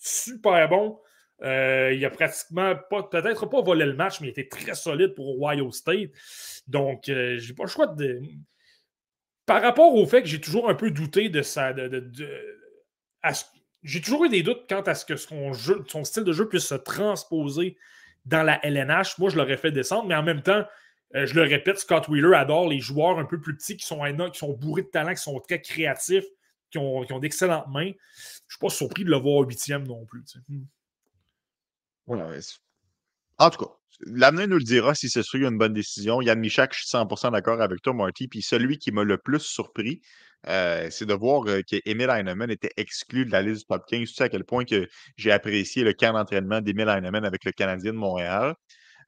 super 0.00 0.68
bon. 0.68 0.98
Euh, 1.42 1.92
il 1.94 2.04
a 2.04 2.10
pratiquement 2.10 2.74
pas, 2.90 3.04
peut-être 3.04 3.46
pas 3.46 3.62
volé 3.62 3.86
le 3.86 3.94
match, 3.94 4.20
mais 4.20 4.28
il 4.28 4.30
était 4.30 4.48
très 4.48 4.74
solide 4.74 5.14
pour 5.14 5.40
Ohio 5.40 5.70
State. 5.70 6.10
Donc, 6.66 7.08
euh, 7.08 7.38
j'ai 7.38 7.54
pas 7.54 7.64
le 7.64 7.68
choix 7.68 7.86
de. 7.86 8.20
Par 9.46 9.62
rapport 9.62 9.94
au 9.94 10.06
fait 10.06 10.22
que 10.22 10.28
j'ai 10.28 10.40
toujours 10.40 10.68
un 10.68 10.74
peu 10.74 10.90
douté 10.90 11.28
de 11.28 11.42
ça, 11.42 11.72
de, 11.72 12.10
j'ai 13.82 14.00
toujours 14.00 14.26
eu 14.26 14.28
des 14.28 14.42
doutes 14.42 14.68
quant 14.68 14.82
à 14.82 14.94
ce 14.94 15.04
que 15.04 15.16
son 15.16 16.04
style 16.04 16.24
de 16.24 16.32
jeu 16.32 16.48
puisse 16.48 16.66
se 16.66 16.74
transposer 16.74 17.76
dans 18.26 18.42
la 18.42 18.64
LNH. 18.64 19.18
Moi, 19.18 19.30
je 19.30 19.36
l'aurais 19.36 19.56
fait 19.56 19.72
descendre, 19.72 20.06
mais 20.06 20.14
en 20.14 20.22
même 20.22 20.42
temps, 20.42 20.64
euh, 21.16 21.26
je 21.26 21.34
le 21.34 21.42
répète, 21.42 21.78
Scott 21.78 22.08
Wheeler 22.08 22.34
adore 22.34 22.68
les 22.68 22.80
joueurs 22.80 23.18
un 23.18 23.24
peu 23.24 23.40
plus 23.40 23.56
petits 23.56 23.76
qui 23.76 23.86
sont, 23.86 24.00
qui 24.32 24.38
sont 24.38 24.52
bourrés 24.52 24.82
de 24.82 24.88
talent, 24.88 25.14
qui 25.14 25.22
sont 25.22 25.40
très 25.40 25.60
créatifs, 25.60 26.26
qui 26.70 26.78
ont, 26.78 27.18
d'excellentes 27.18 27.68
mains 27.68 27.90
je 27.90 27.90
ne 27.90 27.92
suis 28.48 28.58
pas 28.60 28.70
surpris 28.70 29.04
de 29.04 29.10
le 29.10 29.16
voir 29.16 29.46
huitième 29.46 29.86
non 29.86 30.04
plus. 30.06 30.24
Hmm. 30.48 30.64
en 33.38 33.50
tout 33.50 33.64
cas, 33.64 33.70
l'avenir 34.06 34.48
nous 34.48 34.58
le 34.58 34.64
dira 34.64 34.94
si 34.94 35.08
ce 35.08 35.22
serait 35.22 35.46
une 35.46 35.58
bonne 35.58 35.74
décision. 35.74 36.20
Yann 36.20 36.38
Michak, 36.38 36.74
je 36.74 36.80
suis 36.80 36.96
100% 36.96 37.32
d'accord 37.32 37.60
avec 37.60 37.82
toi, 37.82 37.92
Marty. 37.92 38.28
Puis 38.28 38.42
celui 38.42 38.78
qui 38.78 38.92
m'a 38.92 39.04
le 39.04 39.18
plus 39.18 39.40
surpris, 39.40 40.00
euh, 40.48 40.88
c'est 40.90 41.06
de 41.06 41.14
voir 41.14 41.44
euh, 41.46 41.60
qu'Emile 41.62 42.10
Heinemann 42.10 42.50
était 42.50 42.72
exclu 42.76 43.26
de 43.26 43.32
la 43.32 43.42
liste 43.42 43.62
du 43.62 43.66
top 43.66 43.86
15. 43.86 44.08
Tu 44.08 44.14
sais 44.14 44.24
à 44.24 44.28
quel 44.28 44.44
point 44.44 44.64
que 44.64 44.88
j'ai 45.16 45.30
apprécié 45.32 45.84
le 45.84 45.92
camp 45.92 46.12
d'entraînement 46.14 46.60
d'Emile 46.60 46.88
Heinemann 46.88 47.24
avec 47.24 47.44
le 47.44 47.52
Canadien 47.52 47.92
de 47.92 47.98
Montréal. 47.98 48.54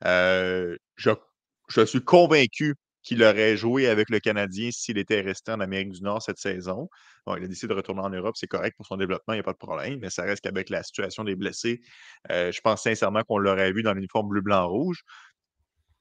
Euh, 0.05 0.77
je 0.97 1.85
suis 1.85 2.03
convaincu 2.03 2.75
qu'il 3.03 3.23
aurait 3.23 3.57
joué 3.57 3.89
avec 3.89 4.11
le 4.11 4.21
Canadien 4.21 4.71
s'il 4.73 4.99
était 4.99 5.21
resté 5.21 5.53
en 5.53 5.61
Amérique 5.61 5.91
du 5.91 6.03
Nord 6.03 6.23
cette 6.23 6.39
saison. 6.39 6.89
Bon, 7.27 7.37
il 7.37 7.45
a 7.45 7.49
décidé 7.49 7.69
de 7.69 7.75
retourner 7.75 8.03
en 8.03 8.11
Europe, 8.11 8.37
c'est 8.37 8.47
correct 8.47 8.77
pour 8.77 8.87
son 8.87 8.97
développement, 8.97 9.35
il 9.35 9.37
n'y 9.37 9.41
a 9.41 9.45
pas 9.45 9.53
de 9.53 9.59
problème, 9.59 9.99
mais 10.01 10.11
ça 10.11 10.23
reste 10.23 10.43
qu'avec 10.43 10.71
la 10.71 10.83
situation 10.83 11.25
des 11.25 11.37
blessés, 11.37 11.81
euh, 12.31 12.53
je 12.53 12.61
pense 12.61 12.83
sincèrement 12.83 13.23
qu'on 13.23 13.39
l'aurait 13.39 13.73
vu 13.73 13.83
dans 13.83 13.95
l'uniforme 13.95 14.29
bleu-blanc-rouge. 14.29 15.03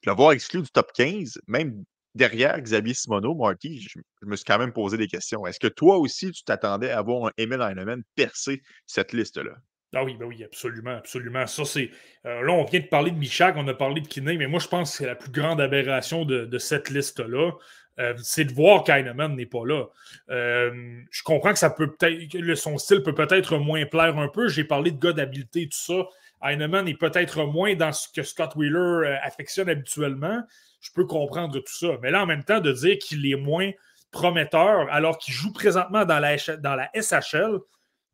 L'avoir 0.04 0.32
exclu 0.32 0.62
du 0.62 0.70
top 0.70 0.90
15, 0.94 1.38
même 1.46 1.84
derrière 2.14 2.60
Xavier 2.60 2.94
Simoneau, 2.94 3.34
Marty, 3.34 3.80
je, 3.80 3.98
me 4.22 4.36
suis 4.36 4.44
quand 4.44 4.58
même 4.58 4.72
posé 4.72 4.96
des 4.96 5.06
questions. 5.06 5.46
Est-ce 5.46 5.60
que 5.60 5.68
toi 5.68 5.98
aussi, 5.98 6.30
tu 6.32 6.42
t'attendais 6.44 6.90
à 6.90 7.02
voir 7.02 7.26
un 7.26 7.30
Emile 7.36 7.62
Heinemann 7.62 8.02
percer 8.14 8.62
cette 8.86 9.12
liste-là? 9.12 9.56
Ah 9.94 10.04
oui, 10.04 10.16
ben 10.18 10.24
oui, 10.24 10.42
absolument, 10.42 10.96
absolument. 10.96 11.46
Ça, 11.46 11.64
c'est. 11.64 11.90
Euh, 12.24 12.40
là, 12.42 12.52
on 12.52 12.64
vient 12.64 12.80
de 12.80 12.86
parler 12.86 13.10
de 13.10 13.18
Michak, 13.18 13.56
on 13.58 13.68
a 13.68 13.74
parlé 13.74 14.00
de 14.00 14.08
Kinney, 14.08 14.38
mais 14.38 14.46
moi, 14.46 14.58
je 14.58 14.68
pense 14.68 14.98
que 14.98 15.04
la 15.04 15.14
plus 15.14 15.30
grande 15.30 15.60
aberration 15.60 16.24
de, 16.24 16.58
cette 16.58 16.90
liste-là. 16.90 17.52
Euh, 17.98 18.14
c'est 18.22 18.46
de 18.46 18.54
voir 18.54 18.84
qu'Heinemann 18.84 19.36
n'est 19.36 19.44
pas 19.44 19.66
là. 19.66 19.84
Euh, 20.30 21.02
je 21.10 21.22
comprends 21.22 21.52
que 21.52 21.58
ça 21.58 21.68
peut 21.68 21.94
peut-être. 21.94 22.54
Son 22.54 22.78
style 22.78 23.02
peut 23.02 23.14
peut-être 23.14 23.58
moins 23.58 23.84
plaire 23.84 24.16
un 24.18 24.28
peu. 24.28 24.48
J'ai 24.48 24.64
parlé 24.64 24.92
de 24.92 24.98
gars 24.98 25.12
d'habileté, 25.12 25.68
tout 25.68 25.76
ça. 25.76 26.06
Heinemann 26.42 26.88
est 26.88 26.98
peut-être 26.98 27.44
moins 27.44 27.74
dans 27.74 27.92
ce 27.92 28.08
que 28.08 28.22
Scott 28.22 28.56
Wheeler 28.56 29.18
affectionne 29.22 29.68
habituellement. 29.68 30.42
Je 30.80 30.90
peux 30.94 31.04
comprendre 31.04 31.58
tout 31.58 31.72
ça. 31.72 31.98
Mais 32.00 32.10
là, 32.10 32.22
en 32.22 32.26
même 32.26 32.44
temps, 32.44 32.60
de 32.60 32.72
dire 32.72 32.96
qu'il 32.96 33.30
est 33.30 33.36
moins 33.36 33.70
prometteur 34.10 34.86
alors 34.90 35.18
qu'il 35.18 35.34
joue 35.34 35.52
présentement 35.52 36.06
dans 36.06 36.18
la, 36.18 36.36
dans 36.58 36.74
la 36.74 36.90
SHL, 36.94 37.58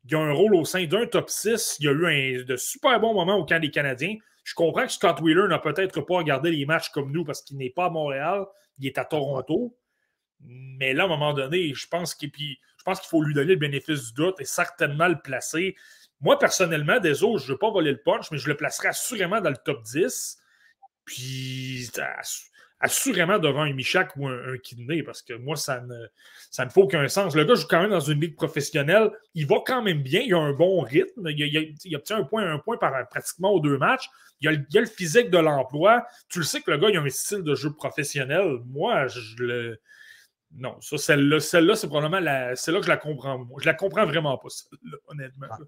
il 0.05 0.15
a 0.15 0.19
un 0.19 0.33
rôle 0.33 0.55
au 0.55 0.65
sein 0.65 0.85
d'un 0.87 1.07
top 1.07 1.31
6. 1.31 1.77
Il 1.81 1.87
y 1.87 1.89
a 1.89 1.93
eu 1.93 2.07
un, 2.07 2.45
de 2.45 2.57
super 2.57 3.01
bons 3.01 3.15
moments 3.15 3.37
au 3.37 3.45
camp 3.45 3.61
des 3.61 3.71
Canadiens. 3.71 4.17
Je 4.45 4.55
comprends 4.55 4.87
que 4.87 4.93
Scott 4.93 5.21
Wheeler 5.21 5.49
n'a 5.49 5.59
peut-être 5.59 6.01
pas 6.01 6.17
regardé 6.17 6.51
les 6.51 6.65
matchs 6.65 6.89
comme 6.91 7.13
nous 7.13 7.25
parce 7.25 7.43
qu'il 7.43 7.59
n'est 7.59 7.71
pas 7.71 7.87
à 7.87 7.91
Montréal, 7.91 8.47
il 8.79 8.87
est 8.87 8.97
à 8.97 9.05
Toronto. 9.05 9.77
Mais 10.41 10.95
là, 10.95 11.03
à 11.03 11.07
un 11.07 11.09
moment 11.11 11.35
donné, 11.35 11.75
je 11.75 11.87
pense 11.89 12.15
qu'il 12.15 12.31
faut 13.09 13.23
lui 13.23 13.35
donner 13.35 13.55
le 13.55 13.59
bénéfice 13.59 14.07
du 14.07 14.13
doute 14.15 14.41
et 14.41 14.45
certainement 14.45 15.09
le 15.09 15.21
placer. 15.21 15.77
Moi, 16.21 16.39
personnellement, 16.39 16.99
des 17.01 17.23
autres, 17.23 17.41
je 17.41 17.49
ne 17.49 17.53
veux 17.53 17.59
pas 17.59 17.71
voler 17.71 17.93
le 17.93 18.01
punch, 18.03 18.31
mais 18.31 18.39
je 18.39 18.49
le 18.49 18.57
placerai 18.57 18.89
assurément 18.89 19.41
dans 19.41 19.51
le 19.51 19.57
top 19.57 19.83
10. 19.83 20.39
Puis, 21.05 21.91
assurément 22.81 23.39
devant 23.39 23.63
un 23.63 23.73
Michak 23.73 24.17
ou 24.17 24.29
un, 24.29 24.55
un 24.55 25.03
parce 25.05 25.23
que 25.23 25.35
moi, 25.35 25.57
ça 25.57 25.81
ne, 25.81 26.07
ça 26.51 26.69
fait 26.69 26.81
aucun 26.81 27.07
sens. 27.09 27.35
Le 27.35 27.45
gars 27.45 27.55
joue 27.55 27.67
quand 27.69 27.81
même 27.81 27.91
dans 27.91 28.01
une 28.01 28.21
ligue 28.21 28.37
professionnelle. 28.37 29.11
Il 29.35 29.47
va 29.47 29.57
quand 29.67 29.83
même 29.83 30.03
bien. 30.03 30.21
Il 30.21 30.35
a 30.35 30.39
un 30.39 30.53
bon 30.53 30.81
rythme. 30.81 31.29
Il, 31.29 31.97
obtient 31.97 32.19
un 32.19 32.25
point, 32.25 32.51
un 32.51 32.59
point 32.59 32.77
par 32.77 32.93
pratiquement 33.09 33.51
aux 33.51 33.61
deux 33.61 33.79
matchs. 33.79 34.09
Il 34.41 34.49
a, 34.49 34.53
a 34.53 34.81
le 34.81 34.87
physique 34.87 35.31
de 35.31 35.39
l'emploi. 35.39 36.07
Tu 36.29 36.39
le 36.39 36.45
sais 36.45 36.61
que 36.61 36.71
le 36.71 36.79
gars, 36.79 36.91
il 36.91 36.97
a 36.97 37.01
un 37.01 37.09
style 37.09 37.43
de 37.43 37.55
jeu 37.55 37.73
professionnel. 37.73 38.59
Moi, 38.67 39.09
je 39.09 39.43
le. 39.43 39.81
Non, 40.53 40.81
ça, 40.81 40.97
celle-là, 40.97 41.41
celle-là, 41.41 41.77
c'est 41.77 41.89
probablement 41.89 42.21
la, 42.21 42.57
c'est 42.57 42.73
là 42.73 42.79
que 42.79 42.85
je 42.85 42.91
la 42.91 42.97
comprends. 42.97 43.47
Je 43.61 43.67
la 43.67 43.75
comprends 43.75 44.07
vraiment 44.07 44.39
pas, 44.39 44.49
celle-là, 44.49 44.97
honnêtement. 45.09 45.47
Ah. 45.51 45.59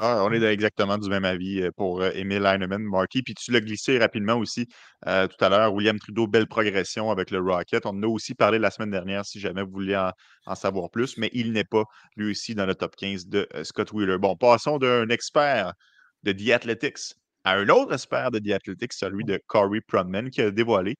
Ah, 0.00 0.24
on 0.24 0.32
est 0.32 0.42
exactement 0.42 0.98
du 0.98 1.08
même 1.08 1.24
avis 1.24 1.62
euh, 1.62 1.70
pour 1.70 2.02
euh, 2.02 2.10
Emile 2.14 2.44
Heinemann, 2.46 2.82
Marky. 2.82 3.22
Puis 3.22 3.34
tu 3.34 3.52
l'as 3.52 3.60
glissé 3.60 3.96
rapidement 3.98 4.34
aussi 4.34 4.66
euh, 5.06 5.28
tout 5.28 5.42
à 5.44 5.48
l'heure. 5.48 5.72
William 5.72 5.98
Trudeau, 6.00 6.26
belle 6.26 6.48
progression 6.48 7.12
avec 7.12 7.30
le 7.30 7.38
Rocket. 7.38 7.86
On 7.86 7.90
en 7.90 8.02
a 8.02 8.06
aussi 8.08 8.34
parlé 8.34 8.58
la 8.58 8.70
semaine 8.72 8.90
dernière 8.90 9.24
si 9.24 9.38
jamais 9.38 9.62
vous 9.62 9.70
vouliez 9.70 10.10
en, 10.46 10.54
savoir 10.56 10.90
plus, 10.90 11.16
mais 11.16 11.30
il 11.32 11.52
n'est 11.52 11.64
pas 11.64 11.84
lui 12.16 12.32
aussi 12.32 12.56
dans 12.56 12.66
le 12.66 12.74
top 12.74 12.96
15 12.96 13.28
de 13.28 13.48
Scott 13.62 13.92
Wheeler. 13.92 14.18
Bon, 14.18 14.36
passons 14.36 14.78
d'un 14.78 15.08
expert 15.10 15.72
de 16.24 16.32
The 16.32 16.50
Athletics 16.50 17.14
à 17.44 17.56
un 17.56 17.68
autre 17.68 17.92
expert 17.92 18.30
de 18.30 18.38
The 18.40 18.52
Athletics, 18.52 18.94
celui 18.94 19.24
de 19.24 19.40
Corey 19.46 19.80
Prudman, 19.86 20.30
qui 20.30 20.40
a 20.40 20.50
dévoilé 20.50 20.96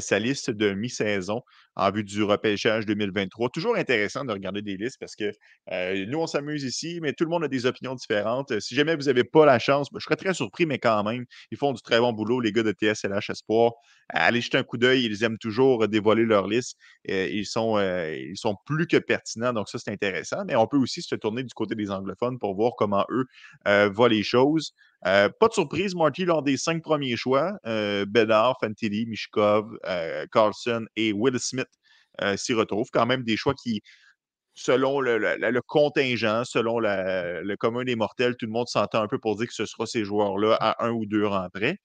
sa 0.00 0.18
liste 0.18 0.50
de 0.50 0.72
mi-saison 0.72 1.42
en 1.78 1.92
vue 1.92 2.04
du 2.04 2.24
repêchage 2.24 2.86
2023. 2.86 3.50
Toujours 3.50 3.76
intéressant 3.76 4.24
de 4.24 4.32
regarder 4.32 4.62
des 4.62 4.76
listes 4.76 4.98
parce 4.98 5.14
que 5.14 5.30
euh, 5.70 6.04
nous, 6.08 6.18
on 6.18 6.26
s'amuse 6.26 6.64
ici, 6.64 6.98
mais 7.00 7.12
tout 7.12 7.24
le 7.24 7.30
monde 7.30 7.44
a 7.44 7.48
des 7.48 7.66
opinions 7.66 7.94
différentes. 7.94 8.58
Si 8.58 8.74
jamais 8.74 8.96
vous 8.96 9.04
n'avez 9.04 9.22
pas 9.22 9.46
la 9.46 9.60
chance, 9.60 9.90
ben, 9.92 10.00
je 10.00 10.04
serais 10.04 10.16
très 10.16 10.34
surpris, 10.34 10.66
mais 10.66 10.78
quand 10.78 11.04
même, 11.04 11.24
ils 11.52 11.56
font 11.56 11.72
du 11.72 11.80
très 11.80 12.00
bon 12.00 12.12
boulot, 12.12 12.40
les 12.40 12.50
gars 12.50 12.64
de 12.64 12.72
TSLH 12.72 13.30
Espoir. 13.30 13.72
Allez 14.08 14.40
jeter 14.40 14.58
un 14.58 14.64
coup 14.64 14.76
d'œil, 14.76 15.04
ils 15.04 15.22
aiment 15.22 15.38
toujours 15.38 15.86
dévoiler 15.86 16.24
leur 16.24 16.48
liste. 16.48 16.76
ils, 17.04 17.46
sont, 17.46 17.78
euh, 17.78 18.12
ils 18.16 18.36
sont 18.36 18.56
plus 18.66 18.86
que 18.88 18.96
pertinents, 18.96 19.52
donc 19.52 19.68
ça, 19.68 19.78
c'est 19.78 19.92
intéressant. 19.92 20.44
Mais 20.46 20.56
on 20.56 20.66
peut 20.66 20.78
aussi 20.78 21.00
se 21.00 21.14
tourner 21.14 21.44
du 21.44 21.54
côté 21.54 21.76
des 21.76 21.90
anglophones 21.92 22.40
pour 22.40 22.56
voir 22.56 22.72
comment 22.76 23.06
eux 23.10 23.26
euh, 23.68 23.88
voient 23.88 24.08
les 24.08 24.24
choses. 24.24 24.72
pas 25.02 25.28
de 25.28 25.52
surprise, 25.52 25.94
Marty, 25.94 26.24
lors 26.24 26.42
des 26.42 26.56
cinq 26.56 26.82
premiers 26.82 27.16
choix, 27.16 27.52
Bedard, 27.64 28.56
Fantilli, 28.60 29.06
Mishkov, 29.06 29.78
Carlson 30.32 30.86
et 30.96 31.12
Will 31.12 31.38
Smith 31.38 31.67
euh, 32.22 32.36
s'y 32.36 32.54
retrouvent. 32.54 32.90
Quand 32.92 33.06
même 33.06 33.22
des 33.24 33.36
choix 33.36 33.54
qui, 33.54 33.82
selon 34.54 35.00
le, 35.00 35.60
contingent, 35.66 36.44
selon 36.44 36.78
le 36.80 37.56
commun 37.56 37.84
des 37.84 37.96
mortels, 37.96 38.36
tout 38.36 38.46
le 38.46 38.52
monde 38.52 38.68
s'entend 38.68 39.02
un 39.02 39.08
peu 39.08 39.18
pour 39.18 39.36
dire 39.36 39.48
que 39.48 39.54
ce 39.54 39.66
sera 39.66 39.86
ces 39.86 40.04
joueurs-là 40.04 40.56
à 40.60 40.84
un 40.86 40.90
ou 40.90 41.06
deux 41.06 41.28
près. 41.54 41.78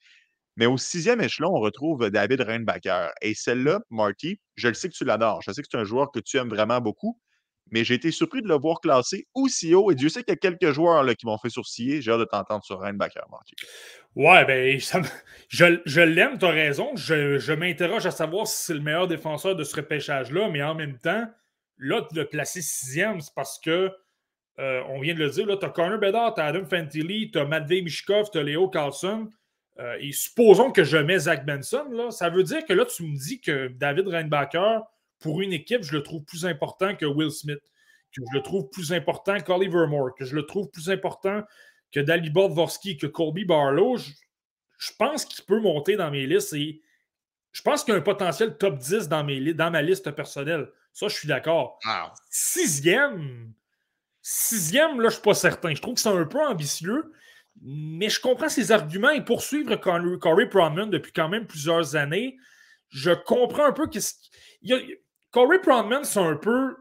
Mais 0.58 0.66
au 0.68 0.78
sixième 0.78 1.22
échelon, 1.22 1.50
on 1.56 1.60
retrouve 1.60 2.10
David 2.12 2.42
Reinbacher. 2.42 3.08
Et 3.22 3.34
celle-là, 3.34 3.80
Marty, 3.90 4.40
je 4.56 4.68
le 4.68 4.74
sais 4.76 4.90
que 4.90 4.94
tu 4.94 5.06
l'adores. 5.06 5.42
Je 5.42 5.52
sais 5.52 5.62
que 5.62 5.68
c'est 5.72 5.78
un 5.78 5.84
joueur 5.84 6.12
que 6.12 6.20
tu 6.20 6.38
aimes 6.38 6.50
vraiment 6.50 6.80
beaucoup. 6.80 7.20
Mais 7.72 7.84
j'ai 7.84 7.95
été 7.95 8.11
surpris 8.11 8.41
de 8.41 8.47
le 8.47 8.55
voir 8.55 8.82
classé 8.82 9.28
aussi 9.34 9.74
haut. 9.74 9.89
Et 9.91 9.95
Dieu 9.95 10.09
sait 10.09 10.24
qu'il 10.24 10.34
y 10.34 10.38
a 10.38 10.38
quelques 10.38 10.72
joueurs 10.72 11.03
là, 11.03 11.16
qui 11.16 11.26
m'ont 11.26 11.38
fait 11.38 11.49
sourciller. 11.49 12.01
J'ai 12.01 12.11
hâte 12.11 12.20
de 12.20 12.26
t'entendre 12.26 12.64
sur 12.64 12.80
Reinbacher, 12.80 13.22
Marty. 13.32 13.55
Ouais, 14.16 14.45
ben, 14.45 14.80
je, 15.49 15.82
je 15.86 16.01
l'aime, 16.01 16.38
tu 16.38 16.45
as 16.45 16.49
raison. 16.49 16.95
Je, 16.95 17.53
m'interroge 17.53 18.05
à 18.05 18.11
savoir 18.11 18.47
si 18.47 18.66
c'est 18.66 18.74
le 18.74 18.82
meilleur 18.82 19.07
défenseur 19.07 19.55
de 19.55 19.64
ce 19.64 19.76
repêchage-là, 19.76 20.49
mais 20.49 20.61
en 20.61 20.76
même 20.76 20.99
temps, 20.99 21.26
là, 21.78 22.01
de 22.01 22.22
le 22.22 22.28
placer 22.28 22.61
sixième, 22.61 23.22
c'est 23.22 23.34
parce 23.36 23.59
que, 23.59 23.91
euh, 24.59 24.84
on 24.89 24.99
vient 24.99 25.16
de 25.16 25.20
le 25.20 25.30
dire, 25.30 25.47
tu 25.59 25.66
as 25.66 25.70
Connor 25.70 25.97
Bedard, 25.97 26.36
tu 26.36 26.41
as 26.41 26.45
Adam 26.45 26.66
Fantilli, 26.66 27.32
tu 27.32 27.39
as 27.39 27.45
Matvey 27.45 27.82
Mishkov, 27.82 28.30
tu 28.32 28.38
as 28.38 28.43
Léo 28.43 28.70
Carlson. 28.70 29.30
Euh, 29.80 29.97
et 29.99 30.11
supposons 30.11 30.72
que 30.72 30.84
je 30.84 30.97
mets 30.97 31.18
Zach 31.18 31.45
Benson, 31.45 31.86
là, 31.89 32.11
ça 32.11 32.30
veut 32.30 32.43
dire 32.43 32.64
que 32.66 32.74
là, 32.74 32.86
tu 32.86 33.03
me 33.03 33.18
dis 33.18 33.41
que 33.41 33.70
David 33.70 34.07
Reinbacher, 34.07 34.78
pour 35.24 35.42
une 35.42 35.54
équipe, 35.54 35.84
je 35.84 35.94
le 35.94 36.04
trouve 36.04 36.24
plus 36.26 36.46
important 36.46 36.96
que 36.96 37.06
Will 37.06 37.32
Smith, 37.32 37.62
que 38.12 38.22
je 38.30 38.38
le 38.38 38.44
trouve 38.44 38.70
plus 38.70 38.92
important 38.92 39.40
qu'Oliver 39.40 39.88
Moore, 39.88 40.14
que 40.16 40.26
je 40.26 40.36
le 40.36 40.46
trouve 40.46 40.70
plus 40.70 40.90
important 40.90 41.44
que 41.94 42.02
Dalibor 42.02 42.50
Dvorsky, 42.50 42.98
que 42.98 43.08
Colby 43.08 43.46
Barlow, 43.46 43.96
je, 43.98 44.92
pense 45.00 45.24
qu'il 45.24 45.46
peut 45.46 45.62
monter 45.62 45.96
dans 45.96 46.12
mes 46.12 46.28
listes 46.28 46.54
et 46.54 46.82
je 47.54 47.62
pense 47.62 47.86
qu'il 47.86 47.94
y 47.94 47.96
a 47.96 48.00
un 48.00 48.04
potentiel 48.04 48.58
top 48.58 48.78
10 48.78 49.08
dans, 49.08 49.24
mes, 49.24 49.54
dans 49.54 49.72
ma 49.72 49.82
liste 49.82 50.12
personnelle. 50.12 50.70
Ça, 50.92 51.08
je 51.08 51.16
suis 51.16 51.28
d'accord. 51.28 51.80
Sixième, 52.30 53.54
sixième, 54.22 55.00
là, 55.00 55.04
je 55.04 55.06
ne 55.06 55.12
suis 55.12 55.22
pas 55.22 55.34
certain. 55.36 55.74
Je 55.74 55.82
trouve 55.82 55.94
que 55.94 56.02
c'est 56.02 56.10
un 56.10 56.26
peu 56.26 56.46
ambitieux, 56.46 57.14
mais 57.62 58.10
je 58.10 58.20
comprends 58.20 58.50
ses 58.50 58.74
arguments 58.74 59.12
et 59.12 59.24
poursuivre 59.24 59.76
Corey 59.78 60.50
Pronman 60.50 60.90
depuis 60.90 61.14
quand 61.14 61.30
même 61.30 61.48
plusieurs 61.48 61.96
années. 61.96 62.38
Je 62.90 63.12
comprends 63.12 63.66
un 63.66 63.72
peu 63.72 63.88
que. 63.88 64.00
Corey 65.34 65.60
Pronman, 65.60 66.06
c'est 66.06 66.20
un 66.20 66.38
peu. 66.38 66.78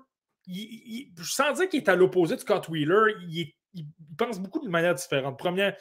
Il, 0.47 1.13
je 1.19 1.31
sens 1.31 1.59
dire 1.59 1.69
qu'il 1.69 1.81
est 1.81 1.89
à 1.89 1.97
l'opposé 1.97 2.37
de 2.37 2.41
Scott 2.41 2.69
Wheeler. 2.69 3.15
Il 3.29 3.53
il, 3.75 3.87
pense 4.17 4.39
beaucoup 4.39 4.61
de 4.61 4.69
manière 4.69 4.95
différente. 4.95 5.39
Première, 5.39 5.77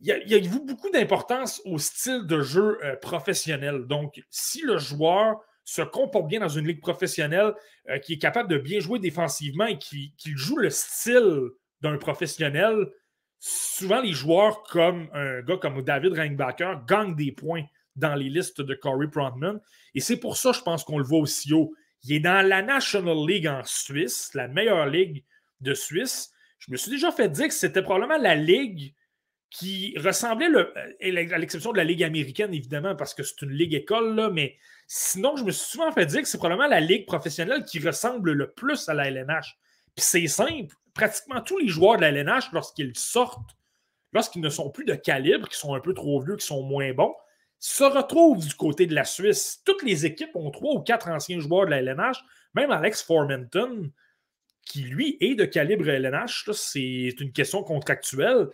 il 0.00 0.08
y 0.08 0.12
a, 0.12 0.36
il 0.36 0.50
beaucoup 0.66 0.90
d'importance 0.90 1.62
au 1.64 1.78
style 1.78 2.26
de 2.26 2.40
jeu 2.40 2.78
euh, 2.84 2.96
professionnel. 2.96 3.86
Donc, 3.86 4.22
si 4.30 4.62
le 4.62 4.78
joueur 4.78 5.40
se 5.64 5.82
comporte 5.82 6.26
bien 6.26 6.40
dans 6.40 6.48
une 6.48 6.66
ligue 6.66 6.80
professionnelle, 6.80 7.54
euh, 7.88 7.98
qui 7.98 8.14
est 8.14 8.18
capable 8.18 8.50
de 8.50 8.58
bien 8.58 8.80
jouer 8.80 8.98
défensivement 8.98 9.66
et 9.66 9.78
qui, 9.78 10.12
joue 10.24 10.56
le 10.56 10.70
style 10.70 11.50
d'un 11.80 11.96
professionnel, 11.96 12.88
souvent 13.38 14.00
les 14.00 14.12
joueurs 14.12 14.62
comme 14.64 15.08
un 15.14 15.40
gars 15.40 15.56
comme 15.56 15.82
David 15.82 16.12
Ringbacker 16.12 16.80
gagnent 16.86 17.14
des 17.14 17.32
points 17.32 17.64
dans 17.96 18.14
les 18.14 18.28
listes 18.28 18.60
de 18.60 18.74
Corey 18.74 19.08
Prontman. 19.08 19.60
Et 19.94 20.00
c'est 20.00 20.18
pour 20.18 20.36
ça, 20.36 20.52
je 20.52 20.60
pense 20.60 20.84
qu'on 20.84 20.98
le 20.98 21.04
voit 21.04 21.18
aussi 21.18 21.52
haut. 21.52 21.72
Il 22.04 22.12
est 22.14 22.20
dans 22.20 22.46
la 22.46 22.62
National 22.62 23.16
League 23.26 23.46
en 23.46 23.62
Suisse, 23.64 24.30
la 24.34 24.48
meilleure 24.48 24.86
ligue 24.86 25.24
de 25.60 25.74
Suisse 25.74 26.32
je 26.64 26.70
me 26.70 26.76
suis 26.76 26.92
déjà 26.92 27.10
fait 27.10 27.28
dire 27.28 27.48
que 27.48 27.54
c'était 27.54 27.82
probablement 27.82 28.18
la 28.18 28.36
ligue 28.36 28.94
qui 29.50 29.94
ressemblait, 29.98 30.48
le, 30.48 30.72
à 31.34 31.38
l'exception 31.38 31.72
de 31.72 31.76
la 31.76 31.84
ligue 31.84 32.04
américaine, 32.04 32.54
évidemment, 32.54 32.94
parce 32.94 33.14
que 33.14 33.24
c'est 33.24 33.42
une 33.42 33.50
ligue 33.50 33.74
école, 33.74 34.14
là, 34.14 34.30
mais 34.30 34.56
sinon, 34.86 35.36
je 35.36 35.42
me 35.42 35.50
suis 35.50 35.72
souvent 35.72 35.90
fait 35.90 36.06
dire 36.06 36.22
que 36.22 36.28
c'est 36.28 36.38
probablement 36.38 36.68
la 36.68 36.78
ligue 36.78 37.04
professionnelle 37.04 37.64
qui 37.64 37.80
ressemble 37.80 38.32
le 38.32 38.52
plus 38.52 38.88
à 38.88 38.94
la 38.94 39.08
LNH. 39.08 39.58
Puis 39.96 40.04
c'est 40.04 40.26
simple, 40.28 40.74
pratiquement 40.94 41.40
tous 41.40 41.58
les 41.58 41.66
joueurs 41.66 41.96
de 41.96 42.02
la 42.02 42.10
LNH, 42.10 42.52
lorsqu'ils 42.52 42.96
sortent, 42.96 43.56
lorsqu'ils 44.12 44.40
ne 44.40 44.48
sont 44.48 44.70
plus 44.70 44.84
de 44.84 44.94
calibre, 44.94 45.48
qui 45.48 45.58
sont 45.58 45.74
un 45.74 45.80
peu 45.80 45.94
trop 45.94 46.22
vieux, 46.22 46.36
qui 46.36 46.46
sont 46.46 46.62
moins 46.62 46.92
bons, 46.92 47.14
se 47.62 47.84
retrouvent 47.84 48.44
du 48.44 48.54
côté 48.56 48.86
de 48.86 48.94
la 48.94 49.04
Suisse. 49.04 49.62
Toutes 49.64 49.84
les 49.84 50.04
équipes 50.04 50.34
ont 50.34 50.50
trois 50.50 50.74
ou 50.74 50.80
quatre 50.80 51.06
anciens 51.08 51.38
joueurs 51.38 51.66
de 51.66 51.70
la 51.70 51.78
LNH, 51.78 52.24
même 52.54 52.72
Alex 52.72 53.02
Formenton, 53.02 53.92
qui 54.66 54.82
lui 54.82 55.16
est 55.20 55.36
de 55.36 55.44
calibre 55.44 55.88
LNH, 55.88 56.50
c'est 56.54 57.14
une 57.20 57.30
question 57.30 57.62
contractuelle. 57.62 58.48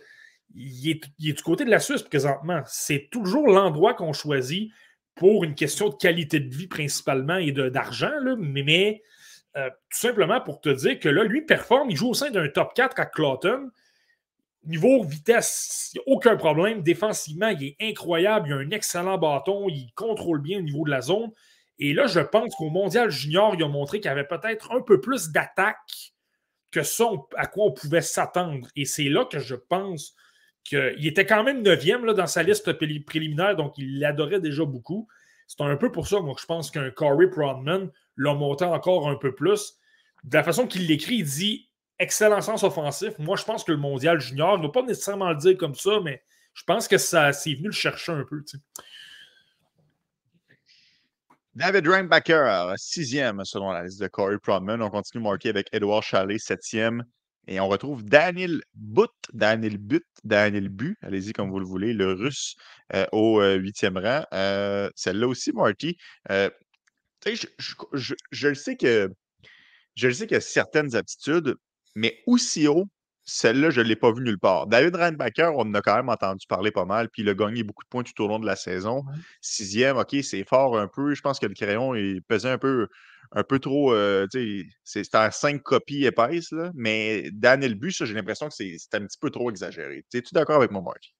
Il 0.53 0.91
est, 0.91 1.01
du 1.17 1.41
côté 1.41 1.65
de 1.65 1.71
la 1.71 1.79
Suisse 1.79 2.03
présentement. 2.03 2.61
C'est 2.67 3.09
toujours 3.11 3.47
l'endroit 3.47 3.95
qu'on 3.95 4.13
choisit 4.13 4.71
pour 5.15 5.43
une 5.43 5.55
question 5.55 5.89
de 5.89 5.95
qualité 5.95 6.39
de 6.39 6.53
vie 6.53 6.67
principalement 6.67 7.37
et 7.37 7.51
d'argent, 7.51 8.13
mais, 8.37 9.01
euh, 9.57 9.71
tout 9.89 9.97
simplement 9.97 10.39
pour 10.39 10.61
te 10.61 10.69
dire 10.69 10.99
que 10.99 11.09
là, 11.09 11.23
lui 11.23 11.41
performe, 11.41 11.89
il 11.89 11.97
joue 11.97 12.09
au 12.09 12.13
sein 12.13 12.29
d'un 12.29 12.47
top 12.47 12.75
4 12.75 12.99
à 12.99 13.07
Clowton. 13.07 13.71
Niveau 14.65 15.03
vitesse, 15.03 15.91
il 15.93 15.97
n'y 15.97 16.03
a 16.03 16.15
aucun 16.15 16.35
problème. 16.35 16.81
Défensivement, 16.81 17.49
il 17.49 17.63
est 17.63 17.75
incroyable. 17.81 18.49
Il 18.49 18.53
a 18.53 18.57
un 18.57 18.71
excellent 18.71 19.17
bâton. 19.17 19.67
Il 19.69 19.91
contrôle 19.95 20.41
bien 20.41 20.59
au 20.59 20.63
niveau 20.63 20.85
de 20.85 20.91
la 20.91 21.01
zone. 21.01 21.31
Et 21.79 21.93
là, 21.93 22.07
je 22.07 22.19
pense 22.19 22.53
qu'au 22.55 22.69
Mondial 22.69 23.09
Junior, 23.09 23.55
il 23.55 23.63
a 23.63 23.67
montré 23.67 24.01
qu'il 24.01 24.11
avait 24.11 24.27
peut-être 24.27 24.71
un 24.73 24.81
peu 24.81 24.99
plus 24.99 25.29
d'attaque 25.29 26.13
que 26.71 26.83
ça 26.83 27.05
à 27.35 27.47
quoi 27.47 27.65
on 27.65 27.71
pouvait 27.71 28.01
s'attendre. 28.01 28.67
Et 28.75 28.85
c'est 28.85 29.09
là 29.09 29.25
que 29.25 29.39
je 29.39 29.55
pense 29.55 30.13
qu'il 30.63 31.07
était 31.07 31.25
quand 31.25 31.43
même 31.43 31.61
neuvième 31.61 32.05
dans 32.13 32.27
sa 32.27 32.43
liste 32.43 32.73
préliminaire, 32.73 33.55
donc 33.55 33.77
il 33.77 33.99
l'adorait 33.99 34.39
déjà 34.39 34.65
beaucoup. 34.65 35.07
C'est 35.47 35.61
un 35.61 35.77
peu 35.77 35.91
pour 35.91 36.07
ça, 36.07 36.17
que 36.17 36.41
je 36.41 36.45
pense 36.45 36.69
qu'un 36.69 36.91
Corey 36.91 37.27
Prodman 37.29 37.89
l'a 38.17 38.33
monté 38.33 38.65
encore 38.65 39.09
un 39.09 39.15
peu 39.15 39.33
plus. 39.33 39.79
De 40.23 40.35
la 40.35 40.43
façon 40.43 40.67
qu'il 40.67 40.85
l'écrit, 40.85 41.15
il 41.15 41.25
dit 41.25 41.68
excellent 41.99 42.41
sens 42.41 42.63
offensif. 42.63 43.13
Moi, 43.19 43.35
je 43.37 43.43
pense 43.43 43.63
que 43.63 43.71
le 43.71 43.77
mondial 43.77 44.19
junior, 44.19 44.55
il 44.55 44.61
ne 44.61 44.67
va 44.67 44.71
pas 44.71 44.83
nécessairement 44.83 45.29
le 45.29 45.37
dire 45.37 45.57
comme 45.57 45.75
ça, 45.75 45.99
mais 46.03 46.23
je 46.53 46.63
pense 46.63 46.87
que 46.87 46.97
ça 46.97 47.31
c'est 47.33 47.53
venu 47.53 47.67
le 47.67 47.73
chercher 47.73 48.11
un 48.11 48.23
peu. 48.23 48.43
David 51.55 51.87
Rainbacker, 51.87 52.73
sixième 52.77 53.43
selon 53.43 53.71
la 53.71 53.83
liste 53.83 54.01
de 54.01 54.07
Corey 54.07 54.37
Prodman. 54.37 54.81
On 54.81 54.89
continue 54.89 55.23
marqué 55.23 55.49
avec 55.49 55.67
Edouard 55.73 56.03
Chalet, 56.03 56.39
septième. 56.39 57.03
Et 57.47 57.59
on 57.59 57.67
retrouve 57.67 58.03
Daniel 58.03 58.61
But, 58.75 59.09
Daniel 59.33 59.77
But, 59.77 60.05
Daniel 60.23 60.69
Bu, 60.69 60.95
allez-y 61.01 61.33
comme 61.33 61.49
vous 61.49 61.59
le 61.59 61.65
voulez, 61.65 61.93
le 61.93 62.13
russe 62.13 62.55
euh, 62.93 63.07
au 63.11 63.41
euh, 63.41 63.55
huitième 63.55 63.97
rang. 63.97 64.23
Euh, 64.33 64.89
celle-là 64.95 65.27
aussi, 65.27 65.51
Marty. 65.51 65.97
je, 66.29 66.47
je, 67.25 68.13
je, 68.31 68.47
le 68.47 68.55
sais 68.55 68.77
que 68.77 69.09
je 69.95 70.07
le 70.07 70.13
sais 70.13 70.27
qu'il 70.27 70.37
a 70.37 70.41
certaines 70.41 70.95
aptitudes, 70.95 71.55
mais 71.99 72.17
aussi 72.25 72.67
haut, 72.67 72.85
celle-là, 73.25 73.69
je 73.69 73.81
ne 73.81 73.85
l'ai 73.85 73.95
pas 73.95 74.11
vue 74.11 74.23
nulle 74.23 74.39
part. 74.39 74.67
David 74.67 74.95
Reinbacker, 74.95 75.51
on 75.55 75.61
en 75.61 75.73
a 75.73 75.81
quand 75.81 75.95
même 75.95 76.09
entendu 76.09 76.47
parler 76.47 76.71
pas 76.71 76.85
mal, 76.85 77.09
puis 77.09 77.21
il 77.21 77.29
a 77.29 77.33
gagné 77.33 77.63
beaucoup 77.63 77.83
de 77.83 77.89
points 77.89 78.03
tout 78.03 78.23
au 78.23 78.27
long 78.27 78.39
de 78.39 78.45
la 78.45 78.55
saison. 78.55 79.03
Sixième, 79.41 79.97
OK, 79.97 80.15
c'est 80.23 80.43
fort 80.47 80.79
un 80.79 80.87
peu. 80.87 81.13
Je 81.13 81.21
pense 81.21 81.39
que 81.39 81.45
le 81.45 81.53
crayon, 81.53 81.93
il 81.93 82.21
pesait 82.23 82.49
un 82.49 82.57
peu, 82.57 82.87
un 83.33 83.43
peu 83.43 83.59
trop. 83.59 83.93
Euh, 83.93 84.25
c'est 84.83 85.13
à 85.13 85.29
cinq 85.29 85.61
copies 85.61 86.05
épaisses, 86.05 86.51
là, 86.51 86.71
mais 86.73 87.29
Daniel 87.33 87.75
Bus, 87.75 88.03
j'ai 88.03 88.13
l'impression 88.13 88.47
que 88.47 88.55
c'est 88.55 88.77
un 88.93 89.05
petit 89.05 89.19
peu 89.19 89.29
trop 89.29 89.51
exagéré. 89.51 90.05
Es-tu 90.13 90.33
d'accord 90.33 90.55
avec 90.55 90.71
moi, 90.71 90.81
Mark? 90.81 91.13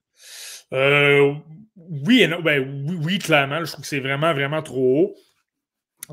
Euh, 0.74 1.34
oui, 1.76 2.26
ben, 2.44 2.86
oui, 2.88 2.98
oui, 3.04 3.20
clairement. 3.20 3.64
Je 3.64 3.72
trouve 3.72 3.84
que 3.84 3.88
c'est 3.88 4.00
vraiment, 4.00 4.34
vraiment 4.34 4.64
trop 4.64 5.00
haut 5.00 5.16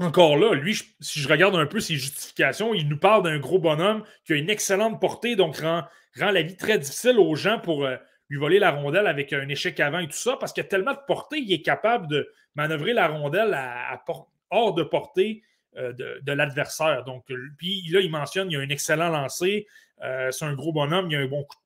encore 0.05 0.37
là, 0.37 0.55
lui, 0.55 0.79
si 1.01 1.21
je 1.21 1.29
regarde 1.29 1.57
un 1.57 1.67
peu 1.67 1.81
ses 1.81 1.97
justifications, 1.97 2.75
il 2.75 2.89
nous 2.89 2.99
parle 2.99 3.23
d'un 3.23 3.39
gros 3.39 3.59
bonhomme 3.59 4.05
qui 4.25 4.35
a 4.35 4.37
une 4.37 4.51
excellente 4.51 5.01
portée, 5.01 5.37
donc 5.37 5.59
rend, 5.59 5.85
rend 6.19 6.31
la 6.31 6.43
vie 6.43 6.57
très 6.57 6.79
difficile 6.79 7.19
aux 7.19 7.35
gens 7.35 7.59
pour 7.59 7.85
euh, 7.87 7.97
lui 8.29 8.39
voler 8.39 8.59
la 8.59 8.73
rondelle 8.73 9.07
avec 9.07 9.33
un 9.33 9.49
échec 9.49 9.81
avant 9.81 10.01
et 10.01 10.07
tout 10.07 10.13
ça, 10.13 10.37
parce 10.39 10.53
qu'il 10.53 10.63
a 10.63 10.67
tellement 10.67 10.93
de 10.93 10.99
portée, 11.07 11.39
il 11.39 11.51
est 11.53 11.63
capable 11.63 12.09
de 12.09 12.29
manœuvrer 12.55 12.93
la 12.93 13.09
rondelle 13.09 13.57
hors 14.51 14.75
de 14.75 14.83
portée 14.83 15.43
euh, 15.77 15.93
de, 15.93 16.33
l'adversaire. 16.33 17.05
Donc, 17.05 17.25
puis 17.57 17.83
là, 17.91 18.01
il 18.01 18.11
mentionne 18.11 18.49
qu'il 18.49 18.59
a 18.59 18.61
un 18.61 18.69
excellent 18.69 19.09
lancer, 19.09 19.67
euh, 20.03 20.31
c'est 20.31 20.45
un 20.45 20.55
gros 20.55 20.73
bonhomme, 20.73 21.11
il 21.11 21.17
a 21.17 21.21
un 21.21 21.27
bon 21.27 21.45
coup 21.45 21.57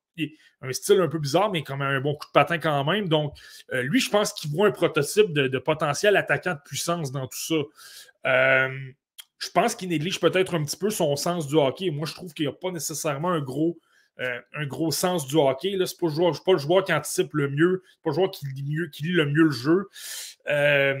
un 0.61 0.71
style 0.73 0.99
un 1.01 1.07
peu 1.07 1.17
bizarre, 1.17 1.49
mais 1.49 1.63
quand 1.63 1.77
même 1.77 1.87
un 1.87 2.01
bon 2.01 2.13
coup 2.13 2.27
de 2.27 2.31
patin 2.31 2.59
quand 2.59 2.83
même. 2.83 3.07
Donc, 3.07 3.33
lui, 3.71 3.99
je 3.99 4.09
pense 4.11 4.33
qu'il 4.33 4.51
voit 4.51 4.67
un 4.67 4.71
prototype 4.71 5.33
de, 5.33 5.57
potentiel 5.57 6.15
attaquant 6.15 6.53
de 6.53 6.59
puissance 6.63 7.11
dans 7.11 7.25
tout 7.25 7.39
ça. 7.39 7.55
Euh, 8.25 8.69
je 9.39 9.49
pense 9.49 9.75
qu'il 9.75 9.89
néglige 9.89 10.19
peut-être 10.19 10.55
un 10.55 10.63
petit 10.63 10.77
peu 10.77 10.89
son 10.89 11.15
sens 11.15 11.47
du 11.47 11.55
hockey. 11.55 11.89
Moi, 11.89 12.05
je 12.05 12.13
trouve 12.13 12.33
qu'il 12.33 12.45
n'y 12.45 12.51
a 12.51 12.55
pas 12.55 12.71
nécessairement 12.71 13.31
un 13.31 13.41
gros, 13.41 13.79
euh, 14.19 14.39
un 14.53 14.65
gros 14.65 14.91
sens 14.91 15.27
du 15.27 15.35
hockey. 15.35 15.71
Ce 15.71 15.77
n'est 15.77 16.41
pas, 16.45 16.51
le 16.53 16.57
joueur 16.59 16.83
qui 16.83 16.93
anticipe 16.93 17.33
le 17.33 17.49
mieux, 17.49 17.83
pas 18.03 18.11
le 18.11 18.15
joueur 18.15 18.31
qui 18.31 18.45
lit, 18.47 18.63
mieux, 18.63 18.87
qui 18.87 19.03
lit 19.03 19.13
le 19.13 19.25
mieux 19.25 19.43
le 19.43 19.51
jeu. 19.51 19.89
Euh, 20.47 20.95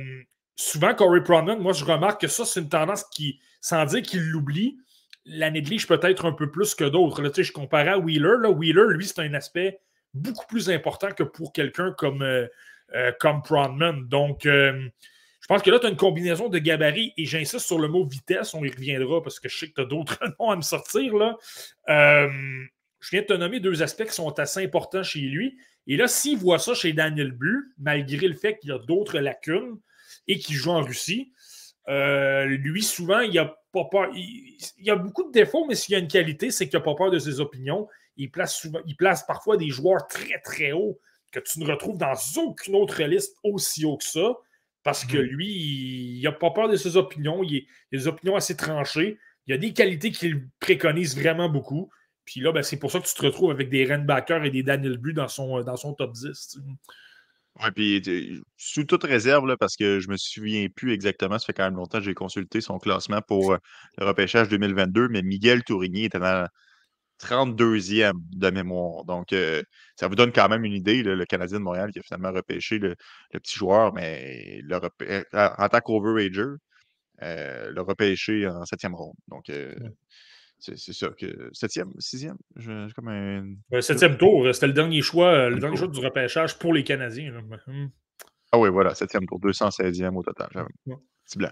souvent, 0.55 0.93
Corey 0.95 1.21
Pronman, 1.21 1.59
moi, 1.59 1.73
je 1.73 1.85
remarque 1.85 2.21
que 2.21 2.27
ça, 2.27 2.45
c'est 2.45 2.61
une 2.61 2.69
tendance 2.69 3.03
qui, 3.11 3.39
sans 3.61 3.85
dire 3.85 4.01
qu'il 4.01 4.27
l'oublie, 4.29 4.77
la 5.25 5.51
néglige 5.51 5.87
peut-être 5.87 6.25
un 6.25 6.31
peu 6.31 6.49
plus 6.49 6.73
que 6.73 6.85
d'autres. 6.85 7.21
Je 7.43 7.51
comparais 7.51 7.91
à 7.91 7.99
Wheeler. 7.99 8.37
Là. 8.41 8.49
Wheeler, 8.49 8.85
lui, 8.89 9.05
c'est 9.05 9.19
un 9.19 9.35
aspect 9.35 9.79
beaucoup 10.15 10.47
plus 10.47 10.71
important 10.71 11.11
que 11.11 11.21
pour 11.21 11.53
quelqu'un 11.53 11.93
comme, 11.95 12.25
comme 13.19 13.43
Pronman. 13.43 14.07
Donc, 14.07 14.47
je 15.41 15.47
pense 15.47 15.63
que 15.63 15.71
là, 15.71 15.79
tu 15.79 15.87
as 15.87 15.89
une 15.89 15.97
combinaison 15.97 16.49
de 16.49 16.59
gabarits 16.59 17.13
et 17.17 17.25
j'insiste 17.25 17.65
sur 17.65 17.79
le 17.79 17.87
mot 17.87 18.05
vitesse, 18.05 18.53
on 18.53 18.63
y 18.63 18.69
reviendra 18.69 19.23
parce 19.23 19.39
que 19.39 19.49
je 19.49 19.57
sais 19.57 19.67
que 19.69 19.73
tu 19.73 19.81
as 19.81 19.85
d'autres 19.85 20.19
noms 20.39 20.51
à 20.51 20.55
me 20.55 20.61
sortir. 20.61 21.15
Là. 21.15 21.35
Euh, 21.89 22.29
je 22.99 23.09
viens 23.09 23.21
de 23.21 23.25
te 23.25 23.33
nommer 23.33 23.59
deux 23.59 23.81
aspects 23.81 24.05
qui 24.05 24.13
sont 24.13 24.39
assez 24.39 24.63
importants 24.63 25.03
chez 25.03 25.21
lui. 25.21 25.57
Et 25.87 25.97
là, 25.97 26.07
s'il 26.07 26.37
voit 26.37 26.59
ça 26.59 26.75
chez 26.75 26.93
Daniel 26.93 27.31
Bu, 27.31 27.73
malgré 27.79 28.27
le 28.27 28.35
fait 28.35 28.59
qu'il 28.59 28.71
a 28.71 28.77
d'autres 28.77 29.17
lacunes 29.17 29.79
et 30.27 30.37
qu'il 30.37 30.55
joue 30.55 30.69
en 30.69 30.83
Russie, 30.83 31.33
euh, 31.89 32.45
lui, 32.45 32.83
souvent, 32.83 33.21
il 33.21 33.37
a 33.39 33.57
pas 33.71 33.85
peur. 33.85 34.09
Il, 34.13 34.59
y 34.77 34.91
a 34.91 34.95
beaucoup 34.95 35.23
de 35.23 35.31
défauts, 35.31 35.65
mais 35.67 35.73
s'il 35.73 35.95
a 35.95 35.97
une 35.97 36.07
qualité, 36.07 36.51
c'est 36.51 36.69
qu'il 36.69 36.77
n'a 36.77 36.85
pas 36.85 36.93
peur 36.93 37.09
de 37.09 37.17
ses 37.17 37.39
opinions. 37.39 37.87
Il 38.15 38.29
place, 38.29 38.55
souvent, 38.55 38.79
il 38.85 38.95
place 38.95 39.25
parfois 39.25 39.57
des 39.57 39.69
joueurs 39.69 40.07
très, 40.07 40.39
très 40.39 40.71
hauts 40.71 40.99
que 41.31 41.39
tu 41.39 41.59
ne 41.59 41.65
retrouves 41.65 41.97
dans 41.97 42.13
aucune 42.37 42.75
autre 42.75 43.01
liste 43.03 43.35
aussi 43.43 43.85
haut 43.85 43.97
que 43.97 44.03
ça. 44.03 44.35
Parce 44.83 45.05
que 45.05 45.17
mhm. 45.17 45.23
lui, 45.23 45.47
il 46.17 46.21
n'a 46.23 46.31
pas 46.31 46.51
peur 46.51 46.69
de 46.69 46.75
ses 46.75 46.97
opinions. 46.97 47.43
Il, 47.43 47.65
a 47.93 47.97
des 47.97 48.07
opinions 48.07 48.35
assez 48.35 48.55
tranchées. 48.55 49.19
Il 49.47 49.51
y 49.51 49.53
a 49.53 49.57
des 49.57 49.73
qualités 49.73 50.11
qu'il 50.11 50.47
préconise 50.59 51.17
vraiment 51.17 51.49
beaucoup. 51.49 51.89
Puis 52.25 52.41
là, 52.41 52.51
ben, 52.51 52.63
c'est 52.63 52.77
pour 52.77 52.91
ça 52.91 52.99
que 52.99 53.07
tu 53.07 53.13
te 53.13 53.25
retrouves 53.25 53.51
avec 53.51 53.69
des 53.69 53.85
Renbacker 53.85 54.43
et 54.45 54.51
des 54.51 54.63
Daniel 54.63 54.97
Bu 54.97 55.13
dans 55.13 55.27
son, 55.27 55.61
dans 55.63 55.75
son 55.75 55.93
top 55.93 56.13
10. 56.13 56.59
Oui, 57.59 57.71
puis 57.71 58.41
sous 58.57 58.85
toute 58.85 59.03
réserve, 59.03 59.45
là, 59.45 59.57
parce 59.57 59.75
que 59.75 59.99
je 59.99 60.09
me 60.09 60.17
souviens 60.17 60.67
plus 60.73 60.93
exactement, 60.93 61.37
ça 61.37 61.45
fait 61.45 61.53
quand 61.53 61.65
même 61.65 61.75
longtemps 61.75 61.97
que 61.97 62.05
j'ai 62.05 62.13
consulté 62.13 62.61
son 62.61 62.79
classement 62.79 63.21
pour 63.21 63.51
euh, 63.51 63.57
le 63.97 64.05
repêchage 64.05 64.47
2022, 64.47 65.09
mais 65.09 65.21
Miguel 65.21 65.63
Tourigny 65.63 66.05
était 66.05 66.19
dans, 66.19 66.47
32e 67.21 68.13
de 68.31 68.49
mémoire. 68.49 69.05
Donc, 69.05 69.33
euh, 69.33 69.61
ça 69.95 70.07
vous 70.07 70.15
donne 70.15 70.31
quand 70.31 70.49
même 70.49 70.65
une 70.65 70.73
idée, 70.73 71.03
le 71.03 71.25
Canadien 71.25 71.59
de 71.59 71.63
Montréal 71.63 71.91
qui 71.91 71.99
a 71.99 72.01
finalement 72.01 72.31
repêché 72.31 72.79
le, 72.79 72.95
petit 73.31 73.55
joueur, 73.55 73.93
mais 73.93 74.61
le 74.63 74.79
euh, 75.03 75.23
en 75.33 75.69
tant 75.69 75.79
qu'overager, 75.79 76.41
euh, 77.21 77.71
le 77.71 77.81
repêché 77.81 78.47
en 78.47 78.65
septième 78.65 78.95
ronde. 78.95 79.15
Donc, 79.27 79.49
euh, 79.49 79.75
c'est 80.57 80.77
ça. 80.77 81.09
Que, 81.09 81.49
septième, 81.53 81.91
sixième? 81.99 82.37
Je, 82.55 82.91
comme 82.93 83.09
un... 83.09 83.81
septième 83.81 84.17
tour, 84.17 84.47
c'était 84.53 84.67
le 84.67 84.73
dernier 84.73 85.01
choix, 85.01 85.49
le 85.49 85.59
dernier 85.59 85.77
choix 85.77 85.87
du 85.87 85.99
repêchage 85.99 86.57
pour 86.57 86.73
les 86.73 86.83
Canadiens. 86.83 87.33
Hmm. 87.67 87.87
Ah 88.51 88.57
oui, 88.57 88.69
voilà, 88.69 88.95
septième 88.95 89.25
tour, 89.27 89.39
216e 89.39 90.15
au 90.15 90.23
total. 90.23 90.49
C'est 91.25 91.37
blanc. 91.37 91.51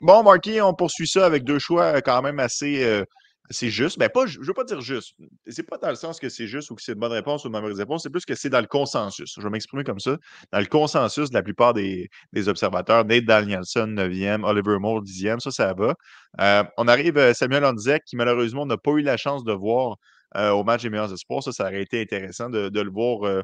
bon, 0.00 0.22
Marky, 0.22 0.60
on 0.60 0.74
poursuit 0.74 1.08
ça 1.08 1.26
avec 1.26 1.44
deux 1.44 1.58
choix 1.58 2.00
quand 2.02 2.22
même 2.22 2.38
assez 2.38 3.04
c'est 3.50 3.70
juste. 3.70 3.98
Ben 3.98 4.08
pas, 4.08 4.26
je 4.26 4.40
ne 4.40 4.44
veux 4.44 4.54
pas 4.54 4.64
dire 4.64 4.80
juste. 4.80 5.14
C'est 5.46 5.62
pas 5.62 5.78
dans 5.78 5.88
le 5.88 5.94
sens 5.94 6.18
que 6.18 6.28
c'est 6.28 6.46
juste 6.46 6.70
ou 6.70 6.74
que 6.74 6.82
c'est 6.82 6.92
une 6.92 6.98
bonne 6.98 7.12
réponse 7.12 7.44
ou 7.44 7.50
mauvaise 7.50 7.78
réponse. 7.78 8.02
C'est 8.02 8.10
plus 8.10 8.24
que 8.24 8.34
c'est 8.34 8.50
dans 8.50 8.60
le 8.60 8.66
consensus. 8.66 9.34
Je 9.36 9.42
vais 9.42 9.50
m'exprimer 9.50 9.84
comme 9.84 10.00
ça. 10.00 10.16
Dans 10.52 10.60
le 10.60 10.66
consensus 10.66 11.30
de 11.30 11.34
la 11.34 11.42
plupart 11.42 11.74
des, 11.74 12.08
observateurs, 12.46 13.04
Nate 13.04 13.24
Danielson, 13.24 13.86
9e, 13.88 14.44
Oliver 14.44 14.78
Moore, 14.78 15.02
10e, 15.02 15.40
ça, 15.40 15.50
ça 15.50 15.74
va. 15.74 15.94
Euh, 16.40 16.64
on 16.76 16.88
arrive 16.88 17.18
à 17.18 17.34
Samuel 17.34 17.64
Onzek, 17.64 18.04
qui 18.04 18.16
malheureusement 18.16 18.66
n'a 18.66 18.76
pas 18.76 18.92
eu 18.92 19.02
la 19.02 19.16
chance 19.16 19.44
de 19.44 19.52
voir 19.52 19.96
euh, 20.34 20.50
au 20.50 20.64
match 20.64 20.82
des 20.82 20.90
meilleurs 20.90 21.12
espoirs. 21.12 21.42
Ça, 21.42 21.52
ça 21.52 21.64
aurait 21.64 21.82
été 21.82 22.00
intéressant 22.00 22.50
de, 22.50 22.80
le 22.80 22.90
voir 22.90 23.24
euh, 23.24 23.42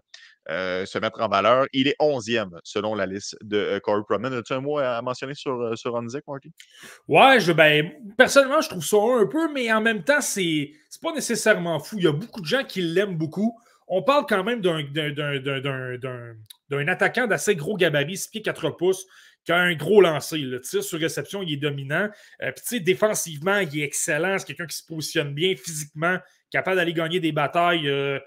euh, 0.51 0.85
se 0.85 0.99
mettre 0.99 1.21
en 1.21 1.29
valeur. 1.29 1.67
Il 1.73 1.87
est 1.87 1.97
11e 2.01 2.51
selon 2.65 2.95
la 2.95 3.07
liste 3.07 3.37
de 3.41 3.81
Corey 3.83 4.03
Proman. 4.09 4.33
As-tu 4.33 4.53
un 4.53 4.61
mot 4.61 4.79
à 4.79 5.01
mentionner 5.01 5.35
sur, 5.35 5.79
sur 5.79 5.93
Marty? 5.93 6.53
Ouais, 7.07 7.39
ben, 7.55 7.93
personnellement, 8.19 8.61
je 8.61 8.69
trouve 8.69 8.85
ça 8.85 8.97
un 8.97 9.27
peu, 9.27 9.53
mais 9.53 9.73
en 9.73 9.81
même 9.81 10.03
temps, 10.03 10.21
c'est 10.21 10.73
pas 11.01 11.13
nécessairement 11.13 11.79
fou. 11.79 11.97
Il 11.99 12.05
y 12.05 12.09
a 12.09 12.13
beaucoup 12.13 12.41
de 12.41 12.47
gens 12.47 12.65
qui 12.65 12.83
l'aiment 12.83 13.17
beaucoup. 13.17 13.57
On 13.87 14.03
parle 14.03 14.27
quand 14.29 14.43
même 14.43 14.61
d'un 14.61 14.79
attaquant 16.89 17.27
d'assez 17.27 17.55
gros 17.55 17.77
gabarit, 17.77 18.17
6 18.17 18.29
pieds 18.29 18.43
4 18.43 18.71
pouces, 18.71 19.07
qui 19.45 19.53
a 19.53 19.57
un 19.57 19.75
gros 19.75 20.01
lancer. 20.01 20.39
Le 20.39 20.61
tir 20.61 20.83
sur 20.83 20.99
réception, 20.99 21.43
il 21.43 21.55
est 21.55 21.59
dominant. 21.59 22.09
Puis, 22.67 22.81
défensivement, 22.81 23.59
il 23.59 23.81
est 23.81 23.85
excellent. 23.85 24.39
C'est 24.39 24.47
quelqu'un 24.47 24.67
qui 24.67 24.77
se 24.77 24.87
positionne 24.87 25.33
bien 25.33 25.55
physiquement 25.57 26.19
capable 26.53 26.77
d'aller 26.77 26.93
gagner 26.93 27.21
des 27.21 27.33
batailles, 27.33 27.89
euh, 27.89 28.19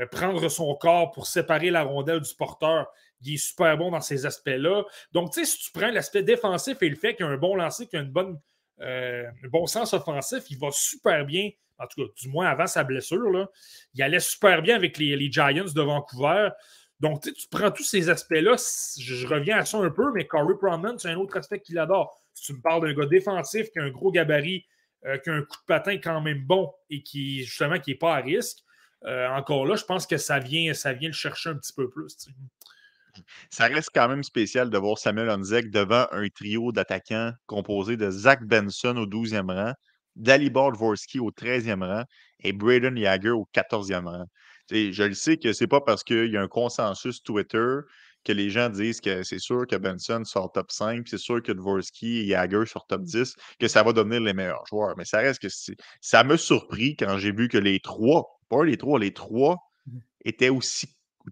euh, 0.00 0.06
prendre 0.06 0.48
son 0.48 0.74
corps 0.74 1.12
pour 1.12 1.26
séparer 1.26 1.70
la 1.70 1.82
rondelle 1.82 2.20
du 2.20 2.34
porteur. 2.34 2.88
Il 3.22 3.34
est 3.34 3.36
super 3.36 3.76
bon 3.76 3.90
dans 3.90 4.00
ces 4.00 4.26
aspects-là. 4.26 4.82
Donc, 5.12 5.32
tu 5.32 5.40
sais, 5.40 5.46
si 5.46 5.58
tu 5.58 5.70
prends 5.72 5.90
l'aspect 5.90 6.22
défensif 6.22 6.82
et 6.82 6.88
le 6.88 6.96
fait 6.96 7.14
qu'il 7.14 7.24
a 7.26 7.28
un 7.28 7.36
bon 7.36 7.54
lancer, 7.54 7.86
qu'il 7.86 7.98
a 7.98 8.24
euh, 8.80 9.24
un 9.44 9.48
bon 9.48 9.66
sens 9.66 9.94
offensif, 9.94 10.44
il 10.50 10.58
va 10.58 10.70
super 10.72 11.24
bien, 11.24 11.50
en 11.78 11.86
tout 11.86 12.02
cas, 12.02 12.12
du 12.16 12.28
moins 12.28 12.46
avant 12.46 12.66
sa 12.66 12.82
blessure. 12.82 13.48
Il 13.94 14.02
allait 14.02 14.20
super 14.20 14.62
bien 14.62 14.74
avec 14.76 14.98
les, 14.98 15.30
Giants 15.30 15.64
de 15.72 15.82
Vancouver. 15.82 16.48
Donc, 17.00 17.22
tu 17.22 17.48
prends 17.48 17.70
tous 17.70 17.84
ces 17.84 18.08
aspects-là. 18.08 18.56
Je, 18.98 19.26
reviens 19.26 19.58
à 19.58 19.64
ça 19.64 19.78
un 19.78 19.90
peu, 19.90 20.12
mais 20.12 20.26
Corey 20.26 20.54
Proman, 20.58 20.98
c'est 20.98 21.08
un 21.08 21.16
autre 21.16 21.36
aspect 21.36 21.60
qu'il 21.60 21.78
adore. 21.78 22.20
Si 22.34 22.46
tu 22.46 22.54
me 22.54 22.60
parles 22.60 22.82
d'un 22.82 22.94
gars 22.94 23.06
défensif 23.06 23.70
qui 23.70 23.78
a 23.78 23.82
un 23.82 23.90
gros 23.90 24.10
gabarit, 24.10 24.66
euh, 25.06 25.18
qui 25.18 25.30
a 25.30 25.34
un 25.34 25.42
coup 25.42 25.56
de 25.56 25.66
patin 25.66 25.98
quand 25.98 26.20
même 26.20 26.44
bon 26.44 26.72
et 26.90 27.02
qui, 27.02 27.44
justement, 27.44 27.78
qui 27.78 27.90
n'est 27.90 27.98
pas 27.98 28.16
à 28.16 28.20
risque, 28.20 28.58
euh, 29.04 29.28
encore 29.28 29.66
là, 29.66 29.76
je 29.76 29.84
pense 29.84 30.06
que 30.06 30.16
ça 30.16 30.38
vient, 30.38 30.72
ça 30.72 30.92
vient 30.92 31.08
le 31.08 31.14
chercher 31.14 31.50
un 31.50 31.56
petit 31.56 31.72
peu 31.72 31.90
plus. 31.90 32.16
Ça 33.50 33.66
reste 33.66 33.90
quand 33.94 34.08
même 34.08 34.22
spécial 34.22 34.70
de 34.70 34.78
voir 34.78 34.98
Samuel 34.98 35.30
Onzek 35.30 35.70
devant 35.70 36.06
un 36.10 36.28
trio 36.28 36.72
d'attaquants 36.72 37.32
composé 37.46 37.96
de 37.96 38.10
Zach 38.10 38.42
Benson 38.44 38.96
au 38.96 39.06
12e 39.06 39.52
rang, 39.52 39.72
Dalibor 40.16 40.72
Dvorsky 40.72 41.20
au 41.20 41.30
13e 41.30 41.84
rang 41.84 42.04
et 42.40 42.52
Braden 42.52 42.96
Yager 42.96 43.30
au 43.30 43.48
14e 43.54 44.06
rang. 44.06 44.26
je 44.70 45.02
le 45.02 45.14
sais 45.14 45.36
que 45.36 45.52
c'est 45.52 45.66
pas 45.66 45.80
parce 45.80 46.02
qu'il 46.02 46.32
y 46.32 46.36
a 46.36 46.42
un 46.42 46.48
consensus 46.48 47.22
Twitter 47.22 47.80
que 48.24 48.32
les 48.32 48.50
gens 48.50 48.68
disent 48.68 49.00
que 49.00 49.22
c'est 49.22 49.38
sûr 49.38 49.66
que 49.66 49.76
Benson 49.76 50.24
sort 50.24 50.52
top 50.52 50.70
5, 50.70 51.06
c'est 51.06 51.18
sûr 51.18 51.42
que 51.42 51.52
Dvorsky 51.52 52.20
et 52.20 52.26
Jagger 52.28 52.66
sur 52.66 52.86
top 52.86 53.02
10, 53.02 53.36
que 53.58 53.68
ça 53.68 53.82
va 53.82 53.92
devenir 53.92 54.20
les 54.20 54.32
meilleurs 54.32 54.66
joueurs. 54.66 54.94
Mais 54.96 55.04
ça 55.04 55.18
reste 55.18 55.40
que 55.40 55.48
ça 56.00 56.24
me 56.24 56.36
surpris 56.36 56.96
quand 56.96 57.18
j'ai 57.18 57.32
vu 57.32 57.48
que 57.48 57.58
les 57.58 57.80
trois, 57.80 58.40
pas 58.48 58.64
les 58.64 58.76
trois, 58.76 58.98
les 58.98 59.12
trois 59.12 59.58
mmh. 59.86 59.98
étaient 60.24 60.48
aussi, 60.48 60.88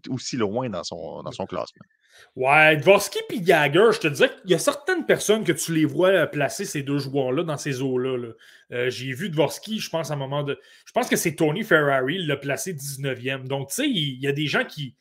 aussi 0.09 0.37
loin 0.37 0.69
dans 0.69 0.83
son, 0.83 1.23
dans 1.23 1.31
son 1.31 1.45
classement. 1.45 1.83
Ouais, 2.35 2.77
Dvorsky 2.77 3.19
et 3.29 3.45
Jagger, 3.45 3.89
je 3.93 3.99
te 3.99 4.07
disais 4.07 4.29
qu'il 4.29 4.51
y 4.51 4.53
a 4.53 4.59
certaines 4.59 5.05
personnes 5.05 5.43
que 5.43 5.51
tu 5.51 5.73
les 5.73 5.85
vois 5.85 6.09
euh, 6.09 6.25
placer 6.25 6.65
ces 6.65 6.81
deux 6.81 6.97
joueurs-là 6.97 7.43
dans 7.43 7.57
ces 7.57 7.81
eaux-là. 7.81 8.33
Euh, 8.71 8.89
j'ai 8.89 9.13
vu 9.13 9.29
Dvorsky, 9.29 9.79
je 9.79 9.89
pense, 9.89 10.09
à 10.09 10.13
un 10.13 10.17
moment 10.17 10.43
de. 10.43 10.59
Je 10.85 10.91
pense 10.93 11.09
que 11.09 11.15
c'est 11.15 11.35
Tony 11.35 11.63
Ferrari, 11.63 12.15
il 12.15 12.27
l'a 12.27 12.37
placé 12.37 12.73
19e. 12.73 13.47
Donc, 13.47 13.69
tu 13.69 13.75
sais, 13.75 13.89
il 13.89 14.19
y 14.19 14.27
a 14.27 14.31
des 14.31 14.47
gens 14.47 14.65
qui. 14.65 14.95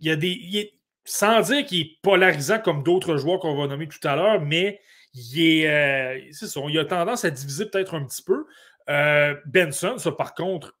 Il 0.00 0.08
y 0.08 0.10
a 0.10 0.16
des 0.16 0.72
sans 1.04 1.40
dire 1.40 1.64
qu'il 1.66 1.80
est 1.80 1.98
polarisant 2.02 2.58
comme 2.58 2.82
d'autres 2.82 3.16
joueurs 3.16 3.40
qu'on 3.40 3.56
va 3.56 3.66
nommer 3.66 3.88
tout 3.88 4.06
à 4.06 4.16
l'heure, 4.16 4.40
mais 4.40 4.80
il 5.14 5.40
est. 5.40 5.68
Euh, 5.68 6.20
c'est 6.32 6.46
ça, 6.46 6.60
il 6.68 6.78
a 6.78 6.84
tendance 6.84 7.24
à 7.24 7.30
diviser 7.30 7.66
peut-être 7.66 7.94
un 7.94 8.04
petit 8.04 8.22
peu. 8.22 8.46
Euh, 8.88 9.34
Benson, 9.46 9.98
ça, 9.98 10.12
par 10.12 10.34
contre, 10.34 10.76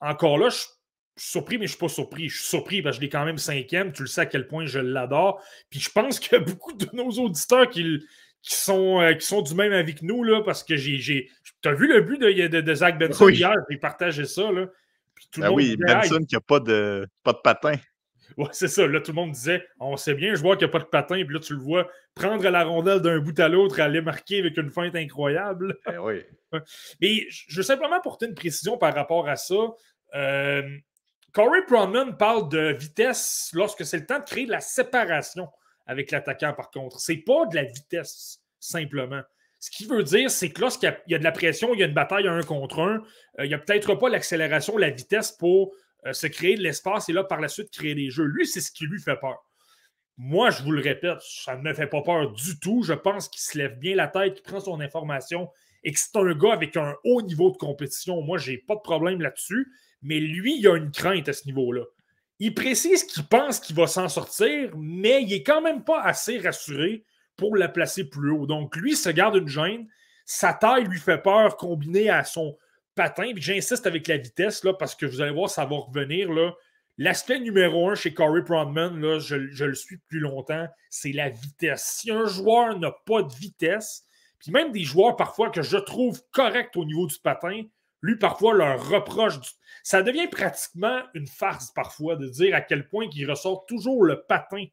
encore 0.00 0.38
là, 0.38 0.48
je 0.48 0.56
suis 0.56 0.68
surpris, 1.16 1.58
mais 1.58 1.66
je 1.66 1.72
ne 1.72 1.76
suis 1.76 1.80
pas 1.80 1.88
surpris. 1.88 2.28
Je 2.28 2.38
suis 2.38 2.48
surpris 2.48 2.82
parce 2.82 2.96
que 2.96 3.00
je 3.00 3.06
l'ai 3.06 3.10
quand 3.10 3.24
même 3.24 3.38
cinquième. 3.38 3.92
Tu 3.92 4.02
le 4.02 4.08
sais 4.08 4.22
à 4.22 4.26
quel 4.26 4.46
point 4.46 4.66
je 4.66 4.78
l'adore. 4.78 5.42
Puis 5.68 5.80
je 5.80 5.90
pense 5.90 6.18
qu'il 6.18 6.32
y 6.32 6.40
a 6.40 6.44
beaucoup 6.44 6.72
de 6.72 6.88
nos 6.92 7.10
auditeurs 7.10 7.68
qui, 7.68 8.00
qui, 8.42 8.54
sont, 8.54 9.00
euh, 9.00 9.14
qui 9.14 9.26
sont 9.26 9.42
du 9.42 9.54
même 9.54 9.72
avis 9.72 9.94
que 9.94 10.04
nous, 10.04 10.22
là, 10.22 10.42
parce 10.42 10.64
que 10.64 10.76
j'ai. 10.76 11.30
Tu 11.62 11.68
as 11.68 11.74
vu 11.74 11.88
le 11.88 12.00
but 12.00 12.18
de, 12.18 12.60
de, 12.60 12.74
Zach 12.74 12.98
Benson 12.98 13.28
hier? 13.28 13.54
J'ai 13.68 13.76
partagé 13.76 14.24
ça. 14.24 14.50
Là. 14.50 14.66
Ben 15.36 15.50
oui, 15.50 15.76
Benson 15.76 16.24
qui 16.26 16.34
n'a 16.34 16.40
pas 16.40 16.60
de, 16.60 17.06
pas 17.22 17.32
de 17.32 17.38
patin. 17.42 17.74
Ouais, 18.36 18.48
c'est 18.52 18.68
ça. 18.68 18.86
Là, 18.86 19.00
tout 19.00 19.12
le 19.12 19.16
monde 19.16 19.32
disait 19.32 19.66
on 19.78 19.96
sait 19.96 20.14
bien, 20.14 20.34
je 20.34 20.42
vois 20.42 20.56
qu'il 20.56 20.66
n'y 20.66 20.70
a 20.70 20.72
pas 20.72 20.84
de 20.84 20.88
patin. 20.88 21.24
Puis 21.24 21.34
là, 21.34 21.40
tu 21.40 21.54
le 21.54 21.60
vois 21.60 21.88
prendre 22.14 22.48
la 22.48 22.64
rondelle 22.64 23.00
d'un 23.00 23.18
bout 23.18 23.38
à 23.38 23.48
l'autre, 23.48 23.80
aller 23.80 24.00
marquer 24.00 24.40
avec 24.40 24.56
une 24.56 24.70
feinte 24.70 24.96
incroyable. 24.96 25.78
Oui. 26.02 26.22
Mais 27.00 27.26
je 27.30 27.56
veux 27.56 27.62
simplement 27.62 27.96
apporter 27.96 28.26
une 28.26 28.34
précision 28.34 28.78
par 28.78 28.94
rapport 28.94 29.28
à 29.28 29.36
ça. 29.36 29.74
Euh, 30.14 30.76
Corey 31.32 31.62
Pronman 31.66 32.16
parle 32.16 32.48
de 32.48 32.72
vitesse 32.72 33.50
lorsque 33.54 33.84
c'est 33.84 33.98
le 33.98 34.06
temps 34.06 34.18
de 34.18 34.24
créer 34.24 34.46
de 34.46 34.50
la 34.50 34.60
séparation 34.60 35.48
avec 35.86 36.10
l'attaquant, 36.10 36.52
par 36.52 36.70
contre. 36.70 37.00
C'est 37.00 37.16
pas 37.16 37.46
de 37.46 37.54
la 37.54 37.64
vitesse, 37.64 38.40
simplement. 38.58 39.22
Ce 39.60 39.70
qui 39.70 39.86
veut 39.86 40.02
dire, 40.02 40.30
c'est 40.30 40.50
que 40.50 40.60
lorsqu'il 40.60 40.92
y, 41.08 41.14
a 41.14 41.18
de 41.18 41.24
la 41.24 41.32
pression, 41.32 41.74
il 41.74 41.80
y 41.80 41.82
a 41.82 41.86
une 41.86 41.94
bataille 41.94 42.26
un 42.26 42.42
contre 42.42 42.80
un, 42.80 43.02
euh, 43.38 43.44
il 43.44 43.48
n'y 43.48 43.54
a 43.54 43.58
peut-être 43.58 43.94
pas 43.94 44.08
l'accélération, 44.08 44.76
la 44.78 44.90
vitesse 44.90 45.32
pour 45.32 45.74
euh, 46.06 46.12
se 46.12 46.26
créer 46.26 46.56
de 46.56 46.62
l'espace 46.62 47.08
et 47.08 47.12
là, 47.12 47.24
par 47.24 47.40
la 47.40 47.48
suite, 47.48 47.70
créer 47.70 47.94
des 47.94 48.10
jeux. 48.10 48.24
Lui, 48.24 48.46
c'est 48.46 48.60
ce 48.60 48.72
qui 48.72 48.84
lui 48.84 49.00
fait 49.00 49.16
peur. 49.16 49.44
Moi, 50.16 50.50
je 50.50 50.62
vous 50.62 50.72
le 50.72 50.82
répète, 50.82 51.20
ça 51.20 51.56
ne 51.56 51.62
me 51.62 51.72
fait 51.72 51.86
pas 51.86 52.02
peur 52.02 52.32
du 52.32 52.58
tout. 52.60 52.82
Je 52.82 52.92
pense 52.92 53.28
qu'il 53.28 53.40
se 53.40 53.56
lève 53.56 53.78
bien 53.78 53.96
la 53.96 54.06
tête, 54.06 54.34
qu'il 54.34 54.42
prend 54.42 54.60
son 54.60 54.80
information 54.80 55.48
et 55.82 55.92
que 55.92 55.98
c'est 55.98 56.16
un 56.16 56.34
gars 56.34 56.52
avec 56.52 56.76
un 56.76 56.94
haut 57.04 57.22
niveau 57.22 57.50
de 57.50 57.56
compétition. 57.56 58.20
Moi, 58.20 58.38
je 58.38 58.52
n'ai 58.52 58.58
pas 58.58 58.74
de 58.74 58.80
problème 58.80 59.20
là-dessus. 59.20 59.72
Mais 60.02 60.20
lui, 60.20 60.58
il 60.58 60.68
a 60.68 60.76
une 60.76 60.90
crainte 60.90 61.28
à 61.28 61.32
ce 61.32 61.46
niveau-là. 61.46 61.84
Il 62.38 62.54
précise 62.54 63.04
qu'il 63.04 63.24
pense 63.24 63.60
qu'il 63.60 63.76
va 63.76 63.86
s'en 63.86 64.08
sortir, 64.08 64.70
mais 64.76 65.22
il 65.22 65.28
n'est 65.28 65.42
quand 65.42 65.60
même 65.60 65.84
pas 65.84 66.00
assez 66.02 66.38
rassuré 66.38 67.04
pour 67.36 67.56
la 67.56 67.68
placer 67.68 68.04
plus 68.04 68.30
haut. 68.30 68.46
Donc, 68.46 68.76
lui, 68.76 68.96
se 68.96 69.10
garde 69.10 69.36
une 69.36 69.48
gêne. 69.48 69.88
Sa 70.24 70.54
taille 70.54 70.84
lui 70.84 70.98
fait 70.98 71.22
peur 71.22 71.56
combiné 71.56 72.08
à 72.08 72.24
son 72.24 72.56
patin. 73.00 73.32
j'insiste 73.34 73.86
avec 73.86 74.06
la 74.08 74.18
vitesse, 74.18 74.62
parce 74.78 74.94
que 74.94 75.06
vous 75.06 75.22
allez 75.22 75.32
voir, 75.32 75.48
ça 75.48 75.64
va 75.64 75.76
revenir. 75.76 76.28
L'aspect 76.98 77.40
numéro 77.40 77.88
un 77.88 77.94
chez 77.94 78.12
Corey 78.12 78.44
Prodman, 78.44 79.00
là, 79.00 79.18
je, 79.18 79.36
le 79.36 79.74
suis 79.74 79.96
depuis 79.96 80.20
longtemps, 80.20 80.68
c'est 80.90 81.12
la 81.12 81.30
vitesse. 81.30 81.96
Si 81.98 82.10
un 82.10 82.26
joueur 82.26 82.78
n'a 82.78 82.92
pas 83.06 83.22
de 83.22 83.32
vitesse, 83.32 84.04
puis 84.38 84.52
même 84.52 84.70
des 84.70 84.84
joueurs 84.84 85.16
parfois 85.16 85.48
que 85.48 85.62
je 85.62 85.78
trouve 85.78 86.20
corrects 86.30 86.76
au 86.76 86.84
niveau 86.84 87.06
du 87.06 87.18
patin, 87.18 87.62
lui 88.02 88.16
parfois 88.16 88.54
leur 88.54 88.86
reproche. 88.86 89.36
Ça 89.82 90.02
devient 90.02 90.28
pratiquement 90.28 91.00
une 91.14 91.26
farce 91.26 91.70
parfois 91.70 92.16
de 92.16 92.28
dire 92.28 92.54
à 92.54 92.60
quel 92.60 92.86
point 92.86 93.06
il 93.14 93.30
ressort 93.30 93.64
toujours 93.66 94.04
le 94.04 94.22
patin 94.22 94.64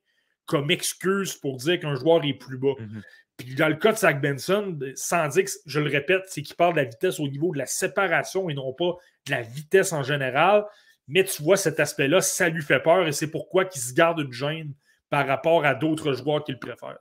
comme 0.46 0.72
excuse 0.72 1.36
pour 1.36 1.58
dire 1.58 1.80
qu'un 1.80 1.96
joueur 1.96 2.24
est 2.26 2.34
plus 2.34 2.58
bas. 2.58 2.76
Mhm. 2.80 3.04
Puis 3.38 3.54
dans 3.54 3.70
le 3.70 3.76
cas 3.76 3.92
de 3.92 3.98
Zach 3.98 4.20
Benson, 4.20 4.78
sans 4.96 5.28
dire 5.28 5.46
que, 5.46 5.52
je 5.66 5.80
le 5.80 5.90
répète, 5.90 6.24
c'est 6.28 6.42
qu'il 6.42 6.56
parle 6.56 6.74
de 6.74 6.82
la 6.82 6.86
vitesse 6.86 7.20
au 7.20 7.28
niveau 7.28 7.54
de 7.54 7.60
la 7.60 7.68
séparation 7.68 8.50
et 8.50 8.56
non 8.56 8.74
pas 8.74 8.96
de 9.28 9.32
la 9.32 9.44
vitesse 9.44 9.94
en 9.94 10.04
général. 10.04 10.66
Mais 11.08 11.24
tu 11.24 11.44
vois, 11.44 11.56
cet 11.56 11.80
aspect-là, 11.80 12.22
ça 12.22 12.50
lui 12.50 12.64
fait 12.64 12.80
peur 12.80 13.08
et 13.08 13.12
c'est 13.12 13.30
pourquoi 13.30 13.66
qu'il 13.66 13.82
se 13.82 13.94
garde 13.94 14.20
une 14.20 14.34
gêne 14.34 14.74
par 15.10 15.26
rapport 15.26 15.66
à 15.66 15.76
d'autres 15.76 16.14
joueurs 16.14 16.44
qu'il 16.44 16.60
préfère. 16.60 16.98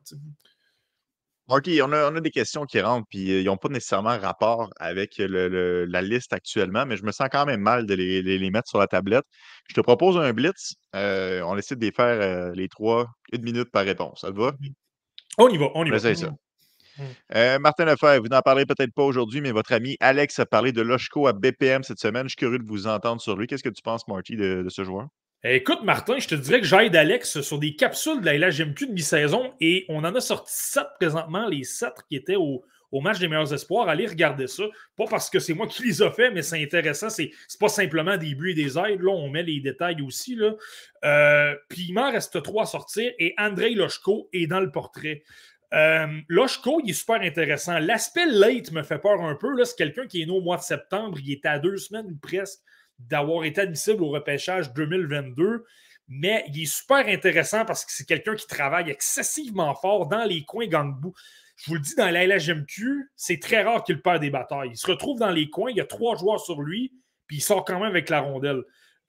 OK, 1.49 1.71
on 1.81 1.93
a, 1.93 2.21
des 2.21 2.31
questions 2.33 2.65
qui 2.67 2.81
rentrent, 2.81 3.07
puis 3.09 3.31
euh, 3.31 3.41
ils 3.41 3.47
n'ont 3.47 3.57
pas 3.57 3.69
nécessairement 3.69 4.19
rapport 4.19 4.69
avec 4.81 5.19
la 5.19 6.03
liste 6.03 6.33
actuellement, 6.33 6.87
mais 6.87 6.97
je 6.97 7.05
me 7.05 7.13
sens 7.13 7.29
quand 7.31 7.47
même 7.47 7.61
mal 7.61 7.87
de 7.87 7.95
les, 7.95 8.51
mettre 8.51 8.69
sur 8.69 8.79
la 8.79 8.89
tablette. 8.89 9.25
Je 9.69 9.75
te 9.75 9.81
propose 9.81 10.17
un 10.19 10.33
blitz. 10.33 10.75
Euh, 10.97 11.43
on 11.43 11.57
essaie 11.57 11.77
de 11.77 11.85
les 11.85 11.93
faire 11.93 12.21
euh, 12.21 12.53
les 12.55 12.69
trois, 12.69 13.07
une 13.33 13.43
minute 13.43 13.71
par 13.71 13.85
réponse. 13.85 14.23
Ça 14.23 14.33
te 14.33 14.37
va? 14.37 14.53
On 15.39 15.49
y 15.49 15.59
va, 15.59 15.71
on 15.75 15.85
y 15.85 15.91
va. 15.91 15.99
ça. 15.99 16.31
Mmh. 16.99 17.03
Mmh. 17.03 17.59
Martin 17.59 17.85
Lefebvre, 17.85 18.23
vous 18.23 18.29
n'en 18.29 18.41
parlerez 18.41 18.67
peut-être 18.67 18.93
pas 18.93 19.03
aujourd'hui, 19.03 19.41
mais 19.41 19.53
votre 19.53 19.73
ami 19.73 19.97
Alex 20.01 20.39
a 20.39 20.47
parlé 20.47 20.73
de 20.73 20.81
Loshko 20.81 21.27
à 21.27 21.33
BPM 21.33 21.83
cette 21.83 22.01
semaine. 22.01 22.25
Je 22.25 22.31
suis 22.31 22.37
curieux 22.37 22.59
de 22.59 22.67
vous 22.67 22.87
entendre 22.87 23.21
sur 23.21 23.37
lui. 23.37 23.47
Qu'est-ce 23.47 23.63
que 23.63 23.69
tu 23.69 23.83
penses, 23.83 24.09
Marty, 24.09 24.37
de 24.37 24.67
ce 24.69 24.83
joueur? 24.85 25.09
Écoute, 25.45 25.85
Martin, 25.85 26.19
je 26.19 26.27
te 26.27 26.35
dirais 26.35 26.61
que 26.61 26.67
j'aide 26.67 26.97
Alex 26.97 27.41
sur 27.41 27.59
des 27.59 27.77
capsules 27.77 28.21
de 28.21 28.27
la 28.27 28.37
LHMQ 28.37 28.89
de 28.89 28.93
mi-saison 28.93 29.53
et 29.61 29.85
on 29.89 29.99
en 29.99 30.15
a 30.15 30.21
sorti 30.21 30.51
sept 30.53 30.87
présentement, 30.99 31.47
les 31.47 31.63
sept 31.63 31.93
qui 32.09 32.17
étaient 32.17 32.37
au, 32.37 32.65
match 32.93 33.19
des 33.19 33.29
meilleurs 33.29 33.53
espoirs. 33.53 33.89
Allez 33.89 34.07
regarder 34.07 34.47
ça. 34.47 34.65
Pas 34.97 35.07
parce 35.09 35.31
que 35.31 35.39
c'est 35.39 35.55
moi 35.55 35.67
qui 35.67 35.85
les 35.85 36.03
ai 36.03 36.11
fait, 36.11 36.31
mais 36.31 36.43
c'est 36.43 36.63
intéressant. 36.63 37.11
C'est, 37.11 37.31
pas 37.61 37.69
simplement 37.69 38.17
des 38.17 38.35
buts 38.35 38.51
et 38.51 38.55
des 38.55 38.79
aides. 38.79 39.01
Là, 39.01 39.13
on 39.13 39.29
met 39.29 39.43
les 39.43 39.61
détails 39.61 40.03
aussi. 40.03 40.35
Là. 40.35 40.55
Euh, 41.05 41.55
puis 41.69 41.87
il 41.89 41.95
m'en 41.95 42.11
reste 42.11 42.43
trois 42.43 42.65
à 42.65 42.67
sortir 42.67 43.13
et 43.19 43.35
Andrei 43.39 43.71
Lochko 43.71 44.29
est 44.33 44.47
dans 44.47 44.61
le 44.61 44.71
portrait. 44.71 45.23
Euh, 45.75 46.07
Lochko, 46.29 46.81
il 46.85 46.91
est 46.91 46.95
super 46.95 47.21
intéressant. 47.21 47.79
L'aspect 47.79 48.27
late 48.27 48.73
me 48.73 48.83
fait 48.83 48.99
peur 48.99 49.21
un 49.21 49.35
peu. 49.35 49.63
C'est 49.65 49.77
quelqu'un 49.77 50.07
qui 50.07 50.23
est 50.23 50.27
né 50.27 50.33
au 50.33 50.41
mois 50.41 50.57
de 50.57 50.63
septembre. 50.63 51.19
Il 51.21 51.31
est 51.33 51.45
à 51.47 51.59
deux 51.59 51.77
semaines 51.77 52.19
presque 52.21 52.61
d'avoir 52.99 53.45
été 53.45 53.63
admissible 53.63 54.03
au 54.03 54.09
repêchage 54.09 54.73
2022. 54.73 55.65
Mais 56.09 56.45
il 56.49 56.63
est 56.63 56.67
super 56.67 57.09
intéressant 57.09 57.65
parce 57.65 57.85
que 57.85 57.91
c'est 57.93 58.07
quelqu'un 58.07 58.37
qui 58.37 58.47
travaille 58.47 58.91
excessivement 58.91 59.75
fort 59.75 60.07
dans 60.07 60.25
les 60.25 60.45
coins 60.45 60.69
gangbu. 60.69 61.09
Je 61.57 61.71
vous 61.71 61.75
le 61.75 61.81
dis, 61.81 61.95
dans 61.97 62.11
la 62.11 62.27
LHMQ, 62.27 63.11
c'est 63.17 63.41
très 63.41 63.63
rare 63.63 63.83
qu'il 63.83 64.01
perd 64.03 64.21
des 64.21 64.31
batailles. 64.31 64.71
Il 64.73 64.77
se 64.77 64.87
retrouve 64.87 65.19
dans 65.19 65.31
les 65.31 65.49
coins, 65.49 65.71
il 65.71 65.77
y 65.77 65.81
a 65.81 65.87
trois 65.87 66.17
joueurs 66.17 66.41
sur 66.41 66.61
lui, 66.61 66.93
puis 67.27 67.39
il 67.39 67.41
sort 67.41 67.65
quand 67.65 67.75
même 67.75 67.89
avec 67.89 68.11
la 68.11 68.21
rondelle. 68.21 68.63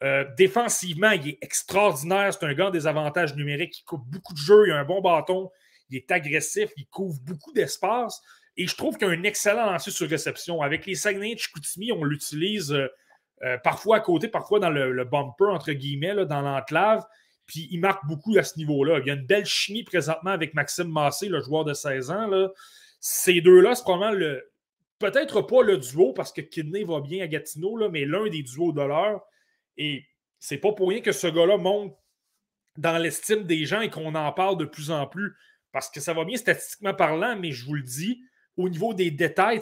Euh, 0.04 0.26
défensivement, 0.38 1.12
il 1.12 1.30
est 1.30 1.38
extraordinaire. 1.42 2.34
C'est 2.34 2.46
un 2.46 2.54
gars 2.54 2.72
des 2.72 2.88
avantages 2.88 3.36
numériques. 3.36 3.80
Il 3.80 3.84
coupe 3.84 4.06
beaucoup 4.08 4.34
de 4.34 4.40
jeux, 4.40 4.68
il 4.68 4.72
a 4.72 4.78
un 4.78 4.86
bon 4.86 5.02
bâton, 5.02 5.50
il 5.90 5.98
est 5.98 6.12
agressif, 6.12 6.72
il 6.78 6.88
couvre 6.88 7.20
beaucoup 7.22 7.52
d'espace. 7.52 8.22
Et 8.56 8.66
je 8.66 8.76
trouve 8.76 8.98
qu'il 8.98 9.08
a 9.08 9.12
un 9.12 9.24
excellent 9.24 9.70
lancer 9.70 9.92
sur 9.92 10.10
réception. 10.10 10.62
Avec 10.62 10.86
les 10.86 10.96
Saguenay 10.96 11.36
de 11.36 11.92
on 11.94 12.04
l'utilise. 12.04 12.72
Euh, 12.72 12.88
euh, 13.44 13.58
parfois 13.64 13.98
à 13.98 14.00
côté, 14.00 14.28
parfois 14.28 14.60
dans 14.60 14.72
le, 14.72 15.04
bumper, 15.04 15.52
entre 15.52 15.72
guillemets, 15.72 16.26
dans 16.26 16.42
l'enclave. 16.42 17.06
Puis 17.48 17.68
il 17.72 17.80
marque 17.80 18.06
beaucoup 18.06 18.38
à 18.38 18.44
ce 18.44 18.58
niveau-là. 18.58 19.00
Il 19.00 19.08
y 19.08 19.10
a 19.10 19.14
une 19.14 19.26
belle 19.26 19.46
chimie 19.46 19.84
présentement 19.84 20.32
avec 20.32 20.54
Maxime 20.54 20.92
Massé, 20.92 21.30
le 21.30 21.42
joueur 21.42 21.64
de 21.66 21.74
16 21.74 22.12
ans. 22.12 22.30
Ces 23.00 23.42
deux-là, 23.42 23.74
c'est 23.74 23.84
probablement 23.84 24.18
le. 24.18 24.52
Peut-être 25.00 25.42
pas 25.42 25.62
le 25.62 25.78
duo 25.78 26.12
parce 26.12 26.34
que 26.34 26.42
Kidney 26.42 26.84
va 26.84 27.02
bien 27.02 27.24
à 27.24 27.28
Gatineau, 27.28 27.90
mais 27.90 28.06
l'un 28.06 28.28
des 28.30 28.44
duos 28.44 28.74
de 28.74 28.82
l'heure. 28.82 29.22
Et 29.78 30.06
c'est 30.40 30.58
pas 30.58 30.74
pour 30.74 30.90
rien 30.90 31.02
que 31.02 31.12
ce 31.12 31.28
gars-là 31.28 31.58
monte 31.58 31.96
dans 32.78 32.98
l'estime 32.98 33.44
des 33.44 33.66
gens 33.66 33.82
et 33.82 33.90
qu'on 33.90 34.14
en 34.16 34.32
parle 34.34 34.58
de 34.58 34.66
plus 34.66 34.92
en 34.92 35.08
plus. 35.08 35.36
Parce 35.72 35.90
que 35.90 36.00
ça 36.00 36.14
va 36.14 36.26
bien 36.26 36.38
statistiquement 36.38 36.94
parlant, 36.94 37.38
mais 37.38 37.52
je 37.52 37.66
vous 37.66 37.76
le 37.76 37.84
dis, 37.84 38.24
au 38.58 38.70
niveau 38.70 38.94
des 38.94 39.12
détails, 39.12 39.62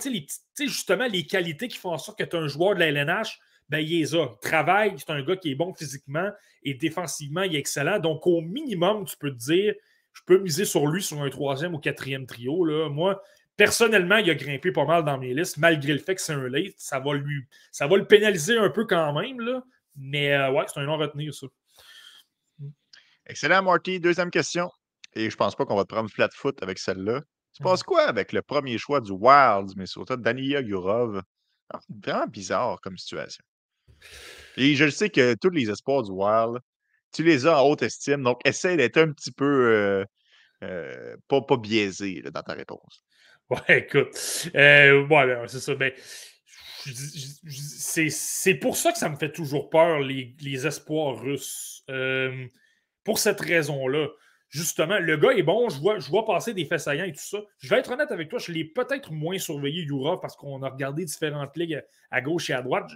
justement, 0.58 1.08
les 1.08 1.26
qualités 1.26 1.68
qui 1.68 1.78
font 1.78 1.92
en 1.92 1.98
sorte 1.98 2.18
que 2.18 2.24
tu 2.24 2.36
es 2.36 2.40
un 2.40 2.48
joueur 2.48 2.76
de 2.76 2.80
la 2.80 2.88
LNH, 2.88 3.40
ben, 3.70 3.80
il 3.80 4.02
est 4.02 4.14
là. 4.14 4.28
Travail, 4.42 4.94
c'est 4.98 5.10
un 5.10 5.24
gars 5.24 5.36
qui 5.36 5.52
est 5.52 5.56
bon 5.56 5.74
physiquement 5.74 6.30
et 6.64 6.74
défensivement, 6.74 7.44
il 7.44 7.56
est 7.56 7.60
excellent. 7.60 8.00
Donc, 8.00 8.26
au 8.28 8.42
minimum, 8.42 9.06
tu 9.06 9.18
peux 9.18 9.32
te 9.32 9.38
dire, 9.38 9.74
je 10.14 10.22
peux 10.26 10.40
miser 10.40 10.66
sur 10.66 10.88
lui 10.88 11.02
sur 11.02 11.22
un 11.22 11.30
troisième 11.30 11.76
ou 11.76 11.80
quatrième 11.80 12.26
trio. 12.26 12.64
Là. 12.66 12.90
Moi, 12.90 13.22
personnellement, 13.58 14.18
il 14.18 14.30
a 14.30 14.36
grimpé 14.36 14.72
pas 14.72 14.86
mal 14.86 15.04
dans 15.04 15.18
mes 15.18 15.34
listes, 15.34 15.58
malgré 15.58 15.94
le 15.94 16.00
fait 16.00 16.16
que 16.16 16.22
c'est 16.22 16.34
un 16.34 16.48
late. 16.48 16.76
Ça 16.78 17.00
va, 17.00 17.14
lui, 17.14 17.46
ça 17.72 17.88
va 17.88 17.98
le 17.98 18.06
pénaliser 18.06 18.58
un 18.58 18.70
peu 18.70 18.86
quand 18.86 19.14
même. 19.20 19.40
Là. 19.40 19.64
Mais 19.96 20.34
euh, 20.34 20.52
ouais, 20.52 20.66
c'est 20.72 20.80
un 20.80 20.86
nom 20.86 20.94
à 20.94 21.06
retenir, 21.06 21.34
ça. 21.34 21.48
Excellent, 23.28 23.64
Marty. 23.64 24.00
Deuxième 24.00 24.30
question. 24.30 24.70
Et 25.14 25.30
je 25.30 25.36
pense 25.36 25.56
pas 25.56 25.66
qu'on 25.66 25.76
va 25.76 25.84
te 25.84 25.94
prendre 25.94 26.10
flat 26.10 26.30
foot 26.34 26.62
avec 26.62 26.78
celle-là. 26.78 27.22
Tu 27.54 27.64
penses 27.64 27.84
quoi 27.84 28.04
avec 28.04 28.34
le 28.34 28.42
premier 28.42 28.78
choix 28.78 29.00
du 29.00 29.12
Wild, 29.12 29.72
mais 29.78 29.86
surtout 29.86 30.18
Daniya 30.18 30.62
Gurov? 30.62 31.22
Ah, 31.74 31.80
vraiment 31.90 32.28
bizarre 32.28 32.80
comme 32.82 32.98
situation. 32.98 33.44
Et 34.58 34.76
je 34.76 34.90
sais 34.90 35.10
que 35.10 35.36
tous 35.36 35.50
les 35.50 35.70
espoirs 35.70 36.04
du 36.04 36.12
Wild, 36.12 36.60
tu 37.12 37.24
les 37.24 37.46
as 37.46 37.62
en 37.62 37.68
haute 37.68 37.82
estime, 37.82 38.24
donc 38.24 38.40
essaie 38.46 38.78
d'être 38.78 38.98
un 38.98 39.12
petit 39.12 39.32
peu 39.32 39.46
euh, 39.46 40.06
euh, 40.64 41.16
pas, 41.28 41.42
pas, 41.42 41.58
biaisé 41.58 42.22
dans 42.22 42.42
ta 42.42 42.54
réponse. 42.54 43.04
Ouais, 43.50 43.80
écoute. 43.80 44.50
Euh, 44.56 45.06
ben, 45.06 45.48
c'est 45.48 45.60
ça. 45.60 45.76
Ben, 45.76 45.94
c'est 48.10 48.56
pour 48.56 48.76
ça 48.76 48.92
que 48.92 48.98
ça 48.98 49.08
me 49.08 49.16
fait 49.18 49.32
toujours 49.32 49.70
peur, 49.70 50.00
les, 50.00 50.36
les 50.42 50.66
espoirs 50.66 51.20
russes. 51.20 51.84
pour 53.04 53.20
cette 53.20 53.40
raison-là. 53.40 54.08
Justement, 54.50 55.00
le 55.00 55.18
gars 55.18 55.32
est 55.32 55.44
bon, 55.44 55.70
je 55.70 55.80
vois, 55.80 56.00
je 56.00 56.10
vois 56.10 56.26
passer 56.26 56.54
des 56.54 56.66
faits 56.66 56.80
saillants 56.80 57.06
et 57.06 57.12
tout 57.12 57.20
ça. 57.20 57.40
Je 57.60 57.68
vais 57.68 57.78
être 57.78 57.92
honnête 57.92 58.12
avec 58.12 58.30
toi, 58.30 58.40
je 58.40 58.52
l'ai 58.52 58.64
peut-être 58.64 59.12
moins 59.12 59.38
surveillé, 59.38 59.84
Yura, 59.84 60.20
parce 60.22 60.36
qu'on 60.36 60.64
a 60.64 60.70
regardé 60.70 61.04
différentes 61.04 61.56
ligues 61.58 61.84
à 62.10 62.22
gauche 62.22 62.50
et 62.50 62.54
à 62.54 62.62
droite 62.62 62.90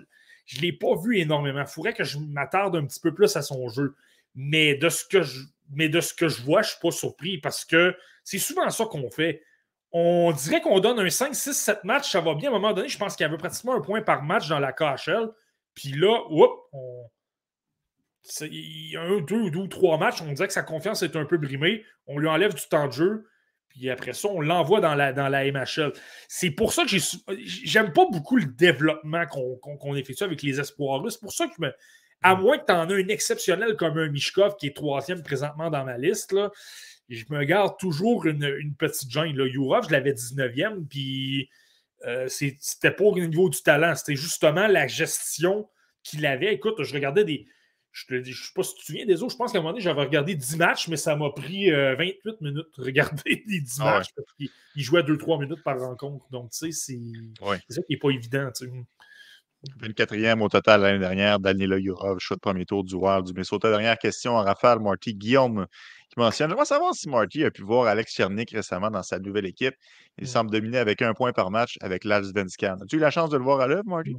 je 0.50 0.58
ne 0.58 0.62
l'ai 0.64 0.74
pas 0.74 0.96
vu 0.96 1.20
énormément. 1.20 1.62
Il 1.62 1.68
faudrait 1.68 1.94
que 1.94 2.04
je 2.04 2.18
m'attarde 2.18 2.76
un 2.76 2.84
petit 2.84 3.00
peu 3.00 3.14
plus 3.14 3.36
à 3.36 3.44
son 3.44 3.70
jeu. 3.70 3.96
Mais 4.34 4.74
de 4.74 4.90
ce 4.90 5.06
que 5.06 5.22
je, 5.22 5.42
mais 5.70 5.90
de 5.90 6.02
ce 6.02 6.12
que 6.12 6.28
je 6.28 6.42
vois, 6.42 6.64
je 6.64 6.70
ne 6.70 6.72
suis 6.72 6.80
pas 6.82 6.92
surpris 6.92 7.38
parce 7.38 7.64
que 7.66 7.96
c'est 8.24 8.40
souvent 8.40 8.68
ça 8.72 8.86
qu'on 8.86 9.12
fait. 9.12 9.44
on 9.92 10.32
dirait 10.32 10.60
qu'on 10.62 10.80
donne 10.80 11.00
un 11.00 11.10
5, 11.10 11.36
6, 11.36 11.54
7 11.54 11.84
matchs, 11.84 12.12
ça 12.12 12.22
va 12.22 12.34
bien. 12.34 12.52
À 12.52 12.56
un 12.56 12.58
moment 12.58 12.74
donné, 12.74 12.90
je 12.90 12.98
pense 12.98 13.16
qu'il 13.16 13.26
y 13.26 13.28
avait 13.28 13.38
pratiquement 13.38 13.76
un 13.76 13.82
point 13.82 14.02
par 14.02 14.24
match 14.24 14.50
dans 14.50 14.58
la 14.58 14.74
KHL. 14.74 15.30
Puis 15.76 15.92
là, 15.92 16.20
whoop, 16.32 16.52
on... 16.74 17.08
il 18.42 18.90
y 18.90 18.98
a 18.98 19.02
un, 19.02 19.22
deux, 19.22 19.52
deux 19.52 19.60
ou 19.60 19.68
trois 19.68 20.00
matchs, 20.00 20.24
on 20.24 20.34
dirait 20.34 20.48
que 20.48 20.54
sa 20.54 20.64
confiance 20.64 21.04
est 21.04 21.16
un 21.16 21.26
peu 21.26 21.38
brimée. 21.38 21.86
On 22.08 22.18
lui 22.18 22.28
enlève 22.28 22.56
du 22.56 22.68
temps 22.68 22.88
de 22.88 22.94
jeu. 22.94 23.29
Puis 23.80 23.90
après 23.90 24.12
ça, 24.12 24.28
on 24.28 24.42
l'envoie 24.42 24.82
dans 24.82 24.94
la, 24.94 25.14
dans 25.14 25.30
la 25.30 25.50
MHL. 25.50 25.94
C'est 26.28 26.52
pour 26.52 26.74
ça 26.74 26.84
que 26.84 26.98
j'aime 27.46 27.94
pas 27.94 28.06
beaucoup 28.12 28.36
le 28.36 28.46
développement 28.46 29.26
qu'on 29.26 29.96
effectue 29.96 30.24
avec 30.24 30.42
les 30.42 30.60
espoirs. 30.60 31.02
C'est 31.10 31.22
pour 31.22 31.32
ça 31.32 31.48
que, 31.48 31.54
me, 31.60 31.72
à 32.22 32.36
mm. 32.36 32.42
moins 32.42 32.58
que 32.58 32.66
tu 32.66 32.74
en 32.74 32.90
aies 32.90 33.02
un 33.02 33.08
exceptionnel 33.08 33.78
comme 33.78 33.98
un 33.98 34.10
Mishkov 34.10 34.58
qui 34.58 34.68
est 34.68 34.76
troisième 34.76 35.24
présentement 35.24 35.70
dans 35.70 35.86
ma 35.86 35.98
liste, 35.98 36.34
là, 36.34 36.52
je 37.08 37.24
me 37.30 37.44
garde 37.46 37.78
toujours 37.80 38.26
une, 38.26 38.76
petite 38.78 39.10
gêne. 39.10 39.38
Là. 39.38 39.46
Yurov, 39.46 39.88
je 39.88 39.94
l'avais 39.94 40.12
19e, 40.12 40.86
puis 40.86 41.50
euh, 42.06 42.28
c'était 42.28 42.92
pas 42.92 43.06
au 43.06 43.18
niveau 43.18 43.50
du 43.50 43.62
talent, 43.62 43.96
c'était 43.96 44.16
justement 44.16 44.68
la 44.68 44.88
gestion 44.88 45.70
qu'il 46.04 46.26
avait. 46.26 46.54
Écoute, 46.54 46.84
je 46.84 46.94
regardais 46.94 47.24
des. 47.24 47.46
Je 48.08 48.16
ne 48.16 48.24
sais 48.24 48.32
pas 48.56 48.64
si 48.64 48.76
tu 48.76 48.82
te 48.82 48.86
souviens 48.86 49.06
des 49.06 49.22
autres. 49.24 49.34
Je 49.34 49.38
pense 49.38 49.52
qu'à 49.52 49.58
un 49.58 49.62
moment 49.62 49.72
donné, 49.72 49.84
j'avais 49.84 50.02
regardé 50.02 50.36
10 50.36 50.58
matchs, 50.58 50.88
mais 50.88 50.98
ça 50.98 51.16
m'a 51.16 51.30
pris 51.30 51.70
28 51.70 51.72
euh, 51.72 52.34
minutes 52.42 52.68
de 52.78 52.84
regarder 52.84 53.44
les 53.48 53.62
10 53.62 53.80
ah 53.82 53.84
matchs. 53.86 54.10
il, 54.40 54.50
jouait 54.84 55.02
2-3 55.02 55.42
minutes 55.42 55.64
par 55.64 55.80
rencontre. 55.80 56.26
Donc, 56.32 56.52
tu 56.52 56.72
sais, 56.72 56.72
c'est 56.72 57.00
ça 57.70 57.82
qui 57.84 57.94
n'est 57.94 57.98
pas 57.98 58.10
évident. 58.10 58.50
24e 59.82 60.42
au 60.42 60.48
total 60.48 60.82
l'année 60.82 61.00
dernière, 61.00 61.40
Daniela 61.40 61.78
Yurov, 61.78 62.20
choix 62.20 62.38
de 62.38 62.42
premier 62.42 62.66
tour 62.66 62.84
du 62.84 62.96
Wild 62.96 63.26
du 63.26 63.34
Minnesota. 63.34 63.70
Dernière 63.70 63.98
question 63.98 64.38
à 64.38 64.44
Raphaël 64.44 64.80
Marty. 64.80 65.14
Guillaume 65.14 65.68
qui 66.10 66.20
mentionne 66.20 66.50
J'aimerais 66.50 66.66
savoir 66.66 66.94
si 66.96 67.10
Marty 67.10 67.44
a 67.44 67.52
pu 67.52 67.64
voir 67.64 67.88
Alex 67.88 68.14
Chernik 68.14 68.52
récemment 68.52 68.90
dans 68.90 69.04
sa 69.04 69.20
nouvelle 69.20 69.46
équipe. 69.46 69.76
Il 70.18 70.28
semble 70.28 70.50
dominer 70.50 70.78
avec 70.78 71.02
un 71.02 71.14
point 71.14 71.34
par 71.34 71.52
match 71.52 71.78
avec 71.82 72.06
Venskan. 72.06 72.78
As-tu 72.82 72.96
eu 72.96 73.00
la 73.00 73.12
chance 73.12 73.30
de 73.30 73.38
le 73.38 73.44
voir 73.44 73.60
à 73.60 73.68
l'œuvre, 73.68 73.86
Marty? 73.86 74.16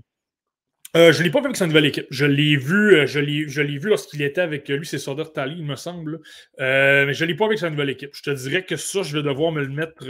Euh, 0.96 1.12
je 1.12 1.18
ne 1.20 1.24
l'ai 1.24 1.30
pas 1.30 1.40
vu 1.40 1.46
avec 1.46 1.56
sa 1.56 1.66
nouvelle 1.66 1.86
équipe. 1.86 2.06
Je 2.10 2.26
l'ai 2.26 2.56
vu, 2.56 2.96
euh, 2.96 3.06
je 3.06 3.20
l'ai 3.20 3.78
vu 3.78 3.88
lorsqu'il 3.88 4.22
était 4.22 4.40
avec 4.40 4.68
lui, 4.68 4.86
c'est 4.86 4.98
Soder 4.98 5.24
Tali, 5.32 5.56
il 5.58 5.64
me 5.64 5.76
semble. 5.76 6.20
Euh, 6.60 7.06
mais 7.06 7.14
je 7.14 7.24
ne 7.24 7.28
l'ai 7.28 7.36
pas 7.36 7.46
avec 7.46 7.58
sa 7.58 7.70
nouvelle 7.70 7.90
équipe. 7.90 8.10
Je 8.14 8.22
te 8.22 8.30
dirais 8.30 8.64
que 8.64 8.76
ça, 8.76 9.02
je 9.02 9.16
vais 9.16 9.22
devoir 9.22 9.52
me 9.52 9.62
le 9.62 9.72
mettre 9.72 10.04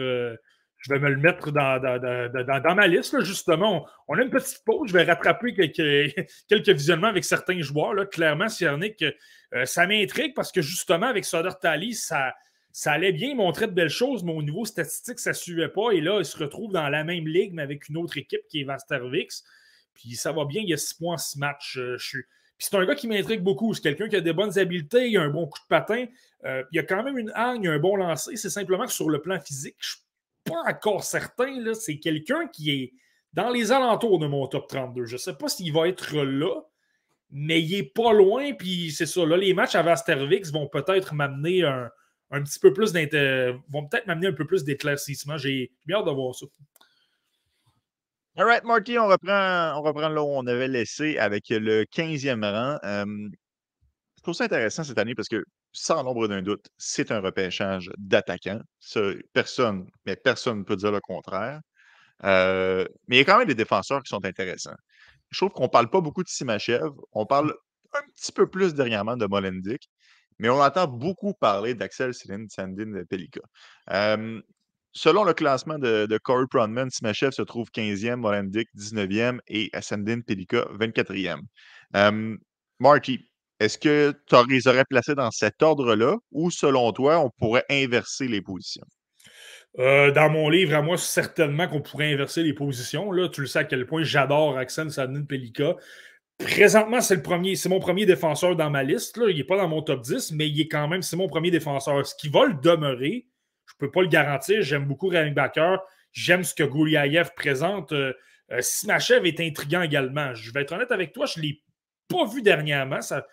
je 0.81 0.93
vais 0.93 0.98
me 0.98 1.11
le 1.11 1.16
mettre 1.16 1.51
dans, 1.51 2.74
ma 2.74 2.86
liste. 2.86 3.23
Justement, 3.23 3.86
on, 4.09 4.19
a 4.19 4.23
une 4.23 4.31
petite 4.31 4.62
pause. 4.65 4.89
Je 4.89 4.93
vais 4.94 5.05
rattraper 5.05 5.52
quelques, 5.52 6.15
quelques 6.48 6.70
visionnements 6.70 7.09
avec 7.09 7.24
certains 7.24 7.61
joueurs. 7.61 7.94
Là. 7.94 8.07
Clairement, 8.07 8.48
Ciernic, 8.48 9.05
euh, 9.55 9.65
ça 9.66 9.86
m'intrigue 9.86 10.35
parce 10.35 10.51
que 10.51 10.62
justement, 10.62 11.07
avec 11.07 11.24
Soder 11.24 11.51
Tali, 11.61 11.94
ça, 11.94 12.35
ça 12.73 12.93
allait 12.93 13.12
bien, 13.12 13.31
il 13.31 13.36
montrait 13.36 13.66
de 13.66 13.73
belles 13.73 13.90
choses, 13.90 14.24
mais 14.24 14.32
au 14.32 14.43
niveau 14.43 14.65
statistique, 14.65 15.19
ça 15.19 15.31
ne 15.31 15.35
suivait 15.35 15.69
pas. 15.69 15.90
Et 15.93 16.01
là, 16.01 16.19
il 16.19 16.24
se 16.24 16.39
retrouve 16.39 16.73
dans 16.73 16.89
la 16.89 17.05
même 17.05 17.27
ligue, 17.27 17.52
mais 17.52 17.62
avec 17.62 17.89
une 17.89 17.98
autre 17.98 18.16
équipe 18.16 18.43
qui 18.48 18.62
est 18.62 18.65
Vastervix. 18.65 19.44
Puis 19.95 20.15
ça 20.15 20.33
va 20.33 20.45
bien, 20.45 20.62
il 20.62 20.69
y 20.69 20.75
a 20.75 20.77
six 20.77 20.95
points, 20.95 21.19
six 21.19 21.39
matchs. 21.39 21.79
Euh, 21.79 21.99
suis... 21.99 22.23
Puis 22.59 22.69
c'est 22.71 22.77
un 22.77 22.85
gars 22.85 22.95
qui 22.95 23.09
m'intrigue 23.09 23.43
beaucoup. 23.43 23.75
C'est 23.75 23.83
quelqu'un 23.83 24.09
qui 24.09 24.17
a 24.17 24.21
des 24.21 24.33
bonnes 24.33 24.59
habiletés, 24.59 25.09
il 25.09 25.17
a 25.17 25.23
un 25.23 25.31
bon 25.31 25.47
coup 25.47 25.59
de 25.59 25.69
patin. 25.69 26.07
Euh, 26.45 26.62
il 26.73 26.79
a 26.79 26.83
quand 26.83 27.03
même 27.03 27.19
une 27.19 27.31
hargne, 27.35 27.69
un 27.69 27.79
bon 27.79 27.97
lancer. 27.97 28.37
C'est 28.37 28.51
simplement 28.51 28.87
que 28.87 28.93
sur 28.93 29.09
le 29.09 29.21
plan 29.21 29.41
physique, 29.41 29.77
je 29.79 29.97
pas 30.45 30.62
encore 30.67 31.05
certain. 31.05 31.75
C'est 31.75 31.99
quelqu'un 31.99 32.47
qui 32.49 32.71
est 32.71 32.93
dans 33.33 33.51
les 33.51 33.73
alentours 33.73 34.19
de 34.19 34.27
mon 34.27 34.47
top 34.47 34.69
32. 34.69 35.07
Je 35.07 35.15
ne 35.15 35.19
sais 35.19 35.35
pas 35.35 35.49
s'il 35.49 35.73
va 35.73 35.89
être 35.89 36.17
là, 36.17 36.62
mais 37.31 37.62
il 37.62 37.75
est 37.75 37.95
pas 37.95 38.12
loin. 38.12 38.53
Puis 38.55 38.91
c'est 38.91 39.07
ça. 39.07 39.25
Là, 39.25 39.37
les 39.37 39.55
matchs 39.55 39.75
à 39.75 39.83
Vastervix 39.83 40.51
vont 40.51 40.67
peut-être 40.67 41.15
m'amener 41.15 41.62
un, 41.62 41.91
petit 42.43 42.59
peu 42.59 42.73
plus 42.73 42.93
vont 42.93 43.87
peut-être 43.87 44.07
m'amener 44.07 44.29
un 44.29 44.33
peu 44.33 44.47
plus 44.47 44.65
d'éclaircissement. 44.65 45.37
J'ai 45.37 45.73
bien 45.87 45.99
hâte 45.99 46.07
de 46.07 46.11
voir 46.11 46.35
ça. 46.35 46.47
All 48.41 48.47
right, 48.47 48.65
Marty, 48.65 48.99
on 48.99 49.07
reprend, 49.07 49.79
on 49.79 49.83
reprend 49.83 50.09
là 50.09 50.23
où 50.23 50.29
on 50.29 50.47
avait 50.47 50.67
laissé 50.67 51.19
avec 51.19 51.51
le 51.51 51.85
15e 51.85 52.43
rang. 52.43 52.79
je 52.83 54.23
trouve 54.23 54.33
ça 54.33 54.45
intéressant 54.45 54.83
cette 54.83 54.97
année 54.97 55.15
parce 55.15 55.29
que 55.29 55.45
sans 55.73 56.03
nombre 56.03 56.27
d'un 56.27 56.41
doute, 56.41 56.67
c'est 56.79 57.12
un 57.12 57.21
repêchage 57.21 57.91
d'attaquants. 57.99 58.62
personne, 59.35 59.91
mais 60.07 60.17
personne 60.17 60.61
ne 60.61 60.62
peut 60.62 60.77
dire 60.77 60.91
le 60.91 61.01
contraire. 61.01 61.61
Mais 62.23 62.87
il 63.09 63.17
y 63.19 63.21
a 63.21 63.25
quand 63.25 63.37
même 63.37 63.47
des 63.47 63.55
défenseurs 63.55 64.03
qui 64.03 64.09
sont 64.09 64.25
intéressants. 64.25 64.77
Je 65.29 65.37
trouve 65.37 65.51
qu'on 65.51 65.65
ne 65.65 65.69
parle 65.69 65.91
pas 65.91 66.01
beaucoup 66.01 66.23
de 66.23 66.29
Simachev. 66.31 66.93
On 67.12 67.27
parle 67.27 67.55
un 67.93 68.03
petit 68.17 68.33
peu 68.33 68.49
plus 68.49 68.73
dernièrement 68.73 69.19
de 69.19 69.27
Molendic, 69.27 69.91
mais 70.39 70.49
on 70.49 70.62
entend 70.62 70.87
beaucoup 70.87 71.35
parler 71.35 71.75
d'Axel 71.75 72.15
Céline 72.15 72.49
Sandin 72.49 73.05
Pelika. 73.05 73.43
Selon 74.93 75.25
le 75.25 75.35
classement 75.35 75.79
de, 75.79 76.19
Corey 76.23 76.47
Pronman, 76.49 76.91
Simachev 76.91 77.33
se 77.33 77.43
trouve 77.43 77.69
15e, 77.75 78.17
Molendic 78.17 78.69
19e 78.77 79.39
et 79.49 79.71
Sandin 79.81 80.21
Pelika 80.21 80.67
24e. 80.79 81.41
Marty, 82.79 83.31
est-ce 83.61 83.77
que 83.77 84.15
tu 84.27 84.37
les 84.49 84.67
aurais 84.69 84.87
placés 84.87 85.15
dans 85.15 85.31
cet 85.31 85.62
ordre-là 85.62 86.17
ou 86.33 86.51
selon 86.51 86.93
toi, 86.93 87.21
on 87.21 87.31
pourrait 87.31 87.67
inverser 87.69 88.27
les 88.27 88.41
positions? 88.41 88.87
Euh, 89.79 90.11
dans 90.11 90.31
mon 90.31 90.49
livre, 90.49 90.75
à 90.75 90.83
moi, 90.83 90.97
certainement 90.97 91.69
qu'on 91.69 91.83
pourrait 91.83 92.12
inverser 92.12 92.43
les 92.43 92.55
positions. 92.55 93.12
Là, 93.12 93.29
tu 93.29 93.43
le 93.43 93.47
sais 93.47 93.61
à 93.61 93.65
quel 93.65 93.87
point 93.87 94.03
j'adore 94.03 94.57
Axel 94.57 94.91
Sadnin 94.91 95.25
Pelika. 95.25 95.77
Présentement, 96.39 97.03
c'est 97.03 97.17
le 97.17 97.23
premier, 97.23 97.55
c'est 97.55 97.69
mon 97.69 97.81
premier 97.81 98.07
défenseur 98.07 98.57
dans 98.57 98.71
ma 98.71 98.83
liste. 98.83 99.19
Là. 99.19 99.29
Il 99.29 99.37
n'est 99.37 99.45
pas 99.45 99.59
dans 99.59 99.69
mon 99.69 99.83
top 99.83 100.01
10, 100.01 100.33
mais 100.33 100.49
il 100.49 100.59
est 100.59 100.69
quand 100.69 100.89
même, 100.89 101.03
c'est 101.03 101.17
mon 101.17 101.29
premier 101.29 101.51
défenseur. 101.51 102.05
Ce 102.05 102.15
qui 102.15 102.31
va 102.31 102.47
le 102.47 102.55
demeurer, 102.55 103.27
ne 103.81 103.86
peux 103.86 103.90
pas 103.90 104.02
le 104.02 104.09
garantir. 104.09 104.62
J'aime 104.62 104.86
beaucoup 104.86 105.09
Ryan 105.09 105.32
Backer. 105.32 105.78
J'aime 106.12 106.44
ce 106.44 106.55
que 106.55 106.65
Gouliaïev 106.65 107.31
présente. 107.35 107.93
Euh, 107.93 108.12
euh, 108.52 108.61
est 109.24 109.40
intriguant 109.40 109.82
également. 109.82 110.35
Je 110.35 110.52
vais 110.52 110.62
être 110.62 110.73
honnête 110.73 110.90
avec 110.90 111.12
toi, 111.12 111.27
je 111.27 111.39
ne 111.39 111.44
l'ai 111.44 111.62
pas 112.09 112.27
vu 112.27 112.43
dernièrement. 112.43 113.01
Ça, 113.01 113.27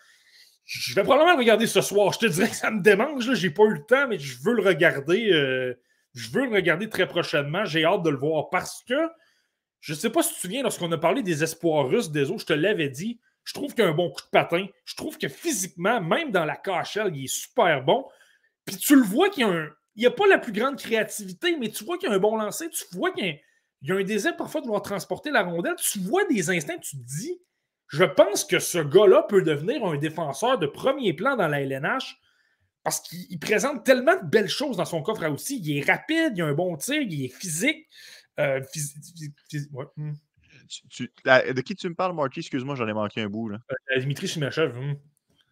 je 0.66 0.94
vais 0.94 1.04
probablement 1.04 1.34
le 1.34 1.40
regarder 1.40 1.66
ce 1.66 1.82
soir. 1.82 2.14
Je 2.14 2.20
te 2.20 2.26
dirais 2.28 2.50
que 2.50 2.56
ça 2.56 2.70
me 2.70 2.82
démange. 2.82 3.34
Je 3.34 3.48
n'ai 3.48 3.54
pas 3.54 3.64
eu 3.64 3.74
le 3.74 3.86
temps, 3.86 4.08
mais 4.08 4.20
je 4.20 4.38
veux 4.44 4.54
le 4.54 4.62
regarder. 4.62 5.32
Euh, 5.32 5.74
je 6.14 6.30
veux 6.30 6.46
le 6.46 6.54
regarder 6.54 6.90
très 6.90 7.08
prochainement. 7.08 7.66
J'ai 7.66 7.86
hâte 7.86 8.04
de 8.04 8.10
le 8.10 8.18
voir 8.18 8.50
parce 8.50 8.84
que 8.88 9.10
je 9.80 9.94
ne 9.94 9.98
sais 9.98 10.10
pas 10.10 10.24
si 10.24 10.30
tu 10.30 10.36
te 10.36 10.42
souviens, 10.42 10.64
lorsqu'on 10.64 10.92
a 10.92 10.98
parlé 10.98 11.24
des 11.24 11.44
espoirs 11.44 11.88
russes 11.88 12.12
des 12.12 12.30
autres, 12.30 12.42
je 12.42 12.46
te 12.48 12.54
l'avais 12.54 12.90
dit. 12.90 13.20
Je 13.44 13.54
trouve 13.54 13.74
qu'il 13.74 13.86
a 13.86 13.88
un 13.88 13.94
bon 13.94 14.10
coup 14.10 14.22
de 14.22 14.30
patin. 14.30 14.68
Je 14.84 14.96
trouve 14.96 15.18
que 15.18 15.30
physiquement, 15.30 16.02
même 16.02 16.32
dans 16.32 16.44
la 16.44 16.58
KHL, 16.58 17.16
il 17.16 17.24
est 17.24 17.28
super 17.28 17.82
bon. 17.84 18.06
Puis 18.66 18.76
tu 18.76 18.96
le 18.96 19.04
vois 19.04 19.30
qu'il 19.30 19.48
n'y 19.48 19.54
a, 19.54 19.70
a 20.06 20.12
pas 20.12 20.28
la 20.28 20.38
plus 20.38 20.52
grande 20.52 20.78
créativité, 20.78 21.58
mais 21.58 21.70
tu 21.70 21.84
vois 21.84 21.98
qu'il 21.98 22.10
y 22.10 22.12
a 22.12 22.16
un 22.16 22.20
bon 22.20 22.36
lancer. 22.38 22.70
Tu 22.70 22.86
vois 22.94 23.12
qu'il 23.12 23.40
y 23.82 23.92
a, 23.92 23.96
un 23.96 24.04
désir 24.04 24.36
parfois 24.38 24.62
de 24.62 24.66
vouloir 24.66 24.84
transporter 24.84 25.32
la 25.32 25.44
rondelle. 25.44 25.76
Tu 25.78 26.00
vois 26.00 26.26
des 26.26 26.50
instincts, 26.50 26.80
tu 26.80 26.98
te 26.98 27.04
dis 27.04 27.42
je 27.90 28.04
pense 28.04 28.44
que 28.44 28.60
ce 28.60 28.80
gars-là 28.80 29.24
peut 29.24 29.42
devenir 29.42 29.86
un 29.86 29.98
défenseur 29.98 30.60
de 30.60 30.68
premier 30.68 31.14
plan 31.14 31.38
dans 31.38 31.48
la 31.48 31.62
LNH 31.62 32.18
parce 32.84 33.02
qu'il 33.02 33.40
présente 33.40 33.86
tellement 33.86 34.16
de 34.16 34.26
belles 34.26 34.50
choses 34.50 34.78
dans 34.78 34.86
son 34.86 35.02
coffre 35.02 35.24
à 35.24 35.30
outils. 35.30 35.60
Il 35.64 35.78
est 35.78 35.90
rapide, 35.90 36.34
il 36.36 36.42
a 36.42 36.46
un 36.46 36.54
bon 36.54 36.76
tir, 36.78 37.02
il 37.02 37.26
est 37.26 37.30
physique. 37.30 37.88
Euh, 38.40 38.62
hmm. 39.96 40.14
de 41.26 41.62
qui 41.62 41.76
tu 41.76 41.90
me 41.90 41.96
parles, 41.96 42.16
Marty? 42.16 42.42
Excuse-moi, 42.42 42.76
j'en 42.76 42.88
ai 42.88 42.94
manqué 42.94 43.22
un 43.22 43.30
bout. 43.30 43.50
Là. 43.50 43.60
Euh, 43.72 44.00
Dimitri 44.00 44.28
Simachev. 44.28 44.78
Hmm. 44.78 44.96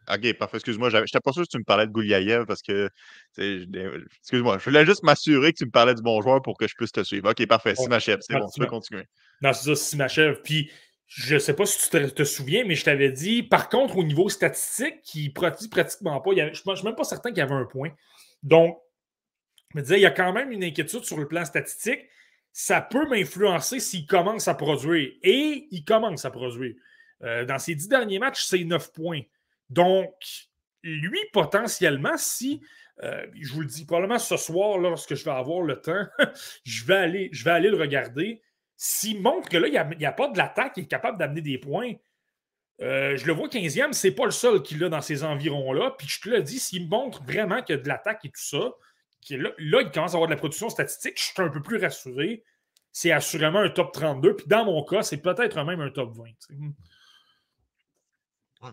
OK, 0.10 0.34
parfait. 0.34 0.58
Excuse-moi. 0.58 0.90
Je 0.90 0.98
n'étais 0.98 1.20
pas 1.20 1.32
sûr 1.32 1.44
que 1.44 1.50
tu 1.50 1.58
me 1.58 1.64
parlais 1.64 1.88
de 1.88 1.92
Gouliaïev 1.92 2.46
parce 2.46 2.62
que. 2.62 2.90
Excuse-moi. 3.38 4.58
Je 4.60 4.66
voulais 4.66 4.86
juste 4.86 5.04
m'assurer 5.04 5.54
que 5.54 5.58
tu 5.58 5.66
me 5.66 5.72
parlais 5.72 5.96
du 5.96 6.02
bon 6.02 6.22
joueur 6.22 6.42
pour 6.42 6.58
que 6.58 6.68
je 6.68 6.76
puisse 6.76 6.92
te 6.92 7.04
suivre. 7.04 7.30
OK, 7.30 7.46
parfait. 7.48 7.76
Simachev, 7.76 8.18
c'est 8.22 8.38
bon. 8.38 8.48
Tu 8.48 8.60
peux 8.60 8.68
continuer. 8.68 9.06
Non, 9.42 9.54
c'est 9.54 9.66
ça, 9.66 9.76
Simachev. 9.76 10.42
Puis 10.44 10.72
je 11.08 11.36
ne 11.36 11.40
sais 11.40 11.54
pas 11.54 11.66
si 11.66 11.90
tu 11.90 12.12
te, 12.12 12.24
souviens, 12.24 12.66
mais 12.66 12.76
je 12.76 12.84
t'avais 12.84 13.12
dit, 13.12 13.44
par 13.44 13.70
contre, 13.70 13.98
au 13.98 14.04
niveau 14.04 14.28
statistique, 14.30 15.02
il 15.14 15.32
produit 15.34 15.68
pratiquement 15.68 16.20
pas. 16.20 16.32
je 16.36 16.42
ne 16.42 16.76
suis 16.76 16.86
même 16.86 16.96
pas 16.96 17.04
certain 17.04 17.30
qu'il 17.30 17.40
y 17.40 17.42
avait 17.42 17.54
un 17.54 17.66
point. 17.66 17.92
Donc, 18.42 18.80
je 19.72 19.78
me 19.78 19.84
disais, 19.84 19.98
il 19.98 20.02
y 20.02 20.08
a 20.08 20.12
quand 20.12 20.34
même 20.34 20.52
une 20.52 20.64
inquiétude 20.64 21.04
sur 21.04 21.18
le 21.18 21.28
plan 21.28 21.46
statistique. 21.46 22.06
Ça 22.54 22.82
peut 22.82 23.08
m'influencer 23.10 23.80
s'il 23.80 24.08
commence 24.08 24.48
à 24.48 24.56
produire. 24.56 25.12
Et 25.22 25.68
il 25.72 25.84
commence 25.84 26.26
à 26.26 26.32
produire. 26.32 26.74
Euh, 27.24 27.46
dans 27.46 27.60
ses 27.60 27.76
dix 27.76 27.88
derniers 27.88 28.20
matchs, 28.20 28.44
c'est 28.46 28.64
neuf 28.64 28.92
points. 28.92 29.22
Donc, 29.70 30.14
lui, 30.84 31.20
potentiellement, 31.34 32.18
si, 32.18 32.62
euh, 33.04 33.26
je 33.40 33.54
vous 33.54 33.62
le 33.62 33.68
dis, 33.68 33.86
probablement 33.86 34.20
ce 34.20 34.38
soir, 34.38 34.78
lorsque 34.78 35.16
je 35.16 35.26
vais 35.26 35.32
avoir 35.32 35.62
le 35.62 35.82
temps, 35.82 36.06
je, 36.64 36.86
vais 36.86 36.96
aller, 36.96 37.30
le 37.70 37.78
regarder. 37.78 38.42
S'il 38.78 39.22
montre 39.22 39.50
que 39.50 39.58
là, 39.58 39.68
il 39.68 39.98
n'y 39.98 40.06
a, 40.06 40.12
pas 40.12 40.30
de 40.30 40.38
l'attaque, 40.38 40.74
il 40.78 40.84
est 40.84 40.88
capable 40.88 41.18
d'amener 41.18 41.42
des 41.42 41.58
points, 41.58 41.94
euh, 42.82 43.16
je 43.16 43.26
le 43.26 43.34
vois 43.34 43.48
15e, 43.48 43.94
c'est 43.94 44.12
pas 44.12 44.26
le 44.26 44.32
seul 44.32 44.62
qu'il 44.62 44.84
a 44.84 44.90
dans 44.90 45.02
ces 45.02 45.24
environs-là. 45.24 45.96
Puis 45.98 46.08
je 46.08 46.22
te 46.22 46.30
le 46.30 46.42
dis, 46.42 46.60
s'il 46.60 46.90
montre 46.90 47.24
vraiment 47.24 47.62
qu'il 47.62 47.76
y 47.76 47.80
a 47.80 47.82
de 47.82 47.88
l'attaque 47.88 48.26
et 48.26 48.30
tout 48.30 48.34
ça, 48.42 48.74
là, 49.30 49.50
là, 49.58 49.82
il 49.82 49.92
commence 49.92 50.12
à 50.12 50.16
avoir 50.16 50.28
de 50.28 50.34
la 50.34 50.38
production 50.38 50.70
statistique, 50.70 51.18
je 51.18 51.24
suis 51.24 51.34
un 51.38 51.50
peu 51.50 51.62
plus 51.62 51.78
rassuré. 51.78 52.44
C'est 52.92 53.12
assurément 53.12 53.60
un 53.60 53.70
top 53.70 53.92
32. 53.94 54.36
Puis 54.36 54.48
dans 54.48 54.66
mon 54.66 54.84
cas, 54.84 55.04
c'est 55.04 55.18
peut-être 55.18 55.64
même 55.64 55.82
un 55.82 55.90
top 55.90 56.16
20. 56.16 56.24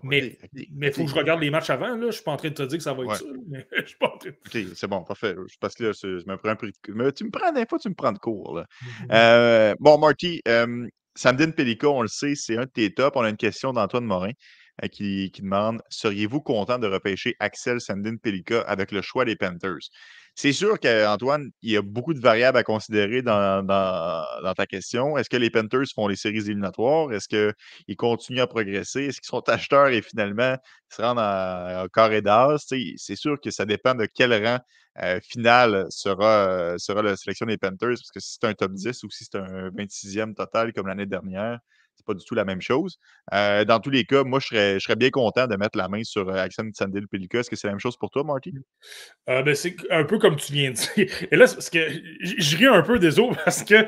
Mais 0.02 0.38
il 0.50 0.92
faut 0.92 1.04
que 1.04 1.10
je 1.10 1.14
regarde 1.14 1.40
les 1.40 1.50
matchs 1.50 1.70
avant. 1.70 1.88
Là. 1.88 2.00
Je 2.00 2.06
ne 2.06 2.10
suis 2.10 2.22
pas 2.22 2.32
en 2.32 2.36
train 2.36 2.48
de 2.48 2.54
te 2.54 2.62
dire 2.62 2.78
que 2.78 2.84
ça 2.84 2.94
va 2.94 3.04
être 3.04 3.16
ça. 3.16 3.24
Mais 3.48 3.66
je 3.76 3.86
suis 3.86 3.96
pas 3.96 4.06
en 4.06 4.18
train 4.18 4.30
de... 4.30 4.36
OK, 4.66 4.74
c'est 4.74 4.86
bon, 4.86 5.02
parfait. 5.02 5.34
Parce 5.60 5.74
que 5.74 5.84
là, 5.84 5.92
je 5.92 6.26
me 6.26 6.36
prends 6.36 6.50
un 6.50 6.56
peu 6.56 6.68
de... 6.68 7.10
tu 7.10 7.24
me 7.24 7.30
prends 7.30 7.52
des 7.52 7.66
fois, 7.66 7.78
tu 7.78 7.88
me 7.88 7.94
prends 7.94 8.12
de 8.12 8.18
cours. 8.18 8.56
Là. 8.56 8.62
Mmh 8.62 8.86
euh, 9.12 9.74
bon, 9.80 9.98
Marty, 9.98 10.40
euh, 10.48 10.88
Samdin 11.14 11.50
Pellica, 11.50 11.88
on 11.88 12.02
le 12.02 12.09
sait, 12.09 12.34
c'est 12.34 12.56
un 12.56 12.64
de 12.64 12.70
tes 12.70 12.92
tops. 12.92 13.16
On 13.16 13.22
a 13.22 13.30
une 13.30 13.36
question 13.36 13.72
d'Antoine 13.72 14.04
Morin 14.04 14.32
euh, 14.82 14.88
qui, 14.88 15.30
qui, 15.32 15.42
demande 15.42 15.82
Seriez-vous 15.90 16.40
content 16.40 16.78
de 16.78 16.86
repêcher 16.86 17.36
Axel 17.40 17.80
Sandin 17.80 18.16
Pellica 18.16 18.62
avec 18.62 18.92
le 18.92 19.02
choix 19.02 19.24
des 19.24 19.36
Panthers? 19.36 19.90
C'est 20.34 20.52
sûr 20.52 20.80
qu'Antoine, 20.80 21.50
il 21.62 21.72
y 21.72 21.76
a 21.76 21.82
beaucoup 21.82 22.14
de 22.14 22.20
variables 22.20 22.56
à 22.56 22.62
considérer 22.64 23.22
dans, 23.22 23.66
ta 23.66 24.66
question. 24.66 25.18
Est-ce 25.18 25.28
que 25.28 25.36
les 25.36 25.50
Panthers 25.50 25.86
font 25.94 26.09
les 26.09 26.16
séries 26.16 26.38
éliminatoires? 26.38 27.12
Est-ce 27.12 27.28
qu'ils 27.28 27.96
continuent 27.96 28.40
à 28.40 28.46
progresser? 28.46 29.06
Est-ce 29.06 29.20
qu'ils 29.20 29.28
sont 29.28 29.48
acheteurs 29.48 29.88
et 29.88 30.00
finalement 30.02 30.56
se 30.88 31.02
rendent 31.02 31.18
en, 31.18 31.86
carré 31.88 32.22
d'as? 32.22 32.59
C'est 32.96 33.16
sûr 33.16 33.40
que 33.40 33.50
ça 33.50 33.66
dépend 33.66 33.94
de 33.94 34.06
quel 34.06 34.32
rang 34.46 34.59
euh, 35.02 35.20
final 35.22 35.86
sera, 35.90 36.74
sera 36.78 37.02
la 37.02 37.16
sélection 37.16 37.46
des 37.46 37.59
Panthers, 37.59 37.96
parce 37.96 38.10
que 38.10 38.20
si 38.20 38.36
c'est 38.40 38.46
un 38.46 38.54
top 38.54 38.72
10 38.72 39.02
ou 39.04 39.10
si 39.10 39.24
c'est 39.24 39.38
un 39.38 39.70
26e 39.70 40.34
total 40.34 40.72
comme 40.72 40.86
l'année 40.86 41.06
dernière, 41.06 41.60
pas 42.02 42.14
du 42.14 42.24
tout 42.24 42.34
la 42.34 42.44
même 42.44 42.60
chose. 42.60 42.98
Euh, 43.32 43.64
dans 43.64 43.80
tous 43.80 43.90
les 43.90 44.04
cas, 44.04 44.24
moi, 44.24 44.40
je 44.40 44.78
serais, 44.78 44.96
bien 44.96 45.10
content 45.10 45.46
de 45.46 45.56
mettre 45.56 45.78
la 45.78 45.88
main 45.88 46.04
sur 46.04 46.28
euh, 46.28 46.34
Axel 46.34 46.70
Sandil 46.74 47.08
Pelika. 47.08 47.40
Est-ce 47.40 47.50
que 47.50 47.56
c'est 47.56 47.66
la 47.66 47.72
même 47.72 47.80
chose 47.80 47.96
pour 47.96 48.10
toi, 48.10 48.24
Marty? 48.24 48.54
Euh, 49.28 49.42
ben, 49.42 49.54
c'est 49.54 49.76
un 49.90 50.04
peu 50.04 50.18
comme 50.18 50.36
tu 50.36 50.52
viens 50.52 50.70
de 50.70 50.76
dire. 50.76 51.10
Et 51.30 51.36
là, 51.36 51.46
parce 51.46 51.70
que 51.70 51.78
je 52.20 52.56
ris 52.56 52.66
un 52.66 52.82
peu 52.82 52.98
des 52.98 53.10
parce 53.44 53.62
que. 53.64 53.86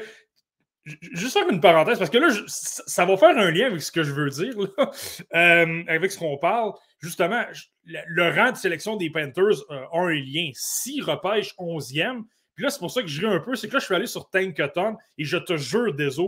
Juste 1.14 1.32
faire 1.32 1.48
une 1.48 1.62
parenthèse, 1.62 1.98
parce 1.98 2.10
que 2.10 2.18
là, 2.18 2.28
ça 2.46 3.06
va 3.06 3.16
faire 3.16 3.38
un 3.38 3.50
lien 3.50 3.68
avec 3.68 3.80
ce 3.80 3.90
que 3.90 4.02
je 4.02 4.12
veux 4.12 4.28
dire, 4.28 4.52
avec 5.30 6.12
ce 6.12 6.18
qu'on 6.18 6.36
parle. 6.36 6.72
Justement, 7.00 7.42
le, 7.86 8.36
rang 8.36 8.52
de 8.52 8.56
sélection 8.58 8.96
des 8.96 9.08
Panthers 9.08 9.64
a 9.70 9.98
un 9.98 10.12
lien. 10.12 10.50
S'ils 10.52 11.02
repêchent 11.02 11.54
11e, 11.58 12.24
puis 12.54 12.64
là, 12.64 12.70
c'est 12.70 12.78
pour 12.78 12.90
ça 12.90 13.02
que 13.02 13.08
je 13.08 13.26
ris 13.26 13.34
un 13.34 13.40
peu, 13.40 13.54
c'est 13.56 13.68
que 13.68 13.74
là, 13.74 13.78
je 13.80 13.84
suis 13.84 13.94
allé 13.94 14.06
sur 14.06 14.28
Tankathon 14.30 14.96
et 15.18 15.24
je 15.24 15.36
te 15.36 15.56
jure, 15.56 15.94
des 15.94 16.20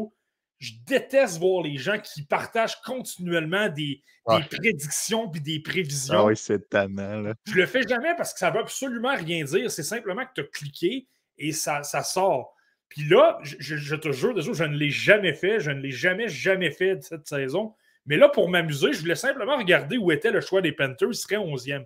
je 0.58 0.72
déteste 0.86 1.38
voir 1.38 1.62
les 1.62 1.76
gens 1.76 1.98
qui 1.98 2.22
partagent 2.22 2.80
continuellement 2.80 3.68
des, 3.68 4.02
prédictions 4.50 5.28
puis 5.28 5.40
des 5.40 5.60
prévisions. 5.60 6.18
Ah 6.18 6.24
oui, 6.24 6.36
c'est 6.36 6.68
tannant. 6.68 7.20
Là. 7.20 7.34
Je 7.46 7.54
le 7.54 7.66
fais 7.66 7.82
jamais 7.86 8.14
parce 8.16 8.32
que 8.32 8.38
ça 8.38 8.50
ne 8.50 8.54
veut 8.54 8.62
absolument 8.62 9.14
rien 9.14 9.44
dire. 9.44 9.70
C'est 9.70 9.82
simplement 9.82 10.24
que 10.24 10.32
tu 10.34 10.40
as 10.40 10.44
cliqué 10.44 11.06
et 11.38 11.52
ça, 11.52 11.82
ça 11.82 12.02
sort. 12.02 12.54
Puis 12.88 13.04
là, 13.04 13.38
je, 13.42 13.94
te 13.96 14.12
jure, 14.12 14.40
je 14.40 14.64
ne 14.64 14.76
l'ai 14.76 14.90
jamais 14.90 15.34
fait. 15.34 15.60
Je 15.60 15.70
ne 15.70 15.80
l'ai 15.80 15.90
jamais, 15.90 16.28
jamais 16.28 16.70
fait 16.70 17.02
cette 17.02 17.26
saison. 17.26 17.74
Mais 18.06 18.16
là, 18.16 18.28
pour 18.28 18.48
m'amuser, 18.48 18.92
je 18.92 19.00
voulais 19.00 19.16
simplement 19.16 19.56
regarder 19.56 19.98
où 19.98 20.10
était 20.12 20.30
le 20.30 20.40
choix 20.40 20.62
des 20.62 20.72
Panthers. 20.72 21.08
Il 21.10 21.14
serait 21.14 21.36
11e. 21.36 21.84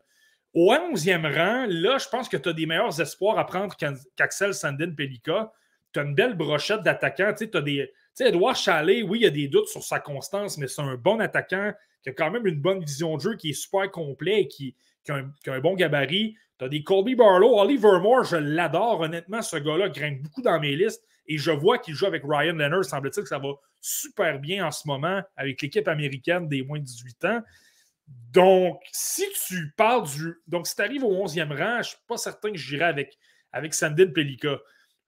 Au 0.52 0.72
11e 0.72 1.34
rang, 1.34 1.66
là, 1.68 1.98
je 1.98 2.08
pense 2.08 2.28
que 2.28 2.36
tu 2.36 2.48
as 2.48 2.52
des 2.52 2.66
meilleurs 2.66 3.00
espoirs 3.00 3.38
à 3.38 3.46
prendre 3.46 3.74
qu'Axel 4.16 4.52
Sandin 4.52 4.92
Pelika. 4.92 5.52
Tu 5.92 6.00
as 6.00 6.02
une 6.02 6.14
belle 6.14 6.34
brochette 6.34 6.82
d'attaquants. 6.82 7.32
Tu 7.34 7.48
as 7.54 7.62
des 7.62 7.90
sais, 8.14 8.28
Edouard 8.28 8.56
Chalet, 8.56 9.02
oui, 9.02 9.20
il 9.20 9.22
y 9.22 9.26
a 9.26 9.30
des 9.30 9.48
doutes 9.48 9.68
sur 9.68 9.82
sa 9.82 10.00
constance, 10.00 10.58
mais 10.58 10.66
c'est 10.66 10.82
un 10.82 10.96
bon 10.96 11.20
attaquant 11.20 11.72
qui 12.02 12.10
a 12.10 12.12
quand 12.12 12.30
même 12.30 12.46
une 12.46 12.60
bonne 12.60 12.80
vision 12.80 13.16
de 13.16 13.20
jeu, 13.20 13.36
qui 13.36 13.50
est 13.50 13.54
super 13.54 13.90
complet 13.90 14.42
et 14.42 14.48
qui, 14.48 14.74
a, 15.08 15.22
un, 15.46 15.60
bon 15.60 15.74
gabarit. 15.74 16.36
Tu 16.58 16.64
as 16.64 16.68
des 16.68 16.82
Colby 16.82 17.14
Barlow, 17.14 17.58
Oliver 17.58 17.98
Moore, 18.00 18.24
je 18.24 18.36
l'adore. 18.36 19.00
Honnêtement, 19.00 19.42
ce 19.42 19.56
gars-là 19.56 19.88
grimpe 19.88 20.22
beaucoup 20.22 20.42
dans 20.42 20.58
mes 20.60 20.76
listes 20.76 21.02
et 21.26 21.38
je 21.38 21.50
vois 21.50 21.78
qu'il 21.78 21.94
joue 21.94 22.06
avec 22.06 22.22
Ryan 22.24 22.54
Leonard. 22.54 22.84
Semble-t-il 22.84 23.22
que 23.22 23.28
ça 23.28 23.38
va 23.38 23.50
super 23.80 24.38
bien 24.38 24.66
en 24.66 24.70
ce 24.70 24.86
moment 24.86 25.22
avec 25.36 25.62
l'équipe 25.62 25.88
américaine 25.88 26.48
des 26.48 26.62
moins 26.62 26.78
de 26.78 26.84
18 26.84 27.24
ans. 27.26 27.40
Donc, 28.32 28.82
si 28.92 29.24
tu 29.46 29.72
parles 29.76 30.06
du. 30.08 30.34
Donc, 30.46 30.66
si 30.66 30.74
tu 30.74 30.82
arrives 30.82 31.04
au 31.04 31.26
11e 31.26 31.48
rang, 31.56 31.74
je 31.74 31.78
ne 31.78 31.82
suis 31.82 31.98
pas 32.06 32.16
certain 32.16 32.50
que 32.50 32.58
j'irai 32.58 32.84
avec, 32.84 33.16
avec 33.52 33.72
Sandin 33.72 34.08
Pelika. 34.08 34.58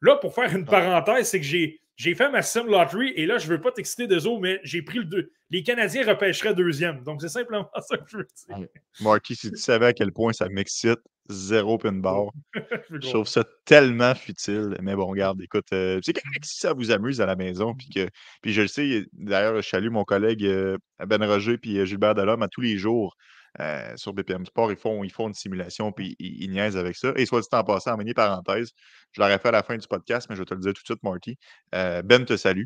Là, 0.00 0.16
pour 0.16 0.34
faire 0.34 0.54
une 0.54 0.64
parenthèse, 0.64 1.28
c'est 1.28 1.40
que 1.40 1.46
j'ai 1.46 1.80
j'ai 2.02 2.16
fait 2.16 2.30
ma 2.30 2.42
sim 2.42 2.64
lottery 2.64 3.12
et 3.14 3.26
là, 3.26 3.38
je 3.38 3.46
ne 3.46 3.52
veux 3.52 3.60
pas 3.60 3.70
t'exciter 3.70 4.08
des 4.08 4.26
autres, 4.26 4.40
mais 4.40 4.58
j'ai 4.64 4.82
pris 4.82 4.98
le 4.98 5.04
deux. 5.04 5.30
Les 5.50 5.62
Canadiens 5.62 6.04
repêcheraient 6.04 6.52
deuxième. 6.52 7.04
Donc, 7.04 7.20
c'est 7.20 7.28
simplement 7.28 7.70
ça 7.88 7.96
que 7.96 8.04
je 8.08 8.16
veux 8.16 8.26
dire. 8.48 8.66
Marky, 9.00 9.36
si 9.36 9.52
tu 9.52 9.56
savais 9.56 9.86
à 9.86 9.92
quel 9.92 10.10
point 10.10 10.32
ça 10.32 10.48
m'excite, 10.48 10.98
zéro 11.28 11.78
pin 11.78 11.92
bar. 11.92 12.32
je 12.90 13.08
trouve 13.08 13.28
ça 13.28 13.44
tellement 13.64 14.16
futile. 14.16 14.76
Mais 14.82 14.96
bon, 14.96 15.06
regarde, 15.06 15.40
écoute, 15.42 15.66
euh, 15.72 16.00
c'est 16.02 16.12
si 16.42 16.58
ça 16.58 16.72
vous 16.72 16.90
amuse 16.90 17.20
à 17.20 17.26
la 17.26 17.36
maison. 17.36 17.72
Puis, 17.72 17.88
que, 17.88 18.08
puis 18.42 18.52
je 18.52 18.62
le 18.62 18.68
sais, 18.68 19.06
d'ailleurs, 19.12 19.62
je 19.62 19.68
salue 19.68 19.90
mon 19.90 20.02
collègue 20.02 20.44
euh, 20.44 20.76
Ben 21.06 21.22
Roger 21.22 21.56
puis 21.56 21.78
euh, 21.78 21.84
Gilbert 21.84 22.16
Delhomme 22.16 22.42
à 22.42 22.48
tous 22.48 22.62
les 22.62 22.78
jours. 22.78 23.16
Euh, 23.60 23.92
sur 23.96 24.14
BPM 24.14 24.46
Sport, 24.46 24.72
ils 24.72 24.78
font, 24.78 25.04
ils 25.04 25.12
font 25.12 25.28
une 25.28 25.34
simulation 25.34 25.92
puis 25.92 26.16
ils, 26.18 26.50
niaisent 26.50 26.76
avec 26.76 26.96
ça. 26.96 27.12
Et 27.16 27.26
soit 27.26 27.40
dit 27.40 27.48
en 27.52 27.64
passant, 27.64 27.92
en 27.92 27.96
mini 27.98 28.14
parenthèse, 28.14 28.72
je 29.12 29.20
l'aurais 29.20 29.38
fait 29.38 29.48
à 29.48 29.52
la 29.52 29.62
fin 29.62 29.76
du 29.76 29.86
podcast, 29.86 30.26
mais 30.30 30.36
je 30.36 30.40
vais 30.40 30.46
te 30.46 30.54
le 30.54 30.60
dire 30.60 30.72
tout 30.72 30.80
de 30.80 30.86
suite, 30.86 31.02
Marty. 31.02 31.36
Euh, 31.74 32.02
ben 32.02 32.24
te 32.24 32.36
salue. 32.36 32.64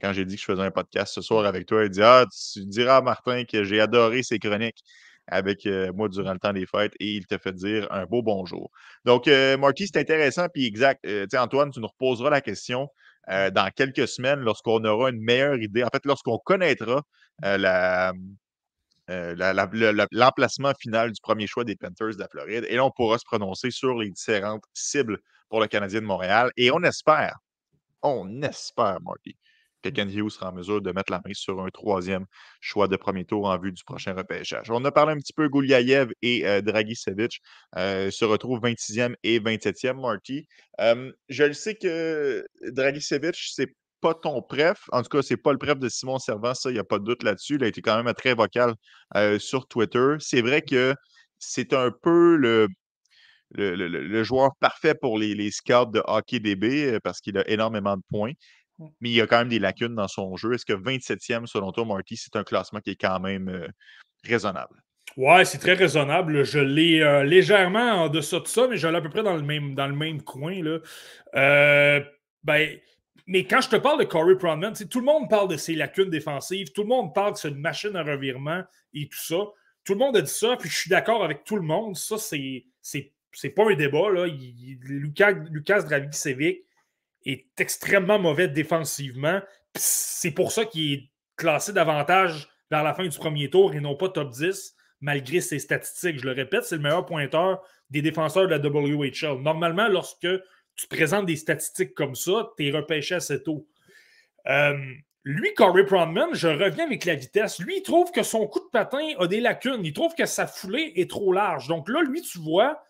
quand 0.00 0.12
j'ai 0.12 0.24
dit 0.24 0.36
que 0.36 0.40
je 0.40 0.46
faisais 0.46 0.62
un 0.62 0.70
podcast 0.70 1.12
ce 1.14 1.22
soir 1.22 1.44
avec 1.44 1.66
toi, 1.66 1.84
il 1.84 1.90
dit 1.90 2.02
Ah, 2.02 2.24
tu 2.52 2.64
diras 2.66 2.98
à 2.98 3.02
Martin 3.02 3.44
que 3.44 3.64
j'ai 3.64 3.80
adoré 3.80 4.22
ses 4.22 4.38
chroniques 4.38 4.82
avec 5.26 5.66
euh, 5.66 5.92
moi 5.92 6.08
durant 6.08 6.32
le 6.32 6.38
temps 6.38 6.52
des 6.52 6.66
fêtes 6.66 6.94
et 7.00 7.14
il 7.14 7.26
te 7.26 7.36
fait 7.36 7.52
dire 7.52 7.88
un 7.90 8.06
beau 8.06 8.22
bonjour. 8.22 8.70
Donc, 9.04 9.26
Marty, 9.26 9.88
c'est 9.88 9.98
intéressant, 9.98 10.46
puis 10.52 10.66
exact. 10.66 11.06
Antoine, 11.36 11.70
tu 11.70 11.80
nous 11.80 11.88
reposeras 11.88 12.30
la 12.30 12.40
question 12.40 12.88
dans 13.26 13.70
quelques 13.74 14.08
semaines 14.08 14.40
lorsqu'on 14.40 14.82
aura 14.84 15.10
une 15.10 15.20
meilleure 15.20 15.58
idée. 15.58 15.82
En 15.82 15.88
fait, 15.92 16.04
lorsqu'on 16.06 16.38
connaîtra 16.38 17.02
la, 17.42 18.14
euh, 19.10 19.34
l'emplacement 20.12 20.72
final 20.78 21.12
du 21.12 21.20
premier 21.20 21.46
choix 21.46 21.64
des 21.64 21.76
Panthers 21.76 22.14
de 22.14 22.20
la 22.20 22.28
Floride. 22.28 22.66
Et 22.68 22.76
là, 22.76 22.84
on 22.84 22.90
pourra 22.90 23.18
se 23.18 23.24
prononcer 23.24 23.70
sur 23.70 23.96
les 23.98 24.10
différentes 24.10 24.64
cibles 24.74 25.18
pour 25.48 25.60
le 25.60 25.66
Canadien 25.66 26.00
de 26.00 26.06
Montréal. 26.06 26.50
Et 26.56 26.70
on 26.70 26.82
espère, 26.82 27.36
on 28.02 28.42
espère, 28.42 28.98
Marty, 29.00 29.36
que 29.82 29.88
Ken 29.88 30.10
Hughes 30.10 30.30
sera 30.30 30.50
en 30.50 30.52
mesure 30.52 30.82
de 30.82 30.92
mettre 30.92 31.10
la 31.10 31.20
main 31.24 31.32
sur 31.32 31.60
un 31.60 31.68
troisième 31.68 32.26
choix 32.60 32.88
de 32.88 32.96
premier 32.96 33.24
tour 33.24 33.46
en 33.46 33.58
vue 33.58 33.72
du 33.72 33.82
prochain 33.84 34.14
repêchage. 34.14 34.70
On 34.70 34.84
a 34.84 34.92
parlé 34.92 35.12
un 35.12 35.18
petit 35.18 35.32
peu, 35.32 35.48
Gouliayev 35.48 36.12
et 36.22 36.46
euh, 36.46 36.60
Dragicevic 36.60 37.40
euh, 37.76 38.10
se 38.10 38.24
retrouvent 38.24 38.60
26e 38.60 39.14
et 39.22 39.40
27e, 39.40 40.00
Marty. 40.00 40.46
je 41.28 41.44
le 41.44 41.54
sais 41.54 41.76
que 41.76 42.46
Dragicevic, 42.62 43.36
c'est 43.36 43.72
pas 44.00 44.14
ton 44.14 44.42
préf. 44.42 44.78
En 44.92 45.02
tout 45.02 45.08
cas, 45.08 45.22
c'est 45.22 45.36
pas 45.36 45.52
le 45.52 45.58
préf 45.58 45.78
de 45.78 45.88
Simon 45.88 46.18
Servant, 46.18 46.54
ça, 46.54 46.70
il 46.70 46.74
n'y 46.74 46.78
a 46.78 46.84
pas 46.84 46.98
de 46.98 47.04
doute 47.04 47.22
là-dessus. 47.22 47.56
Il 47.56 47.64
a 47.64 47.66
été 47.66 47.82
quand 47.82 48.02
même 48.02 48.12
très 48.14 48.34
vocal 48.34 48.74
euh, 49.16 49.38
sur 49.38 49.66
Twitter. 49.66 50.16
C'est 50.18 50.42
vrai 50.42 50.62
que 50.62 50.94
c'est 51.38 51.72
un 51.72 51.90
peu 51.90 52.36
le, 52.36 52.68
le, 53.52 54.22
joueur 54.24 54.50
parfait 54.60 54.94
pour 54.94 55.18
les, 55.18 55.34
les 55.34 55.50
scouts 55.50 55.92
de 55.92 56.02
hockey 56.06 56.40
DB 56.40 56.94
euh, 56.94 57.00
parce 57.02 57.20
qu'il 57.20 57.38
a 57.38 57.48
énormément 57.48 57.96
de 57.96 58.02
points. 58.08 58.32
Mmh. 58.78 58.86
Mais 59.00 59.10
il 59.10 59.14
y 59.14 59.20
a 59.20 59.26
quand 59.26 59.38
même 59.38 59.48
des 59.48 59.58
lacunes 59.58 59.94
dans 59.94 60.08
son 60.08 60.36
jeu. 60.36 60.54
Est-ce 60.54 60.64
que 60.64 60.72
27e, 60.72 61.46
selon 61.46 61.72
toi, 61.72 61.84
Marty, 61.84 62.16
c'est 62.16 62.36
un 62.36 62.44
classement 62.44 62.80
qui 62.80 62.90
est 62.90 63.00
quand 63.00 63.20
même 63.20 63.48
euh, 63.48 63.68
raisonnable? 64.24 64.82
Ouais, 65.16 65.44
c'est 65.44 65.58
très 65.58 65.74
raisonnable. 65.74 66.44
Je 66.44 66.58
l'ai 66.58 67.24
légèrement 67.24 68.04
en 68.04 68.08
deçà 68.08 68.40
de 68.40 68.46
ça, 68.46 68.68
mais 68.68 68.76
je 68.76 68.86
l'ai 68.86 68.96
à 68.96 69.00
peu 69.00 69.08
près 69.08 69.22
dans 69.22 69.36
le 69.36 69.42
même, 69.42 69.74
dans 69.74 69.86
le 69.86 69.94
même 69.94 70.22
coin. 70.22 70.62
Là. 70.62 70.78
ben, 72.44 72.78
mais 73.28 73.44
quand 73.44 73.60
je 73.60 73.68
te 73.68 73.76
parle 73.76 73.98
de 74.00 74.04
Corey 74.04 74.36
Pronman, 74.38 74.72
tout 74.72 75.00
le 75.00 75.04
monde 75.04 75.28
parle 75.28 75.48
de 75.48 75.58
ses 75.58 75.74
lacunes 75.74 76.08
défensives, 76.08 76.72
tout 76.72 76.80
le 76.80 76.88
monde 76.88 77.14
parle 77.14 77.34
que 77.34 77.38
c'est 77.38 77.50
une 77.50 77.60
machine 77.60 77.94
à 77.94 78.02
revirement 78.02 78.64
et 78.94 79.06
tout 79.06 79.18
ça. 79.18 79.36
Tout 79.84 79.92
le 79.92 79.98
monde 79.98 80.16
a 80.16 80.22
dit 80.22 80.32
ça, 80.32 80.56
puis 80.56 80.70
je 80.70 80.74
suis 80.74 80.88
d'accord 80.88 81.22
avec 81.22 81.44
tout 81.44 81.56
le 81.56 81.62
monde. 81.62 81.94
Ça, 81.94 82.16
c'est, 82.16 82.64
c'est, 82.80 83.50
pas 83.50 83.70
un 83.70 83.74
débat. 83.74 84.10
Là. 84.10 84.26
Lucas, 84.26 85.32
Lucas 85.50 85.82
Dragicevic 85.82 86.64
est 87.26 87.60
extrêmement 87.60 88.18
mauvais 88.18 88.48
défensivement. 88.48 89.42
C'est 89.74 90.30
pour 90.30 90.50
ça 90.50 90.64
qu'il 90.64 90.92
est 90.94 91.10
classé 91.36 91.74
davantage 91.74 92.48
vers 92.70 92.82
la 92.82 92.94
fin 92.94 93.06
du 93.06 93.18
premier 93.18 93.50
tour 93.50 93.74
et 93.74 93.80
non 93.80 93.94
pas 93.94 94.08
top 94.08 94.30
10, 94.30 94.74
malgré 95.02 95.42
ses 95.42 95.58
statistiques. 95.58 96.18
Je 96.18 96.24
le 96.24 96.32
répète, 96.32 96.64
c'est 96.64 96.76
le 96.76 96.82
meilleur 96.82 97.04
pointeur 97.04 97.62
des 97.90 98.00
défenseurs 98.00 98.48
de 98.48 98.54
la 98.54 98.58
WHL. 98.58 99.42
Normalement, 99.42 99.88
lorsque 99.88 100.26
tu 100.78 100.86
présentes 100.86 101.26
des 101.26 101.36
statistiques 101.36 101.94
comme 101.94 102.14
ça, 102.14 102.52
tu 102.56 102.68
es 102.68 102.70
repêché 102.70 103.16
assez 103.16 103.42
tôt. 103.42 103.66
Euh, 104.46 104.78
lui, 105.24 105.52
Corey 105.54 105.84
Pronman, 105.84 106.32
je 106.32 106.48
reviens 106.48 106.86
avec 106.86 107.04
la 107.04 107.16
vitesse. 107.16 107.58
Lui, 107.58 107.78
il 107.78 107.82
trouve 107.82 108.12
que 108.12 108.22
son 108.22 108.46
coup 108.46 108.60
de 108.60 108.70
patin 108.70 109.10
a 109.18 109.26
des 109.26 109.40
lacunes. 109.40 109.84
Il 109.84 109.92
trouve 109.92 110.14
que 110.14 110.24
sa 110.24 110.46
foulée 110.46 110.92
est 110.94 111.10
trop 111.10 111.32
large. 111.32 111.66
Donc 111.66 111.88
là, 111.88 112.00
lui, 112.02 112.22
tu 112.22 112.38
vois, 112.38 112.82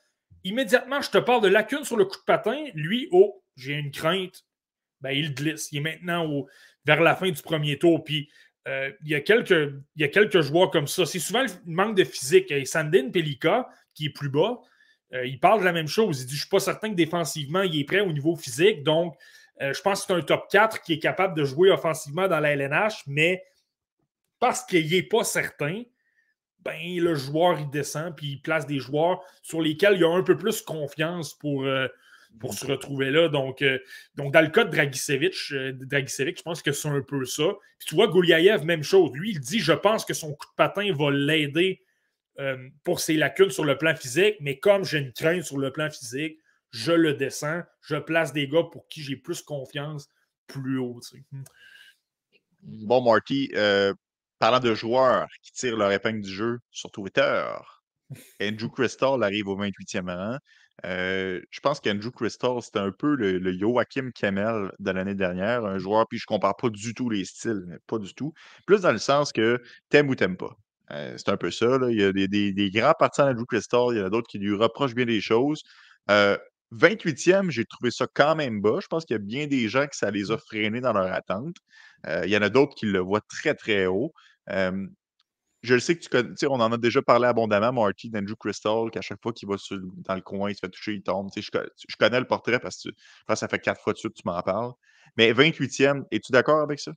immédiatement, 0.45 1.01
je 1.01 1.11
te 1.11 1.19
parle 1.19 1.43
de 1.43 1.49
lacunes 1.49 1.85
sur 1.85 1.97
le 1.97 2.05
coup 2.05 2.19
de 2.19 2.25
patin. 2.25 2.67
Lui, 2.75 3.09
oh, 3.11 3.43
j'ai 3.57 3.73
une 3.73 3.91
crainte. 3.91 4.45
Ben, 5.01 5.11
il 5.11 5.35
glisse. 5.35 5.73
Il 5.73 5.79
est 5.79 5.81
maintenant 5.81 6.47
vers 6.85 7.01
la 7.01 7.17
fin 7.17 7.31
du 7.31 7.43
premier 7.43 7.79
tour. 7.79 8.05
Puis 8.05 8.29
euh, 8.69 8.93
il, 9.03 9.09
y 9.11 9.15
a 9.15 9.21
quelques, 9.21 9.73
il 9.97 10.03
y 10.03 10.05
a 10.05 10.09
quelques 10.09 10.43
joueurs 10.43 10.71
comme 10.71 10.87
ça. 10.87 11.07
C'est 11.07 11.19
souvent 11.19 11.43
le 11.43 11.49
manque 11.65 11.97
de 11.97 12.05
physique. 12.05 12.51
Et 12.51 12.67
Sandin 12.67 13.11
Pelika, 13.11 13.69
qui 13.95 14.07
est 14.07 14.11
plus 14.11 14.29
bas, 14.29 14.61
euh, 15.15 15.27
il 15.27 15.41
parle 15.41 15.61
de 15.61 15.65
la 15.65 15.73
même 15.73 15.89
chose. 15.89 16.23
Il 16.23 16.27
dit 16.27 16.33
Je 16.33 16.37
ne 16.37 16.41
suis 16.41 16.49
pas 16.49 16.61
certain 16.61 16.91
que 16.91 16.95
défensivement, 16.95 17.63
il 17.63 17.81
est 17.81 17.85
prêt 17.85 18.01
au 18.01 18.13
niveau 18.13 18.37
physique. 18.37 18.83
Donc, 18.83 19.17
euh, 19.61 19.73
je 19.73 19.81
pense 19.83 20.01
que 20.01 20.07
c'est 20.09 20.13
un 20.19 20.23
top 20.23 20.49
4 20.51 20.83
qui 20.83 20.95
est 20.95 20.99
capable 20.99 21.37
de 21.37 21.45
jouer 21.45 21.71
offensivement 21.71 22.29
dans 22.29 22.41
la 22.41 22.51
LNH, 22.53 23.05
mais 23.07 23.43
parce 24.39 24.65
qu'il 24.65 24.89
n'est 24.91 25.03
pas 25.03 25.25
certain, 25.25 25.83
ben, 26.61 26.79
le 27.01 27.15
joueur, 27.15 27.59
il 27.59 27.71
descend, 27.71 28.15
puis 28.15 28.33
il 28.33 28.43
place 28.43 28.67
des 28.67 28.79
joueurs 28.79 29.21
sur 29.43 29.61
lesquels 29.61 29.97
il 29.97 30.05
a 30.05 30.11
un 30.11 30.23
peu 30.23 30.37
plus 30.37 30.63
confiance 30.63 31.35
pour, 31.35 31.65
euh, 31.65 31.89
pour 32.39 32.55
se 32.55 32.67
retrouver 32.67 33.11
là. 33.11 33.29
Donc, 33.29 33.65
donc, 34.15 34.33
dans 34.33 34.41
le 34.41 34.49
cas 34.49 34.65
de 34.65 34.71
Dragicevic, 34.71 35.35
euh, 35.53 35.73
je 35.81 36.43
pense 36.43 36.63
que 36.63 36.73
c'est 36.73 36.89
un 36.89 37.03
peu 37.03 37.25
ça. 37.25 37.49
Puis 37.79 37.89
tu 37.89 37.95
vois, 37.95 38.07
Gouliaev, 38.07 38.65
même 38.65 38.83
chose. 38.83 39.11
Lui, 39.15 39.31
il 39.31 39.41
dit 39.41 39.59
Je 39.59 39.73
pense 39.73 40.05
que 40.05 40.15
son 40.15 40.35
coup 40.35 40.47
de 40.47 40.55
patin 40.57 40.93
va 40.93 41.11
l'aider 41.11 41.81
pour 42.85 43.01
ses 43.01 43.17
lacunes 43.17 43.51
sur 43.51 43.65
le 43.65 43.77
plan 43.77 43.97
physique, 43.97 44.37
mais 44.41 44.59
comme 44.59 44.85
j'ai 44.85 44.99
une 44.99 45.13
crainte 45.13 45.43
sur 45.43 45.59
le 45.59 45.73
plan 45.73 45.91
physique, 45.91 46.39
je 46.71 46.93
le 46.93 47.15
descends, 47.15 47.63
je 47.81 47.97
place 47.97 48.33
des 48.33 48.47
gars 48.47 48.65
pour 48.71 48.87
qui 48.89 49.03
j'ai 49.03 49.17
plus 49.17 49.43
confiance 49.43 50.09
plus 50.47 50.79
haut. 50.79 51.01
Bon, 52.63 53.03
Marty, 53.03 53.51
Parlant 54.39 54.61
de 54.61 54.73
joueurs 54.73 55.27
qui 55.43 55.53
tirent 55.53 55.77
leur 55.77 55.91
épingle 55.91 56.21
du 56.21 56.31
jeu 56.31 56.61
sur 56.71 56.93
Twitter, 56.93 57.45
Andrew 58.41 58.69
Crystal 58.69 59.23
arrive 59.23 59.49
au 59.49 59.57
28e 59.57 60.15
rang. 60.15 60.39
Euh, 60.87 61.41
je 61.51 61.59
pense 61.59 61.81
qu'Andrew 61.81 62.13
Crystal, 62.13 62.63
c'était 62.63 62.79
un 62.79 62.93
peu 62.93 63.17
le, 63.17 63.53
Joachim 63.59 64.11
Kemmel 64.15 64.71
de 64.79 64.91
l'année 64.93 65.17
dernière, 65.17 65.65
un 65.65 65.79
joueur, 65.79 66.07
puis 66.07 66.19
je 66.19 66.25
ne 66.29 66.37
compare 66.37 66.57
pas 66.57 66.71
du 66.71 66.95
tout 66.95 67.11
les 67.11 67.25
styles, 67.25 67.81
pas 67.89 67.99
du 67.99 68.15
tout. 68.15 68.33
Plus 68.65 68.83
dans 68.83 68.93
le 68.93 68.99
sens 68.99 69.33
que 69.33 69.61
t'aimes 69.89 70.09
ou 70.09 70.15
t'aimes 70.15 70.37
pas. 70.37 70.57
Euh, 70.91 71.15
c'est 71.17 71.29
un 71.29 71.37
peu 71.37 71.51
ça. 71.51 71.79
Il 71.91 71.99
y 71.99 72.05
a 72.05 72.13
des, 72.13 72.71
grands 72.71 72.95
partisans 72.99 73.29
d'Andrew 73.29 73.47
Crystal, 73.47 73.89
il 73.93 73.99
y 73.99 74.03
en 74.03 74.07
a 74.07 74.11
d'autres 74.11 74.29
qui 74.29 74.39
lui 74.39 74.55
reprochent 74.55 74.95
bien 74.95 75.07
des 75.07 75.21
choses. 75.21 75.63
28e, 76.09 77.47
euh, 77.47 77.51
j'ai 77.51 77.65
trouvé 77.65 77.91
ça 77.91 78.07
quand 78.13 78.35
même 78.37 78.61
bas. 78.61 78.79
Je 78.83 78.87
pense 78.87 79.05
qu'il 79.05 79.15
y 79.15 79.19
a 79.19 79.23
bien 79.23 79.47
des 79.47 79.69
gens 79.69 79.87
que 79.87 79.97
ça 79.97 80.11
les 80.11 80.31
a 80.31 80.39
freinés 80.39 80.81
dans 80.81 80.93
leur 80.93 81.13
attente. 81.13 81.57
il 82.07 82.31
y 82.31 82.37
en 82.37 82.43
a 82.43 82.49
d'autres 82.49 82.75
qui 82.75 82.87
le 82.87 83.01
voient 83.01 83.23
très, 83.29 83.55
très 83.55 83.87
haut 83.87 84.13
je 85.63 85.75
le 85.75 85.81
sais 85.81 85.97
que 85.97 86.01
tu 86.01 86.09
connais, 86.09 86.35
on 86.49 86.61
en 86.61 86.73
a 86.73 86.77
déjà 86.77 87.03
parlé 87.03 87.27
abondamment, 87.27 87.73
Marty, 87.73 88.11
d'Andrew 88.11 88.37
Crystal, 88.37 88.91
qu'à 88.93 89.01
chaque 89.01 89.21
fois 89.23 89.33
qu'il 89.33 89.49
va 89.49 89.57
dans 89.71 90.15
le 90.15 90.21
coin, 90.21 90.51
il 90.51 90.55
se 90.55 90.61
fait 90.61 90.69
toucher, 90.69 90.95
il 90.95 91.03
tombe. 91.03 91.31
Je, 91.35 91.43
je, 91.43 91.97
connais 91.99 92.21
le 92.21 92.27
portrait 92.27 92.61
parce 92.61 92.83
que, 92.83 92.91
ça 93.35 93.49
fait 93.49 93.59
quatre 93.59 93.81
fois 93.81 93.93
de 93.93 93.99
suite 93.99 94.15
que 94.15 94.23
tu 94.23 94.27
m'en 94.27 94.41
parles. 94.43 94.73
Mais 95.17 95.33
28e, 95.33 96.05
es-tu 96.11 96.33
d'accord 96.33 96.61
avec 96.61 96.79
ça? 96.79 96.93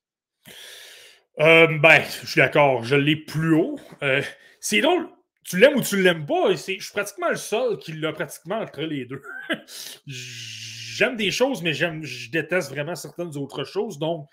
Euh, 1.40 1.68
ben, 1.80 2.04
je 2.22 2.28
suis 2.28 2.42
d'accord. 2.42 2.84
Je 2.84 2.96
l'ai 2.96 3.16
plus 3.16 3.54
haut. 3.54 3.80
Euh, 4.04 4.22
c'est 4.60 4.82
drôle. 4.82 5.10
Tu 5.44 5.58
l'aimes 5.58 5.76
ou 5.76 5.82
tu 5.82 6.02
l'aimes 6.02 6.26
pas. 6.26 6.52
Je 6.52 6.56
suis 6.56 6.80
pratiquement 6.94 7.30
le 7.30 7.36
seul 7.36 7.78
qui 7.78 7.94
l'a 7.94 8.14
pratiquement 8.14 8.60
entre 8.60 8.82
les 8.82 9.06
deux. 9.06 9.22
j'aime 10.06 11.16
des 11.16 11.32
choses, 11.32 11.64
mais 11.64 11.74
je 11.74 12.32
déteste 12.32 12.70
vraiment 12.70 12.96
certaines 12.96 13.36
autres 13.38 13.64
choses. 13.64 13.98
Donc, 13.98 14.28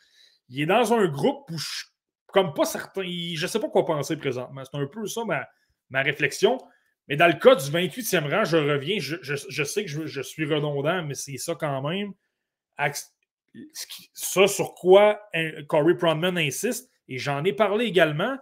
il 0.48 0.60
est 0.60 0.66
dans 0.66 0.92
un 0.92 1.06
groupe 1.06 1.50
où 1.50 1.58
je 1.58 1.84
comme 2.28 2.54
pas 2.54 2.64
certain. 2.64 3.02
Je 3.02 3.42
ne 3.42 3.46
sais 3.46 3.58
pas 3.58 3.68
quoi 3.68 3.84
penser 3.84 4.16
présentement. 4.16 4.62
C'est 4.64 4.78
un 4.78 4.86
peu 4.86 5.06
ça 5.06 5.22
ma, 5.24 6.02
réflexion. 6.02 6.58
Mais 7.08 7.16
dans 7.16 7.26
le 7.26 7.34
cas 7.34 7.54
du 7.54 7.70
28e 7.70 8.30
rang, 8.30 8.44
je 8.44 8.58
reviens. 8.58 8.98
Je, 9.00 9.64
sais 9.64 9.84
que 9.84 10.06
je, 10.06 10.20
suis 10.20 10.44
redondant, 10.44 11.02
mais 11.02 11.14
c'est 11.14 11.38
ça 11.38 11.54
quand 11.58 11.82
même. 11.88 12.12
Ça 14.12 14.46
sur 14.46 14.74
quoi 14.74 15.20
Corey 15.68 15.96
Pronman 15.96 16.36
insiste, 16.38 16.90
et 17.08 17.18
j'en 17.18 17.44
ai 17.44 17.52
parlé 17.52 17.86
également, 17.86 18.36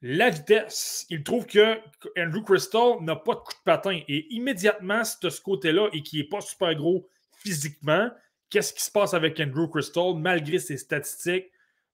la 0.00 0.30
vitesse. 0.30 1.06
Il 1.10 1.22
trouve 1.22 1.46
que 1.46 1.78
Andrew 2.16 2.42
Crystal 2.44 3.00
n'a 3.00 3.16
pas 3.16 3.34
de 3.34 3.40
coup 3.40 3.52
de 3.52 3.64
patin. 3.64 4.00
Et 4.08 4.26
immédiatement, 4.30 5.02
c'est 5.04 5.22
de 5.22 5.30
ce 5.30 5.40
côté-là 5.40 5.88
et 5.92 6.02
qui 6.02 6.18
n'est 6.18 6.28
pas 6.28 6.40
super 6.40 6.74
gros 6.74 7.08
physiquement, 7.42 8.10
qu'est-ce 8.50 8.72
qui 8.72 8.82
se 8.82 8.90
passe 8.90 9.14
avec 9.14 9.40
Andrew 9.40 9.68
Crystal 9.68 10.14
malgré 10.16 10.58
ses 10.58 10.76
statistiques? 10.76 11.46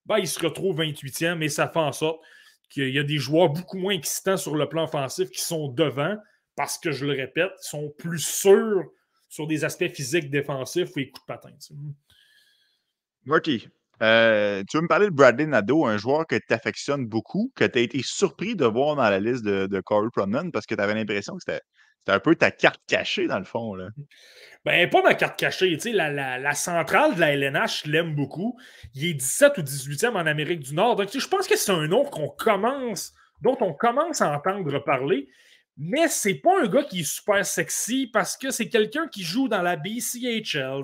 ben, 0.05 0.19
il 0.19 0.27
se 0.27 0.39
retrouve 0.39 0.79
28e 0.79 1.41
et 1.41 1.49
ça 1.49 1.67
fait 1.67 1.79
en 1.79 1.91
sorte 1.91 2.23
qu'il 2.69 2.89
y 2.89 2.99
a 2.99 3.03
des 3.03 3.17
joueurs 3.17 3.49
beaucoup 3.49 3.77
moins 3.77 3.93
excitants 3.93 4.37
sur 4.37 4.55
le 4.55 4.67
plan 4.67 4.85
offensif 4.85 5.29
qui 5.29 5.41
sont 5.41 5.69
devant 5.69 6.17
parce 6.55 6.77
que, 6.77 6.91
je 6.91 7.05
le 7.05 7.13
répète, 7.13 7.51
sont 7.59 7.93
plus 7.97 8.19
sûrs 8.19 8.83
sur 9.29 9.47
des 9.47 9.65
aspects 9.65 9.89
physiques 9.89 10.29
défensifs 10.29 10.95
et 10.95 11.09
coups 11.09 11.21
de 11.23 11.25
patin. 11.25 11.49
Marty, 13.25 13.67
euh, 14.01 14.63
tu 14.69 14.77
veux 14.77 14.83
me 14.83 14.87
parler 14.87 15.07
de 15.07 15.13
Bradley 15.13 15.47
Nadeau, 15.47 15.85
un 15.85 15.97
joueur 15.97 16.27
que 16.27 16.35
tu 16.35 16.53
affectionnes 16.53 17.05
beaucoup, 17.05 17.51
que 17.55 17.65
tu 17.65 17.79
as 17.79 17.81
été 17.81 18.01
surpris 18.03 18.55
de 18.55 18.65
voir 18.65 18.95
dans 18.95 19.09
la 19.09 19.19
liste 19.19 19.43
de, 19.43 19.67
de 19.67 19.81
Corey 19.81 20.09
parce 20.53 20.65
que 20.65 20.75
tu 20.75 20.81
avais 20.81 20.93
l'impression 20.93 21.35
que 21.35 21.41
c'était 21.45 21.61
un 22.07 22.19
peu 22.19 22.35
ta 22.35 22.51
carte 22.51 22.81
cachée 22.87 23.27
dans 23.27 23.39
le 23.39 23.45
fond. 23.45 23.73
Là. 23.73 23.87
Ben, 24.63 24.89
pas 24.89 25.01
ma 25.01 25.15
carte 25.15 25.39
cachée. 25.39 25.71
Tu 25.73 25.79
sais, 25.79 25.91
la, 25.91 26.53
centrale 26.53 27.15
de 27.15 27.19
la 27.19 27.33
LNH, 27.33 27.83
je 27.85 27.91
l'aime 27.91 28.15
beaucoup. 28.15 28.57
Il 28.93 29.05
est 29.05 29.13
17 29.13 29.57
ou 29.57 29.61
18e 29.61 30.11
en 30.11 30.25
Amérique 30.25 30.59
du 30.59 30.73
Nord. 30.73 30.95
Donc, 30.95 31.09
je 31.17 31.27
pense 31.27 31.47
que 31.47 31.55
c'est 31.55 31.71
un 31.71 31.87
nom 31.87 32.03
qu'on 32.03 32.29
commence, 32.29 33.13
dont 33.41 33.57
on 33.61 33.73
commence 33.73 34.21
à 34.21 34.31
entendre 34.35 34.79
parler. 34.79 35.27
Mais 35.77 36.07
c'est 36.07 36.35
pas 36.35 36.61
un 36.61 36.67
gars 36.67 36.83
qui 36.83 37.01
est 37.01 37.03
super 37.03 37.45
sexy 37.45 38.07
parce 38.07 38.37
que 38.37 38.49
c'est 38.49 38.69
quelqu'un 38.69 39.07
qui 39.07 39.23
joue 39.23 39.49
dans 39.49 39.61
la 39.61 39.75
BCHL. 39.75 40.83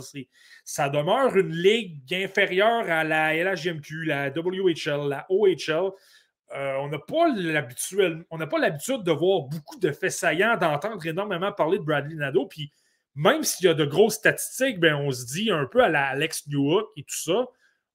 Ça 0.65 0.89
demeure 0.89 1.35
une 1.37 1.55
ligue 1.55 2.13
inférieure 2.13 2.89
à 2.89 3.05
la 3.05 3.33
LHMQ, 3.33 4.05
la 4.05 4.29
WHL, 4.29 5.07
la 5.07 5.25
OHL. 5.29 5.91
Euh, 6.53 6.75
on 6.81 6.89
n'a 6.89 6.99
pas 6.99 7.29
l'habitude 7.29 9.03
de 9.03 9.11
voir 9.11 9.43
beaucoup 9.43 9.79
de 9.79 9.91
faits 9.93 10.11
saillants, 10.11 10.57
d'entendre 10.57 11.05
énormément 11.05 11.53
parler 11.53 11.77
de 11.77 11.83
Bradley 11.83 12.15
Nadeau. 12.15 12.47
Puis 12.47 12.73
même 13.15 13.43
s'il 13.43 13.67
y 13.67 13.69
a 13.69 13.73
de 13.73 13.85
grosses 13.85 14.15
statistiques, 14.15 14.79
ben, 14.79 14.95
on 14.95 15.11
se 15.11 15.25
dit 15.25 15.51
un 15.51 15.65
peu 15.65 15.81
à 15.81 15.87
la 15.87 16.07
Alex 16.07 16.47
Newhook 16.47 16.89
et 16.97 17.03
tout 17.03 17.15
ça, 17.15 17.45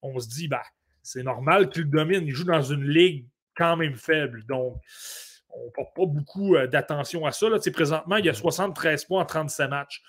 on 0.01 0.19
se 0.19 0.29
dit, 0.29 0.49
ben, 0.49 0.63
c'est 1.03 1.23
normal 1.23 1.69
qu'il 1.69 1.91
domine. 1.91 2.27
Il 2.27 2.35
joue 2.35 2.45
dans 2.45 2.63
une 2.63 2.89
ligue 2.89 3.27
quand 3.55 3.77
même 3.77 3.97
faible. 3.97 4.45
Donc, 4.47 4.81
on 5.57 5.67
ne 5.67 5.71
porte 5.71 5.95
pas 5.95 6.07
beaucoup 6.07 6.57
euh, 6.57 6.67
d'attention 6.67 7.27
à 7.27 7.33
ça. 7.33 7.49
Là. 7.49 7.59
Présentement, 7.73 8.17
il 8.17 8.27
y 8.27 8.29
a 8.29 8.35
73 8.35 9.05
points 9.05 9.23
en 9.23 9.27
37 9.27 9.71
matchs. 9.71 10.03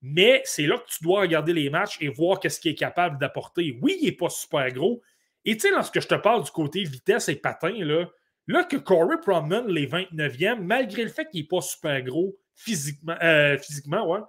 Mais 0.00 0.42
c'est 0.44 0.66
là 0.66 0.78
que 0.78 0.88
tu 0.88 1.02
dois 1.02 1.22
regarder 1.22 1.52
les 1.52 1.70
matchs 1.70 1.98
et 2.00 2.08
voir 2.08 2.38
qu'est-ce 2.38 2.60
qu'il 2.60 2.70
est 2.70 2.76
capable 2.76 3.18
d'apporter. 3.18 3.78
Oui, 3.82 3.98
il 4.00 4.06
n'est 4.06 4.12
pas 4.12 4.28
super 4.28 4.70
gros. 4.70 5.02
Et 5.44 5.56
tu 5.56 5.62
sais, 5.62 5.70
lorsque 5.70 6.00
je 6.00 6.06
te 6.06 6.14
parle 6.14 6.44
du 6.44 6.50
côté 6.50 6.84
vitesse 6.84 7.28
et 7.28 7.36
patin, 7.36 7.72
là, 7.84 8.06
là 8.46 8.64
que 8.64 8.76
Corey 8.76 9.16
Proman, 9.20 9.66
les 9.66 9.88
29e, 9.88 10.60
malgré 10.60 11.02
le 11.02 11.08
fait 11.08 11.26
qu'il 11.28 11.40
n'est 11.40 11.48
pas 11.48 11.60
super 11.60 12.02
gros 12.02 12.38
physiquement, 12.54 13.16
euh, 13.22 13.58
physiquement 13.58 14.06
ouais, 14.08 14.20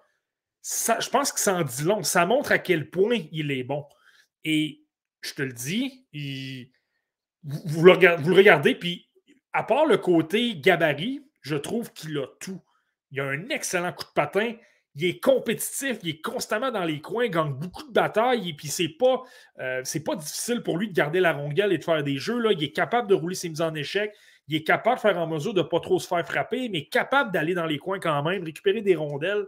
je 0.63 1.09
pense 1.09 1.31
que 1.31 1.39
ça 1.39 1.55
en 1.55 1.63
dit 1.63 1.83
long. 1.83 2.03
Ça 2.03 2.25
montre 2.25 2.51
à 2.51 2.59
quel 2.59 2.89
point 2.89 3.17
il 3.31 3.51
est 3.51 3.63
bon. 3.63 3.85
Et 4.43 4.83
je 5.21 5.33
te 5.33 5.41
le 5.41 5.53
dis, 5.53 6.05
vous, 7.43 7.83
le 7.83 7.91
regardez, 8.33 8.75
puis 8.75 9.08
à 9.53 9.63
part 9.63 9.85
le 9.85 9.97
côté 9.97 10.55
gabarit, 10.55 11.21
je 11.41 11.55
trouve 11.55 11.91
qu'il 11.93 12.17
a 12.17 12.27
tout. 12.39 12.61
Il 13.11 13.19
a 13.19 13.25
un 13.25 13.49
excellent 13.49 13.91
coup 13.91 14.03
de 14.03 14.13
patin. 14.13 14.53
Il 14.95 15.05
est 15.05 15.19
compétitif, 15.19 15.97
il 16.03 16.09
est 16.09 16.21
constamment 16.21 16.71
dans 16.71 16.83
les 16.83 16.99
coins, 16.99 17.27
gagne 17.27 17.53
beaucoup 17.53 17.83
de 17.83 17.91
batailles, 17.93 18.49
et 18.49 18.53
puis 18.53 18.67
c'est 18.67 18.89
pas, 18.89 19.21
euh, 19.59 19.83
pas 20.05 20.15
difficile 20.15 20.61
pour 20.61 20.77
lui 20.77 20.89
de 20.89 20.93
garder 20.93 21.19
la 21.19 21.31
rondelle 21.31 21.71
et 21.71 21.77
de 21.77 21.83
faire 21.83 22.03
des 22.03 22.17
jeux. 22.17 22.39
Là. 22.39 22.51
Il 22.51 22.63
est 22.63 22.71
capable 22.71 23.07
de 23.07 23.13
rouler 23.13 23.35
ses 23.35 23.49
mises 23.49 23.61
en 23.61 23.73
échec, 23.75 24.13
il 24.47 24.55
est 24.55 24.63
capable 24.63 24.97
de 24.97 25.01
faire 25.01 25.17
en 25.17 25.27
mesure 25.27 25.53
de 25.53 25.61
ne 25.61 25.67
pas 25.67 25.79
trop 25.79 25.99
se 25.99 26.07
faire 26.07 26.25
frapper, 26.27 26.69
mais 26.69 26.85
capable 26.85 27.31
d'aller 27.31 27.53
dans 27.53 27.67
les 27.67 27.77
coins 27.77 27.99
quand 27.99 28.23
même, 28.23 28.43
récupérer 28.43 28.81
des 28.81 28.95
rondelles. 28.95 29.45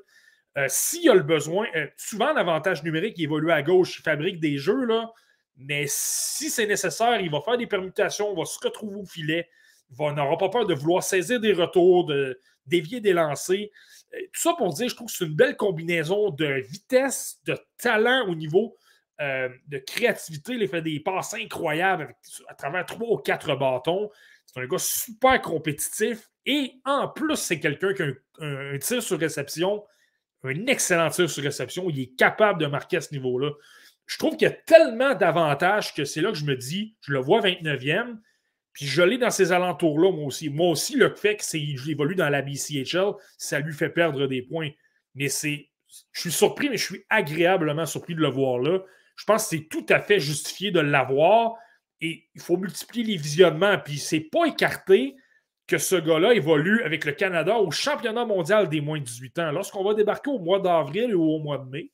Euh, 0.57 0.65
s'il 0.69 1.10
a 1.10 1.15
le 1.15 1.23
besoin, 1.23 1.65
euh, 1.76 1.88
souvent 1.98 2.34
l'avantage 2.34 2.84
numérique, 2.84 3.18
il 3.18 3.23
évolue 3.23 3.52
à 3.52 3.64
gauche, 3.64 3.99
il 3.99 4.03
fabrique 4.03 4.40
des 4.40 4.57
jeux, 4.57 4.86
là, 4.86 5.11
mais 5.57 5.86
si 5.88 6.49
c'est 6.49 6.68
nécessaire, 6.68 7.19
il 7.19 7.32
va 7.32 7.41
faire 7.41 7.57
des 7.57 7.68
permutations, 7.68 8.32
il 8.34 8.38
va 8.38 8.45
se 8.45 8.60
retrouver 8.60 8.95
au 8.98 9.06
filet, 9.06 9.49
il 9.49 9.61
n'aura 9.99 10.38
pas 10.38 10.49
peur 10.49 10.65
de 10.65 10.73
vouloir 10.73 11.03
saisir 11.03 11.39
des 11.39 11.53
retours, 11.53 12.05
de 12.05 12.39
dévier 12.65 13.01
des 13.01 13.13
lancers. 13.13 13.69
Euh, 14.13 14.19
tout 14.34 14.41
ça 14.41 14.53
pour 14.57 14.73
dire, 14.73 14.89
je 14.89 14.95
trouve 14.95 15.07
que 15.07 15.13
c'est 15.13 15.26
une 15.26 15.35
belle 15.35 15.57
combinaison 15.57 16.30
de 16.30 16.61
vitesse, 16.61 17.39
de 17.45 17.57
talent 17.77 18.27
au 18.27 18.35
niveau 18.35 18.77
de 19.19 19.77
créativité. 19.77 20.53
Il 20.53 20.68
fait 20.68 20.81
des 20.81 20.99
passes 20.99 21.35
incroyables 21.35 22.15
à 22.47 22.55
travers 22.55 22.84
trois 22.88 23.07
ou 23.07 23.18
quatre 23.18 23.55
bâtons. 23.55 24.09
C'est 24.47 24.59
un 24.59 24.65
gars 24.65 24.80
super 24.80 25.39
compétitif 25.43 26.31
et 26.47 26.73
en 26.85 27.07
plus, 27.07 27.35
c'est 27.35 27.59
quelqu'un 27.59 27.93
qui 27.93 28.01
a 28.01 28.07
un 28.39 28.80
tir 28.80 29.03
sur 29.03 29.19
réception 29.19 29.84
un 30.43 30.68
excellent 30.68 31.09
tir 31.09 31.30
sur 31.30 31.43
réception. 31.43 31.89
Il 31.89 31.99
est 31.99 32.15
capable 32.15 32.59
de 32.61 32.68
marquer 32.68 32.97
à 32.97 33.01
ce 33.01 33.13
niveau-là. 33.13 33.51
Je 34.05 34.18
trouve 34.18 34.35
qu'il 34.35 34.47
y 34.47 34.51
a 34.51 34.55
tellement 34.55 35.13
d'avantages 35.13 35.93
que 35.93 36.03
c'est 36.03 36.22
là 36.22 36.31
que 36.31 36.38
je 36.38 36.45
me 36.45 36.55
dis, 36.55 36.95
je 37.01 37.13
le 37.13 37.19
vois 37.19 37.41
29e, 37.41 38.18
puis 38.73 38.85
je 38.85 39.02
l'ai 39.02 39.18
dans 39.18 39.30
ces 39.30 39.52
alentours-là, 39.52 40.11
moi 40.11 40.26
aussi. 40.26 40.49
Moi 40.49 40.69
aussi, 40.69 40.95
le 40.95 41.14
fait 41.14 41.38
qu'il 41.38 41.89
évolue 41.89 42.15
dans 42.15 42.30
la 42.30 42.41
BCHL, 42.41 43.14
ça 43.38 43.60
lui 43.60 43.73
fait 43.73 43.89
perdre 43.89 44.27
des 44.27 44.41
points. 44.41 44.69
Mais 45.15 45.27
c'est. 45.27 45.69
Je 46.14 46.22
suis 46.22 46.31
surpris, 46.31 46.69
mais 46.69 46.77
je 46.77 46.85
suis 46.85 47.06
agréablement 47.10 47.85
surpris 47.85 48.15
de 48.15 48.22
le 48.22 48.30
voir 48.30 48.60
là. 48.60 48.80
Je 49.18 49.26
pense 49.26 49.43
que 49.43 49.57
c'est 49.57 49.68
tout 49.68 49.85
à 49.89 49.99
fait 49.99 50.22
justifié 50.22 50.72
de 50.72 50.80
l'avoir. 50.80 51.56
Et 51.99 52.30
il 52.34 52.41
faut 52.41 52.56
multiplier 52.56 53.03
les 53.03 53.18
visionnements. 53.18 53.77
Puis 53.77 53.98
c'est 53.98 54.22
pas 54.22 54.45
écarté 54.45 55.15
que 55.68 55.77
ce 55.77 55.95
gars-là 55.95 56.34
évolue 56.34 56.81
avec 56.84 57.06
le 57.06 57.11
Canada 57.11 57.57
au 57.57 57.72
championnat 57.72 58.26
mondial 58.26 58.69
des 58.69 58.80
moins 58.80 58.99
de 58.99 59.03
18 59.03 59.39
ans. 59.39 59.52
Lorsqu'on 59.52 59.84
va 59.84 59.93
débarquer 59.93 60.31
au 60.31 60.39
mois 60.39 60.60
d'avril 60.60 61.14
ou 61.14 61.23
au 61.23 61.39
mois 61.39 61.57
de 61.57 61.69
mai, 61.69 61.91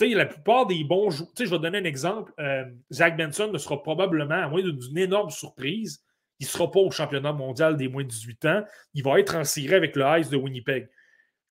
la 0.00 0.26
plupart 0.26 0.66
des 0.66 0.84
bons 0.84 1.10
joueurs, 1.10 1.30
je 1.38 1.44
vais 1.44 1.58
donner 1.58 1.78
un 1.78 1.84
exemple. 1.84 2.32
Euh, 2.38 2.64
Zach 2.92 3.16
Benson 3.16 3.50
ne 3.52 3.58
sera 3.58 3.82
probablement, 3.82 4.34
à 4.34 4.48
moins 4.48 4.62
d'une 4.62 4.98
énorme 4.98 5.30
surprise, 5.30 6.02
il 6.40 6.46
ne 6.46 6.50
sera 6.50 6.70
pas 6.70 6.80
au 6.80 6.90
championnat 6.90 7.32
mondial 7.32 7.76
des 7.76 7.88
moins 7.88 8.02
de 8.02 8.08
18 8.08 8.44
ans. 8.46 8.64
Il 8.92 9.04
va 9.04 9.20
être 9.20 9.36
en 9.36 9.42
avec 9.72 9.96
le 9.96 10.18
Ice 10.18 10.30
de 10.30 10.36
Winnipeg. 10.36 10.88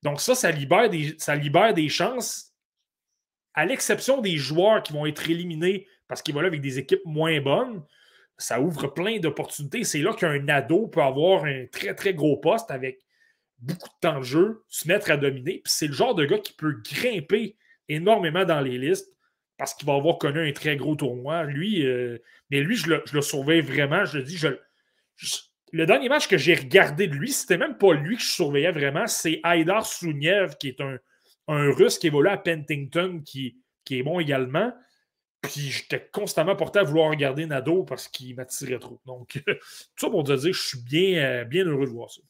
Donc, 0.02 0.20
ça, 0.20 0.34
ça 0.34 0.50
libère 0.50 0.90
des, 0.90 1.14
ça 1.18 1.34
libère 1.34 1.72
des 1.72 1.88
chances, 1.88 2.52
à 3.54 3.64
l'exception 3.64 4.20
des 4.20 4.36
joueurs 4.36 4.82
qui 4.82 4.92
vont 4.92 5.06
être 5.06 5.30
éliminés 5.30 5.86
parce 6.08 6.20
qu'ils 6.20 6.34
vont 6.34 6.40
là 6.40 6.48
avec 6.48 6.60
des 6.60 6.78
équipes 6.78 7.04
moins 7.04 7.40
bonnes. 7.40 7.82
Ça 8.36 8.60
ouvre 8.60 8.88
plein 8.88 9.18
d'opportunités. 9.18 9.84
C'est 9.84 10.00
là 10.00 10.12
qu'un 10.12 10.48
ado 10.48 10.88
peut 10.88 11.02
avoir 11.02 11.44
un 11.44 11.66
très, 11.66 11.94
très 11.94 12.14
gros 12.14 12.36
poste 12.36 12.70
avec 12.70 13.00
beaucoup 13.58 13.88
de 13.88 14.00
temps 14.00 14.18
de 14.18 14.24
jeu, 14.24 14.64
se 14.68 14.88
mettre 14.88 15.10
à 15.10 15.16
dominer. 15.16 15.60
Puis 15.64 15.72
c'est 15.72 15.86
le 15.86 15.92
genre 15.92 16.14
de 16.14 16.26
gars 16.26 16.38
qui 16.38 16.52
peut 16.52 16.76
grimper 16.82 17.56
énormément 17.88 18.44
dans 18.44 18.60
les 18.60 18.78
listes 18.78 19.14
parce 19.56 19.74
qu'il 19.74 19.86
va 19.86 19.94
avoir 19.94 20.18
connu 20.18 20.48
un 20.48 20.52
très 20.52 20.76
gros 20.76 20.96
tournoi. 20.96 21.44
Lui, 21.44 21.86
euh, 21.86 22.18
mais 22.50 22.60
lui, 22.60 22.76
je 22.76 22.88
le, 22.88 23.02
je 23.06 23.20
surveille 23.20 23.60
vraiment. 23.60 24.04
Je 24.04 24.18
le 24.18 24.24
dis, 24.24 24.36
je, 24.36 24.48
le 25.72 25.86
dernier 25.86 26.08
match 26.08 26.28
que 26.28 26.38
j'ai 26.38 26.54
regardé 26.54 27.06
de 27.08 27.14
lui, 27.14 27.32
c'était 27.32 27.58
même 27.58 27.78
pas 27.78 27.94
lui 27.94 28.16
que 28.16 28.22
je 28.22 28.30
surveillais 28.30 28.72
vraiment, 28.72 29.06
c'est 29.06 29.40
Aidar 29.44 29.86
Souniev, 29.86 30.56
qui 30.56 30.68
est 30.68 30.80
un, 30.80 30.98
un 31.48 31.72
Russe 31.72 31.98
qui 31.98 32.06
évolue 32.06 32.28
à 32.28 32.36
Pentington, 32.36 33.22
qui, 33.24 33.56
qui 33.84 33.98
est 33.98 34.02
bon 34.02 34.20
également. 34.20 34.72
Puis 35.42 35.70
j'étais 35.70 36.08
constamment 36.12 36.56
porté 36.56 36.78
à 36.78 36.84
vouloir 36.84 37.10
regarder 37.10 37.44
Nado 37.46 37.84
parce 37.84 38.08
qu'il 38.08 38.34
m'attirait 38.34 38.78
trop. 38.78 39.00
Donc, 39.04 39.42
tout 39.46 39.52
ça 39.96 40.10
pour 40.10 40.24
te 40.24 40.32
dire, 40.32 40.52
je 40.52 40.60
suis 40.60 40.82
bien, 40.82 41.24
euh, 41.24 41.44
bien 41.44 41.64
heureux 41.64 41.86
de 41.86 41.90
voir 41.90 42.10
ça. 42.10 42.22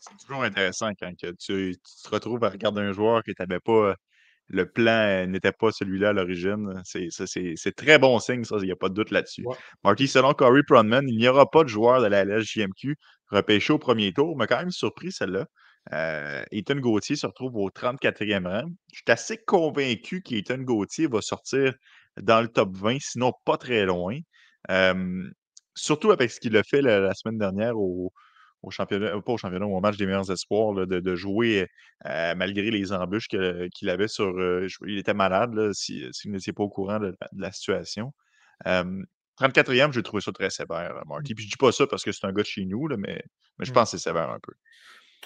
C'est 0.00 0.16
toujours 0.26 0.42
intéressant 0.42 0.90
quand 1.00 1.12
tu, 1.16 1.34
tu, 1.36 1.76
te 1.76 2.08
retrouves 2.08 2.42
à 2.44 2.50
regarder 2.50 2.80
un 2.80 2.92
joueur 2.92 3.22
que 3.22 3.32
tu 3.32 3.42
n'avais 3.42 3.60
pas 3.60 3.94
le 4.48 4.66
plan 4.66 4.92
euh, 4.92 5.26
n'était 5.26 5.52
pas 5.52 5.70
celui-là 5.70 6.10
à 6.10 6.12
l'origine. 6.12 6.80
C'est 6.84 7.76
très 7.76 7.98
bon 7.98 8.18
signe, 8.18 8.44
ça, 8.44 8.56
il 8.58 8.64
n'y 8.64 8.72
a 8.72 8.76
pas 8.76 8.88
de 8.88 8.94
doute 8.94 9.10
là-dessus. 9.10 9.44
Marty, 9.84 10.08
selon 10.08 10.32
Corey 10.32 10.62
Pronman, 10.66 11.06
il 11.08 11.18
n'y 11.18 11.28
aura 11.28 11.50
pas 11.50 11.64
de 11.64 11.68
joueur 11.68 12.00
de 12.00 12.06
la 12.06 12.24
LSJMQ 12.24 12.96
repêché 13.30 13.72
au 13.72 13.78
premier 13.78 14.12
tour. 14.12 14.36
m'a 14.36 14.46
quand 14.46 14.58
même 14.58 14.70
surpris 14.70 15.12
celle-là. 15.12 15.46
Euh, 15.92 16.44
Ethan 16.50 16.76
Gauthier 16.76 17.16
se 17.16 17.26
retrouve 17.26 17.56
au 17.56 17.70
34e 17.70 18.46
rang. 18.46 18.68
Je 18.92 18.96
suis 18.96 19.04
assez 19.08 19.38
convaincu 19.38 20.22
qu'Ethan 20.22 20.58
Gauthier 20.58 21.06
va 21.06 21.20
sortir 21.20 21.74
dans 22.20 22.40
le 22.40 22.48
top 22.48 22.74
20, 22.74 22.98
sinon 23.00 23.32
pas 23.44 23.58
très 23.58 23.84
loin. 23.84 24.18
surtout 25.74 26.10
avec 26.10 26.30
ce 26.30 26.40
qu'il 26.40 26.56
a 26.56 26.62
fait 26.62 26.82
la 26.82 27.14
semaine 27.14 27.38
dernière 27.38 27.76
au, 27.76 28.12
au 28.62 28.70
championnat, 28.70 29.20
pas 29.20 29.32
au 29.32 29.38
championnat, 29.38 29.66
au 29.66 29.80
match 29.80 29.96
des 29.96 30.06
meilleurs 30.06 30.30
espoirs, 30.30 30.86
de, 30.86 31.14
jouer 31.14 31.68
euh, 32.06 32.34
malgré 32.34 32.70
les 32.70 32.92
embûches 32.92 33.28
qu'il 33.28 33.90
avait 33.90 34.08
sur. 34.08 34.38
Euh, 34.38 34.66
il 34.86 34.98
était 34.98 35.14
malade, 35.14 35.54
là, 35.54 35.72
si, 35.72 36.04
vous 36.24 36.30
n'étiez 36.30 36.52
pas 36.52 36.62
au 36.62 36.68
courant 36.68 36.98
de, 36.98 37.16
la 37.36 37.52
situation. 37.52 38.12
34e, 38.64 39.92
j'ai 39.92 40.02
trouvé 40.02 40.20
ça 40.20 40.32
très 40.32 40.50
sévère, 40.50 41.02
Marty. 41.06 41.34
Puis 41.34 41.44
je 41.44 41.50
dis 41.50 41.56
pas 41.56 41.70
ça 41.70 41.86
parce 41.86 42.02
que 42.02 42.10
c'est 42.10 42.26
un 42.26 42.32
gars 42.32 42.42
de 42.42 42.48
chez 42.48 42.64
nous, 42.64 42.88
mais, 42.88 43.22
mais 43.58 43.64
je 43.64 43.70
mmh. 43.70 43.74
pense 43.74 43.92
que 43.92 43.98
c'est 43.98 44.08
sévère 44.08 44.30
un 44.30 44.40
peu. 44.40 44.52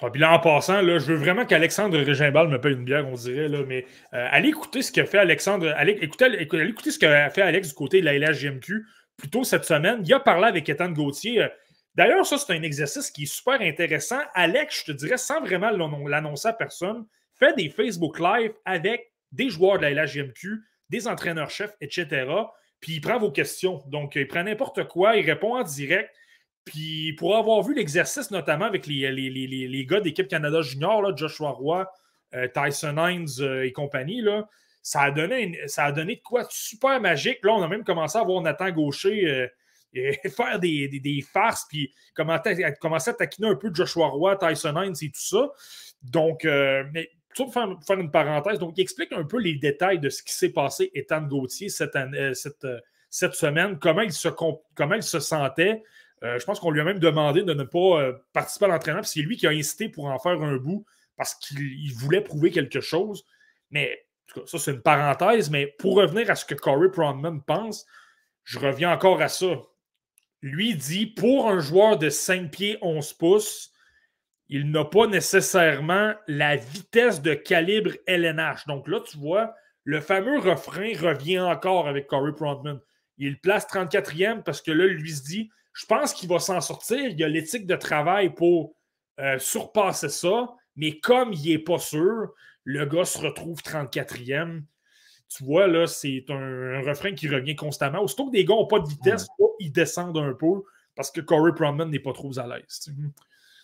Ah, 0.01 0.09
puis 0.09 0.19
là, 0.19 0.33
en 0.33 0.39
passant, 0.39 0.81
là, 0.81 0.97
je 0.97 1.05
veux 1.05 1.15
vraiment 1.15 1.45
qu'Alexandre 1.45 1.97
Régimbal 1.99 2.47
me 2.47 2.59
paye 2.59 2.73
une 2.73 2.83
bière, 2.83 3.07
on 3.07 3.13
dirait, 3.13 3.47
là, 3.47 3.59
mais 3.65 3.85
euh, 4.13 4.27
allez 4.31 4.49
écouter 4.49 4.81
ce 4.81 4.91
qu'a 4.91 5.05
fait 5.05 5.19
Alexandre. 5.19 5.71
Allez, 5.77 5.97
écoutez, 6.01 6.25
allez 6.25 6.69
écouter 6.69 6.91
ce 6.91 6.99
qu'a 6.99 7.29
fait 7.29 7.43
Alex 7.43 7.69
du 7.69 7.73
côté 7.75 8.01
de 8.01 8.05
la 8.05 8.17
LHGMQ 8.17 8.85
plus 9.17 9.29
tôt 9.29 9.43
cette 9.43 9.65
semaine. 9.65 10.01
Il 10.03 10.13
a 10.13 10.19
parlé 10.19 10.45
avec 10.45 10.67
Ethan 10.67 10.89
Gauthier. 10.89 11.47
D'ailleurs, 11.95 12.25
ça, 12.25 12.37
c'est 12.37 12.53
un 12.53 12.63
exercice 12.63 13.11
qui 13.11 13.23
est 13.23 13.33
super 13.33 13.61
intéressant. 13.61 14.19
Alex, 14.33 14.79
je 14.79 14.91
te 14.91 14.97
dirais, 14.97 15.17
sans 15.17 15.39
vraiment 15.41 15.69
l'annoncer 15.69 16.47
à 16.47 16.53
personne, 16.53 17.05
fait 17.33 17.55
des 17.55 17.69
Facebook 17.69 18.19
Live 18.19 18.53
avec 18.65 19.11
des 19.31 19.49
joueurs 19.49 19.77
de 19.77 19.83
la 19.83 20.05
LHGMQ, 20.05 20.61
des 20.89 21.07
entraîneurs-chefs, 21.07 21.75
etc. 21.81 22.25
Puis 22.79 22.93
il 22.93 23.01
prend 23.01 23.19
vos 23.19 23.31
questions. 23.31 23.83
Donc, 23.87 24.15
il 24.15 24.27
prend 24.27 24.43
n'importe 24.43 24.87
quoi, 24.87 25.15
il 25.17 25.25
répond 25.25 25.55
en 25.55 25.63
direct. 25.63 26.09
Puis 26.65 27.13
pour 27.13 27.35
avoir 27.37 27.61
vu 27.61 27.73
l'exercice, 27.75 28.31
notamment 28.31 28.65
avec 28.65 28.87
les, 28.87 29.11
les, 29.11 29.85
gars 29.85 29.99
d'équipe 29.99 30.27
Canada 30.27 30.61
Junior, 30.61 31.15
Joshua 31.15 31.49
Roy, 31.49 31.89
euh, 32.33 32.47
Tyson 32.47 32.95
Hines 32.97 33.41
euh, 33.41 33.65
et 33.65 33.71
compagnie, 33.71 34.21
là, 34.21 34.47
ça, 34.81 35.01
a 35.01 35.11
donné 35.11 35.59
ça 35.67 35.85
a 35.85 35.91
donné 35.91 36.15
de 36.15 36.21
quoi 36.21 36.45
super 36.49 36.99
magique. 37.01 37.39
Là, 37.43 37.53
on 37.53 37.61
a 37.61 37.67
même 37.67 37.83
commencé 37.83 38.17
à 38.17 38.23
voir 38.23 38.41
Nathan 38.41 38.71
Gaucher. 38.71 39.27
Euh, 39.27 39.47
faire 40.29 40.59
des, 40.59 41.25
farces, 41.31 41.65
puis 41.69 41.93
commencer 42.15 43.09
à 43.09 43.13
taquiner 43.13 43.47
un 43.47 43.55
peu 43.55 43.71
Joshua 43.73 44.07
Roy, 44.07 44.35
Tyson 44.37 44.81
Hines 44.81 44.95
et 45.01 45.09
tout 45.09 45.21
ça. 45.21 45.51
Donc, 46.01 46.45
euh, 46.45 46.83
mais 46.91 47.09
pour 47.35 47.53
faire, 47.53 47.67
faire, 47.85 47.99
une 47.99 48.11
parenthèse, 48.11 48.59
donc 48.59 48.73
il 48.77 48.81
explique 48.81 49.11
un 49.13 49.23
peu 49.23 49.39
les 49.39 49.55
détails 49.55 49.99
de 49.99 50.09
ce 50.09 50.21
qui 50.21 50.33
s'est 50.33 50.51
passé 50.51 50.91
Ethan 50.93 51.21
Gauthier 51.21 51.69
cette, 51.69 51.95
euh, 51.95 52.33
euh, 52.63 53.31
semaine, 53.31 53.79
comment 53.79 54.01
il 54.01 54.11
se, 54.11 54.27
comment 54.27 54.95
il 54.95 55.03
se 55.03 55.19
sentait. 55.19 55.83
je 56.21 56.43
pense 56.45 56.59
qu'on 56.59 56.71
lui 56.71 56.81
a 56.81 56.83
même 56.83 56.99
demandé 56.99 57.43
de 57.43 57.53
ne 57.53 57.63
pas 57.63 58.11
participer 58.33 58.65
à 58.65 58.69
l'entraînement, 58.69 59.01
puis 59.01 59.09
c'est 59.09 59.21
lui 59.21 59.37
qui 59.37 59.47
a 59.47 59.51
incité 59.51 59.89
pour 59.89 60.05
en 60.05 60.19
faire 60.19 60.41
un 60.41 60.57
bout 60.57 60.85
parce 61.15 61.35
qu'il 61.35 61.93
voulait 61.93 62.21
prouver 62.21 62.49
quelque 62.49 62.81
chose. 62.81 63.25
Mais 63.71 64.05
ça, 64.45 64.57
c'est 64.57 64.71
une 64.71 64.81
parenthèse, 64.81 65.49
mais 65.49 65.67
pour 65.67 65.95
revenir 65.95 66.29
à 66.31 66.35
ce 66.35 66.45
que 66.45 66.55
Corey 66.55 66.89
Pronman 66.89 67.41
pense, 67.43 67.85
je 68.43 68.59
reviens 68.59 68.91
encore 68.91 69.21
à 69.21 69.29
ça 69.29 69.61
lui 70.43 70.75
dit 70.75 71.07
pour 71.07 71.49
un 71.49 71.61
joueur 71.61 71.97
de 71.97 72.09
5 72.09 72.51
pieds 72.51 72.77
11 72.81 73.13
pouces, 73.13 73.71
il 74.49 74.69
n'a 74.69 74.83
pas 74.83 75.07
nécessairement 75.07 76.13
la 76.27 76.57
vitesse 76.57 77.21
de 77.21 77.33
calibre 77.33 77.91
LNH. 78.05 78.67
Donc 78.67 78.87
là, 78.89 78.99
tu 78.99 79.17
vois, 79.17 79.55
le 79.85 80.01
fameux 80.01 80.37
refrain 80.39 80.91
revient 80.99 81.39
encore 81.39 81.87
avec 81.87 82.07
Corey 82.07 82.33
Prontman. 82.33 82.79
Il 83.17 83.39
place 83.39 83.65
34e 83.67 84.43
parce 84.43 84.61
que 84.61 84.71
là, 84.71 84.85
lui 84.85 85.11
se 85.11 85.23
dit 85.23 85.49
je 85.71 85.85
pense 85.85 86.13
qu'il 86.13 86.29
va 86.29 86.39
s'en 86.39 86.59
sortir. 86.59 86.99
Il 86.99 87.23
a 87.23 87.27
l'éthique 87.29 87.65
de 87.65 87.75
travail 87.75 88.33
pour 88.33 88.75
euh, 89.19 89.39
surpasser 89.39 90.09
ça. 90.09 90.49
Mais 90.75 90.99
comme 90.99 91.31
il 91.33 91.51
n'est 91.51 91.57
pas 91.57 91.79
sûr, 91.79 92.33
le 92.65 92.85
gars 92.85 93.05
se 93.05 93.17
retrouve 93.17 93.59
34e 93.61 94.63
tu 95.35 95.43
vois, 95.43 95.67
là, 95.67 95.87
c'est 95.87 96.25
un, 96.29 96.81
refrain 96.81 97.13
qui 97.13 97.27
revient 97.27 97.55
constamment. 97.55 98.01
Aussitôt 98.01 98.27
que 98.27 98.31
des 98.31 98.45
gars 98.45 98.55
n'ont 98.55 98.67
pas 98.67 98.79
de 98.79 98.87
vitesse, 98.87 99.27
ils 99.59 99.71
descendent 99.71 100.17
un 100.17 100.33
peu 100.33 100.63
parce 100.95 101.11
que 101.11 101.21
Corey 101.21 101.53
Proman 101.53 101.89
n'est 101.89 101.99
pas 101.99 102.13
trop 102.13 102.37
à 102.37 102.47
l'aise. 102.47 102.91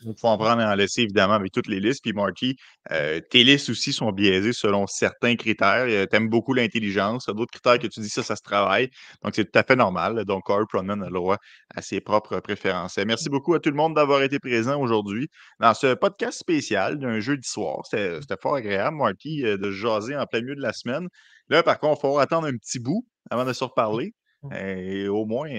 Il 0.05 0.13
faut 0.17 0.27
en 0.27 0.37
prendre 0.37 0.61
et 0.61 0.65
en 0.65 0.75
laisser, 0.75 1.01
évidemment, 1.01 1.33
avec 1.33 1.51
toutes 1.51 1.67
les 1.67 1.81
listes. 1.81 2.01
Puis, 2.01 2.13
Marty, 2.13 2.55
euh, 2.91 3.19
tes 3.19 3.43
listes 3.43 3.69
aussi 3.69 3.91
sont 3.91 4.11
biaisées 4.11 4.53
selon 4.53 4.87
certains 4.87 5.35
critères. 5.35 5.85
Euh, 5.89 6.05
tu 6.09 6.15
aimes 6.15 6.29
beaucoup 6.29 6.53
l'intelligence. 6.53 7.25
Il 7.27 7.31
y 7.31 7.33
a 7.33 7.33
d'autres 7.35 7.51
critères 7.51 7.79
que 7.79 7.87
tu 7.87 7.99
dis 7.99 8.09
ça, 8.09 8.23
ça 8.23 8.37
se 8.37 8.41
travaille. 8.41 8.89
Donc, 9.23 9.35
c'est 9.35 9.51
tout 9.51 9.59
à 9.59 9.63
fait 9.63 9.75
normal. 9.75 10.23
Donc, 10.23 10.43
Corey 10.43 10.63
Proman 10.69 11.01
a 11.03 11.07
le 11.07 11.13
droit 11.13 11.37
à 11.75 11.81
ses 11.81 11.99
propres 11.99 12.39
préférences. 12.39 12.97
Merci 12.97 13.29
beaucoup 13.29 13.53
à 13.53 13.59
tout 13.59 13.69
le 13.69 13.75
monde 13.75 13.93
d'avoir 13.93 14.21
été 14.21 14.39
présent 14.39 14.79
aujourd'hui 14.79 15.27
dans 15.59 15.73
ce 15.73 15.93
podcast 15.95 16.39
spécial 16.39 16.97
d'un 16.97 17.19
jeudi 17.19 17.47
soir. 17.47 17.81
C'était 17.83 18.21
fort 18.41 18.55
agréable, 18.55 18.95
Marty, 18.95 19.45
euh, 19.45 19.57
de 19.57 19.69
jaser 19.69 20.15
en 20.15 20.25
plein 20.25 20.41
milieu 20.41 20.55
de 20.55 20.61
la 20.61 20.71
semaine. 20.71 21.09
Là, 21.49 21.63
par 21.63 21.79
contre, 21.79 21.99
il 21.99 22.07
faut 22.07 22.19
attendre 22.19 22.47
un 22.47 22.55
petit 22.57 22.79
bout 22.79 23.05
avant 23.29 23.45
de 23.45 23.53
se 23.53 23.63
reparler. 23.63 24.13
Et 24.55 25.07
au 25.09 25.25
moins 25.25 25.49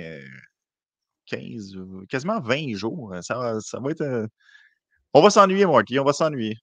15, 1.26 1.76
quasiment 2.08 2.40
20 2.40 2.74
jours. 2.74 3.14
Ça, 3.20 3.58
va 3.74 3.90
être. 3.90 4.28
On 5.12 5.20
va 5.20 5.30
s'ennuyer, 5.30 5.66
Marty, 5.66 5.98
on 5.98 6.04
va 6.04 6.12
s'ennuyer. 6.12 6.56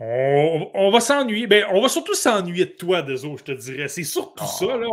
On, 0.00 0.90
va 0.90 0.98
s'ennuyer. 0.98 1.46
Ben, 1.46 1.64
on 1.70 1.80
va 1.80 1.88
surtout 1.88 2.14
s'ennuyer 2.14 2.66
de 2.66 2.72
toi, 2.72 3.02
Deso, 3.02 3.36
je 3.36 3.44
te 3.44 3.52
dirais. 3.52 3.86
C'est 3.86 4.02
surtout 4.02 4.44
ça. 4.44 4.76
Là. 4.76 4.88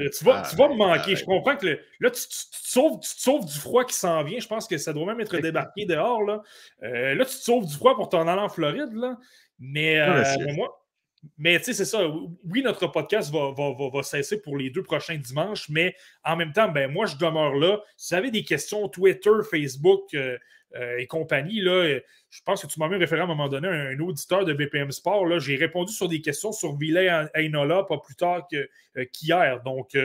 Euh, 0.00 0.08
tu, 0.16 0.24
vas, 0.24 0.42
tu 0.48 0.56
vas 0.56 0.68
me 0.68 0.76
manquer. 0.76 1.14
Je 1.14 1.24
comprends 1.24 1.56
que 1.56 1.66
là, 2.00 2.10
tu, 2.10 2.22
te 2.22 3.06
sauves, 3.06 3.44
du 3.44 3.58
froid 3.58 3.84
qui 3.84 3.94
s'en 3.94 4.22
vient. 4.24 4.38
Je 4.40 4.48
pense 4.48 4.66
que 4.66 4.78
ça 4.78 4.94
doit 4.94 5.04
même 5.06 5.20
être 5.20 5.36
débarqué 5.38 5.84
dehors. 5.84 6.22
Là, 6.22 6.42
euh, 6.82 7.14
là 7.14 7.24
tu 7.26 7.36
te 7.36 7.42
sauves 7.42 7.66
du 7.66 7.74
froid 7.74 7.96
pour 7.96 8.08
t'en 8.08 8.26
aller 8.26 8.40
en 8.40 8.48
Floride. 8.48 8.92
Là. 8.94 9.18
Mais, 9.58 10.00
euh, 10.00 10.24
moi, 10.54 10.85
mais 11.38 11.58
tu 11.58 11.66
sais, 11.66 11.74
c'est 11.74 11.84
ça. 11.84 12.08
Oui, 12.44 12.62
notre 12.62 12.86
podcast 12.86 13.32
va, 13.32 14.02
cesser 14.02 14.40
pour 14.40 14.56
les 14.56 14.70
deux 14.70 14.82
prochains 14.82 15.16
dimanches, 15.16 15.68
mais 15.68 15.94
en 16.24 16.36
même 16.36 16.52
temps, 16.52 16.68
ben, 16.68 16.90
moi, 16.90 17.06
je 17.06 17.16
demeure 17.16 17.54
là. 17.54 17.80
Si 17.96 18.14
vous 18.14 18.18
avez 18.18 18.30
des 18.30 18.44
questions, 18.44 18.88
Twitter, 18.88 19.30
Facebook 19.48 20.14
euh, 20.14 20.38
euh, 20.74 20.98
et 20.98 21.06
compagnie, 21.06 21.60
là, 21.60 21.98
je 22.30 22.40
pense 22.44 22.62
que 22.62 22.66
tu 22.66 22.78
m'as 22.78 22.88
même 22.88 23.00
référé 23.00 23.20
à 23.20 23.24
un 23.24 23.28
moment 23.28 23.48
donné 23.48 23.68
à 23.68 23.72
un, 23.72 23.98
auditeur 23.98 24.44
de 24.44 24.52
BPM 24.52 24.90
Sport. 24.90 25.38
J'ai 25.38 25.56
répondu 25.56 25.92
sur 25.92 26.08
des 26.08 26.20
questions 26.20 26.52
sur 26.52 26.76
Villet 26.76 27.08
Ainola 27.34 27.84
pas 27.84 27.98
plus 27.98 28.16
tard 28.16 28.46
euh, 28.52 29.04
qu'hier. 29.12 29.62
Donc, 29.62 29.96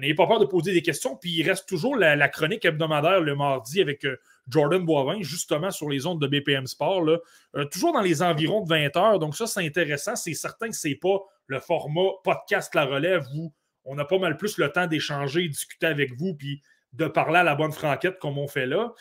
n'ayez 0.00 0.14
pas 0.14 0.26
peur 0.26 0.40
de 0.40 0.46
poser 0.46 0.72
des 0.72 0.82
questions. 0.82 1.16
Puis, 1.16 1.30
il 1.30 1.42
reste 1.48 1.68
toujours 1.68 1.96
la 1.96 2.28
chronique 2.28 2.64
hebdomadaire 2.64 3.20
le 3.20 3.34
mardi 3.34 3.80
avec 3.80 4.06
Jordan 4.50 4.84
Boivin, 4.84 5.22
justement 5.22 5.70
sur 5.70 5.88
les 5.88 6.06
ondes 6.06 6.20
de 6.20 6.26
BPM 6.26 6.66
Sport, 6.66 7.06
euh, 7.08 7.64
toujours 7.66 7.92
dans 7.92 8.00
les 8.00 8.22
environs 8.22 8.62
de 8.62 8.68
20 8.68 8.96
heures. 8.96 9.18
Donc, 9.18 9.36
ça, 9.36 9.46
c'est 9.46 9.64
intéressant. 9.64 10.16
C'est 10.16 10.34
certain 10.34 10.68
que 10.68 10.76
ce 10.76 10.88
n'est 10.88 10.96
pas 10.96 11.18
le 11.46 11.60
format 11.60 12.10
podcast 12.24 12.74
La 12.74 12.84
Relève 12.84 13.26
où 13.34 13.52
on 13.84 13.98
a 13.98 14.04
pas 14.04 14.18
mal 14.18 14.36
plus 14.36 14.58
le 14.58 14.70
temps 14.70 14.86
d'échanger, 14.86 15.48
discuter 15.48 15.86
avec 15.86 16.12
vous, 16.18 16.34
puis 16.34 16.62
de 16.92 17.06
parler 17.06 17.38
à 17.38 17.44
la 17.44 17.54
bonne 17.54 17.72
franquette 17.72 18.18
comme 18.18 18.38
on 18.38 18.48
fait 18.48 18.66
là. 18.66 18.92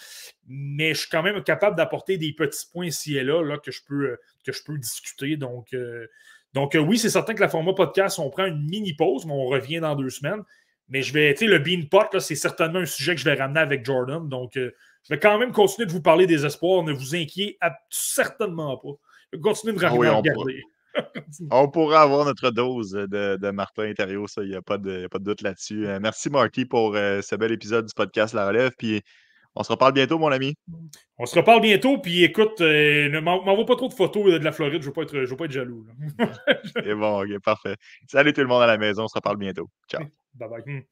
Mais 0.47 0.93
je 0.93 1.01
suis 1.01 1.09
quand 1.09 1.23
même 1.23 1.43
capable 1.43 1.75
d'apporter 1.75 2.17
des 2.17 2.33
petits 2.33 2.67
points 2.71 2.87
ici 2.87 3.17
et 3.17 3.23
là, 3.23 3.43
là 3.43 3.57
que, 3.57 3.71
je 3.71 3.81
peux, 3.85 4.17
peux 4.65 4.77
discuter. 4.77 5.37
Donc, 5.37 5.73
euh, 5.73 6.07
euh, 6.55 6.79
oui, 6.79 6.97
c'est 6.97 7.09
certain 7.09 7.33
que 7.33 7.41
la 7.41 7.49
format 7.49 7.73
podcast, 7.73 8.19
on 8.19 8.29
prend 8.29 8.45
une 8.45 8.67
mini 8.69 8.93
pause, 8.93 9.25
mais 9.25 9.33
on 9.33 9.47
revient 9.47 9.79
dans 9.79 9.95
deux 9.95 10.09
semaines. 10.09 10.43
Mais 10.87 11.03
je 11.03 11.13
vais, 11.13 11.33
tu 11.33 11.45
sais, 11.45 11.51
le 11.51 11.59
Bean 11.59 11.87
Pot, 11.89 12.19
c'est 12.19 12.35
certainement 12.35 12.79
un 12.79 12.85
sujet 12.85 13.13
que 13.13 13.21
je 13.21 13.25
vais 13.25 13.35
ramener 13.35 13.59
avec 13.59 13.85
Jordan. 13.85 14.27
Donc, 14.27 14.57
euh, 14.57 14.71
je 15.09 15.15
vais 15.15 15.19
quand 15.19 15.37
même 15.39 15.51
continuer 15.51 15.87
de 15.87 15.91
vous 15.91 16.01
parler 16.01 16.27
des 16.27 16.45
espoirs. 16.45 16.83
Ne 16.83 16.93
vous 16.93 17.15
inquiétez 17.15 17.57
certainement 17.89 18.77
pas. 18.77 18.89
Je 19.31 19.37
vais 19.37 19.41
continuer 19.41 19.73
de 19.75 19.83
Ah 19.83 19.93
oui, 19.93 20.07
on 20.07 20.17
regarder. 20.17 20.61
On 21.51 21.69
pourra 21.69 22.01
avoir 22.01 22.25
notre 22.25 22.49
dose 22.51 22.91
de, 22.91 23.37
de 23.37 23.49
Martin 23.51 23.83
Interior, 23.83 24.27
ça, 24.29 24.41
il 24.43 24.49
n'y 24.49 24.55
a, 24.55 24.61
pas 24.61 24.77
de 24.77 25.01
y 25.01 25.03
a 25.05 25.09
pas 25.09 25.19
de 25.19 25.23
doute 25.23 25.41
là-dessus. 25.41 25.87
Euh, 25.87 25.99
merci, 26.01 26.29
Marty, 26.29 26.65
pour 26.65 26.95
euh, 26.95 27.21
ce 27.21 27.35
bel 27.35 27.51
épisode 27.51 27.85
du 27.85 27.93
podcast 27.93 28.33
La 28.33 28.47
Relève. 28.47 28.71
Puis 28.77 29.01
on 29.55 29.63
se 29.63 29.71
reparle 29.71 29.93
bientôt, 29.93 30.17
mon 30.19 30.31
ami. 30.31 30.55
On 31.17 31.25
se 31.25 31.35
reparle 31.37 31.61
bientôt. 31.61 31.99
Puis 31.99 32.23
écoute, 32.23 32.59
euh, 32.61 33.07
ne 33.09 33.19
m'en- 33.19 33.43
m'envoie 33.43 33.65
pas 33.65 33.75
trop 33.75 33.87
de 33.87 33.93
photos 33.93 34.25
de 34.25 34.37
la 34.43 34.51
Floride. 34.51 34.81
Je 34.81 34.87
ne 34.89 34.91
veux, 34.91 34.93
pas 34.93 35.03
être- 35.03 35.23
je 35.25 35.29
veux 35.29 35.37
pas 35.37 35.45
être 35.45 35.51
jaloux. 35.51 35.85
C'est 36.75 36.95
bon, 36.95 37.21
ok, 37.23 37.39
parfait. 37.43 37.75
Salut 38.07 38.33
tout 38.33 38.41
le 38.41 38.47
monde 38.47 38.63
à 38.63 38.67
la 38.67 38.77
maison, 38.77 39.03
on 39.03 39.07
se 39.07 39.15
reparle 39.15 39.37
bientôt. 39.37 39.69
Ciao. 39.89 40.03
bye 40.33 40.49
bye. 40.49 40.85